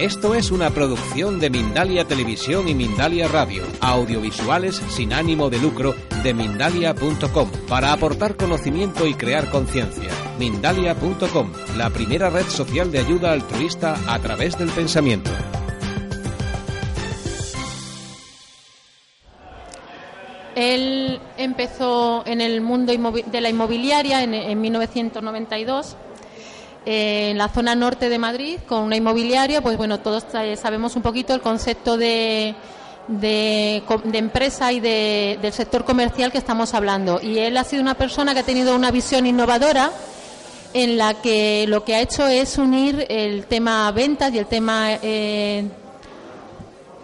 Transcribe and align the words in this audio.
Esto 0.00 0.34
es 0.34 0.50
una 0.50 0.70
producción 0.70 1.38
de 1.40 1.50
Mindalia 1.50 2.06
Televisión 2.06 2.66
y 2.68 2.74
Mindalia 2.74 3.28
Radio, 3.28 3.64
audiovisuales 3.82 4.76
sin 4.76 5.12
ánimo 5.12 5.50
de 5.50 5.58
lucro 5.58 5.94
de 6.22 6.32
mindalia.com, 6.32 7.50
para 7.68 7.92
aportar 7.92 8.34
conocimiento 8.34 9.06
y 9.06 9.12
crear 9.12 9.50
conciencia. 9.50 10.10
Mindalia.com, 10.38 11.52
la 11.76 11.90
primera 11.90 12.30
red 12.30 12.46
social 12.46 12.90
de 12.90 13.00
ayuda 13.00 13.32
altruista 13.32 13.94
a 14.06 14.18
través 14.20 14.56
del 14.56 14.70
pensamiento. 14.70 15.30
Él 20.54 21.20
empezó 21.36 22.22
en 22.24 22.40
el 22.40 22.62
mundo 22.62 22.90
de 22.90 23.40
la 23.42 23.50
inmobiliaria 23.50 24.22
en, 24.22 24.32
en 24.32 24.60
1992 24.62 25.98
en 26.86 27.38
la 27.38 27.48
zona 27.48 27.74
norte 27.74 28.08
de 28.08 28.18
Madrid 28.18 28.58
con 28.66 28.84
una 28.84 28.96
inmobiliaria, 28.96 29.60
pues 29.60 29.76
bueno, 29.76 30.00
todos 30.00 30.24
sabemos 30.56 30.96
un 30.96 31.02
poquito 31.02 31.34
el 31.34 31.40
concepto 31.40 31.96
de, 31.96 32.54
de, 33.08 33.82
empresa 34.14 34.72
y 34.72 34.80
de, 34.80 35.38
del 35.42 35.52
sector 35.52 35.84
comercial 35.84 36.32
que 36.32 36.38
estamos 36.38 36.74
hablando. 36.74 37.20
Y 37.22 37.38
él 37.38 37.56
ha 37.56 37.64
sido 37.64 37.82
una 37.82 37.94
persona 37.94 38.34
que 38.34 38.40
ha 38.40 38.44
tenido 38.44 38.74
una 38.74 38.90
visión 38.90 39.26
innovadora 39.26 39.90
en 40.72 40.96
la 40.96 41.14
que 41.14 41.66
lo 41.68 41.84
que 41.84 41.96
ha 41.96 42.00
hecho 42.00 42.26
es 42.26 42.56
unir 42.56 43.06
el 43.08 43.46
tema 43.46 43.90
ventas 43.92 44.32
y 44.32 44.38
el 44.38 44.46
tema 44.46 44.92
eh, 45.02 45.64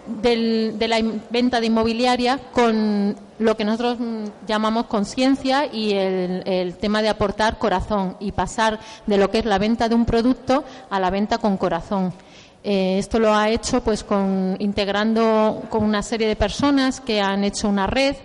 de 0.07 0.87
la 0.87 1.01
venta 1.29 1.59
de 1.59 1.67
inmobiliaria 1.67 2.39
con 2.51 3.15
lo 3.39 3.55
que 3.55 3.65
nosotros 3.65 3.97
llamamos 4.47 4.87
conciencia 4.87 5.65
y 5.71 5.93
el, 5.93 6.75
tema 6.79 7.01
de 7.01 7.09
aportar 7.09 7.57
corazón 7.57 8.15
y 8.19 8.31
pasar 8.31 8.79
de 9.05 9.17
lo 9.17 9.29
que 9.29 9.39
es 9.39 9.45
la 9.45 9.57
venta 9.57 9.89
de 9.89 9.95
un 9.95 10.05
producto 10.05 10.63
a 10.89 10.99
la 10.99 11.09
venta 11.09 11.37
con 11.37 11.57
corazón. 11.57 12.13
Eh, 12.63 12.97
esto 12.97 13.19
lo 13.19 13.33
ha 13.33 13.49
hecho 13.49 13.81
pues 13.81 14.03
con 14.03 14.55
integrando 14.59 15.63
con 15.69 15.83
una 15.83 16.01
serie 16.01 16.27
de 16.27 16.35
personas 16.35 16.99
que 16.99 17.21
han 17.21 17.43
hecho 17.43 17.69
una 17.69 17.87
red 17.87 18.15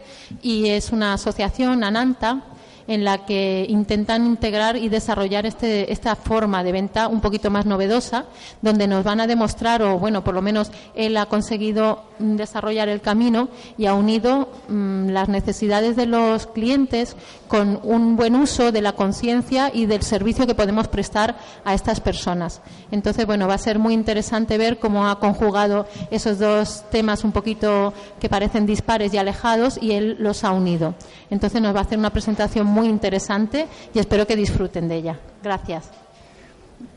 y 0.41 0.69
es 0.69 0.91
una 0.91 1.14
asociación 1.14 1.85
Ananta 1.85 2.42
en 2.87 3.05
la 3.05 3.25
que 3.25 3.67
intentan 3.69 4.27
integrar 4.27 4.77
y 4.77 4.89
desarrollar 4.89 5.47
este, 5.47 5.93
esta 5.93 6.17
forma 6.17 6.65
de 6.65 6.73
venta 6.73 7.09
un 7.09 7.21
poquito 7.21 7.51
más 7.51 7.67
novedosa, 7.67 8.27
donde 8.61 8.87
nos 8.87 9.05
van 9.05 9.21
a 9.21 9.27
demostrar, 9.27 9.83
o 9.83 9.99
bueno, 9.99 10.25
por 10.25 10.35
lo 10.35 10.43
menos 10.43 10.71
él 10.95 11.17
ha 11.17 11.27
conseguido 11.27 12.05
desarrollar 12.19 12.89
el 12.89 13.01
camino 13.01 13.49
y 13.77 13.87
ha 13.87 13.95
unido 13.95 14.49
mm, 14.69 15.09
las 15.09 15.29
necesidades 15.29 15.97
de 15.97 16.07
los 16.07 16.47
clientes 16.47 17.17
con 17.49 17.81
un 17.83 18.17
buen 18.17 18.35
uso 18.35 18.73
de 18.73 18.81
la 18.81 18.93
conciencia 18.93 19.71
y 19.73 19.87
del 19.87 20.03
servicio 20.03 20.47
que 20.47 20.55
podemos 20.55 20.89
prestar 20.89 21.37
a 21.65 21.75
estas 21.75 22.01
personas. 22.01 22.63
Entonces, 22.91 23.27
bueno, 23.27 23.49
va 23.49 23.55
a 23.55 23.59
ser 23.59 23.79
muy 23.79 23.95
interesante 23.95 24.59
ver 24.59 24.79
cómo 24.79 25.09
ha 25.09 25.19
conjugado 25.19 25.87
esos 26.11 26.39
dos 26.39 26.85
temas 26.91 27.25
un 27.25 27.33
poquito 27.33 27.93
que 28.21 28.29
parecen 28.29 28.67
dispares 28.67 29.13
y 29.13 29.19
alejados 29.19 29.79
y 29.81 29.93
él 29.93 30.17
los 30.19 30.45
ha 30.45 30.53
unido. 30.53 30.95
Entonces 31.31 31.61
nos 31.61 31.75
va 31.75 31.81
a 31.81 31.83
hacer 31.83 31.99
una 31.99 32.11
presentación 32.11 32.67
muy 32.73 32.89
interesante 32.89 33.69
y 33.95 33.98
espero 33.98 34.27
que 34.27 34.34
disfruten 34.34 34.89
de 34.89 34.97
ella. 34.97 35.20
Gracias. 35.42 35.91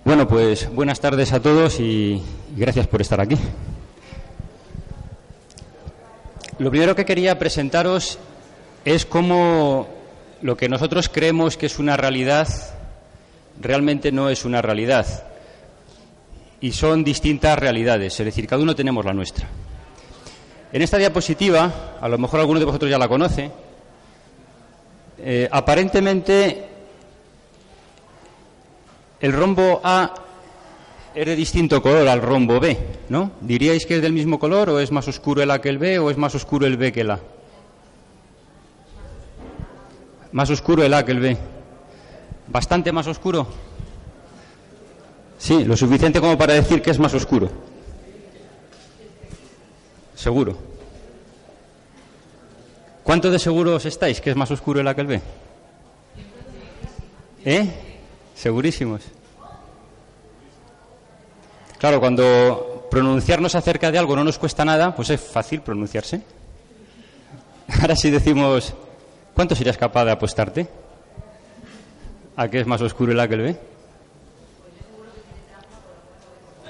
Bueno, 0.04 0.28
pues 0.28 0.74
buenas 0.74 1.00
tardes 1.00 1.34
a 1.34 1.40
todos 1.40 1.80
y 1.80 2.22
gracias 2.56 2.88
por 2.88 3.02
estar 3.02 3.22
aquí. 3.22 3.38
Lo 6.58 6.72
primero 6.72 6.96
que 6.96 7.06
quería 7.06 7.38
presentaros 7.38 8.18
es 8.86 9.06
cómo 9.06 9.88
lo 10.42 10.56
que 10.56 10.70
nosotros 10.70 11.10
creemos 11.10 11.58
que 11.58 11.66
es 11.66 11.80
una 11.80 11.98
realidad 11.98 12.48
realmente 13.60 14.12
no 14.12 14.30
es 14.30 14.46
una 14.46 14.62
realidad. 14.62 15.06
Y 16.62 16.72
son 16.72 17.04
distintas 17.04 17.60
realidades, 17.60 18.20
es 18.20 18.26
decir, 18.26 18.48
cada 18.48 18.62
uno 18.62 18.76
tenemos 18.76 19.06
la 19.06 19.14
nuestra. 19.14 19.48
En 20.72 20.82
esta 20.82 20.98
diapositiva, 20.98 21.98
a 22.00 22.08
lo 22.08 22.18
mejor 22.18 22.40
alguno 22.40 22.60
de 22.60 22.66
vosotros 22.66 22.90
ya 22.90 22.98
la 22.98 23.08
conoce, 23.08 23.52
eh, 25.18 25.48
aparentemente 25.52 26.66
el 29.20 29.34
rombo 29.34 29.82
A 29.84 30.14
es 31.14 31.26
de 31.26 31.36
distinto 31.36 31.82
color 31.82 32.08
al 32.08 32.22
rombo 32.22 32.60
B, 32.60 32.78
¿no? 33.10 33.32
¿Diríais 33.42 33.86
que 33.86 33.96
es 33.96 34.02
del 34.02 34.14
mismo 34.14 34.38
color 34.38 34.70
o 34.70 34.80
es 34.80 34.92
más 34.92 35.08
oscuro 35.08 35.42
el 35.42 35.52
A 35.52 35.62
que 35.62 35.70
el 35.70 35.78
B 35.78 35.98
o 36.00 36.10
es 36.10 36.18
más 36.18 36.36
oscuro 36.36 36.66
el 36.66 36.78
B 36.78 36.92
que 36.92 37.02
el 37.02 37.12
A? 37.12 37.20
Más 40.34 40.50
oscuro 40.50 40.84
el 40.84 40.94
A 40.94 41.06
que 41.06 41.14
el 41.14 41.20
B. 41.20 41.38
¿Bastante 42.48 42.92
más 42.92 43.08
oscuro? 43.08 43.48
Sí, 45.38 45.64
lo 45.64 45.78
suficiente 45.78 46.20
como 46.20 46.38
para 46.38 46.54
decir 46.54 46.82
que 46.82 46.92
es 46.92 47.00
más 47.00 47.14
oscuro. 47.14 47.50
Seguro. 50.16 50.75
¿Cuánto 53.06 53.30
de 53.30 53.38
seguros 53.38 53.86
estáis 53.86 54.20
que 54.20 54.32
es 54.32 54.36
más 54.36 54.50
oscuro 54.50 54.82
el 54.82 54.88
A 54.88 54.96
que 54.96 55.02
el 55.02 55.08
B? 55.08 55.22
¿Eh? 57.46 57.70
Segurísimos. 58.34 59.04
Claro, 61.78 62.00
cuando 62.00 62.88
pronunciarnos 62.90 63.54
acerca 63.54 63.92
de 63.92 64.00
algo 64.00 64.16
no 64.16 64.24
nos 64.24 64.40
cuesta 64.40 64.66
nada, 64.66 64.96
pues 64.96 65.12
es 65.12 65.22
fácil 65.22 65.62
pronunciarse. 65.62 66.24
Ahora 67.80 67.96
si 67.96 68.10
decimos, 68.10 68.74
¿cuánto 69.36 69.54
serías 69.54 69.78
capaz 69.78 70.06
de 70.06 70.12
apostarte? 70.12 70.68
¿A 72.36 72.48
qué 72.48 72.62
es 72.62 72.66
más 72.66 72.82
oscuro 72.82 73.12
el 73.12 73.20
A 73.20 73.28
que 73.28 73.36
el 73.36 73.42
B? 73.42 73.60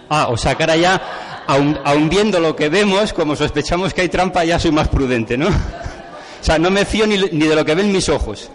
Ah, 0.09 0.27
o 0.29 0.35
sea, 0.35 0.55
cara 0.55 0.75
ya, 0.75 1.43
aun, 1.47 1.79
aun 1.85 2.09
viendo 2.09 2.41
lo 2.41 2.57
que 2.57 2.67
vemos, 2.67 3.13
como 3.13 3.37
sospechamos 3.37 3.93
que 3.93 4.01
hay 4.01 4.09
trampa, 4.09 4.43
ya 4.43 4.59
soy 4.59 4.71
más 4.71 4.89
prudente, 4.89 5.37
¿no? 5.37 5.47
O 6.41 6.43
sea, 6.43 6.59
no 6.59 6.69
me 6.69 6.85
fío 6.85 7.07
ni, 7.07 7.17
de 7.17 7.55
lo 7.55 7.65
que 7.65 7.75
ven 7.75 7.91
mis 7.91 8.09
ojos. 8.09 8.49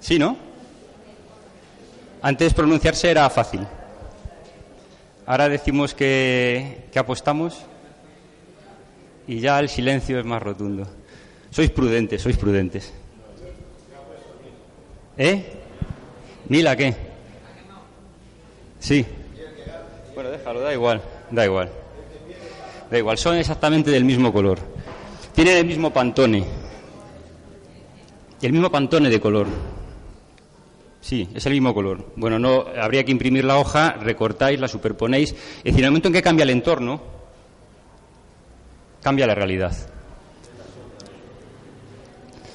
¿Sí, 0.00 0.18
no? 0.18 0.36
Antes 2.22 2.54
pronunciarse 2.54 3.10
era 3.10 3.28
fácil. 3.30 3.66
Ahora 5.26 5.48
decimos 5.48 5.94
que, 5.94 6.88
que 6.90 6.98
apostamos 6.98 7.58
y 9.26 9.40
ya 9.40 9.60
el 9.60 9.68
silencio 9.68 10.18
es 10.18 10.24
más 10.24 10.42
rotundo. 10.42 10.86
Sois 11.50 11.70
prudentes, 11.70 12.22
sois 12.22 12.36
prudentes. 12.36 12.92
¿Eh? 15.18 15.44
¿Mila 16.48 16.76
qué? 16.76 16.94
Sí. 18.80 19.04
Bueno, 20.14 20.30
déjalo, 20.30 20.60
da 20.60 20.72
igual, 20.72 21.02
da 21.30 21.44
igual. 21.44 21.70
Da 22.90 22.98
igual, 22.98 23.18
son 23.18 23.36
exactamente 23.36 23.90
del 23.90 24.04
mismo 24.04 24.32
color. 24.32 24.58
Tiene 25.38 25.56
el 25.56 25.66
mismo 25.66 25.92
pantone. 25.92 26.44
El 28.42 28.52
mismo 28.52 28.72
pantone 28.72 29.08
de 29.08 29.20
color. 29.20 29.46
Sí, 31.00 31.28
es 31.32 31.46
el 31.46 31.52
mismo 31.52 31.72
color. 31.72 32.06
Bueno, 32.16 32.40
no 32.40 32.64
habría 32.76 33.04
que 33.04 33.12
imprimir 33.12 33.44
la 33.44 33.56
hoja, 33.56 33.92
recortáis, 33.92 34.58
la 34.58 34.66
superponéis. 34.66 35.30
Es 35.30 35.62
decir, 35.62 35.78
en 35.78 35.84
el 35.84 35.90
momento 35.92 36.08
en 36.08 36.14
que 36.14 36.22
cambia 36.22 36.42
el 36.42 36.50
entorno, 36.50 37.00
cambia 39.00 39.28
la 39.28 39.36
realidad. 39.36 39.76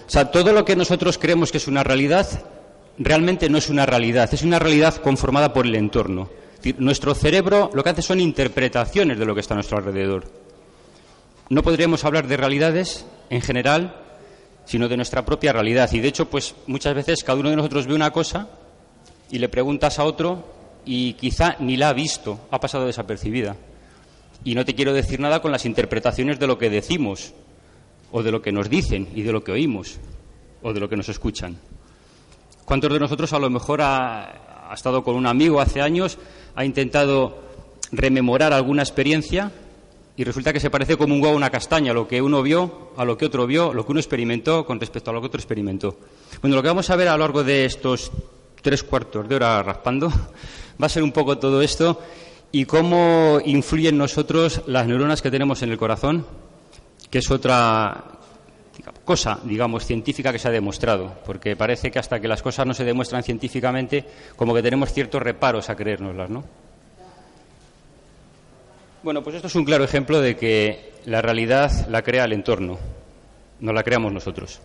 O 0.05 0.09
sea, 0.09 0.29
todo 0.29 0.51
lo 0.51 0.65
que 0.65 0.75
nosotros 0.75 1.17
creemos 1.17 1.53
que 1.53 1.59
es 1.59 1.69
una 1.69 1.85
realidad, 1.85 2.27
realmente 2.97 3.49
no 3.49 3.59
es 3.59 3.69
una 3.69 3.85
realidad, 3.85 4.29
es 4.33 4.43
una 4.43 4.59
realidad 4.59 4.97
conformada 4.97 5.53
por 5.53 5.65
el 5.65 5.75
entorno. 5.75 6.29
nuestro 6.79 7.15
cerebro 7.15 7.69
lo 7.73 7.81
que 7.81 7.91
hace 7.91 8.01
son 8.01 8.19
interpretaciones 8.19 9.17
de 9.17 9.25
lo 9.25 9.33
que 9.33 9.39
está 9.39 9.53
a 9.53 9.55
nuestro 9.55 9.77
alrededor 9.77 10.42
no 11.49 11.63
podríamos 11.63 12.05
hablar 12.05 12.27
de 12.27 12.37
realidades 12.37 13.05
en 13.29 13.41
general, 13.41 13.95
sino 14.65 14.87
de 14.87 14.97
nuestra 14.97 15.25
propia 15.25 15.53
realidad. 15.53 15.89
Y 15.91 15.99
de 15.99 16.07
hecho, 16.07 16.29
pues 16.29 16.55
muchas 16.67 16.95
veces 16.95 17.23
cada 17.23 17.39
uno 17.39 17.49
de 17.49 17.55
nosotros 17.55 17.87
ve 17.87 17.93
una 17.93 18.11
cosa 18.11 18.47
y 19.29 19.39
le 19.39 19.49
preguntas 19.49 19.99
a 19.99 20.05
otro 20.05 20.45
y 20.85 21.13
quizá 21.13 21.55
ni 21.59 21.77
la 21.77 21.89
ha 21.89 21.93
visto, 21.93 22.39
ha 22.51 22.59
pasado 22.59 22.85
desapercibida. 22.85 23.55
Y 24.43 24.55
no 24.55 24.65
te 24.65 24.75
quiero 24.75 24.93
decir 24.93 25.19
nada 25.19 25.41
con 25.41 25.51
las 25.51 25.65
interpretaciones 25.65 26.39
de 26.39 26.47
lo 26.47 26.57
que 26.57 26.69
decimos, 26.69 27.33
o 28.11 28.23
de 28.23 28.31
lo 28.31 28.41
que 28.41 28.51
nos 28.51 28.69
dicen, 28.69 29.09
y 29.15 29.21
de 29.21 29.31
lo 29.31 29.43
que 29.43 29.53
oímos, 29.53 29.97
o 30.61 30.73
de 30.73 30.79
lo 30.79 30.89
que 30.89 30.97
nos 30.97 31.09
escuchan. 31.09 31.57
¿Cuántos 32.65 32.91
de 32.91 32.99
nosotros 32.99 33.31
a 33.33 33.39
lo 33.39 33.49
mejor 33.49 33.81
ha, 33.81 34.69
ha 34.69 34.73
estado 34.73 35.03
con 35.03 35.15
un 35.15 35.27
amigo 35.27 35.61
hace 35.61 35.81
años, 35.81 36.17
ha 36.55 36.65
intentado 36.65 37.41
rememorar 37.91 38.53
alguna 38.53 38.81
experiencia 38.81 39.51
y 40.15 40.23
resulta 40.23 40.53
que 40.53 40.59
se 40.59 40.69
parece 40.69 40.95
como 40.95 41.15
un 41.15 41.21
huevo 41.21 41.33
a 41.33 41.37
una 41.37 41.49
castaña, 41.49 41.93
lo 41.93 42.07
que 42.07 42.21
uno 42.21 42.41
vio 42.43 42.91
a 42.97 43.05
lo 43.05 43.17
que 43.17 43.25
otro 43.25 43.47
vio, 43.47 43.73
lo 43.73 43.85
que 43.85 43.91
uno 43.91 43.99
experimentó 43.99 44.65
con 44.65 44.79
respecto 44.79 45.09
a 45.09 45.13
lo 45.13 45.21
que 45.21 45.27
otro 45.27 45.39
experimentó. 45.39 45.97
Bueno, 46.41 46.55
lo 46.55 46.61
que 46.61 46.67
vamos 46.67 46.89
a 46.89 46.95
ver 46.95 47.07
a 47.07 47.13
lo 47.13 47.19
largo 47.19 47.43
de 47.43 47.65
estos 47.65 48.11
tres 48.61 48.83
cuartos 48.83 49.27
de 49.27 49.35
hora 49.35 49.61
raspando 49.63 50.09
va 50.81 50.85
a 50.85 50.89
ser 50.89 51.03
un 51.03 51.11
poco 51.11 51.37
todo 51.37 51.61
esto 51.61 51.99
y 52.51 52.65
cómo 52.65 53.39
influyen 53.43 53.95
en 53.95 53.99
nosotros 53.99 54.61
las 54.67 54.85
neuronas 54.85 55.21
que 55.21 55.31
tenemos 55.31 55.63
en 55.63 55.71
el 55.71 55.77
corazón, 55.77 56.25
que 57.09 57.17
es 57.17 57.31
otra 57.31 58.19
cosa, 59.03 59.39
digamos, 59.43 59.85
científica 59.85 60.31
que 60.31 60.37
se 60.37 60.47
ha 60.47 60.51
demostrado, 60.51 61.15
porque 61.25 61.55
parece 61.55 61.89
que 61.89 61.97
hasta 61.97 62.19
que 62.19 62.27
las 62.27 62.43
cosas 62.43 62.67
no 62.67 62.75
se 62.75 62.83
demuestran 62.83 63.23
científicamente, 63.23 64.05
como 64.35 64.53
que 64.53 64.61
tenemos 64.61 64.93
ciertos 64.93 65.21
reparos 65.21 65.69
a 65.69 65.75
creérnoslas, 65.75 66.29
¿no? 66.29 66.43
Bueno, 69.03 69.21
pues 69.21 69.35
esto 69.35 69.47
es 69.47 69.55
un 69.55 69.65
claro 69.65 69.83
ejemplo 69.83 70.21
de 70.21 70.37
que 70.37 70.93
la 71.05 71.21
realidad 71.21 71.89
la 71.89 72.01
crea 72.01 72.23
el 72.23 72.31
entorno, 72.31 72.79
no 73.59 73.73
la 73.73 73.83
creamos 73.83 74.13
nosotros. 74.13 74.61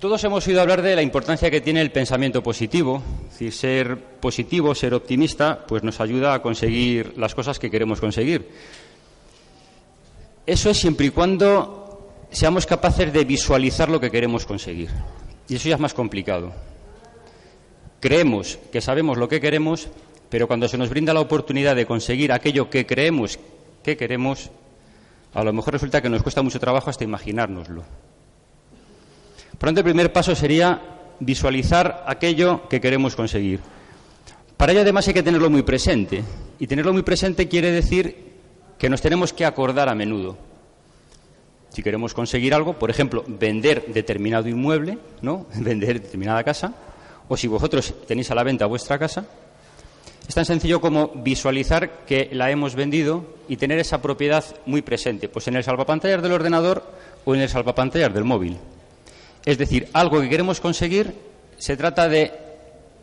Todos 0.00 0.24
hemos 0.24 0.48
oído 0.48 0.62
hablar 0.62 0.80
de 0.80 0.96
la 0.96 1.02
importancia 1.02 1.50
que 1.50 1.60
tiene 1.60 1.82
el 1.82 1.92
pensamiento 1.92 2.42
positivo, 2.42 3.02
es 3.26 3.32
decir, 3.32 3.52
ser 3.52 3.98
positivo, 3.98 4.74
ser 4.74 4.94
optimista, 4.94 5.64
pues 5.68 5.82
nos 5.82 6.00
ayuda 6.00 6.32
a 6.32 6.40
conseguir 6.40 7.12
las 7.18 7.34
cosas 7.34 7.58
que 7.58 7.70
queremos 7.70 8.00
conseguir. 8.00 8.48
Eso 10.46 10.70
es 10.70 10.78
siempre 10.78 11.06
y 11.06 11.10
cuando 11.10 12.08
seamos 12.30 12.64
capaces 12.64 13.12
de 13.12 13.24
visualizar 13.24 13.90
lo 13.90 14.00
que 14.00 14.10
queremos 14.10 14.46
conseguir. 14.46 14.88
Y 15.48 15.56
eso 15.56 15.68
ya 15.68 15.74
es 15.74 15.80
más 15.80 15.92
complicado. 15.92 16.71
Creemos 18.02 18.58
que 18.72 18.80
sabemos 18.80 19.16
lo 19.16 19.28
que 19.28 19.40
queremos, 19.40 19.86
pero 20.28 20.48
cuando 20.48 20.66
se 20.66 20.76
nos 20.76 20.90
brinda 20.90 21.14
la 21.14 21.20
oportunidad 21.20 21.76
de 21.76 21.86
conseguir 21.86 22.32
aquello 22.32 22.68
que 22.68 22.84
creemos 22.84 23.38
que 23.84 23.96
queremos, 23.96 24.50
a 25.32 25.44
lo 25.44 25.52
mejor 25.52 25.74
resulta 25.74 26.02
que 26.02 26.08
nos 26.08 26.20
cuesta 26.20 26.42
mucho 26.42 26.58
trabajo 26.58 26.90
hasta 26.90 27.04
imaginárnoslo. 27.04 27.84
Por 29.56 29.62
lo 29.62 29.68
tanto, 29.68 29.80
el 29.82 29.84
primer 29.84 30.12
paso 30.12 30.34
sería 30.34 30.82
visualizar 31.20 32.02
aquello 32.04 32.68
que 32.68 32.80
queremos 32.80 33.14
conseguir. 33.14 33.60
Para 34.56 34.72
ello, 34.72 34.80
además, 34.80 35.06
hay 35.06 35.14
que 35.14 35.22
tenerlo 35.22 35.48
muy 35.48 35.62
presente. 35.62 36.24
Y 36.58 36.66
tenerlo 36.66 36.92
muy 36.92 37.02
presente 37.02 37.46
quiere 37.46 37.70
decir 37.70 38.32
que 38.78 38.90
nos 38.90 39.00
tenemos 39.00 39.32
que 39.32 39.44
acordar 39.44 39.88
a 39.88 39.94
menudo. 39.94 40.36
Si 41.68 41.84
queremos 41.84 42.14
conseguir 42.14 42.52
algo, 42.52 42.72
por 42.72 42.90
ejemplo, 42.90 43.24
vender 43.28 43.86
determinado 43.94 44.48
inmueble, 44.48 44.98
¿no? 45.20 45.46
Vender 45.54 46.00
determinada 46.00 46.42
casa, 46.42 46.74
o 47.28 47.36
si 47.36 47.46
vosotros 47.46 47.94
tenéis 48.06 48.30
a 48.30 48.34
la 48.34 48.42
venta 48.42 48.66
vuestra 48.66 48.98
casa, 48.98 49.26
es 50.28 50.34
tan 50.34 50.44
sencillo 50.44 50.80
como 50.80 51.08
visualizar 51.08 52.04
que 52.06 52.30
la 52.32 52.50
hemos 52.50 52.74
vendido 52.74 53.24
y 53.48 53.56
tener 53.56 53.78
esa 53.78 54.00
propiedad 54.00 54.44
muy 54.66 54.82
presente, 54.82 55.28
pues 55.28 55.48
en 55.48 55.56
el 55.56 55.64
salvapantallas 55.64 56.22
del 56.22 56.32
ordenador 56.32 56.84
o 57.24 57.34
en 57.34 57.40
el 57.40 57.48
salvapantallas 57.48 58.14
del 58.14 58.24
móvil. 58.24 58.56
Es 59.44 59.58
decir, 59.58 59.88
algo 59.92 60.20
que 60.20 60.28
queremos 60.28 60.60
conseguir 60.60 61.14
se 61.58 61.76
trata 61.76 62.08
de 62.08 62.32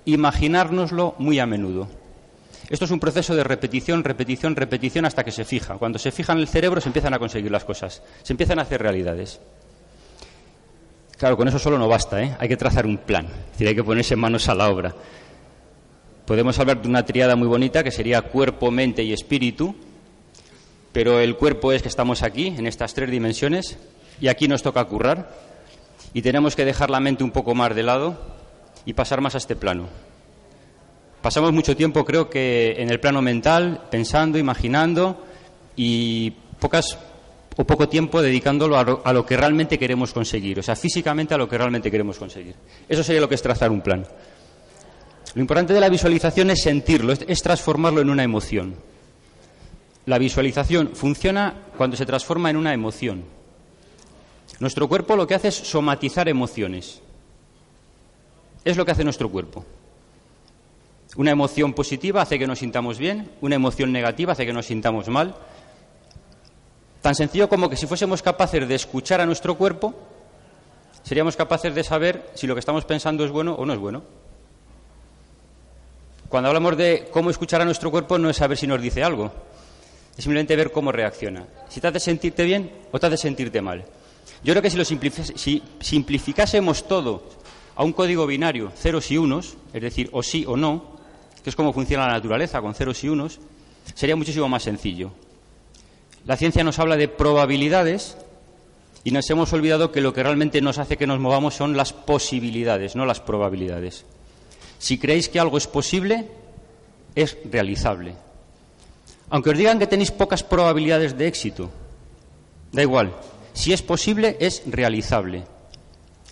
imaginárnoslo 0.06 1.16
muy 1.18 1.40
a 1.40 1.46
menudo. 1.46 1.88
Esto 2.70 2.86
es 2.86 2.92
un 2.92 3.00
proceso 3.00 3.36
de 3.36 3.44
repetición, 3.44 4.04
repetición, 4.04 4.56
repetición 4.56 5.06
hasta 5.06 5.24
que 5.24 5.32
se 5.32 5.44
fija. 5.44 5.78
Cuando 5.78 6.00
se 6.00 6.12
fija 6.12 6.34
en 6.34 6.40
el 6.40 6.48
cerebro 6.48 6.80
se 6.80 6.90
empiezan 6.90 7.14
a 7.14 7.20
conseguir 7.20 7.52
las 7.52 7.66
cosas, 7.66 8.02
se 8.24 8.34
empiezan 8.34 8.60
a 8.60 8.62
hacer 8.62 8.82
realidades. 8.82 9.40
Claro, 11.20 11.36
con 11.36 11.50
eso 11.50 11.60
solo 11.60 11.78
no 11.78 11.90
basta, 11.90 12.24
¿eh? 12.24 12.34
hay 12.40 12.48
que 12.48 12.56
trazar 12.56 12.86
un 12.86 12.98
plan, 12.98 13.26
es 13.26 13.52
decir, 13.52 13.68
hay 13.68 13.76
que 13.76 13.84
ponerse 13.84 14.16
manos 14.16 14.48
a 14.48 14.56
la 14.56 14.70
obra. 14.70 14.96
Podemos 16.26 16.58
hablar 16.60 16.82
de 16.82 16.88
una 16.88 17.04
triada 17.06 17.36
muy 17.36 17.50
bonita 17.50 17.84
que 17.84 17.92
sería 17.92 18.22
cuerpo, 18.22 18.72
mente 18.72 19.04
y 19.04 19.12
espíritu, 19.12 19.76
pero 20.94 21.20
el 21.20 21.36
cuerpo 21.36 21.74
es 21.74 21.82
que 21.82 21.90
estamos 21.90 22.24
aquí, 22.24 22.48
en 22.48 22.66
estas 22.66 22.94
tres 22.94 23.12
dimensiones, 23.12 23.78
y 24.22 24.30
aquí 24.30 24.48
nos 24.48 24.64
toca 24.64 24.86
currar 24.86 25.30
y 26.14 26.22
tenemos 26.22 26.56
que 26.56 26.64
dejar 26.64 26.90
la 26.90 27.02
mente 27.02 27.26
un 27.26 27.32
poco 27.32 27.54
más 27.54 27.76
de 27.76 27.84
lado 27.84 28.18
y 28.86 28.94
pasar 28.94 29.20
más 29.20 29.36
a 29.36 29.40
este 29.40 29.58
plano. 29.58 29.90
Pasamos 31.22 31.52
mucho 31.52 31.76
tiempo, 31.76 32.06
creo 32.06 32.30
que, 32.30 32.76
en 32.78 32.90
el 32.90 33.02
plano 33.02 33.22
mental, 33.22 33.82
pensando, 33.92 34.38
imaginando 34.38 35.22
y 35.76 36.32
pocas 36.62 36.98
o 37.60 37.68
poco 37.68 37.90
tiempo 37.90 38.22
dedicándolo 38.22 38.80
a 38.80 39.12
lo, 39.12 39.26
que 39.26 39.36
realmente 39.36 39.78
queremos 39.78 40.14
conseguir, 40.14 40.60
o 40.60 40.64
sea, 40.64 40.78
físicamente 40.78 41.34
a 41.34 41.38
lo 41.38 41.50
que 41.50 41.58
realmente 41.58 41.92
queremos 41.92 42.18
conseguir. 42.18 42.56
Eso 42.88 43.04
sería 43.04 43.20
lo 43.20 43.28
que 43.28 43.36
es 43.36 43.42
trazar 43.42 43.70
un 43.70 43.82
plan. 43.82 44.08
Lo 45.36 45.42
importante 45.42 45.74
de 45.74 45.82
la 45.82 45.90
visualización 45.90 46.52
es 46.52 46.64
sentirlo, 46.64 47.12
es 47.12 47.44
transformarlo 47.44 48.00
en 48.00 48.10
una 48.10 48.24
emoción. 48.24 48.76
La 50.06 50.18
visualización 50.18 50.92
funciona 50.94 51.54
cuando 51.76 51.98
se 51.98 52.06
transforma 52.06 52.50
en 52.50 52.56
una 52.56 52.74
emoción. 52.74 53.26
Nuestro 54.62 54.88
cuerpo 54.88 55.18
lo 55.18 55.28
que 55.28 55.36
hace 55.36 55.50
es 55.50 55.56
somatizar 55.56 56.30
emociones. 56.30 57.02
Es 58.64 58.78
lo 58.78 58.86
que 58.86 58.92
hace 58.92 59.04
nuestro 59.04 59.30
cuerpo. 59.30 59.66
Una 61.18 61.32
emoción 61.32 61.74
positiva 61.74 62.22
hace 62.22 62.40
que 62.40 62.48
nos 62.48 62.60
sintamos 62.60 62.98
bien, 62.98 63.30
una 63.42 63.56
emoción 63.56 63.92
negativa 63.92 64.32
hace 64.32 64.46
que 64.46 64.54
nos 64.54 64.68
sintamos 64.68 65.10
mal. 65.10 65.36
Tan 67.02 67.16
sencillo 67.16 67.48
como 67.48 67.70
que 67.70 67.78
si 67.78 67.88
fuésemos 67.88 68.22
capaces 68.22 68.68
de 68.68 68.76
escuchar 68.76 69.22
a 69.22 69.26
nuestro 69.26 69.56
cuerpo, 69.56 69.94
seríamos 71.04 71.36
capaces 71.36 71.74
de 71.74 71.84
saber 71.84 72.32
si 72.36 72.46
lo 72.46 72.56
que 72.56 72.60
estamos 72.60 72.86
pensando 72.86 73.24
es 73.24 73.32
bueno 73.32 73.54
o 73.54 73.66
no 73.66 73.74
es 73.74 73.80
bueno. 73.80 74.04
Cuando 76.28 76.50
hablamos 76.50 76.78
de 76.78 77.08
cómo 77.12 77.30
escuchar 77.30 77.62
a 77.62 77.66
nuestro 77.66 77.90
cuerpo 77.90 78.20
no 78.20 78.30
es 78.30 78.38
saber 78.38 78.58
si 78.58 78.68
nos 78.68 78.82
dice 78.82 79.04
algo, 79.04 79.32
es 80.16 80.24
simplemente 80.24 80.56
ver 80.56 80.72
cómo 80.72 80.92
reacciona. 80.92 81.48
Si 81.70 81.80
te 81.80 81.88
hace 81.88 82.00
sentirte 82.00 82.44
bien 82.44 82.72
o 82.92 83.00
te 83.00 83.08
hace 83.08 83.18
sentirte 83.18 83.62
mal. 83.62 83.86
Yo 84.44 84.54
creo 84.54 84.62
que 84.62 84.70
si 84.70 84.86
si 85.36 85.64
simplificásemos 85.80 86.88
todo 86.88 87.24
a 87.76 87.84
un 87.84 87.94
código 87.94 88.28
binario, 88.28 88.72
ceros 88.76 89.10
y 89.10 89.18
unos, 89.18 89.56
es 89.74 89.82
decir, 89.82 90.10
o 90.12 90.22
sí 90.22 90.44
o 90.46 90.58
no, 90.58 91.00
que 91.42 91.50
es 91.50 91.56
como 91.56 91.72
funciona 91.72 92.06
la 92.06 92.14
naturaleza, 92.14 92.62
con 92.62 92.76
ceros 92.76 93.02
y 93.04 93.10
unos, 93.10 93.40
sería 93.96 94.18
muchísimo 94.18 94.50
más 94.50 94.64
sencillo. 94.64 95.12
La 96.26 96.38
ciencia 96.38 96.64
nos 96.64 96.80
habla 96.80 96.98
de 96.98 97.08
probabilidades 97.08 98.18
y 99.04 99.12
nos 99.12 99.30
hemos 99.30 99.52
olvidado 99.54 99.92
que 99.92 100.02
lo 100.02 100.14
que 100.14 100.24
realmente 100.24 100.62
nos 100.62 100.78
hace 100.78 100.98
que 100.98 101.08
nos 101.08 101.20
movamos 101.20 101.56
son 101.56 101.78
las 101.78 101.94
posibilidades, 101.94 102.96
no 102.96 103.06
las 103.06 103.22
probabilidades. 103.22 104.06
Si 104.78 104.98
creéis 104.98 105.30
que 105.30 105.40
algo 105.40 105.58
es 105.58 105.68
posible, 105.68 106.28
es 107.16 107.38
realizable. 107.50 108.16
Aunque 109.30 109.52
os 109.52 109.58
digan 109.58 109.80
que 109.80 109.88
tenéis 109.88 110.12
pocas 110.12 110.44
probabilidades 110.44 111.18
de 111.18 111.28
éxito, 111.28 111.70
da 112.72 112.82
igual, 112.82 113.14
si 113.54 113.74
es 113.74 113.82
posible, 113.82 114.38
es 114.40 114.64
realizable. 114.66 115.44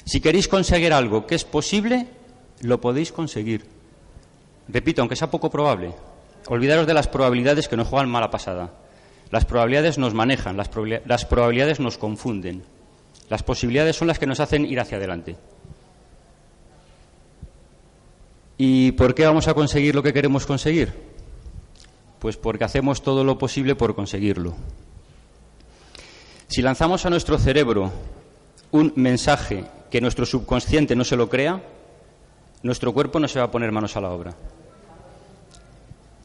Si 0.06 0.22
queréis 0.22 0.48
conseguir 0.48 0.94
algo 0.94 1.28
que 1.28 1.36
es 1.36 1.44
posible, 1.44 2.08
lo 2.62 2.80
podéis 2.80 3.12
conseguir. 3.12 3.66
Repito, 4.68 5.02
aunque 5.02 5.16
sea 5.16 5.30
poco 5.30 5.50
probable, 5.50 5.94
olvidaros 6.48 6.88
de 6.88 6.94
las 6.94 7.08
probabilidades 7.08 7.68
que 7.68 7.78
nos 7.78 7.88
juegan 7.88 8.10
mala 8.10 8.32
pasada. 8.32 8.72
Las 9.32 9.46
probabilidades 9.46 9.98
nos 9.98 10.14
manejan, 10.14 10.56
las, 10.56 10.70
probabilidades 10.70 11.80
nos 11.80 11.98
confunden. 11.98 12.64
Las 13.30 13.44
posibilidades 13.44 13.96
son 13.96 14.08
las 14.08 14.20
que 14.20 14.26
nos 14.26 14.40
hacen 14.40 14.66
ir 14.66 14.80
hacia 14.80 14.98
adelante. 14.98 15.36
¿Y 18.58 18.94
por 18.94 19.14
qué 19.14 19.26
vamos 19.26 19.48
a 19.48 19.54
conseguir 19.54 19.94
lo 19.94 20.02
que 20.02 20.14
queremos 20.14 20.46
conseguir? 20.46 20.94
Pues 22.20 22.38
porque 22.38 22.64
hacemos 22.64 23.02
todo 23.02 23.24
lo 23.24 23.38
posible 23.38 23.76
por 23.76 23.96
conseguirlo. 23.96 24.56
Si 26.48 26.62
lanzamos 26.62 27.06
a 27.06 27.10
nuestro 27.10 27.38
cerebro 27.38 27.92
un 28.72 28.94
mensaje 28.96 29.66
que 29.92 30.02
nuestro 30.02 30.26
subconsciente 30.26 30.96
no 30.96 31.04
se 31.04 31.18
lo 31.18 31.30
crea, 31.30 31.62
nuestro 32.64 32.94
cuerpo 32.94 33.20
no 33.20 33.28
se 33.28 33.40
va 33.40 33.46
a 33.46 33.52
poner 33.52 33.72
manos 33.72 33.96
a 33.98 34.02
la 34.02 34.10
obra. 34.10 34.36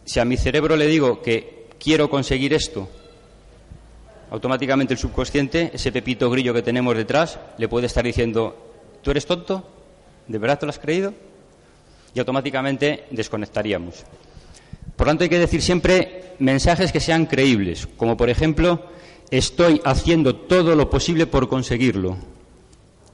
Si 0.04 0.20
a 0.20 0.24
mi 0.24 0.36
cerebro 0.36 0.76
le 0.76 0.86
digo 0.86 1.20
que 1.20 1.61
quiero 1.82 2.08
conseguir 2.08 2.54
esto, 2.54 2.88
automáticamente 4.30 4.94
el 4.94 4.98
subconsciente, 4.98 5.72
ese 5.74 5.90
pepito 5.90 6.30
grillo 6.30 6.54
que 6.54 6.62
tenemos 6.62 6.96
detrás, 6.96 7.40
le 7.58 7.68
puede 7.68 7.86
estar 7.86 8.04
diciendo, 8.04 8.56
¿tú 9.02 9.10
eres 9.10 9.26
tonto? 9.26 9.68
¿De 10.28 10.38
verdad 10.38 10.60
te 10.60 10.66
lo 10.66 10.70
has 10.70 10.78
creído? 10.78 11.12
Y 12.14 12.20
automáticamente 12.20 13.04
desconectaríamos. 13.10 14.04
Por 14.94 15.08
tanto, 15.08 15.24
hay 15.24 15.30
que 15.30 15.40
decir 15.40 15.60
siempre 15.60 16.34
mensajes 16.38 16.92
que 16.92 17.00
sean 17.00 17.26
creíbles, 17.26 17.88
como 17.96 18.16
por 18.16 18.30
ejemplo, 18.30 18.86
estoy 19.30 19.80
haciendo 19.84 20.36
todo 20.36 20.76
lo 20.76 20.88
posible 20.88 21.26
por 21.26 21.48
conseguirlo. 21.48 22.16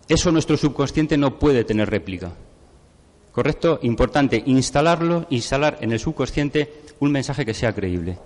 Eso 0.09 0.31
nuestro 0.31 0.59
subconsciente 0.59 1.17
no 1.17 1.39
puede 1.39 1.65
tener 1.65 1.89
réplica. 1.89 2.33
¿Correcto? 3.33 3.79
Importante 3.83 4.43
instalarlo, 4.45 5.27
instalar 5.31 5.79
en 5.81 5.93
el 5.93 6.01
subconsciente 6.01 6.83
un 7.01 7.13
mensaje 7.13 7.47
que 7.47 7.55
sea 7.55 7.73
creíble. 7.73 8.19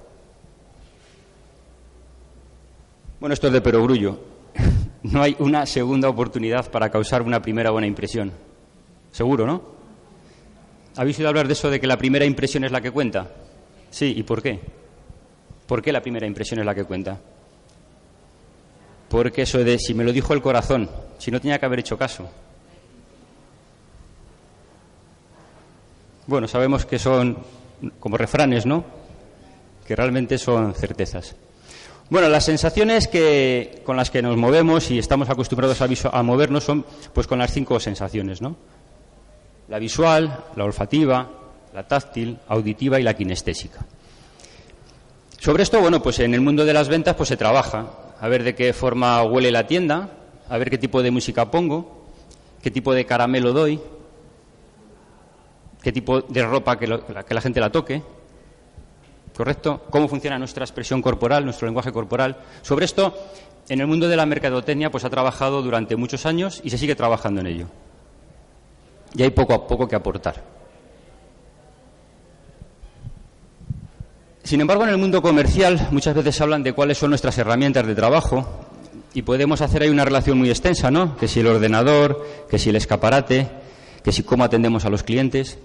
Bueno, 3.23 3.35
esto 3.35 3.47
es 3.47 3.53
de 3.53 3.61
perogrullo. 3.61 4.19
No 5.05 5.23
hay 5.23 5.37
una 5.39 5.65
segunda 5.65 6.09
oportunidad 6.09 6.69
para 6.71 6.91
causar 6.91 7.23
una 7.23 7.41
primera 7.41 7.71
buena 7.71 7.87
impresión. 7.87 8.33
Seguro, 9.13 9.47
¿no? 9.47 9.63
¿Habéis 10.97 11.19
oído 11.19 11.29
hablar 11.29 11.47
de 11.47 11.53
eso 11.53 11.71
de 11.71 11.79
que 11.79 11.87
la 11.87 11.97
primera 11.99 12.25
impresión 12.25 12.65
es 12.65 12.73
la 12.73 12.81
que 12.81 12.91
cuenta? 12.91 13.31
Sí, 13.91 14.13
¿y 14.17 14.25
por 14.25 14.43
qué? 14.43 14.59
¿Por 15.67 15.83
qué 15.83 15.93
la 15.93 16.03
primera 16.03 16.27
impresión 16.27 16.59
es 16.61 16.67
la 16.67 16.75
que 16.75 16.85
cuenta? 16.85 17.21
Porque 19.09 19.43
eso 19.43 19.59
de 19.59 19.79
si 19.79 19.95
me 19.95 20.03
lo 20.03 20.13
dijo 20.13 20.35
el 20.35 20.43
corazón, 20.43 20.89
si 21.19 21.31
no 21.31 21.41
tenía 21.41 21.61
que 21.61 21.67
haber 21.67 21.79
hecho 21.79 21.97
caso. 21.97 22.29
Bueno, 26.27 26.49
sabemos 26.49 26.87
que 26.87 26.99
son 26.99 27.39
como 28.01 28.17
refranes, 28.17 28.67
¿no? 28.67 28.85
Que 29.87 29.95
realmente 29.95 30.39
son 30.39 30.75
certezas. 30.75 31.37
Bueno, 32.13 32.29
las 32.29 32.45
sensaciones 32.45 33.09
que, 33.09 33.81
con 33.87 33.97
las 33.97 34.11
que 34.11 34.21
nos 34.21 34.37
movemos 34.37 34.91
y 34.91 34.99
estamos 34.99 35.31
acostumbrados 35.31 35.81
a, 35.81 36.23
movernos 36.23 36.63
son 36.63 36.85
pues 37.15 37.27
con 37.27 37.39
las 37.39 37.51
cinco 37.55 37.81
sensaciones, 37.81 38.43
¿no? 38.43 38.55
La 39.71 39.79
visual, 39.79 40.45
la 40.55 40.65
olfativa, 40.65 41.27
la 41.73 41.89
táctil, 41.89 42.37
auditiva 42.49 43.01
y 43.01 43.03
la 43.03 43.15
kinestésica. 43.15 43.87
Sobre 45.39 45.63
esto, 45.63 45.81
bueno, 45.81 46.03
pues 46.03 46.19
en 46.19 46.35
el 46.35 46.43
mundo 46.43 46.67
de 46.67 46.75
las 46.75 46.91
ventas 46.91 47.17
pues 47.17 47.31
se 47.31 47.39
trabaja, 47.39 47.87
a 48.21 48.29
ver 48.29 48.43
de 48.43 48.55
qué 48.55 48.75
forma 48.75 49.23
huele 49.23 49.51
la 49.51 49.67
tienda, 49.67 50.11
a 50.51 50.59
ver 50.59 50.69
qué 50.69 50.77
tipo 50.77 51.03
de 51.03 51.11
música 51.11 51.51
pongo, 51.51 52.09
qué 52.63 52.71
tipo 52.71 52.93
de 52.93 53.07
caramelo 53.07 53.55
doy, 53.55 53.81
qué 55.83 55.93
tipo 55.93 56.21
de 56.21 56.43
ropa 56.43 56.79
que 56.79 56.87
la 56.87 57.41
gente 57.41 57.59
la 57.59 57.73
toque, 57.73 58.03
¿correcto? 59.43 59.83
Cómo 59.91 60.07
funciona 60.07 60.39
nuestra 60.39 60.65
expresión 60.65 61.03
corporal, 61.03 61.45
nuestro 61.45 61.67
lenguaje 61.67 61.91
corporal. 61.91 62.37
Sobre 62.63 62.85
esto, 62.85 63.13
en 63.69 63.81
el 63.81 63.89
mundo 63.89 64.07
de 64.09 64.15
la 64.15 64.25
mercadotecnia, 64.25 64.89
pues 64.89 65.05
ha 65.05 65.11
trabajado 65.11 65.63
durante 65.63 65.97
muchos 65.97 66.27
años 66.27 66.61
y 66.63 66.71
se 66.71 66.79
sigue 66.79 66.95
trabajando 66.95 67.41
en 67.41 67.49
ello. 67.49 67.67
Y 69.17 69.25
hay 69.25 69.31
poco 69.31 69.53
a 69.53 69.67
poco 69.67 69.89
que 69.89 69.97
aportar. 69.97 70.45
Sin 74.45 74.61
embargo, 74.61 74.85
en 74.85 74.91
el 74.91 74.99
mundo 74.99 75.21
comercial 75.21 75.89
muchas 75.91 76.15
veces 76.15 76.41
hablan 76.41 76.63
de 76.63 76.73
cuáles 76.73 76.99
son 76.99 77.11
nuestras 77.11 77.37
herramientas 77.37 77.85
de 77.85 77.97
trabajo 77.97 78.47
y 79.13 79.23
podemos 79.23 79.61
hacer 79.61 79.83
ahí 79.83 79.89
una 79.89 80.05
relación 80.05 80.39
muy 80.39 80.51
extensa, 80.51 80.93
¿no? 80.93 81.17
Que 81.17 81.27
si 81.27 81.41
el 81.41 81.49
ordenador, 81.49 82.25
que 82.49 82.61
si 82.61 82.71
el 82.71 82.77
escaparate, 82.77 83.49
que 84.05 84.13
si 84.13 84.23
cómo 84.23 84.45
atendemos 84.45 84.85
a 84.85 84.89
los 84.89 85.03
clientes. 85.03 85.59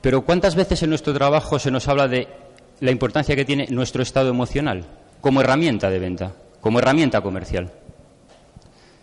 Pero 0.00 0.22
¿cuántas 0.22 0.56
veces 0.56 0.82
en 0.82 0.90
nuestro 0.90 1.14
trabajo 1.14 1.60
se 1.60 1.70
nos 1.70 1.86
habla 1.86 2.08
de 2.08 2.42
la 2.80 2.90
importancia 2.90 3.36
que 3.36 3.44
tiene 3.44 3.66
nuestro 3.70 4.02
estado 4.02 4.28
emocional 4.28 4.84
como 5.20 5.40
herramienta 5.40 5.90
de 5.90 5.98
venta, 5.98 6.32
como 6.60 6.78
herramienta 6.78 7.20
comercial? 7.20 7.72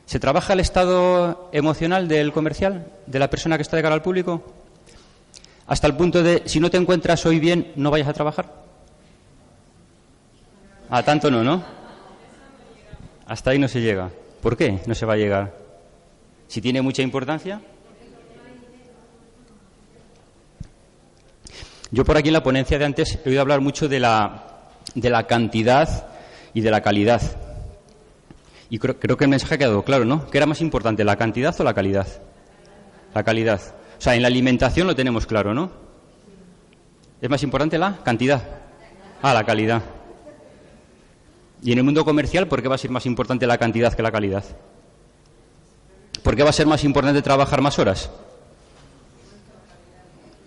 ¿Se 0.06 0.20
trabaja 0.20 0.54
el 0.54 0.60
estado 0.60 1.50
emocional 1.54 2.08
del 2.08 2.34
comercial, 2.34 2.92
de 3.08 3.20
la 3.20 3.30
persona 3.30 3.58
que 3.58 3.62
está 3.62 3.78
de 3.78 3.84
cara 3.84 3.96
al 3.96 4.02
público? 4.02 4.44
Hasta 5.68 5.88
el 5.88 5.96
punto 5.96 6.22
de, 6.22 6.44
si 6.46 6.60
no 6.60 6.70
te 6.70 6.78
encuentras 6.78 7.26
hoy 7.26 7.40
bien, 7.40 7.72
no 7.78 7.92
vayas 7.92 8.10
a 8.10 8.14
trabajar. 8.14 8.54
A 10.90 11.04
tanto 11.04 11.32
no, 11.32 11.44
¿no? 11.44 11.64
Hasta 13.26 13.52
ahí 13.52 13.60
no 13.60 13.70
se 13.70 13.80
llega. 13.80 14.10
¿Por 14.42 14.58
qué 14.58 14.82
no 14.86 14.94
se 14.94 15.06
va 15.06 15.14
a 15.14 15.18
llegar? 15.18 15.56
Si 16.48 16.60
tiene 16.60 16.82
mucha 16.82 17.02
importancia. 17.02 17.62
Yo 21.92 22.06
por 22.06 22.18
aquí 22.18 22.30
en 22.30 22.34
la 22.34 22.44
ponencia 22.44 22.80
de 22.80 22.86
antes 22.86 23.20
he 23.24 23.30
oído 23.30 23.42
hablar 23.42 23.60
mucho 23.62 23.90
de 23.90 24.00
la, 24.00 24.70
de 24.96 25.10
la 25.10 25.28
cantidad 25.28 26.08
y 26.54 26.62
de 26.62 26.72
la 26.72 26.82
calidad. 26.82 27.22
Y 28.70 28.80
creo, 28.80 28.98
creo, 28.98 29.18
que 29.18 29.26
el 29.26 29.30
mensaje 29.30 29.56
ha 29.56 29.58
quedado 29.58 29.84
claro, 29.84 30.06
¿no? 30.06 30.30
¿Qué 30.30 30.38
era 30.38 30.48
más 30.48 30.62
importante, 30.62 31.04
la 31.04 31.18
cantidad 31.18 31.54
o 31.60 31.64
la 31.64 31.74
calidad? 31.74 32.08
La 33.14 33.24
calidad. 33.24 33.62
O 33.98 34.02
sea, 34.02 34.16
en 34.16 34.22
la 34.22 34.30
alimentación 34.30 34.88
lo 34.88 34.96
tenemos 34.96 35.26
claro, 35.26 35.54
¿no? 35.54 35.70
¿Es 37.22 37.30
más 37.30 37.44
importante 37.44 37.78
la 37.78 37.98
cantidad? 38.04 38.42
Ah, 39.22 39.34
la 39.34 39.44
calidad. 39.44 39.84
Y 41.62 41.72
en 41.74 41.78
el 41.78 41.84
mundo 41.84 42.04
comercial, 42.04 42.48
¿por 42.48 42.62
qué 42.62 42.68
va 42.68 42.76
a 42.76 42.80
ser 42.80 42.90
más 42.90 43.06
importante 43.06 43.46
la 43.46 43.58
cantidad 43.58 43.94
que 43.94 44.02
la 44.02 44.12
calidad? 44.12 44.44
¿Por 46.24 46.36
qué 46.36 46.44
va 46.44 46.50
a 46.50 46.54
ser 46.54 46.66
más 46.66 46.84
importante 46.84 47.22
trabajar 47.22 47.62
más 47.62 47.78
horas? 47.78 48.10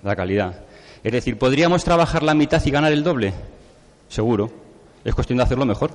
La 0.03 0.17
calidad. 0.17 0.65
Es 1.05 1.13
decir, 1.13 1.39
¿podríamos 1.39 1.85
trabajar 1.85 2.23
la 2.23 2.35
mitad 2.35 2.65
y 2.65 2.71
ganar 2.71 2.93
el 2.93 3.05
doble? 3.05 3.35
Seguro. 4.09 4.51
Es 5.05 5.15
cuestión 5.15 5.37
de 5.37 5.43
hacerlo 5.43 5.67
mejor, 5.67 5.91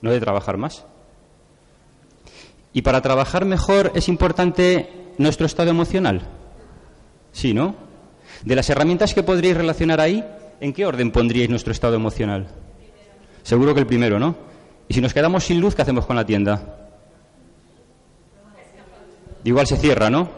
no 0.00 0.10
de 0.10 0.18
trabajar 0.18 0.56
más. 0.56 0.86
¿Y 2.72 2.80
para 2.80 3.02
trabajar 3.02 3.44
mejor 3.44 3.92
es 3.94 4.08
importante 4.08 4.88
nuestro 5.18 5.44
estado 5.44 5.68
emocional? 5.68 6.22
Sí, 7.32 7.52
¿no? 7.52 7.74
De 8.42 8.56
las 8.56 8.70
herramientas 8.70 9.12
que 9.12 9.22
podríais 9.22 9.58
relacionar 9.58 10.00
ahí, 10.00 10.24
¿en 10.60 10.72
qué 10.72 10.86
orden 10.86 11.10
pondríais 11.10 11.50
nuestro 11.50 11.72
estado 11.72 11.96
emocional? 11.96 12.48
Seguro 13.42 13.74
que 13.74 13.80
el 13.80 13.86
primero, 13.86 14.18
¿no? 14.18 14.36
Y 14.88 14.94
si 14.94 15.02
nos 15.02 15.12
quedamos 15.12 15.44
sin 15.44 15.60
luz, 15.60 15.74
¿qué 15.74 15.82
hacemos 15.82 16.06
con 16.06 16.16
la 16.16 16.24
tienda? 16.24 16.88
Igual 19.44 19.66
se 19.66 19.76
cierra, 19.76 20.08
¿no? 20.08 20.30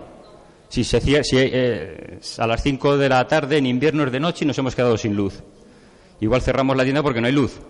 Si, 0.73 0.87
eh, 1.35 2.19
a 2.39 2.47
las 2.47 2.63
5 2.63 2.97
de 2.97 3.07
la 3.11 3.29
tarde, 3.29 3.59
en 3.59 3.67
invierno 3.67 4.05
es 4.05 4.11
de 4.11 4.19
noche 4.19 4.47
y 4.47 4.49
nos 4.49 4.57
hemos 4.57 4.75
quedado 4.75 4.97
sin 4.97 5.15
luz. 5.15 5.43
Igual 6.19 6.41
cerramos 6.41 6.75
la 6.75 6.83
tienda 6.83 7.03
porque 7.03 7.21
no 7.21 7.27
hay 7.27 7.35
luz. 7.35 7.61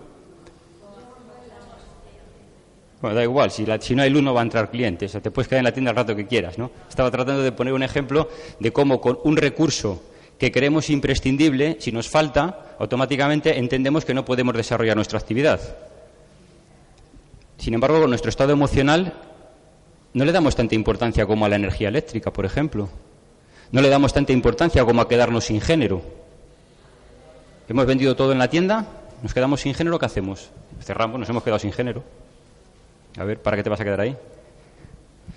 Bueno, 3.01 3.13
da 3.13 3.23
igual, 3.23 3.51
si, 3.51 3.65
si, 3.81 3.93
no 3.93 4.03
hay 4.03 4.09
luz 4.09 4.23
no 4.23 4.33
va 4.33 4.39
a 4.39 4.43
entrar 4.43 4.71
clientes, 4.71 5.11
te 5.11 5.31
puedes 5.31 5.49
quedar 5.49 5.59
en 5.59 5.65
la 5.65 5.73
tienda 5.73 5.91
el 5.91 5.97
rato 5.97 6.15
que 6.15 6.25
quieras, 6.25 6.57
¿no? 6.57 6.71
Estaba 6.87 7.11
tratando 7.11 7.43
de 7.43 7.51
poner 7.51 7.73
un 7.73 7.83
ejemplo 7.83 8.29
de 8.61 8.71
cómo 8.71 9.01
con 9.01 9.19
un 9.25 9.35
recurso 9.35 10.01
que 10.39 10.53
creemos 10.53 10.89
imprescindible, 10.89 11.75
si 11.81 11.91
nos 11.91 12.07
falta, 12.07 12.75
automáticamente 12.79 13.59
entendemos 13.59 14.05
que 14.05 14.13
no 14.13 14.23
podemos 14.23 14.55
desarrollar 14.55 14.95
nuestra 14.95 15.19
actividad. 15.19 15.59
Sin 17.57 17.73
embargo, 17.73 17.99
con 17.99 18.09
nuestro 18.09 18.29
estado 18.29 18.53
emocional 18.53 19.13
no 20.13 20.25
le 20.25 20.31
damos 20.31 20.55
tanta 20.55 20.75
importancia 20.75 21.25
como 21.25 21.45
a 21.45 21.49
la 21.49 21.55
energía 21.55 21.89
eléctrica, 21.89 22.31
por 22.31 22.45
ejemplo. 22.45 22.89
No 23.71 23.81
le 23.81 23.89
damos 23.89 24.13
tanta 24.13 24.31
importancia 24.31 24.85
como 24.85 25.01
a 25.01 25.07
quedarnos 25.07 25.45
sin 25.45 25.59
género. 25.59 26.01
Hemos 27.67 27.85
vendido 27.85 28.15
todo 28.15 28.31
en 28.31 28.39
la 28.39 28.49
tienda, 28.49 28.85
nos 29.23 29.33
quedamos 29.33 29.61
sin 29.61 29.73
género, 29.73 29.97
¿qué 29.97 30.05
hacemos? 30.05 30.51
Cerramos, 30.81 31.19
nos 31.19 31.29
hemos 31.29 31.43
quedado 31.43 31.59
sin 31.59 31.71
género. 31.71 32.03
A 33.17 33.23
ver, 33.23 33.41
¿para 33.41 33.57
qué 33.57 33.63
te 33.63 33.69
vas 33.69 33.79
a 33.79 33.83
quedar 33.83 34.01
ahí? 34.01 34.15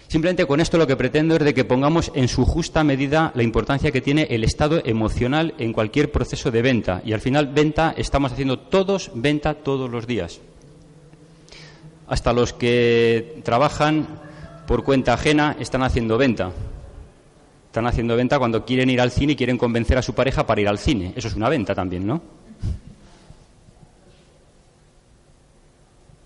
Simplemente 0.09 0.47
con 0.47 0.61
esto 0.61 0.79
lo 0.79 0.87
que 0.87 0.97
pretendo 0.97 1.37
es 1.37 1.45
de 1.45 1.55
que 1.55 1.65
pongamos 1.65 2.13
en 2.15 2.29
su 2.29 2.45
justa 2.45 2.85
medida 2.85 3.33
la 3.35 3.43
importancia 3.43 3.91
que 3.91 4.01
tiene 4.01 4.27
el 4.31 4.45
estado 4.45 4.81
emocional 4.85 5.55
en 5.59 5.73
cualquier 5.73 6.13
proceso 6.13 6.51
de 6.51 6.63
venta. 6.63 7.03
Y 7.05 7.13
al 7.13 7.21
final, 7.21 7.49
venta, 7.49 7.95
estamos 7.97 8.33
haciendo 8.33 8.59
todos 8.59 9.11
venta 9.15 9.55
todos 9.55 9.91
los 9.91 10.07
días. 10.07 10.41
Hasta 12.09 12.33
los 12.33 12.53
que 12.53 13.41
trabajan 13.45 14.07
por 14.67 14.85
cuenta 14.85 15.15
ajena 15.15 15.57
están 15.59 15.83
haciendo 15.83 16.19
venta. 16.19 16.51
Están 17.67 17.87
haciendo 17.87 18.17
venta 18.17 18.39
cuando 18.39 18.65
quieren 18.65 18.91
ir 18.91 19.01
al 19.01 19.11
cine 19.11 19.35
y 19.35 19.37
quieren 19.37 19.59
convencer 19.59 19.99
a 19.99 20.03
su 20.03 20.15
pareja 20.15 20.47
para 20.47 20.61
ir 20.61 20.69
al 20.69 20.79
cine. 20.79 21.13
Eso 21.15 21.29
es 21.29 21.35
una 21.35 21.49
venta 21.49 21.75
también, 21.75 22.07
¿no? 22.07 22.21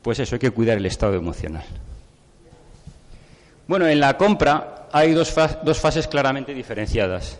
Pues 0.02 0.18
eso, 0.18 0.37
hay 0.37 0.38
que 0.38 0.50
cuidar 0.50 0.78
el 0.78 0.87
estado 0.87 1.14
emocional. 1.14 1.64
Bueno, 3.66 3.87
en 3.87 4.00
la 4.00 4.16
compra 4.16 4.88
hay 4.92 5.12
dos, 5.12 5.35
dos 5.62 5.78
fases 5.78 6.09
claramente 6.09 6.54
diferenciadas. 6.54 7.38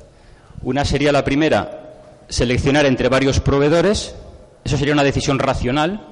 Una 0.63 0.85
sería 0.85 1.11
la 1.11 1.25
primera, 1.25 1.91
seleccionar 2.29 2.85
entre 2.85 3.09
varios 3.09 3.41
proveedores. 3.41 4.15
Eso 4.63 4.77
sería 4.77 4.93
una 4.93 5.05
decisión 5.05 5.39
racional. 5.39 6.07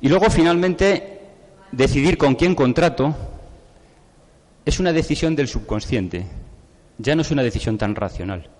Y 0.00 0.08
luego, 0.08 0.30
finalmente, 0.30 1.20
decidir 1.72 2.16
con 2.16 2.36
quién 2.36 2.54
contrato 2.54 3.14
es 4.68 4.78
una 4.78 4.92
decisión 4.92 5.34
del 5.34 5.48
subconsciente. 5.48 6.26
Ya 6.98 7.14
no 7.14 7.22
es 7.22 7.30
una 7.30 7.42
decisión 7.42 7.78
tan 7.78 7.94
racional. 7.94 8.50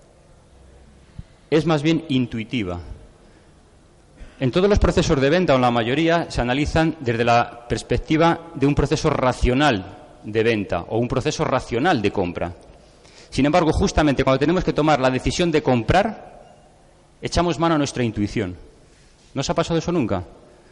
Es 1.51 1.67
más 1.67 1.83
bien 1.83 2.03
intuitiva. 2.09 2.79
En 4.39 4.49
todos 4.49 4.67
los 4.67 4.79
procesos 4.79 5.21
de 5.21 5.29
venta, 5.29 5.53
o 5.53 5.57
en 5.57 5.61
la 5.61 5.69
mayoría, 5.69 6.31
se 6.31 6.41
analizan 6.41 6.95
desde 6.99 7.23
la 7.23 7.67
perspectiva 7.67 8.47
de 8.55 8.65
un 8.65 8.73
proceso 8.73 9.11
racional 9.11 9.97
de 10.23 10.41
venta 10.41 10.81
o 10.89 10.97
un 10.97 11.07
proceso 11.07 11.45
racional 11.45 12.01
de 12.01 12.11
compra. 12.11 12.55
Sin 13.29 13.45
embargo, 13.45 13.71
justamente 13.71 14.23
cuando 14.23 14.39
tenemos 14.39 14.63
que 14.63 14.73
tomar 14.73 14.99
la 14.99 15.11
decisión 15.11 15.51
de 15.51 15.61
comprar, 15.61 16.55
echamos 17.21 17.59
mano 17.59 17.75
a 17.75 17.77
nuestra 17.77 18.03
intuición. 18.03 18.57
¿No 19.35 19.41
os 19.41 19.49
ha 19.51 19.53
pasado 19.53 19.77
eso 19.77 19.91
nunca? 19.91 20.17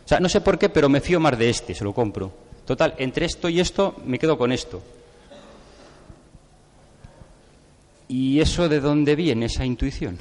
O 0.04 0.08
sea, 0.08 0.20
no 0.20 0.30
sé 0.30 0.42
por 0.42 0.58
qué, 0.58 0.70
pero 0.70 0.90
me 0.90 1.00
fío 1.00 1.20
más 1.20 1.38
de 1.38 1.52
este, 1.52 1.76
se 1.76 1.84
lo 1.84 1.94
compro. 1.94 2.32
Total, 2.66 2.96
entre 2.98 3.28
esto 3.28 3.50
y 3.50 3.60
esto 3.60 4.02
me 4.04 4.18
quedo 4.18 4.36
con 4.36 4.52
esto. 4.52 4.82
¿Y 8.08 8.40
eso 8.40 8.70
de 8.70 8.80
dónde 8.80 9.16
viene 9.16 9.48
esa 9.48 9.66
intuición? 9.66 10.18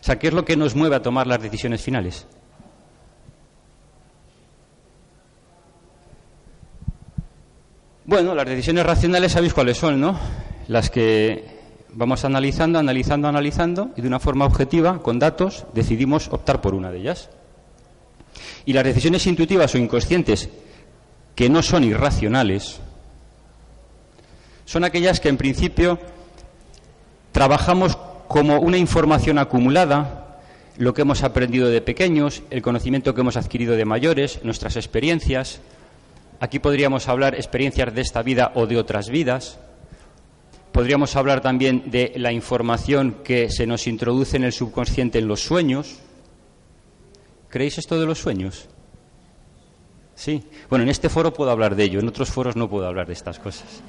o 0.00 0.04
sea, 0.04 0.18
¿qué 0.18 0.28
es 0.28 0.34
lo 0.34 0.44
que 0.44 0.56
nos 0.56 0.74
mueve 0.74 0.96
a 0.96 1.02
tomar 1.02 1.26
las 1.26 1.40
decisiones 1.40 1.82
finales? 1.82 2.26
Bueno, 8.04 8.34
las 8.34 8.46
decisiones 8.46 8.86
racionales 8.86 9.32
sabéis 9.32 9.52
cuáles 9.52 9.76
son, 9.76 10.00
¿no? 10.00 10.18
Las 10.66 10.88
que 10.88 11.44
vamos 11.92 12.24
analizando, 12.24 12.78
analizando, 12.78 13.28
analizando 13.28 13.90
y 13.96 14.00
de 14.00 14.08
una 14.08 14.18
forma 14.18 14.46
objetiva, 14.46 15.02
con 15.02 15.18
datos, 15.18 15.66
decidimos 15.74 16.28
optar 16.28 16.60
por 16.60 16.74
una 16.74 16.90
de 16.90 17.00
ellas. 17.00 17.28
Y 18.64 18.72
las 18.72 18.84
decisiones 18.84 19.26
intuitivas 19.26 19.74
o 19.74 19.78
inconscientes, 19.78 20.48
que 21.34 21.48
no 21.48 21.62
son 21.62 21.84
irracionales, 21.84 22.80
son 24.64 24.84
aquellas 24.84 25.20
que 25.20 25.28
en 25.28 25.36
principio 25.36 25.98
trabajamos 27.38 27.96
como 28.26 28.58
una 28.58 28.78
información 28.78 29.38
acumulada, 29.38 30.40
lo 30.76 30.92
que 30.92 31.02
hemos 31.02 31.22
aprendido 31.22 31.68
de 31.68 31.80
pequeños, 31.80 32.42
el 32.50 32.62
conocimiento 32.62 33.14
que 33.14 33.20
hemos 33.20 33.36
adquirido 33.36 33.76
de 33.76 33.84
mayores, 33.84 34.40
nuestras 34.42 34.74
experiencias, 34.74 35.60
Aquí 36.40 36.58
podríamos 36.58 37.06
hablar 37.06 37.36
experiencias 37.36 37.94
de 37.94 38.00
esta 38.00 38.22
vida 38.22 38.50
o 38.56 38.66
de 38.66 38.76
otras 38.76 39.08
vidas. 39.08 39.60
Podríamos 40.72 41.14
hablar 41.14 41.40
también 41.40 41.92
de 41.92 42.12
la 42.16 42.32
información 42.32 43.18
que 43.22 43.50
se 43.50 43.66
nos 43.68 43.86
introduce 43.86 44.36
en 44.36 44.42
el 44.42 44.52
subconsciente 44.52 45.20
en 45.20 45.28
los 45.28 45.40
sueños. 45.40 46.00
¿Creéis 47.48 47.78
esto 47.78 48.00
de 48.00 48.06
los 48.06 48.18
sueños? 48.18 48.68
Sí. 50.16 50.42
Bueno, 50.68 50.82
en 50.82 50.88
este 50.88 51.08
foro 51.08 51.32
puedo 51.32 51.52
hablar 51.52 51.76
de 51.76 51.84
ello, 51.84 52.00
en 52.00 52.08
otros 52.08 52.30
foros 52.30 52.56
no 52.56 52.68
puedo 52.68 52.86
hablar 52.86 53.06
de 53.06 53.12
estas 53.12 53.38
cosas. 53.38 53.80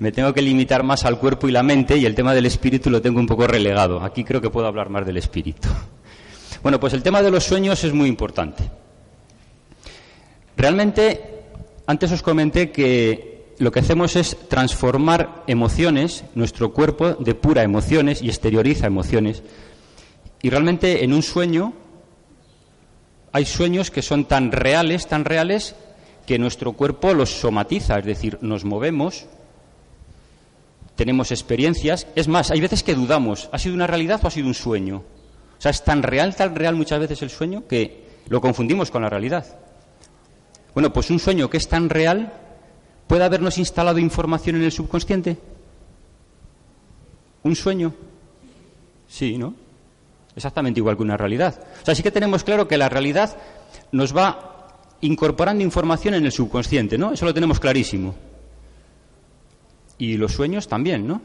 Me 0.00 0.12
tengo 0.12 0.32
que 0.32 0.40
limitar 0.40 0.82
más 0.82 1.04
al 1.04 1.18
cuerpo 1.18 1.46
y 1.46 1.52
la 1.52 1.62
mente 1.62 1.94
y 1.98 2.06
el 2.06 2.14
tema 2.14 2.32
del 2.32 2.46
espíritu 2.46 2.88
lo 2.88 3.02
tengo 3.02 3.20
un 3.20 3.26
poco 3.26 3.46
relegado. 3.46 4.02
Aquí 4.02 4.24
creo 4.24 4.40
que 4.40 4.48
puedo 4.48 4.66
hablar 4.66 4.88
más 4.88 5.06
del 5.06 5.16
espíritu. 5.16 5.68
Bueno, 6.62 6.78
pues 6.78 6.92
el 6.92 7.02
tema 7.02 7.22
de 7.22 7.30
los 7.30 7.44
sueños 7.44 7.82
es 7.84 7.94
muy 7.94 8.06
importante. 8.06 8.64
Realmente, 10.58 11.42
antes 11.86 12.12
os 12.12 12.20
comenté 12.20 12.70
que 12.70 13.54
lo 13.58 13.72
que 13.72 13.80
hacemos 13.80 14.14
es 14.14 14.36
transformar 14.46 15.42
emociones, 15.46 16.24
nuestro 16.34 16.74
cuerpo 16.74 17.14
depura 17.14 17.62
emociones 17.62 18.20
y 18.20 18.28
exterioriza 18.28 18.86
emociones. 18.86 19.42
Y 20.42 20.50
realmente 20.50 21.02
en 21.02 21.14
un 21.14 21.22
sueño 21.22 21.72
hay 23.32 23.46
sueños 23.46 23.90
que 23.90 24.02
son 24.02 24.26
tan 24.26 24.52
reales, 24.52 25.06
tan 25.06 25.24
reales, 25.24 25.76
que 26.26 26.38
nuestro 26.38 26.72
cuerpo 26.72 27.14
los 27.14 27.30
somatiza, 27.30 27.98
es 27.98 28.04
decir, 28.04 28.36
nos 28.42 28.66
movemos, 28.66 29.26
tenemos 31.00 31.30
experiencias. 31.30 32.06
Es 32.14 32.28
más, 32.28 32.50
hay 32.50 32.60
veces 32.60 32.82
que 32.82 32.94
dudamos, 32.94 33.48
¿ha 33.52 33.58
sido 33.58 33.74
una 33.74 33.86
realidad 33.86 34.20
o 34.22 34.26
ha 34.26 34.30
sido 34.30 34.48
un 34.48 34.52
sueño? 34.52 34.96
O 34.98 35.60
sea, 35.60 35.70
es 35.70 35.82
tan 35.82 36.02
real, 36.02 36.36
tan 36.36 36.54
real 36.54 36.74
muchas 36.74 37.00
veces 37.00 37.22
el 37.22 37.30
sueño 37.30 37.66
que 37.66 38.04
lo 38.28 38.42
confundimos 38.42 38.90
con 38.90 39.00
la 39.00 39.08
realidad. 39.08 39.46
Bueno, 40.74 40.92
pues 40.92 41.08
un 41.08 41.18
sueño 41.18 41.48
que 41.48 41.56
es 41.56 41.66
tan 41.68 41.88
real, 41.88 42.34
¿puede 43.06 43.24
habernos 43.24 43.56
instalado 43.56 43.98
información 43.98 44.56
en 44.56 44.64
el 44.64 44.72
subconsciente? 44.72 45.38
¿Un 47.44 47.56
sueño? 47.56 47.94
Sí, 49.08 49.38
¿no? 49.38 49.54
Exactamente 50.36 50.80
igual 50.80 50.98
que 50.98 51.02
una 51.02 51.16
realidad. 51.16 51.64
O 51.80 51.84
sea, 51.86 51.94
sí 51.94 52.02
que 52.02 52.10
tenemos 52.10 52.44
claro 52.44 52.68
que 52.68 52.76
la 52.76 52.90
realidad 52.90 53.38
nos 53.90 54.14
va 54.14 54.76
incorporando 55.00 55.64
información 55.64 56.12
en 56.12 56.26
el 56.26 56.32
subconsciente, 56.32 56.98
¿no? 56.98 57.14
Eso 57.14 57.24
lo 57.24 57.32
tenemos 57.32 57.58
clarísimo. 57.58 58.14
Y 60.00 60.16
los 60.16 60.32
sueños 60.32 60.66
también, 60.66 61.06
¿no? 61.06 61.20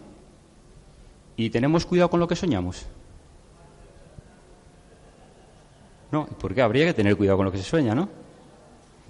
Y 1.37 1.49
tenemos 1.49 1.85
cuidado 1.85 2.09
con 2.09 2.19
lo 2.19 2.27
que 2.27 2.35
soñamos. 2.35 2.85
No, 6.11 6.25
¿por 6.25 6.53
qué? 6.53 6.61
Habría 6.61 6.85
que 6.85 6.93
tener 6.93 7.15
cuidado 7.15 7.37
con 7.37 7.45
lo 7.45 7.53
que 7.53 7.57
se 7.57 7.63
sueña, 7.63 7.95
¿no? 7.95 8.09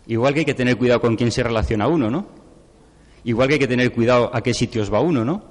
Igual 0.06 0.36
que 0.36 0.42
hay 0.42 0.46
que 0.46 0.54
tener 0.54 0.78
cuidado 0.78 1.02
con 1.02 1.16
quién 1.16 1.32
se 1.32 1.42
relaciona 1.42 1.88
uno, 1.88 2.12
¿no? 2.12 2.28
Igual 3.24 3.48
que 3.48 3.56
hay 3.56 3.60
que 3.60 3.68
tener 3.68 3.92
cuidado 3.92 4.30
a 4.32 4.44
qué 4.44 4.54
sitios 4.54 4.94
va 4.94 5.00
uno, 5.00 5.26
¿no? 5.26 5.44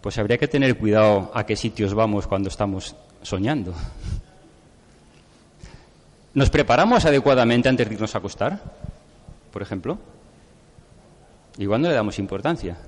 Pues 0.00 0.16
habría 0.16 0.38
que 0.38 0.48
tener 0.48 0.78
cuidado 0.78 1.30
a 1.34 1.44
qué 1.44 1.54
sitios 1.54 1.92
vamos 1.92 2.26
cuando 2.26 2.48
estamos 2.48 2.96
soñando. 3.20 3.74
¿Nos 6.32 6.48
preparamos 6.48 7.04
adecuadamente 7.04 7.68
antes 7.68 7.86
de 7.86 7.94
irnos 7.96 8.14
a 8.14 8.18
acostar? 8.18 8.62
Por 9.52 9.60
ejemplo. 9.60 9.98
Igual 11.58 11.82
no 11.82 11.88
le 11.88 11.94
damos 11.94 12.18
importancia. 12.18 12.78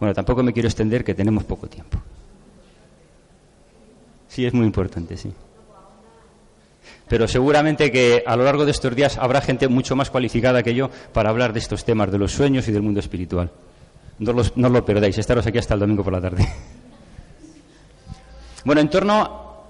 Bueno, 0.00 0.14
tampoco 0.14 0.42
me 0.42 0.52
quiero 0.52 0.68
extender 0.68 1.04
que 1.04 1.14
tenemos 1.14 1.44
poco 1.44 1.68
tiempo. 1.68 2.00
Sí, 4.26 4.44
es 4.44 4.52
muy 4.52 4.66
importante, 4.66 5.16
sí 5.16 5.32
pero 7.10 7.26
seguramente 7.26 7.90
que 7.90 8.22
a 8.24 8.36
lo 8.36 8.44
largo 8.44 8.64
de 8.64 8.70
estos 8.70 8.94
días 8.94 9.18
habrá 9.18 9.40
gente 9.40 9.66
mucho 9.66 9.96
más 9.96 10.10
cualificada 10.10 10.62
que 10.62 10.76
yo 10.76 10.90
para 11.12 11.28
hablar 11.28 11.52
de 11.52 11.58
estos 11.58 11.84
temas 11.84 12.12
de 12.12 12.18
los 12.18 12.30
sueños 12.30 12.68
y 12.68 12.72
del 12.72 12.82
mundo 12.82 13.00
espiritual. 13.00 13.50
No, 14.20 14.32
los, 14.32 14.56
no 14.56 14.68
lo 14.68 14.84
perdáis, 14.84 15.18
estaros 15.18 15.44
aquí 15.44 15.58
hasta 15.58 15.74
el 15.74 15.80
domingo 15.80 16.04
por 16.04 16.14
la 16.14 16.20
tarde. 16.20 16.48
Bueno, 18.62 18.82
en 18.82 18.90
torno, 18.90 19.64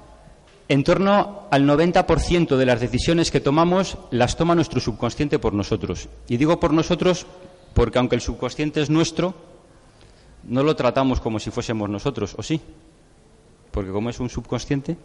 en 0.68 0.82
torno 0.82 1.46
al 1.52 1.64
90% 1.64 2.56
de 2.56 2.66
las 2.66 2.80
decisiones 2.80 3.30
que 3.30 3.38
tomamos 3.38 3.96
las 4.10 4.36
toma 4.36 4.56
nuestro 4.56 4.80
subconsciente 4.80 5.38
por 5.38 5.54
nosotros. 5.54 6.08
Y 6.26 6.38
digo 6.38 6.58
por 6.58 6.72
nosotros 6.72 7.24
porque 7.72 8.00
aunque 8.00 8.16
el 8.16 8.20
subconsciente 8.20 8.82
es 8.82 8.90
nuestro, 8.90 9.32
no 10.44 10.62
lo 10.62 10.76
tratamos 10.76 11.20
como 11.20 11.38
si 11.38 11.50
fuésemos 11.50 11.88
nosotros, 11.88 12.34
¿o 12.36 12.42
sí? 12.42 12.60
Porque 13.70 13.90
como 13.90 14.10
es 14.10 14.20
un 14.20 14.28
subconsciente, 14.28 14.96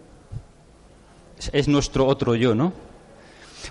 es 1.52 1.68
nuestro 1.68 2.08
otro 2.08 2.36
yo, 2.36 2.56
¿no? 2.56 2.74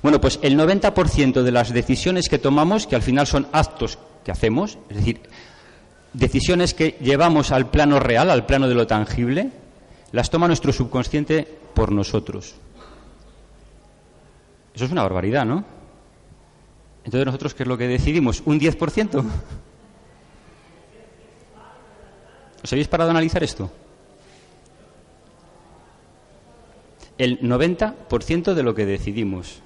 Bueno, 0.03 0.21
pues 0.21 0.39
el 0.43 0.59
90% 0.59 1.43
de 1.43 1.53
las 1.53 1.73
decisiones 1.73 2.29
que 2.29 2.39
tomamos, 2.39 2.87
que 2.87 2.97
al 2.97 3.03
final 3.03 3.27
son 3.27 3.47
actos 3.53 3.99
que 4.25 4.33
hacemos, 4.33 4.79
es 4.89 4.97
decir, 4.97 5.21
decisiones 6.13 6.75
que 6.75 6.97
llevamos 7.01 7.53
al 7.53 7.71
plano 7.71 8.01
real, 8.01 8.31
al 8.31 8.47
plano 8.47 8.69
de 8.69 8.75
lo 8.75 8.87
tangible, 8.87 9.51
las 10.13 10.31
toma 10.31 10.47
nuestro 10.47 10.73
subconsciente 10.73 11.47
por 11.75 11.93
nosotros. 11.93 12.55
Eso 14.75 14.85
es 14.85 14.91
una 14.91 15.03
barbaridad, 15.03 15.45
¿no? 15.45 15.65
Entonces 17.05 17.27
nosotros, 17.27 17.55
¿qué 17.55 17.65
es 17.65 17.69
lo 17.69 17.77
que 17.79 17.87
decidimos? 17.87 18.43
¿Un 18.47 18.59
10%? 18.59 19.25
¿Os 22.65 22.73
habéis 22.73 22.89
parado 22.89 23.11
a 23.11 23.13
analizar 23.13 23.45
esto? 23.45 23.71
el 27.19 27.41
90% 27.41 28.55
de 28.55 28.63
lo 28.63 28.75
que 28.75 28.87
decidimos. 28.87 29.61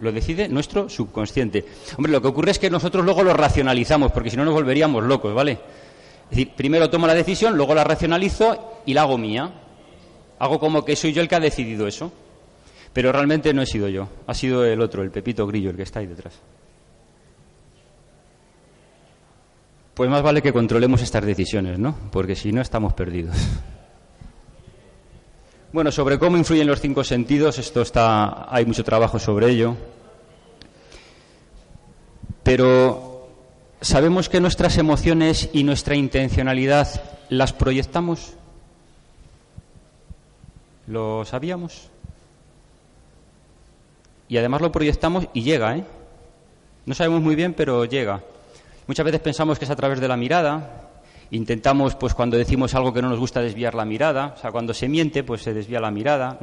Lo 0.00 0.12
decide 0.12 0.48
nuestro 0.48 0.88
subconsciente. 0.88 1.64
Hombre, 1.96 2.12
lo 2.12 2.22
que 2.22 2.28
ocurre 2.28 2.52
es 2.52 2.58
que 2.58 2.70
nosotros 2.70 3.04
luego 3.04 3.22
lo 3.22 3.34
racionalizamos, 3.34 4.12
porque 4.12 4.30
si 4.30 4.36
no 4.36 4.44
nos 4.44 4.54
volveríamos 4.54 5.04
locos, 5.04 5.34
¿vale? 5.34 5.52
Es 5.52 6.30
decir, 6.30 6.52
primero 6.56 6.88
tomo 6.88 7.06
la 7.06 7.14
decisión, 7.14 7.56
luego 7.56 7.74
la 7.74 7.84
racionalizo 7.84 8.80
y 8.86 8.94
la 8.94 9.02
hago 9.02 9.18
mía. 9.18 9.52
Hago 10.38 10.58
como 10.58 10.84
que 10.84 10.96
soy 10.96 11.12
yo 11.12 11.20
el 11.20 11.28
que 11.28 11.34
ha 11.34 11.40
decidido 11.40 11.86
eso. 11.86 12.10
Pero 12.92 13.12
realmente 13.12 13.52
no 13.52 13.62
he 13.62 13.66
sido 13.66 13.88
yo, 13.88 14.08
ha 14.26 14.34
sido 14.34 14.64
el 14.64 14.80
otro, 14.80 15.02
el 15.02 15.10
Pepito 15.10 15.46
Grillo, 15.46 15.70
el 15.70 15.76
que 15.76 15.82
está 15.82 16.00
ahí 16.00 16.06
detrás. 16.06 16.40
Pues 20.00 20.08
más 20.08 20.22
vale 20.22 20.40
que 20.40 20.54
controlemos 20.54 21.02
estas 21.02 21.26
decisiones, 21.26 21.78
¿no? 21.78 21.94
Porque 22.10 22.34
si 22.34 22.52
no 22.52 22.62
estamos 22.62 22.94
perdidos. 22.94 23.36
Bueno, 25.74 25.92
sobre 25.92 26.18
cómo 26.18 26.38
influyen 26.38 26.66
los 26.66 26.80
cinco 26.80 27.04
sentidos, 27.04 27.58
esto 27.58 27.82
está, 27.82 28.50
hay 28.50 28.64
mucho 28.64 28.82
trabajo 28.82 29.18
sobre 29.18 29.50
ello. 29.50 29.76
Pero 32.42 33.28
sabemos 33.82 34.30
que 34.30 34.40
nuestras 34.40 34.78
emociones 34.78 35.50
y 35.52 35.64
nuestra 35.64 35.96
intencionalidad 35.96 36.88
las 37.28 37.52
proyectamos. 37.52 38.32
¿Lo 40.86 41.26
sabíamos? 41.26 41.90
Y 44.28 44.38
además 44.38 44.62
lo 44.62 44.72
proyectamos 44.72 45.26
y 45.34 45.42
llega, 45.42 45.76
¿eh? 45.76 45.84
No 46.86 46.94
sabemos 46.94 47.20
muy 47.20 47.36
bien, 47.36 47.52
pero 47.52 47.84
llega. 47.84 48.22
Muchas 48.90 49.04
veces 49.04 49.20
pensamos 49.20 49.56
que 49.56 49.66
es 49.66 49.70
a 49.70 49.76
través 49.76 50.00
de 50.00 50.08
la 50.08 50.16
mirada, 50.16 50.88
Intentamos, 51.30 51.94
pues 51.94 52.12
cuando 52.12 52.36
decimos 52.36 52.74
algo 52.74 52.92
que 52.92 53.00
no 53.00 53.08
nos 53.08 53.20
gusta, 53.20 53.40
desviar 53.40 53.76
la 53.76 53.84
mirada. 53.84 54.34
O 54.36 54.40
sea, 54.40 54.50
cuando 54.50 54.74
se 54.74 54.88
miente, 54.88 55.22
pues 55.22 55.42
se 55.42 55.54
desvía 55.54 55.78
la 55.78 55.92
mirada. 55.92 56.36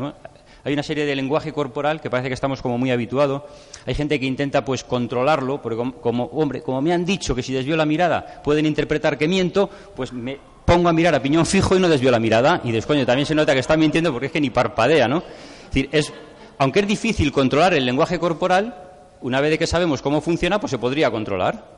Hay 0.64 0.72
una 0.72 0.82
serie 0.82 1.06
de 1.06 1.14
lenguaje 1.14 1.52
corporal 1.52 2.00
que 2.00 2.10
parece 2.10 2.30
que 2.30 2.34
estamos 2.34 2.62
como 2.62 2.78
muy 2.78 2.90
habituados. 2.90 3.42
Hay 3.86 3.96
gente 3.96 4.18
que 4.18 4.26
intenta, 4.26 4.64
pues, 4.64 4.86
controlarlo, 4.86 5.62
porque 5.62 5.92
como, 6.00 6.24
hombre, 6.28 6.62
como 6.62 6.82
me 6.82 6.94
han 6.94 7.04
dicho 7.04 7.36
que 7.36 7.44
si 7.44 7.52
desvío 7.52 7.76
la 7.76 7.86
mirada 7.86 8.42
pueden 8.42 8.66
interpretar 8.66 9.18
que 9.18 9.28
miento, 9.28 9.70
pues 9.94 10.14
me 10.14 10.40
pongo 10.64 10.88
a 10.88 10.94
mirar 10.94 11.16
a 11.16 11.22
piñón 11.22 11.46
fijo 11.46 11.76
y 11.76 11.82
no 11.82 11.90
desvío 11.90 12.12
la 12.12 12.20
mirada. 12.20 12.62
Y 12.64 12.72
descoño, 12.72 13.06
también 13.06 13.26
se 13.26 13.36
nota 13.36 13.54
que 13.54 13.60
está 13.60 13.76
mintiendo 13.76 14.14
porque 14.14 14.28
es 14.28 14.32
que 14.32 14.40
ni 14.40 14.52
parpadea, 14.52 15.10
¿no? 15.10 15.18
Es 15.18 15.66
decir, 15.66 15.90
es, 15.92 16.14
aunque 16.60 16.80
es 16.80 16.88
difícil 16.88 17.34
controlar 17.34 17.74
el 17.74 17.86
lenguaje 17.86 18.18
corporal, 18.18 18.74
una 19.20 19.42
vez 19.42 19.60
que 19.60 19.68
sabemos 19.68 20.02
cómo 20.02 20.22
funciona, 20.22 20.62
pues 20.62 20.72
se 20.72 20.78
podría 20.78 21.12
controlar. 21.12 21.77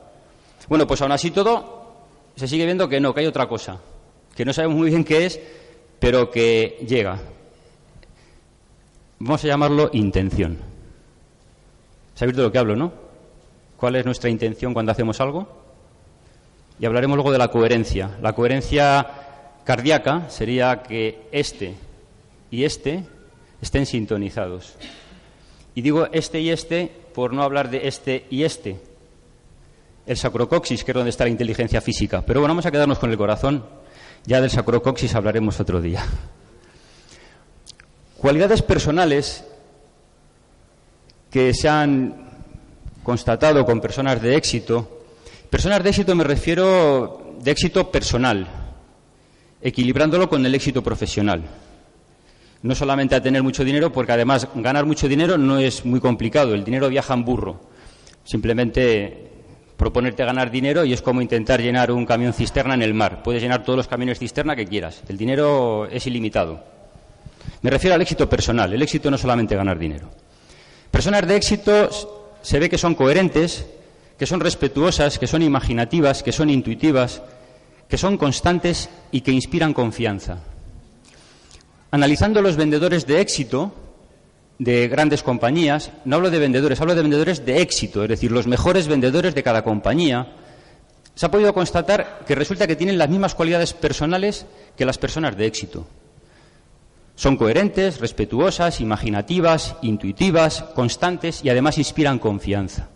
Bueno, 0.68 0.86
pues 0.86 1.02
aún 1.02 1.12
así 1.12 1.30
todo, 1.30 1.94
se 2.36 2.46
sigue 2.46 2.64
viendo 2.64 2.88
que 2.88 3.00
no, 3.00 3.12
que 3.12 3.20
hay 3.20 3.26
otra 3.26 3.48
cosa, 3.48 3.78
que 4.34 4.44
no 4.44 4.52
sabemos 4.52 4.76
muy 4.76 4.90
bien 4.90 5.04
qué 5.04 5.26
es, 5.26 5.40
pero 5.98 6.30
que 6.30 6.84
llega. 6.86 7.18
Vamos 9.18 9.44
a 9.44 9.48
llamarlo 9.48 9.90
intención. 9.92 10.58
¿Sabéis 12.14 12.36
de 12.36 12.42
lo 12.42 12.52
que 12.52 12.58
hablo, 12.58 12.76
no? 12.76 12.92
¿Cuál 13.76 13.96
es 13.96 14.04
nuestra 14.04 14.30
intención 14.30 14.72
cuando 14.72 14.92
hacemos 14.92 15.20
algo? 15.20 15.48
Y 16.78 16.86
hablaremos 16.86 17.16
luego 17.16 17.32
de 17.32 17.38
la 17.38 17.48
coherencia. 17.48 18.18
La 18.22 18.34
coherencia 18.34 19.06
cardíaca 19.64 20.28
sería 20.30 20.82
que 20.82 21.28
este 21.32 21.74
y 22.50 22.64
este 22.64 23.04
estén 23.60 23.86
sintonizados. 23.86 24.76
Y 25.74 25.82
digo 25.82 26.08
este 26.12 26.40
y 26.40 26.50
este 26.50 26.90
por 27.14 27.32
no 27.32 27.42
hablar 27.42 27.70
de 27.70 27.88
este 27.88 28.26
y 28.30 28.44
este, 28.44 28.80
el 30.06 30.16
sacrocoxis, 30.16 30.84
que 30.84 30.90
es 30.90 30.94
donde 30.94 31.10
está 31.10 31.24
la 31.24 31.30
inteligencia 31.30 31.80
física. 31.80 32.22
Pero 32.22 32.40
bueno, 32.40 32.52
vamos 32.52 32.66
a 32.66 32.70
quedarnos 32.70 32.98
con 32.98 33.10
el 33.10 33.16
corazón. 33.16 33.64
Ya 34.26 34.40
del 34.40 34.50
sacrocoxis 34.50 35.14
hablaremos 35.14 35.60
otro 35.60 35.80
día. 35.80 36.04
Cualidades 38.16 38.62
personales 38.62 39.44
que 41.30 41.54
se 41.54 41.68
han 41.68 42.28
constatado 43.02 43.64
con 43.64 43.80
personas 43.80 44.20
de 44.20 44.36
éxito. 44.36 45.04
Personas 45.48 45.82
de 45.82 45.90
éxito 45.90 46.14
me 46.14 46.24
refiero 46.24 47.36
de 47.40 47.50
éxito 47.50 47.90
personal, 47.90 48.46
equilibrándolo 49.62 50.28
con 50.28 50.44
el 50.44 50.54
éxito 50.54 50.82
profesional. 50.82 51.42
No 52.62 52.74
solamente 52.74 53.14
a 53.14 53.22
tener 53.22 53.42
mucho 53.42 53.64
dinero, 53.64 53.90
porque 53.90 54.12
además 54.12 54.48
ganar 54.54 54.84
mucho 54.84 55.08
dinero 55.08 55.38
no 55.38 55.58
es 55.58 55.84
muy 55.86 55.98
complicado, 55.98 56.54
el 56.54 56.64
dinero 56.64 56.88
viaja 56.88 57.14
en 57.14 57.24
burro. 57.24 57.60
Simplemente 58.24 59.29
proponerte 59.80 60.22
ganar 60.26 60.50
dinero 60.50 60.84
y 60.84 60.92
es 60.92 61.00
como 61.00 61.22
intentar 61.22 61.62
llenar 61.62 61.90
un 61.90 62.04
camión 62.04 62.34
cisterna 62.34 62.74
en 62.74 62.82
el 62.82 62.92
mar. 62.92 63.22
Puedes 63.22 63.42
llenar 63.42 63.64
todos 63.64 63.78
los 63.78 63.88
camiones 63.88 64.18
cisterna 64.18 64.54
que 64.54 64.66
quieras. 64.66 65.02
El 65.08 65.16
dinero 65.16 65.86
es 65.86 66.06
ilimitado. 66.06 66.62
Me 67.62 67.70
refiero 67.70 67.94
al 67.94 68.02
éxito 68.02 68.28
personal. 68.28 68.70
El 68.74 68.82
éxito 68.82 69.08
no 69.08 69.16
es 69.16 69.22
solamente 69.22 69.56
ganar 69.56 69.78
dinero. 69.78 70.10
Personas 70.90 71.26
de 71.26 71.34
éxito 71.34 71.88
se 72.42 72.58
ve 72.58 72.68
que 72.68 72.76
son 72.76 72.94
coherentes, 72.94 73.64
que 74.18 74.26
son 74.26 74.40
respetuosas, 74.40 75.18
que 75.18 75.26
son 75.26 75.40
imaginativas, 75.40 76.22
que 76.22 76.32
son 76.32 76.50
intuitivas, 76.50 77.22
que 77.88 77.96
son 77.96 78.18
constantes 78.18 78.90
y 79.10 79.22
que 79.22 79.32
inspiran 79.32 79.72
confianza. 79.72 80.40
Analizando 81.90 82.42
los 82.42 82.56
vendedores 82.56 83.06
de 83.06 83.22
éxito, 83.22 83.72
de 84.60 84.88
grandes 84.88 85.22
compañías, 85.22 85.90
no 86.04 86.16
hablo 86.16 86.30
de 86.30 86.38
vendedores, 86.38 86.78
hablo 86.82 86.94
de 86.94 87.00
vendedores 87.00 87.46
de 87.46 87.62
éxito, 87.62 88.02
es 88.02 88.10
decir, 88.10 88.30
los 88.30 88.46
mejores 88.46 88.88
vendedores 88.88 89.34
de 89.34 89.42
cada 89.42 89.64
compañía, 89.64 90.34
se 91.14 91.24
ha 91.24 91.30
podido 91.30 91.54
constatar 91.54 92.24
que 92.26 92.34
resulta 92.34 92.66
que 92.66 92.76
tienen 92.76 92.98
las 92.98 93.08
mismas 93.08 93.34
cualidades 93.34 93.72
personales 93.72 94.44
que 94.76 94.84
las 94.84 94.98
personas 94.98 95.34
de 95.38 95.46
éxito. 95.46 95.86
Son 97.16 97.38
coherentes, 97.38 98.00
respetuosas, 98.00 98.82
imaginativas, 98.82 99.76
intuitivas, 99.80 100.62
constantes 100.74 101.42
y 101.42 101.48
además 101.48 101.78
inspiran 101.78 102.18
confianza. 102.18 102.90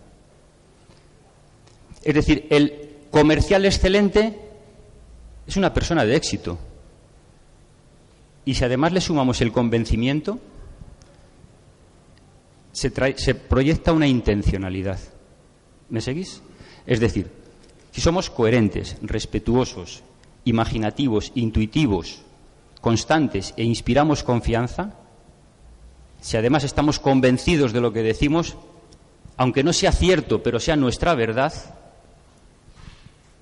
Es 2.03 2.15
decir, 2.15 2.47
el 2.51 2.91
comercial 3.11 3.65
excelente 3.65 4.39
es 5.47 5.57
una 5.57 5.73
persona 5.73 6.05
de 6.05 6.15
éxito. 6.15 6.59
Y 8.45 8.53
si 8.53 8.65
además 8.65 8.93
le 8.93 9.01
sumamos 9.01 9.41
el 9.41 9.51
convencimiento, 9.51 10.39
se, 12.75 13.35
proyecta 13.35 13.93
una 13.93 14.07
intencionalidad. 14.07 14.99
¿Me 15.89 16.01
seguís? 16.01 16.43
Es 16.87 17.01
decir, 17.01 17.31
si 17.93 18.01
somos 18.01 18.31
coherentes, 18.31 18.97
respetuosos, 19.01 20.03
imaginativos, 20.45 21.31
intuitivos, 21.37 22.23
constantes 22.81 23.55
e 23.57 23.63
inspiramos 23.63 24.25
confianza, 24.25 24.95
si 26.21 26.37
además 26.37 26.65
estamos 26.65 26.99
convencidos 26.99 27.73
de 27.73 27.81
lo 27.81 27.93
que 27.93 28.03
decimos, 28.03 28.57
aunque 29.37 29.63
no 29.63 29.73
sea 29.73 29.93
cierto, 29.93 30.43
pero 30.43 30.59
sea 30.59 30.75
nuestra 30.75 31.15
verdad, 31.15 31.53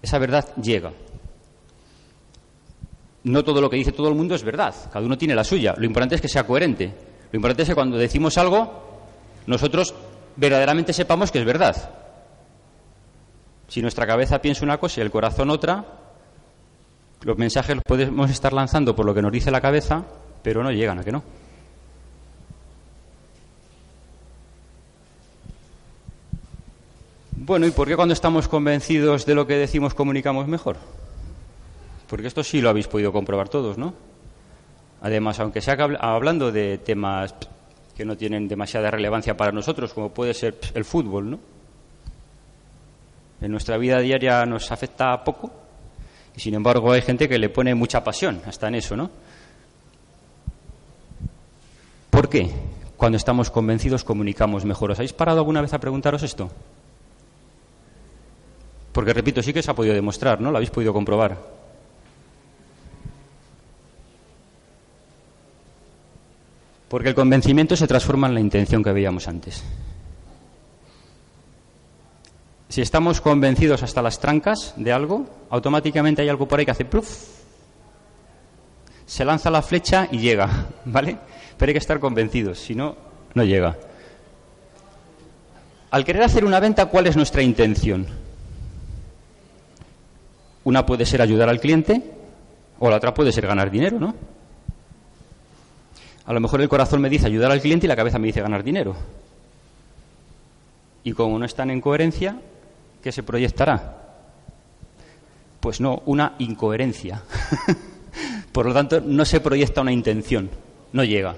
esa 0.03 0.19
verdad 0.19 0.55
llega. 0.57 0.93
No 3.25 3.45
todo 3.45 3.61
lo 3.61 3.71
que 3.71 3.77
dice 3.77 3.93
todo 3.93 4.09
el 4.09 4.15
mundo 4.15 4.35
es 4.35 4.43
verdad, 4.43 4.75
cada 4.93 5.07
uno 5.07 5.17
tiene 5.17 5.35
la 5.35 5.45
suya. 5.45 5.75
Lo 5.79 5.87
importante 5.87 6.17
es 6.17 6.21
que 6.21 6.29
sea 6.29 6.47
coherente. 6.47 6.93
Lo 7.31 7.37
importante 7.37 7.63
es 7.63 7.69
que 7.69 7.75
cuando 7.75 7.97
decimos 7.97 8.37
algo, 8.37 8.92
nosotros 9.47 9.95
verdaderamente 10.37 10.93
sepamos 10.93 11.31
que 11.31 11.39
es 11.41 11.45
verdad. 11.45 11.91
Si 13.69 13.81
nuestra 13.81 14.07
cabeza 14.07 14.41
piensa 14.41 14.65
una 14.65 14.79
cosa 14.79 15.01
y 15.01 15.03
el 15.03 15.11
corazón 15.11 15.51
otra, 15.51 15.85
los 17.23 17.39
mensajes 17.39 17.77
los 17.77 17.85
podemos 17.85 18.31
estar 18.31 18.53
lanzando 18.53 18.95
por 18.95 19.07
lo 19.07 19.15
que 19.15 19.23
nos 19.23 19.33
dice 19.33 19.51
la 19.51 19.61
cabeza, 19.61 20.05
pero 20.43 20.63
no 20.63 20.71
llegan 20.71 20.99
a 20.99 21.05
que 21.05 21.13
no. 21.13 21.23
Bueno, 27.45 27.67
¿y 27.67 27.73
por 27.73 27.89
qué 27.89 27.97
cuando 27.97 28.15
estamos 28.15 28.47
convencidos 28.47 29.27
de 29.27 29.35
lo 29.35 29.47
que 29.47 29.55
decimos 29.55 29.95
comunicamos 29.95 30.47
mejor? 30.47 30.77
Porque 32.09 32.29
esto 32.29 32.45
sí 32.45 32.61
lo 32.61 32.69
habéis 32.69 32.87
podido 32.87 33.13
comprobar 33.13 33.49
todos, 33.49 33.79
¿no? 33.79 33.95
Además, 35.01 35.41
aunque 35.41 35.61
sea 35.61 35.75
hablando 35.99 36.53
de 36.53 36.79
temas 36.79 37.35
que 37.97 38.05
no 38.05 38.17
tienen 38.17 38.49
demasiada 38.49 38.91
relevancia 38.91 39.37
para 39.37 39.53
nosotros, 39.53 39.93
como 39.93 40.11
puede 40.11 40.35
ser 40.35 40.59
el 40.75 40.85
fútbol, 40.85 41.31
¿no? 41.31 41.39
En 43.41 43.51
nuestra 43.51 43.77
vida 43.77 43.99
diaria 43.99 44.47
nos 44.47 44.71
afecta 44.71 45.23
poco 45.25 45.51
y 46.37 46.41
sin 46.41 46.55
embargo 46.55 46.93
hay 46.93 47.03
gente 47.03 47.29
que 47.29 47.39
le 47.39 47.49
pone 47.49 47.75
mucha 47.75 48.03
pasión 48.03 48.41
hasta 48.47 48.69
en 48.69 48.77
eso, 48.77 48.97
¿no? 48.97 49.11
¿Por 52.11 52.29
qué? 52.29 52.51
Cuando 52.97 53.17
estamos 53.17 53.51
convencidos 53.51 54.05
comunicamos 54.05 54.65
mejor. 54.65 54.93
¿Os 54.93 54.99
habéis 54.99 55.13
parado 55.13 55.39
alguna 55.39 55.61
vez 55.61 55.73
a 55.75 55.81
preguntaros 55.81 56.23
esto? 56.23 56.51
Porque 58.93 59.13
repito, 59.13 59.43
sí 59.43 59.53
que 59.53 59.63
se 59.63 59.71
ha 59.71 59.75
podido 59.75 59.95
demostrar, 59.95 60.41
¿no? 60.41 60.51
Lo 60.51 60.59
habéis 60.59 60.71
podido 60.71 60.93
comprobar. 60.93 61.62
Porque 66.93 67.09
el 67.09 67.15
convencimiento 67.15 67.75
se 67.75 67.87
transforma 67.87 68.27
en 68.27 68.35
la 68.35 68.41
intención 68.41 68.85
que 68.85 68.93
veíamos 68.93 69.27
antes. 69.27 69.65
Si 72.69 72.83
estamos 72.83 73.23
convencidos 73.23 73.83
hasta 73.83 74.03
las 74.03 74.21
trancas 74.21 74.75
de 74.77 74.93
algo, 74.93 75.25
automáticamente 75.49 76.21
hay 76.21 76.29
algo 76.29 76.47
por 76.47 76.59
ahí 76.59 76.67
que 76.67 76.73
hace 76.73 76.85
pluf. 76.85 77.09
Se 79.07 79.25
lanza 79.25 79.51
la 79.51 79.63
flecha 79.63 80.07
y 80.13 80.19
llega, 80.19 80.67
¿vale? 80.85 81.17
Pero 81.57 81.71
hay 81.71 81.73
que 81.73 81.79
estar 81.79 81.99
convencidos, 81.99 82.59
si 82.59 82.75
no, 82.75 82.95
no 83.33 83.43
llega. 83.43 83.75
Al 85.93 86.05
querer 86.05 86.25
hacer 86.25 86.45
una 86.45 86.61
venta, 86.61 86.85
¿cuál 86.85 87.07
es 87.07 87.17
nuestra 87.17 87.41
intención? 87.41 88.07
Una 90.65 90.85
puede 90.85 91.07
ser 91.07 91.23
ayudar 91.23 91.49
al 91.49 91.59
cliente 91.59 92.03
o 92.79 92.91
la 92.91 92.97
otra 92.97 93.15
puede 93.15 93.33
ser 93.33 93.47
ganar 93.47 93.71
dinero, 93.71 93.99
¿no? 93.99 94.15
A 96.25 96.33
lo 96.33 96.41
mejor 96.41 96.61
el 96.61 96.69
corazón 96.69 97.01
me 97.01 97.11
dice 97.11 97.27
ayudar 97.27 97.51
al 97.51 97.61
cliente 97.61 97.87
y 97.87 97.89
la 97.89 97.97
cabeza 97.97 98.19
me 98.19 98.27
dice 98.27 98.41
ganar 98.41 98.63
dinero. 98.63 98.95
Y 101.05 101.13
como 101.13 101.39
no 101.39 101.45
están 101.45 101.71
en 101.71 101.81
coherencia, 101.81 102.41
¿qué 103.03 103.11
se 103.11 103.23
proyectará? 103.23 103.99
Pues 105.61 105.81
no, 105.81 106.03
una 106.07 106.35
incoherencia. 106.39 107.23
Por 108.53 108.67
lo 108.67 108.75
tanto, 108.75 109.01
no 109.01 109.25
se 109.25 109.41
proyecta 109.41 109.81
una 109.81 109.93
intención, 109.93 110.51
no 110.93 111.03
llega. 111.03 111.35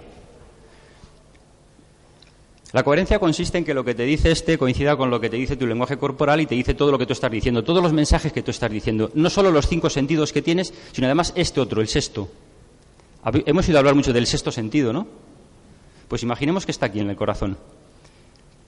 La 2.72 2.82
coherencia 2.82 3.20
consiste 3.20 3.56
en 3.56 3.64
que 3.64 3.72
lo 3.72 3.84
que 3.84 3.94
te 3.94 4.02
dice 4.02 4.32
este 4.32 4.58
coincida 4.58 4.96
con 4.96 5.08
lo 5.08 5.20
que 5.20 5.30
te 5.30 5.36
dice 5.36 5.56
tu 5.56 5.64
lenguaje 5.64 5.96
corporal 5.96 6.40
y 6.40 6.46
te 6.46 6.56
dice 6.56 6.74
todo 6.74 6.90
lo 6.90 6.98
que 6.98 7.06
tú 7.06 7.12
estás 7.12 7.30
diciendo, 7.30 7.62
todos 7.62 7.80
los 7.80 7.92
mensajes 7.92 8.32
que 8.32 8.42
tú 8.42 8.50
estás 8.50 8.70
diciendo. 8.70 9.12
No 9.14 9.30
solo 9.30 9.52
los 9.52 9.68
cinco 9.68 9.88
sentidos 9.88 10.32
que 10.32 10.42
tienes, 10.42 10.74
sino 10.90 11.06
además 11.06 11.32
este 11.36 11.60
otro, 11.60 11.80
el 11.80 11.86
sexto. 11.86 12.28
Hemos 13.24 13.68
ido 13.68 13.78
a 13.78 13.80
hablar 13.80 13.94
mucho 13.94 14.12
del 14.12 14.26
sexto 14.26 14.52
sentido, 14.52 14.92
¿no? 14.92 15.06
Pues 16.08 16.22
imaginemos 16.22 16.66
que 16.66 16.72
está 16.72 16.86
aquí 16.86 17.00
en 17.00 17.08
el 17.10 17.16
corazón. 17.16 17.56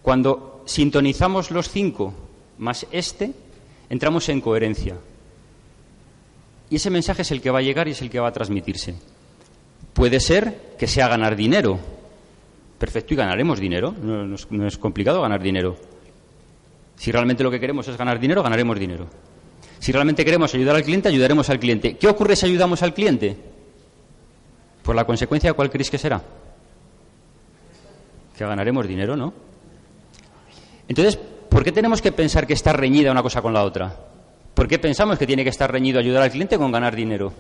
Cuando 0.03 0.63
sintonizamos 0.67 1.51
los 1.51 1.69
cinco 1.69 2.15
más 2.59 2.87
este, 2.91 3.33
entramos 3.91 4.29
en 4.29 4.41
coherencia. 4.41 4.97
Y 6.71 6.77
ese 6.77 6.91
mensaje 6.91 7.23
es 7.23 7.31
el 7.31 7.41
que 7.41 7.51
va 7.51 7.59
a 7.59 7.63
llegar 7.63 7.87
y 7.87 7.93
es 7.93 8.03
el 8.03 8.11
que 8.11 8.19
va 8.19 8.29
a 8.29 8.33
transmitirse. 8.33 8.95
Puede 9.93 10.21
ser 10.21 10.75
que 10.79 10.87
sea 10.87 11.09
ganar 11.09 11.37
dinero. 11.37 11.79
Perfecto, 12.79 13.15
y 13.15 13.17
ganaremos 13.17 13.61
dinero. 13.61 13.95
No, 14.01 14.27
no 14.27 14.67
es 14.67 14.79
complicado 14.79 15.21
ganar 15.23 15.43
dinero. 15.43 15.77
Si 16.97 17.13
realmente 17.13 17.45
lo 17.45 17.51
que 17.51 17.61
queremos 17.61 17.87
es 17.89 17.97
ganar 17.97 18.19
dinero, 18.19 18.43
ganaremos 18.43 18.79
dinero. 18.79 19.07
Si 19.79 19.93
realmente 19.93 20.25
queremos 20.25 20.55
ayudar 20.55 20.77
al 20.77 20.83
cliente, 20.83 21.09
ayudaremos 21.09 21.49
al 21.51 21.59
cliente. 21.59 21.97
¿Qué 21.97 22.09
ocurre 22.09 22.37
si 22.37 22.47
ayudamos 22.47 22.83
al 22.83 22.95
cliente? 22.95 23.37
¿Por 24.87 24.95
la 24.95 25.05
consecuencia 25.05 25.53
cuál 25.53 25.69
creéis 25.69 25.91
que 25.91 25.99
será? 25.99 26.23
Que 28.39 28.47
ganaremos 28.47 28.87
dinero, 28.87 29.17
¿no? 29.17 29.35
Entonces, 30.87 31.17
¿por 31.17 31.65
qué 31.65 31.73
tenemos 31.73 32.01
que 32.01 32.13
pensar 32.13 32.47
que 32.47 32.53
está 32.53 32.73
reñida 32.73 33.11
una 33.11 33.25
cosa 33.25 33.43
con 33.43 33.53
la 33.53 33.65
otra? 33.65 33.97
¿Por 34.55 34.69
qué 34.69 34.79
pensamos 34.79 35.19
que 35.19 35.27
tiene 35.27 35.43
que 35.43 35.51
estar 35.51 35.73
reñido 35.73 35.99
ayudar 35.99 36.23
al 36.23 36.31
cliente 36.31 36.57
con 36.57 36.71
ganar 36.71 36.95
dinero? 36.95 37.33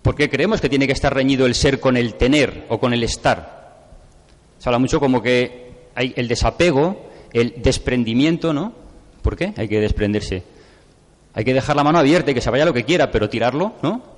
¿Por 0.00 0.14
qué 0.14 0.30
creemos 0.30 0.62
que 0.62 0.70
tiene 0.70 0.86
que 0.86 0.94
estar 0.94 1.12
reñido 1.12 1.44
el 1.44 1.54
ser 1.54 1.78
con 1.78 1.98
el 1.98 2.14
tener 2.14 2.64
o 2.70 2.80
con 2.80 2.94
el 2.94 3.02
estar? 3.02 3.84
Se 4.58 4.70
habla 4.70 4.78
mucho 4.78 4.98
como 4.98 5.20
que 5.20 5.90
hay 5.94 6.14
el 6.16 6.26
desapego, 6.26 7.10
el 7.34 7.56
desprendimiento, 7.58 8.54
¿no? 8.54 8.72
¿Por 9.20 9.36
qué? 9.36 9.52
Hay 9.58 9.68
que 9.68 9.78
desprenderse. 9.78 10.42
Hay 11.34 11.44
que 11.44 11.52
dejar 11.52 11.76
la 11.76 11.84
mano 11.84 11.98
abierta 11.98 12.30
y 12.30 12.34
que 12.34 12.40
se 12.40 12.48
vaya 12.48 12.64
lo 12.64 12.72
que 12.72 12.84
quiera, 12.84 13.10
pero 13.10 13.28
tirarlo, 13.28 13.74
¿no? 13.82 14.14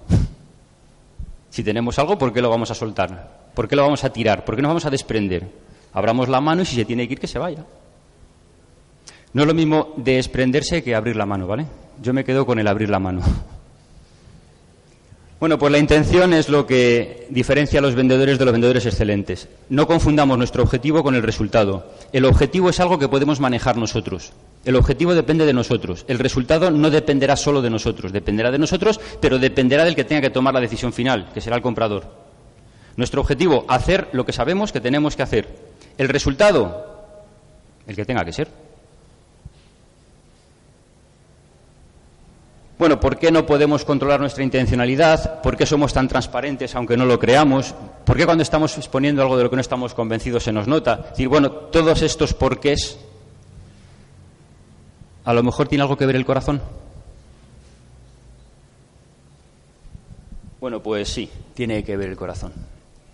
Si 1.56 1.64
tenemos 1.64 1.98
algo, 1.98 2.18
¿por 2.18 2.34
qué 2.34 2.42
lo 2.42 2.50
vamos 2.50 2.70
a 2.70 2.74
soltar? 2.74 3.48
¿Por 3.54 3.66
qué 3.66 3.76
lo 3.76 3.82
vamos 3.82 4.04
a 4.04 4.10
tirar? 4.10 4.44
¿Por 4.44 4.56
qué 4.56 4.60
nos 4.60 4.68
vamos 4.68 4.84
a 4.84 4.90
desprender? 4.90 5.48
Abramos 5.94 6.28
la 6.28 6.38
mano 6.38 6.60
y 6.60 6.66
si 6.66 6.76
se 6.76 6.84
tiene 6.84 7.06
que 7.08 7.14
ir, 7.14 7.18
que 7.18 7.26
se 7.26 7.38
vaya. 7.38 7.64
No 9.32 9.40
es 9.40 9.48
lo 9.48 9.54
mismo 9.54 9.94
desprenderse 9.96 10.84
que 10.84 10.94
abrir 10.94 11.16
la 11.16 11.24
mano, 11.24 11.46
¿vale? 11.46 11.64
Yo 12.02 12.12
me 12.12 12.24
quedo 12.24 12.44
con 12.44 12.58
el 12.58 12.68
abrir 12.68 12.90
la 12.90 12.98
mano. 12.98 13.22
Bueno, 15.38 15.58
pues 15.58 15.70
la 15.70 15.78
intención 15.78 16.32
es 16.32 16.48
lo 16.48 16.66
que 16.66 17.26
diferencia 17.28 17.78
a 17.78 17.82
los 17.82 17.94
vendedores 17.94 18.38
de 18.38 18.44
los 18.46 18.52
vendedores 18.52 18.86
excelentes. 18.86 19.48
No 19.68 19.86
confundamos 19.86 20.38
nuestro 20.38 20.62
objetivo 20.62 21.02
con 21.02 21.14
el 21.14 21.22
resultado. 21.22 21.92
El 22.14 22.24
objetivo 22.24 22.70
es 22.70 22.80
algo 22.80 22.98
que 22.98 23.08
podemos 23.08 23.38
manejar 23.38 23.76
nosotros. 23.76 24.32
El 24.64 24.76
objetivo 24.76 25.14
depende 25.14 25.44
de 25.44 25.52
nosotros. 25.52 26.06
El 26.08 26.20
resultado 26.20 26.70
no 26.70 26.88
dependerá 26.88 27.36
solo 27.36 27.60
de 27.60 27.68
nosotros. 27.68 28.12
Dependerá 28.12 28.50
de 28.50 28.58
nosotros, 28.58 28.98
pero 29.20 29.38
dependerá 29.38 29.84
del 29.84 29.94
que 29.94 30.04
tenga 30.04 30.22
que 30.22 30.30
tomar 30.30 30.54
la 30.54 30.60
decisión 30.60 30.94
final, 30.94 31.28
que 31.34 31.42
será 31.42 31.56
el 31.56 31.62
comprador. 31.62 32.04
Nuestro 32.96 33.20
objetivo, 33.20 33.66
hacer 33.68 34.08
lo 34.12 34.24
que 34.24 34.32
sabemos 34.32 34.72
que 34.72 34.80
tenemos 34.80 35.16
que 35.16 35.22
hacer. 35.22 35.48
El 35.98 36.08
resultado, 36.08 37.12
el 37.86 37.94
que 37.94 38.06
tenga 38.06 38.24
que 38.24 38.32
ser. 38.32 38.48
Bueno, 42.78 43.00
¿por 43.00 43.18
qué 43.18 43.32
no 43.32 43.46
podemos 43.46 43.86
controlar 43.86 44.20
nuestra 44.20 44.44
intencionalidad? 44.44 45.40
¿Por 45.40 45.56
qué 45.56 45.64
somos 45.64 45.94
tan 45.94 46.08
transparentes 46.08 46.74
aunque 46.74 46.96
no 46.96 47.06
lo 47.06 47.18
creamos? 47.18 47.74
¿Por 48.04 48.18
qué 48.18 48.26
cuando 48.26 48.42
estamos 48.42 48.76
exponiendo 48.76 49.22
algo 49.22 49.38
de 49.38 49.44
lo 49.44 49.50
que 49.50 49.56
no 49.56 49.62
estamos 49.62 49.94
convencidos 49.94 50.42
se 50.42 50.52
nos 50.52 50.68
nota? 50.68 51.00
Es 51.04 51.10
decir, 51.10 51.28
bueno, 51.28 51.50
todos 51.50 52.02
estos 52.02 52.34
porqués, 52.34 52.98
a 55.24 55.32
lo 55.32 55.42
mejor 55.42 55.68
tiene 55.68 55.82
algo 55.82 55.96
que 55.96 56.04
ver 56.04 56.16
el 56.16 56.26
corazón. 56.26 56.60
Bueno, 60.60 60.82
pues 60.82 61.08
sí, 61.08 61.30
tiene 61.54 61.82
que 61.82 61.96
ver 61.96 62.10
el 62.10 62.16
corazón. 62.16 62.52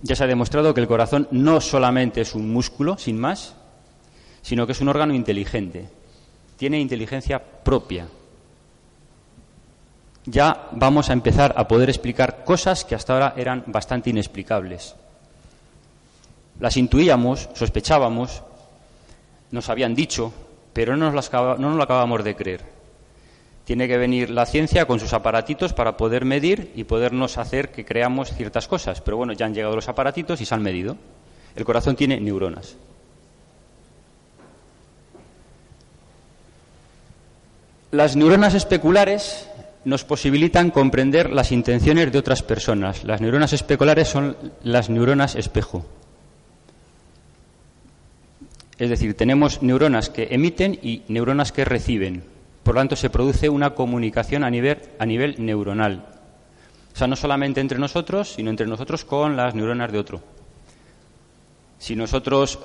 Ya 0.03 0.16
se 0.16 0.25
ha 0.25 0.27
demostrado 0.27 0.75
que 0.75 0.81
el 0.81 0.88
corazón 0.88 1.29
no 1.31 1.61
solamente 1.61 2.22
es 2.22 2.35
un 2.35 2.53
músculo, 2.53 2.98
sin 2.98 3.16
más, 3.16 3.55
sino 4.42 4.66
que 4.66 4.72
es 4.72 4.81
un 4.81 4.88
órgano 4.88 5.14
inteligente. 5.14 5.88
Tiene 6.57 6.81
inteligencia 6.81 7.40
propia 7.40 8.09
ya 10.25 10.69
vamos 10.73 11.11
a 11.11 11.13
empezar 11.13 11.55
a 11.57 11.67
poder 11.67 11.89
explicar 11.89 12.45
cosas 12.45 12.85
que 12.85 12.95
hasta 12.95 13.13
ahora 13.15 13.35
eran 13.37 13.65
bastante 13.67 14.11
inexplicables. 14.11 14.95
Las 16.61 16.77
intuíamos, 16.77 17.49
sospechábamos, 17.55 18.43
nos 19.51 19.69
habían 19.69 19.95
dicho, 19.95 20.33
pero 20.73 20.97
no 20.97 21.11
nos, 21.11 21.15
las, 21.15 21.33
lo 21.33 21.83
acabamos 21.83 22.23
de 22.23 22.37
creer. 22.37 22.61
Tiene 23.65 23.87
que 23.87 23.97
venir 23.97 24.31
la 24.31 24.47
ciencia 24.47 24.87
con 24.87 24.99
sus 24.99 25.13
aparatitos 25.13 25.73
para 25.73 25.97
poder 25.97 26.25
medir 26.25 26.73
y 26.75 26.85
podernos 26.85 27.39
hacer 27.39 27.71
que 27.71 27.85
creamos 27.85 28.33
ciertas 28.33 28.67
cosas. 28.67 29.01
Pero 29.01 29.17
bueno, 29.17 29.33
ya 29.33 29.47
han 29.47 29.55
llegado 29.55 29.77
los 29.77 29.89
aparatitos 29.89 30.41
y 30.41 30.45
se 30.45 30.55
han 30.55 30.63
medido. 30.63 30.97
El 31.55 31.65
corazón 31.65 31.95
tiene 31.95 32.21
neuronas. 32.21 32.77
Las 37.93 38.17
neuronas 38.17 38.55
especulares 38.55 39.49
nos 39.85 40.05
posibilitan 40.05 40.71
comprender 40.71 41.31
las 41.31 41.53
intenciones 41.53 42.12
de 42.12 42.18
otras 42.18 42.42
personas. 42.42 43.05
Las 43.05 43.21
neuronas 43.21 43.53
especulares 43.53 44.09
son 44.09 44.37
las 44.62 44.90
neuronas 44.90 45.35
espejo. 45.35 45.85
Es 48.79 48.90
decir, 48.90 49.16
tenemos 49.16 49.62
neuronas 49.62 50.09
que 50.09 50.29
emiten 50.31 50.79
y 50.83 51.03
neuronas 51.09 51.53
que 51.53 51.64
reciben. 51.64 52.25
Por 52.62 52.75
lo 52.75 52.81
tanto, 52.81 52.97
se 52.97 53.11
produce 53.11 53.49
una 53.49 53.75
comunicación 53.75 54.45
a 54.45 54.51
nivel, 54.51 54.79
a 54.99 55.07
nivel 55.07 55.37
neuronal. 55.38 56.07
O 56.95 56.97
sea, 56.97 57.07
no 57.07 57.16
solamente 57.16 57.61
entre 57.61 57.79
nosotros, 57.79 58.35
sino 58.35 58.51
entre 58.51 58.66
nosotros 58.66 59.05
con 59.05 59.37
las 59.37 59.55
neuronas 59.55 59.90
de 59.90 59.99
otro. 59.99 60.21
Si 61.79 61.97
nosotros 61.97 62.59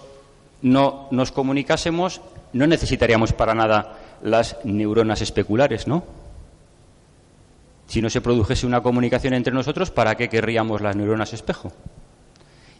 no 0.61 1.07
nos 1.11 1.31
comunicásemos, 1.31 2.21
no 2.53 2.67
necesitaríamos 2.67 3.33
para 3.33 3.55
nada 3.55 3.97
las 4.21 4.57
neuronas 4.63 5.21
especulares, 5.21 5.87
¿no? 5.87 6.03
Si 7.87 8.01
no 8.01 8.09
se 8.09 8.21
produjese 8.21 8.67
una 8.67 8.81
comunicación 8.81 9.33
entre 9.33 9.53
nosotros, 9.53 9.91
¿para 9.91 10.15
qué 10.15 10.27
querríamos 10.27 10.81
las 10.81 10.95
neuronas 10.95 11.33
espejo? 11.33 11.71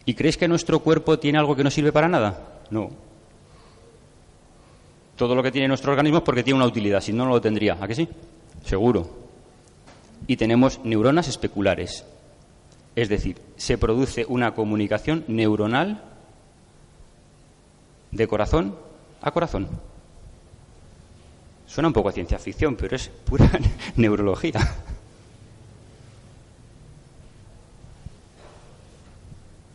¿Y 0.04 0.14
creéis 0.14 0.36
que 0.36 0.48
nuestro 0.48 0.80
cuerpo 0.80 1.18
tiene 1.18 1.38
algo 1.38 1.56
que 1.56 1.64
no 1.64 1.70
sirve 1.70 1.92
para 1.92 2.08
nada? 2.08 2.60
No. 2.70 2.90
Todo 5.16 5.34
lo 5.34 5.42
que 5.42 5.50
tiene 5.50 5.66
nuestro 5.66 5.92
organismo 5.92 6.18
es 6.18 6.24
porque 6.24 6.42
tiene 6.42 6.58
una 6.58 6.66
utilidad, 6.66 7.00
si 7.00 7.12
no, 7.12 7.24
no 7.24 7.30
lo 7.30 7.40
tendría. 7.40 7.76
¿A 7.80 7.88
qué 7.88 7.94
sí? 7.94 8.08
Seguro. 8.64 9.08
Y 10.26 10.36
tenemos 10.36 10.80
neuronas 10.84 11.28
especulares. 11.28 12.04
Es 12.94 13.08
decir, 13.08 13.38
se 13.56 13.78
produce 13.78 14.26
una 14.28 14.54
comunicación 14.54 15.24
neuronal 15.26 16.02
de 18.10 18.28
corazón 18.28 18.76
a 19.22 19.30
corazón. 19.30 19.68
Suena 21.66 21.88
un 21.88 21.92
poco 21.92 22.08
a 22.08 22.12
ciencia 22.12 22.38
ficción, 22.38 22.76
pero 22.76 22.96
es 22.96 23.08
pura 23.08 23.50
neurología. 23.96 24.60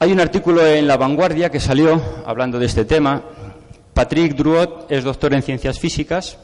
Hay 0.04 0.12
un 0.12 0.20
artículo 0.20 0.68
en 0.68 0.86
La 0.86 0.98
Vanguardia 0.98 1.50
que 1.50 1.62
salió 1.62 2.02
hablando 2.26 2.60
de 2.60 2.66
este 2.66 2.84
tema. 2.84 3.24
Patrick 3.94 4.36
Druot 4.36 4.92
es 4.92 5.06
doctor 5.06 5.34
en 5.34 5.42
ciencias 5.42 5.80
físicas. 5.80 6.38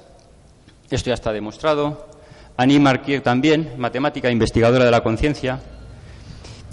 Esto 0.89 1.10
ya 1.10 1.15
está 1.15 1.34
demostrado. 1.34 2.08
Annie 2.56 2.80
Marquier 2.80 3.19
también, 3.19 3.74
matemática, 3.78 4.32
investigadora 4.32 4.86
de 4.86 4.91
la 4.91 5.04
conciencia. 5.04 5.60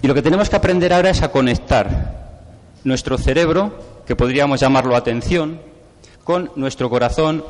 Y 0.01 0.07
lo 0.07 0.15
que 0.15 0.23
tenemos 0.23 0.49
que 0.49 0.55
aprender 0.55 0.93
ahora 0.93 1.11
es 1.11 1.23
a 1.23 1.33
conectar 1.33 2.45
nuestro 2.85 3.19
cerebro, 3.19 4.05
que 4.07 4.15
podríamos 4.15 4.61
llamarlo 4.61 4.95
atención, 4.95 5.61
con 6.23 6.53
nuestro 6.55 6.89
corazón, 6.89 7.45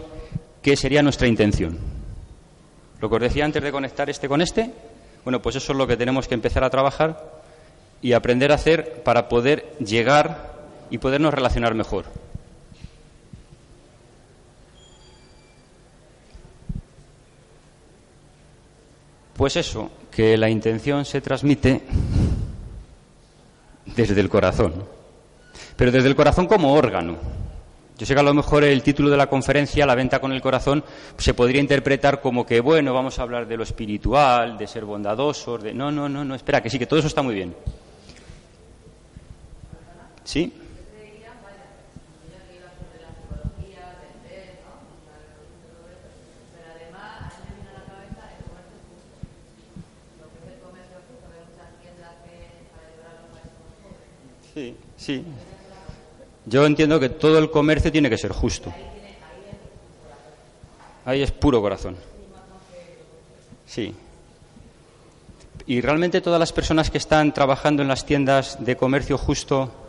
que 0.62 0.76
sería 0.76 1.02
nuestra 1.02 1.26
intención. 1.26 1.76
Lo 3.02 3.10
que 3.10 3.16
os 3.16 3.20
decía 3.20 3.44
antes 3.44 3.62
de 3.62 3.70
conectar 3.70 4.08
este 4.08 4.28
con 4.28 4.40
este, 4.40 4.70
bueno, 5.24 5.42
pues 5.42 5.56
eso 5.56 5.72
es 5.72 5.78
lo 5.78 5.86
que 5.86 5.98
tenemos 5.98 6.26
que 6.26 6.32
empezar 6.32 6.64
a 6.64 6.70
trabajar 6.70 7.35
y 8.02 8.12
aprender 8.12 8.52
a 8.52 8.56
hacer 8.56 9.02
para 9.02 9.28
poder 9.28 9.72
llegar 9.78 10.54
y 10.90 10.98
podernos 10.98 11.34
relacionar 11.34 11.74
mejor. 11.74 12.04
Pues 19.36 19.56
eso, 19.56 19.90
que 20.10 20.36
la 20.38 20.48
intención 20.48 21.04
se 21.04 21.20
transmite 21.20 21.82
desde 23.94 24.18
el 24.18 24.30
corazón, 24.30 24.72
pero 25.76 25.92
desde 25.92 26.08
el 26.08 26.16
corazón 26.16 26.46
como 26.46 26.72
órgano. 26.72 27.16
Yo 27.98 28.04
sé 28.04 28.14
que 28.14 28.20
a 28.20 28.22
lo 28.22 28.34
mejor 28.34 28.64
el 28.64 28.82
título 28.82 29.10
de 29.10 29.16
la 29.16 29.26
conferencia, 29.26 29.86
La 29.86 29.94
venta 29.94 30.20
con 30.20 30.32
el 30.32 30.40
corazón, 30.40 30.84
se 31.16 31.34
podría 31.34 31.60
interpretar 31.60 32.20
como 32.20 32.44
que, 32.46 32.60
bueno, 32.60 32.92
vamos 32.92 33.18
a 33.18 33.22
hablar 33.22 33.46
de 33.46 33.56
lo 33.56 33.62
espiritual, 33.62 34.56
de 34.56 34.66
ser 34.66 34.84
bondadosos, 34.84 35.62
de... 35.62 35.72
No, 35.74 35.90
no, 35.90 36.08
no, 36.08 36.24
no, 36.24 36.34
espera, 36.34 36.62
que 36.62 36.68
sí, 36.68 36.78
que 36.78 36.86
todo 36.86 36.98
eso 36.98 37.08
está 37.08 37.22
muy 37.22 37.34
bien. 37.34 37.54
¿Sí? 40.26 40.52
Sí, 54.52 54.74
sí. 54.96 55.24
Yo 56.46 56.66
entiendo 56.66 56.98
que 56.98 57.10
todo 57.10 57.38
el 57.38 57.50
comercio 57.50 57.92
tiene 57.92 58.10
que 58.10 58.18
ser 58.18 58.32
justo. 58.32 58.72
Ahí 61.04 61.22
es 61.22 61.30
puro 61.30 61.60
corazón. 61.60 61.96
Sí. 63.66 63.94
Y 65.66 65.80
realmente 65.80 66.20
todas 66.20 66.40
las 66.40 66.52
personas 66.52 66.90
que 66.90 66.98
están 66.98 67.32
trabajando 67.32 67.82
en 67.82 67.88
las 67.88 68.04
tiendas 68.04 68.64
de 68.64 68.76
comercio 68.76 69.18
justo 69.18 69.85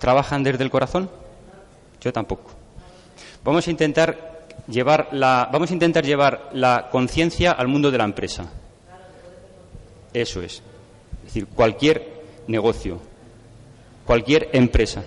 ¿Trabajan 0.00 0.42
desde 0.42 0.64
el 0.64 0.70
corazón? 0.70 1.10
Yo 2.00 2.10
tampoco. 2.10 2.50
Vamos 3.44 3.68
a 3.68 3.70
intentar 3.70 4.46
llevar 4.66 5.10
la, 5.12 5.50
vamos 5.52 5.70
a 5.70 5.74
intentar 5.74 6.04
llevar 6.04 6.48
la 6.54 6.88
conciencia 6.90 7.52
al 7.52 7.68
mundo 7.68 7.90
de 7.90 7.98
la 7.98 8.04
empresa. 8.04 8.50
Eso 10.12 10.40
es. 10.40 10.62
Es 11.18 11.24
decir, 11.24 11.46
cualquier 11.46 12.22
negocio, 12.48 12.98
cualquier 14.06 14.48
empresa. 14.54 15.04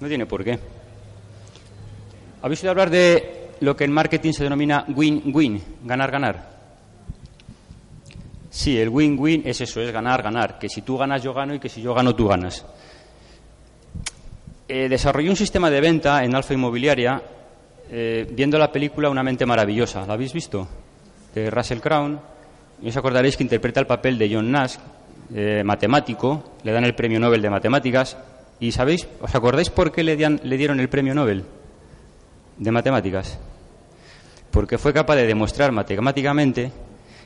No 0.00 0.06
tiene 0.06 0.24
por 0.24 0.44
qué. 0.44 0.58
¿Habéis 2.42 2.60
oído 2.60 2.70
hablar 2.70 2.90
de 2.90 3.50
lo 3.60 3.74
que 3.74 3.84
en 3.84 3.92
marketing 3.92 4.32
se 4.32 4.44
denomina 4.44 4.84
win-win, 4.88 5.62
ganar-ganar? 5.82 6.52
Sí, 8.50 8.78
el 8.78 8.88
win-win 8.88 9.42
es 9.44 9.60
eso, 9.60 9.80
es 9.80 9.92
ganar-ganar. 9.92 10.60
Que 10.60 10.68
si 10.68 10.82
tú 10.82 10.96
ganas, 10.96 11.22
yo 11.22 11.34
gano 11.34 11.54
y 11.54 11.58
que 11.58 11.68
si 11.68 11.82
yo 11.82 11.92
gano, 11.92 12.14
tú 12.14 12.28
ganas. 12.28 12.64
Eh, 14.74 14.88
desarrolló 14.88 15.28
un 15.28 15.36
sistema 15.36 15.68
de 15.68 15.82
venta 15.82 16.24
en 16.24 16.34
Alfa 16.34 16.54
Inmobiliaria 16.54 17.20
eh, 17.90 18.26
viendo 18.30 18.56
la 18.56 18.72
película 18.72 19.10
Una 19.10 19.22
mente 19.22 19.44
maravillosa. 19.44 20.06
¿La 20.06 20.14
habéis 20.14 20.32
visto? 20.32 20.66
De 21.34 21.50
Russell 21.50 21.80
Crown. 21.80 22.18
Y 22.80 22.88
os 22.88 22.96
acordaréis 22.96 23.36
que 23.36 23.42
interpreta 23.42 23.80
el 23.80 23.86
papel 23.86 24.16
de 24.16 24.34
John 24.34 24.50
Nash, 24.50 24.76
eh, 25.34 25.62
matemático. 25.62 26.54
Le 26.64 26.72
dan 26.72 26.84
el 26.84 26.94
premio 26.94 27.20
Nobel 27.20 27.42
de 27.42 27.50
Matemáticas. 27.50 28.16
¿Y 28.60 28.72
sabéis, 28.72 29.06
os 29.20 29.34
acordáis 29.34 29.68
por 29.68 29.92
qué 29.92 30.02
le 30.02 30.16
dieron 30.16 30.80
el 30.80 30.88
premio 30.88 31.14
Nobel 31.14 31.44
de 32.56 32.72
Matemáticas? 32.72 33.38
Porque 34.50 34.78
fue 34.78 34.94
capaz 34.94 35.16
de 35.16 35.26
demostrar 35.26 35.70
matemáticamente 35.70 36.72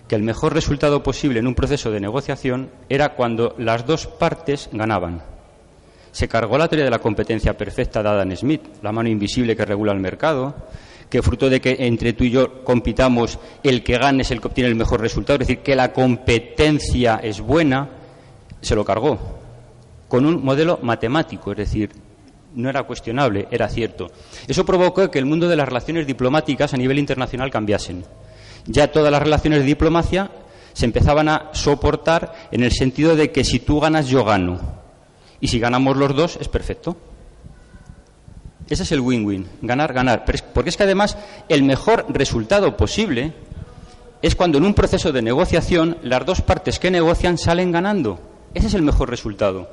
que 0.08 0.16
el 0.16 0.24
mejor 0.24 0.52
resultado 0.52 1.00
posible 1.00 1.38
en 1.38 1.46
un 1.46 1.54
proceso 1.54 1.92
de 1.92 2.00
negociación 2.00 2.70
era 2.88 3.10
cuando 3.10 3.54
las 3.56 3.86
dos 3.86 4.08
partes 4.08 4.68
ganaban. 4.72 5.35
Se 6.16 6.28
cargó 6.28 6.56
la 6.56 6.66
teoría 6.66 6.86
de 6.86 6.90
la 6.90 6.98
competencia 6.98 7.54
perfecta 7.58 8.02
de 8.02 8.08
Adam 8.08 8.34
Smith, 8.34 8.62
la 8.80 8.90
mano 8.90 9.06
invisible 9.06 9.54
que 9.54 9.66
regula 9.66 9.92
el 9.92 10.00
mercado, 10.00 10.54
que 11.10 11.20
fruto 11.20 11.50
de 11.50 11.60
que 11.60 11.76
entre 11.80 12.14
tú 12.14 12.24
y 12.24 12.30
yo 12.30 12.64
compitamos, 12.64 13.38
el 13.62 13.84
que 13.84 13.98
gane 13.98 14.22
es 14.22 14.30
el 14.30 14.40
que 14.40 14.46
obtiene 14.46 14.70
el 14.70 14.76
mejor 14.76 15.02
resultado, 15.02 15.34
es 15.34 15.40
decir, 15.40 15.58
que 15.58 15.76
la 15.76 15.92
competencia 15.92 17.20
es 17.22 17.42
buena, 17.42 17.90
se 18.62 18.74
lo 18.74 18.82
cargó 18.82 19.18
con 20.08 20.24
un 20.24 20.42
modelo 20.42 20.78
matemático, 20.80 21.50
es 21.50 21.58
decir, 21.58 21.90
no 22.54 22.70
era 22.70 22.84
cuestionable, 22.84 23.46
era 23.50 23.68
cierto. 23.68 24.10
Eso 24.48 24.64
provocó 24.64 25.10
que 25.10 25.18
el 25.18 25.26
mundo 25.26 25.48
de 25.48 25.56
las 25.56 25.68
relaciones 25.68 26.06
diplomáticas 26.06 26.72
a 26.72 26.78
nivel 26.78 26.98
internacional 26.98 27.50
cambiasen. 27.50 28.06
Ya 28.64 28.90
todas 28.90 29.12
las 29.12 29.22
relaciones 29.22 29.58
de 29.58 29.66
diplomacia 29.66 30.30
se 30.72 30.86
empezaban 30.86 31.28
a 31.28 31.50
soportar 31.52 32.32
en 32.50 32.62
el 32.62 32.72
sentido 32.72 33.16
de 33.16 33.30
que 33.30 33.44
si 33.44 33.58
tú 33.60 33.80
ganas, 33.80 34.08
yo 34.08 34.24
gano. 34.24 34.75
Y 35.40 35.48
si 35.48 35.58
ganamos 35.58 35.96
los 35.96 36.14
dos, 36.14 36.38
es 36.40 36.48
perfecto. 36.48 36.96
Ese 38.68 38.82
es 38.82 38.92
el 38.92 39.00
win-win, 39.00 39.46
ganar, 39.62 39.92
ganar. 39.92 40.24
Porque 40.52 40.70
es 40.70 40.76
que 40.76 40.82
además 40.82 41.16
el 41.48 41.62
mejor 41.62 42.06
resultado 42.08 42.76
posible 42.76 43.32
es 44.22 44.34
cuando 44.34 44.58
en 44.58 44.64
un 44.64 44.74
proceso 44.74 45.12
de 45.12 45.22
negociación 45.22 45.98
las 46.02 46.26
dos 46.26 46.42
partes 46.42 46.78
que 46.78 46.90
negocian 46.90 47.38
salen 47.38 47.70
ganando. 47.70 48.18
Ese 48.54 48.66
es 48.66 48.74
el 48.74 48.82
mejor 48.82 49.08
resultado. 49.10 49.70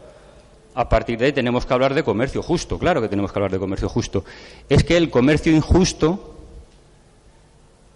A 0.76 0.90
partir 0.90 1.18
de 1.18 1.26
ahí 1.26 1.34
tenemos 1.34 1.66
que 1.66 1.74
hablar 1.74 1.94
de 1.94 2.04
comercio 2.04 2.42
justo, 2.42 2.78
claro 2.78 3.02
que 3.02 3.08
tenemos 3.08 3.32
que 3.32 3.40
hablar 3.40 3.52
de 3.52 3.60
comercio 3.60 3.90
justo. 3.90 4.26
Es 4.70 4.84
que 4.84 4.98
el 4.98 5.10
comercio 5.10 5.56
injusto 5.56 6.34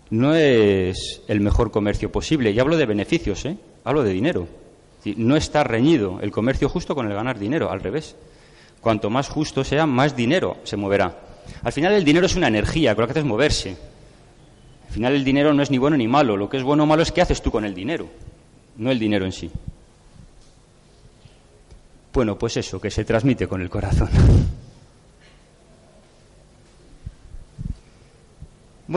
no 0.09 0.35
es 0.35 1.21
el 1.27 1.41
mejor 1.41 1.71
comercio 1.71 2.11
posible. 2.11 2.51
Y 2.51 2.59
hablo 2.59 2.77
de 2.77 2.85
beneficios, 2.85 3.45
¿eh? 3.45 3.57
hablo 3.83 4.03
de 4.03 4.13
dinero. 4.13 4.47
No 5.15 5.35
está 5.35 5.63
reñido 5.63 6.19
el 6.21 6.31
comercio 6.31 6.69
justo 6.69 6.95
con 6.95 7.07
el 7.07 7.13
ganar 7.13 7.39
dinero, 7.39 7.71
al 7.71 7.79
revés. 7.79 8.15
Cuanto 8.81 9.09
más 9.09 9.29
justo 9.29 9.63
sea, 9.63 9.85
más 9.85 10.15
dinero 10.15 10.57
se 10.63 10.77
moverá. 10.77 11.17
Al 11.63 11.71
final 11.71 11.93
el 11.93 12.03
dinero 12.03 12.25
es 12.25 12.35
una 12.35 12.47
energía, 12.47 12.93
que 12.93 13.01
lo 13.01 13.07
que 13.07 13.11
hace 13.11 13.19
es 13.21 13.25
moverse. 13.25 13.77
Al 14.87 14.93
final 14.93 15.13
el 15.13 15.23
dinero 15.23 15.53
no 15.53 15.63
es 15.63 15.71
ni 15.71 15.77
bueno 15.77 15.97
ni 15.97 16.07
malo. 16.07 16.35
Lo 16.37 16.49
que 16.49 16.57
es 16.57 16.63
bueno 16.63 16.83
o 16.83 16.85
malo 16.85 17.03
es 17.03 17.11
qué 17.11 17.21
haces 17.21 17.41
tú 17.41 17.51
con 17.51 17.65
el 17.65 17.73
dinero, 17.73 18.07
no 18.77 18.91
el 18.91 18.99
dinero 18.99 19.25
en 19.25 19.31
sí. 19.31 19.49
Bueno, 22.13 22.37
pues 22.37 22.57
eso, 22.57 22.81
que 22.81 22.89
se 22.89 23.05
transmite 23.05 23.47
con 23.47 23.61
el 23.61 23.69
corazón. 23.69 24.09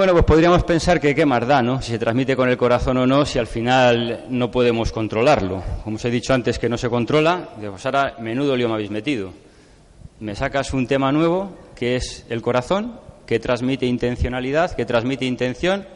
Bueno, 0.01 0.15
pues 0.15 0.25
podríamos 0.25 0.65
pensar 0.65 0.99
que 0.99 1.15
qué 1.15 1.27
más 1.27 1.47
da, 1.47 1.61
¿no? 1.61 1.83
Si 1.83 1.91
se 1.91 1.99
transmite 1.99 2.35
con 2.35 2.49
el 2.49 2.57
corazón 2.57 2.97
o 2.97 3.07
no, 3.07 3.27
si 3.27 3.39
al 3.39 3.47
final 3.47 4.25
no 4.31 4.51
podemos 4.51 4.93
controlarlo. 4.93 5.63
Como 5.85 5.97
os 5.97 6.05
he 6.07 6.11
dicho 6.11 6.33
antes 6.33 6.59
que 6.59 6.71
no 6.71 6.79
se 6.79 6.89
controla, 6.89 7.51
pues 7.61 7.85
ahora 7.85 8.17
menudo 8.19 8.57
lío 8.57 8.67
me 8.67 8.77
habéis 8.77 8.91
metido. 8.91 9.31
Me 10.21 10.35
sacas 10.35 10.73
un 10.73 10.87
tema 10.87 11.13
nuevo, 11.13 11.55
que 11.77 11.97
es 11.97 12.25
el 12.31 12.41
corazón, 12.41 12.99
que 13.27 13.41
transmite 13.41 13.85
intencionalidad, 13.85 14.75
que 14.75 14.87
transmite 14.87 15.27
intención, 15.27 15.87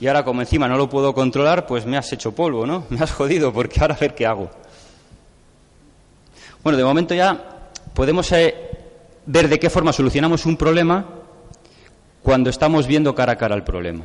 y 0.00 0.08
ahora 0.08 0.24
como 0.24 0.40
encima 0.40 0.66
no 0.66 0.76
lo 0.76 0.90
puedo 0.90 1.14
controlar, 1.14 1.64
pues 1.64 1.86
me 1.86 1.96
has 1.96 2.12
hecho 2.12 2.32
polvo, 2.32 2.66
¿no? 2.66 2.86
Me 2.90 2.98
has 2.98 3.12
jodido, 3.12 3.52
porque 3.52 3.78
ahora 3.80 3.94
a 3.94 3.98
ver 3.98 4.16
qué 4.16 4.26
hago. 4.26 4.50
Bueno, 6.64 6.76
de 6.76 6.82
momento 6.82 7.14
ya 7.14 7.70
podemos 7.94 8.32
eh, 8.32 8.52
ver 9.26 9.48
de 9.48 9.60
qué 9.60 9.70
forma 9.70 9.92
solucionamos 9.92 10.44
un 10.44 10.56
problema 10.56 11.17
cuando 12.28 12.50
estamos 12.50 12.86
viendo 12.86 13.14
cara 13.14 13.32
a 13.32 13.36
cara 13.38 13.54
el 13.54 13.64
problema. 13.64 14.04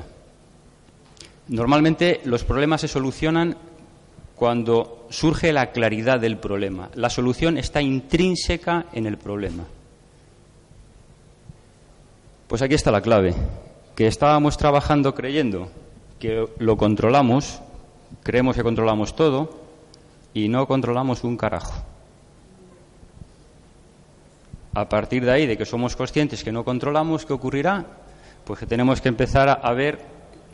Normalmente 1.50 2.22
los 2.24 2.46
problemas 2.46 2.80
se 2.80 2.88
solucionan 2.88 3.58
cuando 4.34 5.08
surge 5.10 5.52
la 5.52 5.74
claridad 5.74 6.22
del 6.22 6.38
problema. 6.38 6.90
La 6.96 7.10
solución 7.10 7.58
está 7.58 7.82
intrínseca 7.82 8.86
en 8.94 9.08
el 9.08 9.18
problema. 9.18 9.66
Pues 12.48 12.62
aquí 12.62 12.76
está 12.76 12.92
la 12.92 13.02
clave, 13.02 13.36
que 13.94 14.08
estábamos 14.08 14.56
trabajando 14.56 15.14
creyendo 15.14 15.70
que 16.18 16.48
lo 16.60 16.78
controlamos, 16.78 17.60
creemos 18.24 18.56
que 18.56 18.64
controlamos 18.64 19.18
todo 19.18 19.50
y 20.34 20.48
no 20.48 20.66
controlamos 20.66 21.26
un 21.26 21.36
carajo. 21.36 21.74
A 24.76 24.88
partir 24.88 25.26
de 25.26 25.32
ahí, 25.32 25.46
de 25.46 25.58
que 25.58 25.66
somos 25.66 25.98
conscientes 25.98 26.42
que 26.42 26.54
no 26.54 26.64
controlamos, 26.64 27.26
¿qué 27.26 27.34
ocurrirá? 27.34 27.86
Pues 28.46 28.60
que 28.60 28.66
tenemos 28.66 29.02
que 29.02 29.10
empezar 29.10 29.60
a 29.62 29.74
ver 29.74 30.00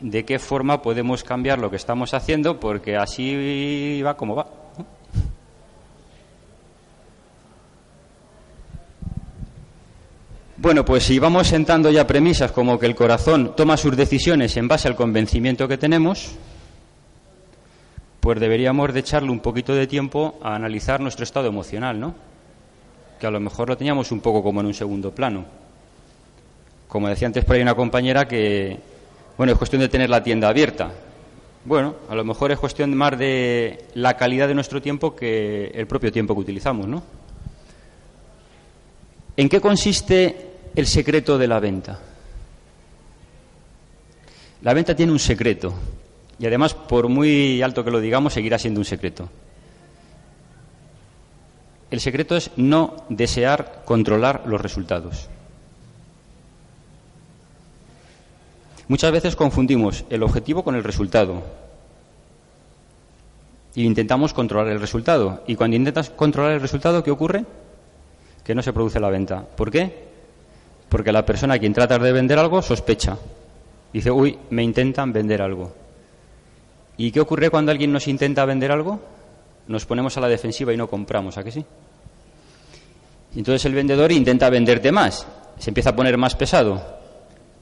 de 0.00 0.24
qué 0.24 0.38
forma 0.38 0.82
podemos 0.82 1.24
cambiar 1.24 1.58
lo 1.58 1.70
que 1.70 1.76
estamos 1.76 2.14
haciendo, 2.14 2.60
porque 2.60 2.96
así 2.96 4.00
va 4.02 4.16
como 4.16 4.36
va. 4.36 4.46
Bueno, 10.56 10.84
pues 10.84 11.04
si 11.04 11.18
vamos 11.18 11.46
sentando 11.46 11.90
ya 11.90 12.06
premisas 12.06 12.52
como 12.52 12.78
que 12.78 12.86
el 12.86 12.94
corazón 12.94 13.54
toma 13.56 13.78
sus 13.78 13.96
decisiones 13.96 14.56
en 14.58 14.68
base 14.68 14.88
al 14.88 14.94
convencimiento 14.94 15.66
que 15.66 15.78
tenemos, 15.78 16.32
pues 18.20 18.38
deberíamos 18.38 18.92
de 18.92 19.00
echarle 19.00 19.30
un 19.30 19.40
poquito 19.40 19.74
de 19.74 19.86
tiempo 19.86 20.38
a 20.42 20.54
analizar 20.54 21.00
nuestro 21.00 21.24
estado 21.24 21.48
emocional, 21.48 21.98
¿no? 21.98 22.14
que 23.20 23.26
a 23.26 23.30
lo 23.30 23.38
mejor 23.38 23.68
lo 23.68 23.76
teníamos 23.76 24.10
un 24.10 24.20
poco 24.20 24.42
como 24.42 24.60
en 24.60 24.66
un 24.66 24.74
segundo 24.74 25.14
plano. 25.14 25.44
Como 26.90 27.08
decía 27.08 27.28
antes 27.28 27.44
por 27.44 27.54
ahí 27.54 27.62
una 27.62 27.76
compañera 27.76 28.26
que, 28.26 28.76
bueno, 29.38 29.52
es 29.52 29.58
cuestión 29.58 29.80
de 29.80 29.88
tener 29.88 30.10
la 30.10 30.24
tienda 30.24 30.48
abierta. 30.48 30.90
Bueno, 31.64 31.94
a 32.08 32.16
lo 32.16 32.24
mejor 32.24 32.50
es 32.50 32.58
cuestión 32.58 32.96
más 32.96 33.16
de 33.16 33.84
la 33.94 34.16
calidad 34.16 34.48
de 34.48 34.54
nuestro 34.54 34.82
tiempo 34.82 35.14
que 35.14 35.66
el 35.68 35.86
propio 35.86 36.10
tiempo 36.10 36.34
que 36.34 36.40
utilizamos, 36.40 36.88
¿no? 36.88 37.00
¿En 39.36 39.48
qué 39.48 39.60
consiste 39.60 40.50
el 40.74 40.88
secreto 40.88 41.38
de 41.38 41.46
la 41.46 41.60
venta? 41.60 42.00
La 44.62 44.74
venta 44.74 44.96
tiene 44.96 45.12
un 45.12 45.20
secreto 45.20 45.72
y 46.40 46.46
además, 46.46 46.74
por 46.74 47.08
muy 47.08 47.62
alto 47.62 47.84
que 47.84 47.92
lo 47.92 48.00
digamos, 48.00 48.32
seguirá 48.32 48.58
siendo 48.58 48.80
un 48.80 48.84
secreto. 48.84 49.28
El 51.88 52.00
secreto 52.00 52.36
es 52.36 52.50
no 52.56 52.96
desear 53.08 53.82
controlar 53.84 54.42
los 54.46 54.60
resultados. 54.60 55.28
Muchas 58.90 59.12
veces 59.12 59.36
confundimos 59.36 60.04
el 60.10 60.24
objetivo 60.24 60.64
con 60.64 60.74
el 60.74 60.82
resultado. 60.82 61.44
Y 63.76 63.84
intentamos 63.84 64.34
controlar 64.34 64.72
el 64.72 64.80
resultado. 64.80 65.44
Y 65.46 65.54
cuando 65.54 65.76
intentas 65.76 66.10
controlar 66.10 66.54
el 66.54 66.60
resultado, 66.60 67.04
¿qué 67.04 67.12
ocurre? 67.12 67.44
Que 68.42 68.52
no 68.52 68.62
se 68.62 68.72
produce 68.72 68.98
la 68.98 69.08
venta. 69.08 69.46
¿Por 69.46 69.70
qué? 69.70 70.08
Porque 70.88 71.12
la 71.12 71.24
persona 71.24 71.54
a 71.54 71.58
quien 71.60 71.72
tratas 71.72 72.02
de 72.02 72.10
vender 72.10 72.40
algo 72.40 72.62
sospecha. 72.62 73.16
Dice, 73.92 74.10
uy, 74.10 74.36
me 74.50 74.64
intentan 74.64 75.12
vender 75.12 75.40
algo. 75.40 75.72
¿Y 76.96 77.12
qué 77.12 77.20
ocurre 77.20 77.48
cuando 77.48 77.70
alguien 77.70 77.92
nos 77.92 78.08
intenta 78.08 78.44
vender 78.44 78.72
algo? 78.72 78.98
nos 79.68 79.86
ponemos 79.86 80.16
a 80.16 80.20
la 80.20 80.26
defensiva 80.26 80.72
y 80.72 80.76
no 80.76 80.88
compramos, 80.88 81.38
¿a 81.38 81.44
qué 81.44 81.52
sí? 81.52 81.64
entonces 83.36 83.64
el 83.66 83.74
vendedor 83.74 84.10
intenta 84.10 84.50
venderte 84.50 84.90
más, 84.90 85.24
se 85.60 85.70
empieza 85.70 85.90
a 85.90 85.94
poner 85.94 86.18
más 86.18 86.34
pesado 86.34 86.99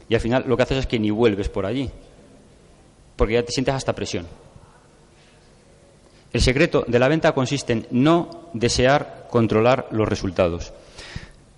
y 0.08 0.14
al 0.14 0.20
final 0.20 0.44
lo 0.46 0.56
que 0.56 0.62
haces 0.62 0.78
es 0.78 0.86
que 0.86 0.98
ni 0.98 1.10
vuelves 1.10 1.48
por 1.48 1.66
allí, 1.66 1.90
porque 3.16 3.34
ya 3.34 3.42
te 3.42 3.52
sientes 3.52 3.74
hasta 3.74 3.94
presión. 3.94 4.26
El 6.32 6.40
secreto 6.40 6.84
de 6.86 6.98
la 6.98 7.08
venta 7.08 7.32
consiste 7.32 7.72
en 7.72 7.86
no 7.90 8.50
desear 8.52 9.26
controlar 9.30 9.88
los 9.90 10.08
resultados. 10.08 10.72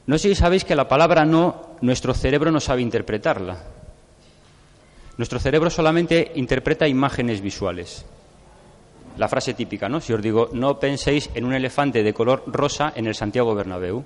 No 0.06 0.18
sé 0.18 0.28
si 0.28 0.34
sabéis 0.34 0.64
que 0.64 0.76
la 0.76 0.88
palabra 0.88 1.24
no, 1.24 1.76
nuestro 1.80 2.14
cerebro 2.14 2.50
no 2.50 2.60
sabe 2.60 2.82
interpretarla. 2.82 3.64
Nuestro 5.16 5.38
cerebro 5.38 5.70
solamente 5.70 6.32
interpreta 6.36 6.88
imágenes 6.88 7.40
visuales 7.40 8.04
la 9.20 9.28
frase 9.28 9.52
típica, 9.52 9.88
¿no? 9.88 10.00
Si 10.00 10.12
os 10.14 10.22
digo, 10.22 10.48
no 10.52 10.80
penséis 10.80 11.30
en 11.34 11.44
un 11.44 11.52
elefante 11.52 12.02
de 12.02 12.14
color 12.14 12.42
rosa 12.46 12.92
en 12.96 13.06
el 13.06 13.14
Santiago 13.14 13.54
Bernabéu, 13.54 14.02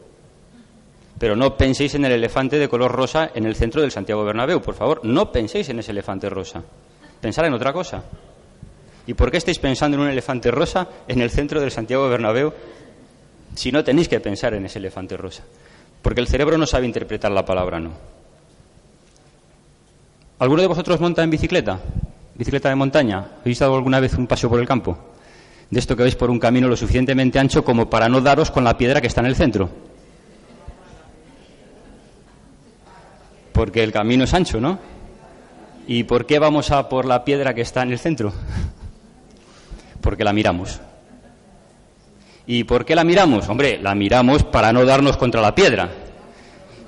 pero 1.18 1.36
no 1.36 1.56
penséis 1.56 1.94
en 1.94 2.04
el 2.04 2.12
elefante 2.12 2.58
de 2.58 2.68
color 2.68 2.92
rosa 2.92 3.30
en 3.34 3.46
el 3.46 3.54
centro 3.54 3.80
del 3.80 3.90
Santiago 3.90 4.24
Bernabéu, 4.24 4.60
por 4.60 4.74
favor, 4.74 5.00
no 5.04 5.30
penséis 5.30 5.68
en 5.68 5.78
ese 5.78 5.92
elefante 5.92 6.28
rosa. 6.28 6.62
Pensad 7.20 7.46
en 7.46 7.54
otra 7.54 7.72
cosa. 7.72 8.02
¿Y 9.06 9.14
por 9.14 9.30
qué 9.30 9.36
estáis 9.36 9.58
pensando 9.58 9.96
en 9.96 10.02
un 10.02 10.08
elefante 10.08 10.50
rosa 10.50 10.88
en 11.06 11.20
el 11.20 11.30
centro 11.30 11.60
del 11.60 11.70
Santiago 11.70 12.08
Bernabéu 12.08 12.52
si 13.54 13.70
no 13.70 13.84
tenéis 13.84 14.08
que 14.08 14.20
pensar 14.20 14.54
en 14.54 14.66
ese 14.66 14.78
elefante 14.78 15.16
rosa? 15.16 15.44
Porque 16.02 16.20
el 16.20 16.26
cerebro 16.26 16.58
no 16.58 16.66
sabe 16.66 16.86
interpretar 16.86 17.30
la 17.30 17.44
palabra 17.44 17.80
no. 17.80 17.92
¿Alguno 20.38 20.62
de 20.62 20.68
vosotros 20.68 21.00
monta 21.00 21.22
en 21.22 21.30
bicicleta? 21.30 21.80
bicicleta 22.34 22.68
de 22.68 22.74
montaña? 22.74 23.28
¿Habéis 23.40 23.60
dado 23.60 23.76
alguna 23.76 24.00
vez 24.00 24.14
un 24.14 24.26
paseo 24.26 24.50
por 24.50 24.60
el 24.60 24.66
campo? 24.66 24.98
De 25.70 25.78
esto 25.78 25.96
que 25.96 26.02
vais 26.02 26.16
por 26.16 26.30
un 26.30 26.38
camino 26.38 26.68
lo 26.68 26.76
suficientemente 26.76 27.38
ancho 27.38 27.64
como 27.64 27.88
para 27.88 28.08
no 28.08 28.20
daros 28.20 28.50
con 28.50 28.64
la 28.64 28.76
piedra 28.76 29.00
que 29.00 29.06
está 29.06 29.20
en 29.20 29.28
el 29.28 29.36
centro. 29.36 29.70
Porque 33.54 33.84
el 33.84 33.92
camino 33.92 34.24
es 34.24 34.34
ancho, 34.34 34.60
¿no? 34.60 34.80
¿Y 35.86 36.02
por 36.02 36.26
qué 36.26 36.40
vamos 36.40 36.72
a 36.72 36.88
por 36.88 37.04
la 37.04 37.24
piedra 37.24 37.54
que 37.54 37.60
está 37.60 37.82
en 37.82 37.92
el 37.92 38.00
centro? 38.00 38.32
Porque 40.00 40.24
la 40.24 40.32
miramos. 40.32 40.80
¿Y 42.48 42.64
por 42.64 42.84
qué 42.84 42.96
la 42.96 43.04
miramos? 43.04 43.48
Hombre, 43.48 43.78
la 43.80 43.94
miramos 43.94 44.42
para 44.42 44.72
no 44.72 44.84
darnos 44.84 45.16
contra 45.16 45.40
la 45.40 45.54
piedra. 45.54 45.88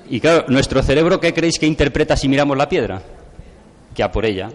Y 0.09 0.19
claro, 0.19 0.43
nuestro 0.49 0.83
cerebro, 0.83 1.21
¿qué 1.21 1.33
creéis 1.33 1.57
que 1.57 1.65
interpreta 1.65 2.17
si 2.17 2.27
miramos 2.27 2.57
la 2.57 2.67
piedra? 2.67 3.01
Que 3.95 4.03
a 4.03 4.11
por 4.11 4.25
ella. 4.25 4.49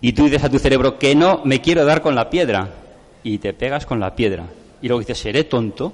Y 0.00 0.14
tú 0.14 0.24
dices 0.24 0.44
a 0.44 0.48
tu 0.48 0.58
cerebro 0.58 0.98
que 0.98 1.14
no 1.14 1.42
me 1.44 1.60
quiero 1.60 1.84
dar 1.84 2.00
con 2.00 2.14
la 2.14 2.30
piedra. 2.30 2.70
Y 3.22 3.36
te 3.36 3.52
pegas 3.52 3.84
con 3.84 4.00
la 4.00 4.16
piedra. 4.16 4.44
Y 4.80 4.88
luego 4.88 5.00
dices, 5.00 5.18
¿seré 5.18 5.44
tonto? 5.44 5.92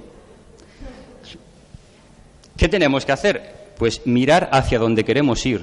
¿Qué 2.55 2.69
tenemos 2.69 3.05
que 3.05 3.11
hacer? 3.11 3.62
Pues 3.83 4.07
mirar 4.07 4.47
hacia 4.53 4.79
donde 4.79 5.03
queremos 5.03 5.45
ir, 5.45 5.61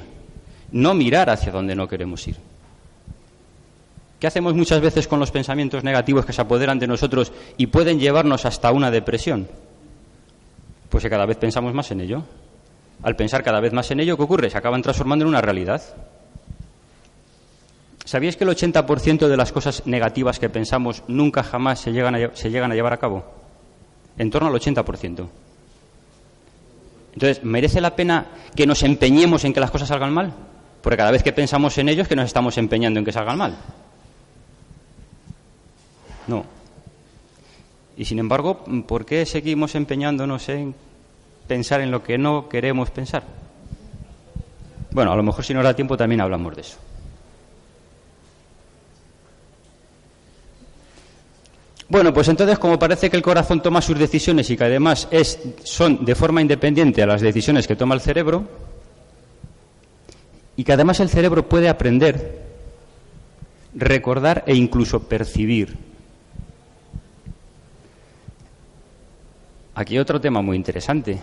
no 0.73 0.93
mirar 0.93 1.31
hacia 1.31 1.51
donde 1.51 1.75
no 1.75 1.89
queremos 1.89 2.29
ir. 2.29 2.37
¿Qué 4.19 4.27
hacemos 4.27 4.53
muchas 4.53 4.83
veces 4.83 5.09
con 5.09 5.19
los 5.19 5.31
pensamientos 5.31 5.85
negativos 5.85 6.27
que 6.27 6.35
se 6.35 6.43
apoderan 6.43 6.79
de 6.79 6.87
nosotros 6.87 7.33
y 7.57 7.69
pueden 7.69 7.99
llevarnos 7.99 8.45
hasta 8.45 8.73
una 8.73 8.91
depresión? 8.91 9.49
Pues 10.91 11.03
que 11.03 11.09
cada 11.09 11.25
vez 11.25 11.39
pensamos 11.39 11.73
más 11.73 11.91
en 11.93 12.03
ello. 12.03 12.23
Al 13.03 13.17
pensar 13.17 13.43
cada 13.43 13.59
vez 13.59 13.73
más 13.73 13.91
en 13.91 14.01
ello, 14.01 14.19
¿qué 14.19 14.23
ocurre? 14.23 14.51
Se 14.51 14.59
acaban 14.59 14.83
transformando 14.83 15.25
en 15.25 15.31
una 15.31 15.41
realidad. 15.41 15.81
¿Sabíais 18.05 18.37
que 18.37 18.45
el 18.45 18.51
80% 18.51 19.29
de 19.29 19.37
las 19.39 19.51
cosas 19.51 19.87
negativas 19.87 20.39
que 20.39 20.51
pensamos 20.51 21.05
nunca 21.09 21.43
jamás 21.43 21.81
se 21.81 21.93
llegan, 21.93 22.33
se 22.35 22.51
llegan 22.51 22.71
a 22.71 22.75
llevar 22.75 22.93
a 22.93 22.99
cabo? 22.99 23.25
En 24.19 24.31
torno 24.31 24.49
al 24.49 24.55
80%. 24.55 25.27
Entonces, 27.13 27.43
¿merece 27.45 27.81
la 27.81 27.97
pena 27.97 28.27
que 28.55 28.67
nos 28.67 28.83
empeñemos 28.83 29.45
en 29.45 29.53
que 29.53 29.61
las 29.61 29.71
cosas 29.71 29.89
salgan 29.89 30.13
mal? 30.13 30.33
Porque 30.83 30.97
cada 30.97 31.11
vez 31.11 31.23
que 31.23 31.33
pensamos 31.33 31.77
en 31.79 31.89
ellos, 31.89 32.09
que 32.09 32.17
nos 32.17 32.27
estamos 32.27 32.57
empeñando 32.57 32.99
en 32.99 33.05
que 33.05 33.13
salgan 33.13 33.39
mal. 33.39 33.57
No. 36.27 36.45
Y 37.97 38.05
sin 38.05 38.19
embargo, 38.19 38.65
¿por 38.87 39.05
qué 39.05 39.27
seguimos 39.27 39.75
empeñándonos 39.75 40.49
en 40.49 40.75
pensar 41.47 41.81
en 41.81 41.91
lo 41.91 42.03
que 42.03 42.17
no 42.17 42.49
queremos 42.49 42.91
pensar? 42.91 43.25
Bueno, 44.93 45.13
a 45.13 45.17
lo 45.17 45.23
mejor 45.23 45.45
si 45.45 45.53
no 45.53 45.63
da 45.63 45.75
tiempo 45.75 45.97
también 45.97 46.21
hablamos 46.21 46.55
de 46.55 46.63
eso. 46.63 46.79
Bueno, 51.91 52.15
pues 52.15 52.29
entonces, 52.29 52.57
como 52.61 52.79
parece 52.79 53.11
que 53.11 53.17
el 53.17 53.23
corazón 53.23 53.61
toma 53.61 53.83
sus 53.83 53.99
decisiones 53.99 54.49
y 54.49 54.57
que 54.57 54.63
además 54.63 55.09
es, 55.11 55.41
son 55.65 56.05
de 56.05 56.15
forma 56.15 56.41
independiente 56.41 57.03
a 57.03 57.07
las 57.07 57.21
decisiones 57.21 57.67
que 57.67 57.75
toma 57.75 57.97
el 57.97 58.01
cerebro, 58.01 58.45
y 60.57 60.63
que 60.63 60.73
además 60.73 61.01
el 61.01 61.09
cerebro 61.09 61.49
puede 61.49 61.69
aprender, 61.69 62.45
recordar 63.75 64.45
e 64.47 64.55
incluso 64.55 65.03
percibir. 65.03 65.77
Aquí 69.75 69.99
otro 69.99 70.21
tema 70.21 70.43
muy 70.43 70.57
interesante. 70.57 71.19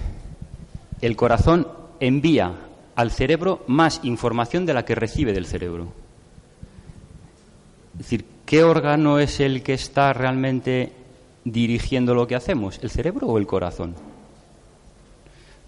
El 0.99 1.15
corazón 1.15 1.65
envía 2.01 2.51
al 2.95 3.11
cerebro 3.11 3.63
más 3.67 4.01
información 4.03 4.65
de 4.65 4.73
la 4.73 4.83
que 4.83 4.95
recibe 4.95 5.31
del 5.31 5.45
cerebro. 5.45 5.93
Es 7.93 7.99
decir, 7.99 8.36
¿qué 8.47 8.63
órgano 8.63 9.19
es 9.19 9.39
el 9.41 9.61
que 9.61 9.73
está 9.73 10.13
realmente 10.13 10.91
dirigiendo 11.43 12.15
lo 12.15 12.25
que 12.25 12.35
hacemos? 12.35 12.79
¿El 12.81 12.89
cerebro 12.89 13.27
o 13.27 13.37
el 13.37 13.45
corazón? 13.45 13.93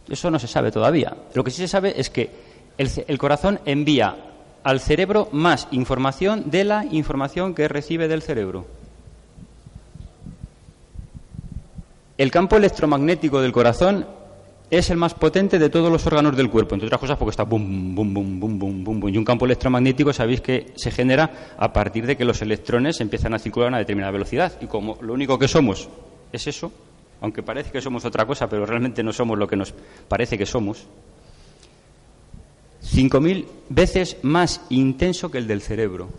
Eso 0.09 0.31
no 0.31 0.39
se 0.39 0.47
sabe 0.47 0.71
todavía. 0.71 1.15
Lo 1.35 1.43
que 1.43 1.51
sí 1.51 1.57
se 1.57 1.67
sabe 1.67 1.93
es 1.99 2.09
que 2.09 2.31
el, 2.77 3.17
corazón 3.17 3.59
envía 3.65 4.15
al 4.63 4.79
cerebro 4.79 5.27
más 5.33 5.67
información 5.71 6.49
de 6.49 6.63
la 6.63 6.85
información 6.85 7.53
que 7.53 7.67
recibe 7.67 8.07
del 8.07 8.21
cerebro. 8.21 8.65
El 12.17 12.31
campo 12.31 12.55
electromagnético 12.55 13.41
del 13.41 13.51
corazón 13.51 14.07
es 14.69 14.89
el 14.91 14.97
más 14.97 15.15
potente 15.15 15.57
de 15.57 15.69
todos 15.69 15.91
los 15.91 16.05
órganos 16.05 16.37
del 16.37 16.49
cuerpo, 16.49 16.75
entre 16.75 16.87
otras 16.87 17.01
cosas 17.01 17.17
porque 17.17 17.31
está 17.31 17.43
bum, 17.43 17.95
bum, 17.95 18.13
bum, 18.13 18.39
bum, 18.39 18.59
bum, 18.59 18.83
bum, 18.83 18.99
bum. 18.99 19.09
Y 19.13 19.17
un 19.17 19.25
campo 19.25 19.45
electromagnético 19.45 20.13
sabéis 20.13 20.41
que 20.41 20.73
se 20.75 20.91
genera 20.91 21.55
a 21.57 21.73
partir 21.73 22.05
de 22.05 22.15
que 22.15 22.23
los 22.23 22.41
electrones 22.41 23.01
empiezan 23.01 23.33
a 23.33 23.39
circular 23.39 23.67
a 23.67 23.69
una 23.69 23.77
determinada 23.79 24.11
velocidad. 24.11 24.53
Y 24.61 24.67
como 24.67 24.97
lo 25.01 25.13
único 25.13 25.39
que 25.39 25.47
somos 25.47 25.89
es 26.31 26.45
eso, 26.45 26.71
aunque 27.21 27.41
parece 27.41 27.71
que 27.71 27.81
somos 27.81 28.05
otra 28.05 28.25
cosa, 28.25 28.47
pero 28.47 28.65
realmente 28.65 29.01
no 29.03 29.11
somos 29.11 29.39
lo 29.39 29.47
que 29.47 29.55
nos 29.55 29.73
parece 30.07 30.37
que 30.37 30.45
somos, 30.45 30.85
5.000 32.83 33.45
veces 33.69 34.17
más 34.21 34.61
intenso 34.69 35.31
que 35.31 35.39
el 35.39 35.47
del 35.47 35.61
cerebro. 35.61 36.09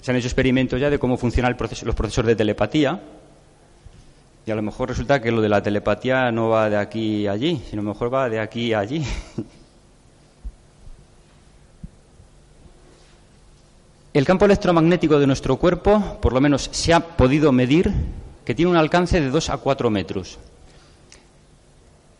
Se 0.00 0.10
han 0.10 0.16
hecho 0.16 0.26
experimentos 0.26 0.80
ya 0.80 0.90
de 0.90 0.98
cómo 0.98 1.16
funcionan 1.16 1.56
los 1.84 1.94
procesos 1.94 2.26
de 2.26 2.36
telepatía, 2.36 3.00
y 4.44 4.50
a 4.50 4.54
lo 4.54 4.62
mejor 4.62 4.88
resulta 4.88 5.20
que 5.20 5.30
lo 5.30 5.40
de 5.40 5.48
la 5.48 5.62
telepatía 5.62 6.32
no 6.32 6.48
va 6.48 6.68
de 6.68 6.76
aquí 6.76 7.26
a 7.26 7.32
allí, 7.32 7.62
sino 7.70 7.82
mejor 7.82 8.12
va 8.12 8.28
de 8.28 8.40
aquí 8.40 8.72
a 8.72 8.80
allí. 8.80 9.04
El 14.12 14.26
campo 14.26 14.44
electromagnético 14.44 15.18
de 15.18 15.26
nuestro 15.26 15.56
cuerpo, 15.56 16.18
por 16.20 16.34
lo 16.34 16.40
menos 16.40 16.68
se 16.70 16.92
ha 16.92 17.00
podido 17.00 17.50
medir, 17.50 17.90
que 18.44 18.54
tiene 18.54 18.70
un 18.70 18.76
alcance 18.76 19.20
de 19.20 19.30
2 19.30 19.48
a 19.48 19.56
4 19.56 19.88
metros. 19.88 20.38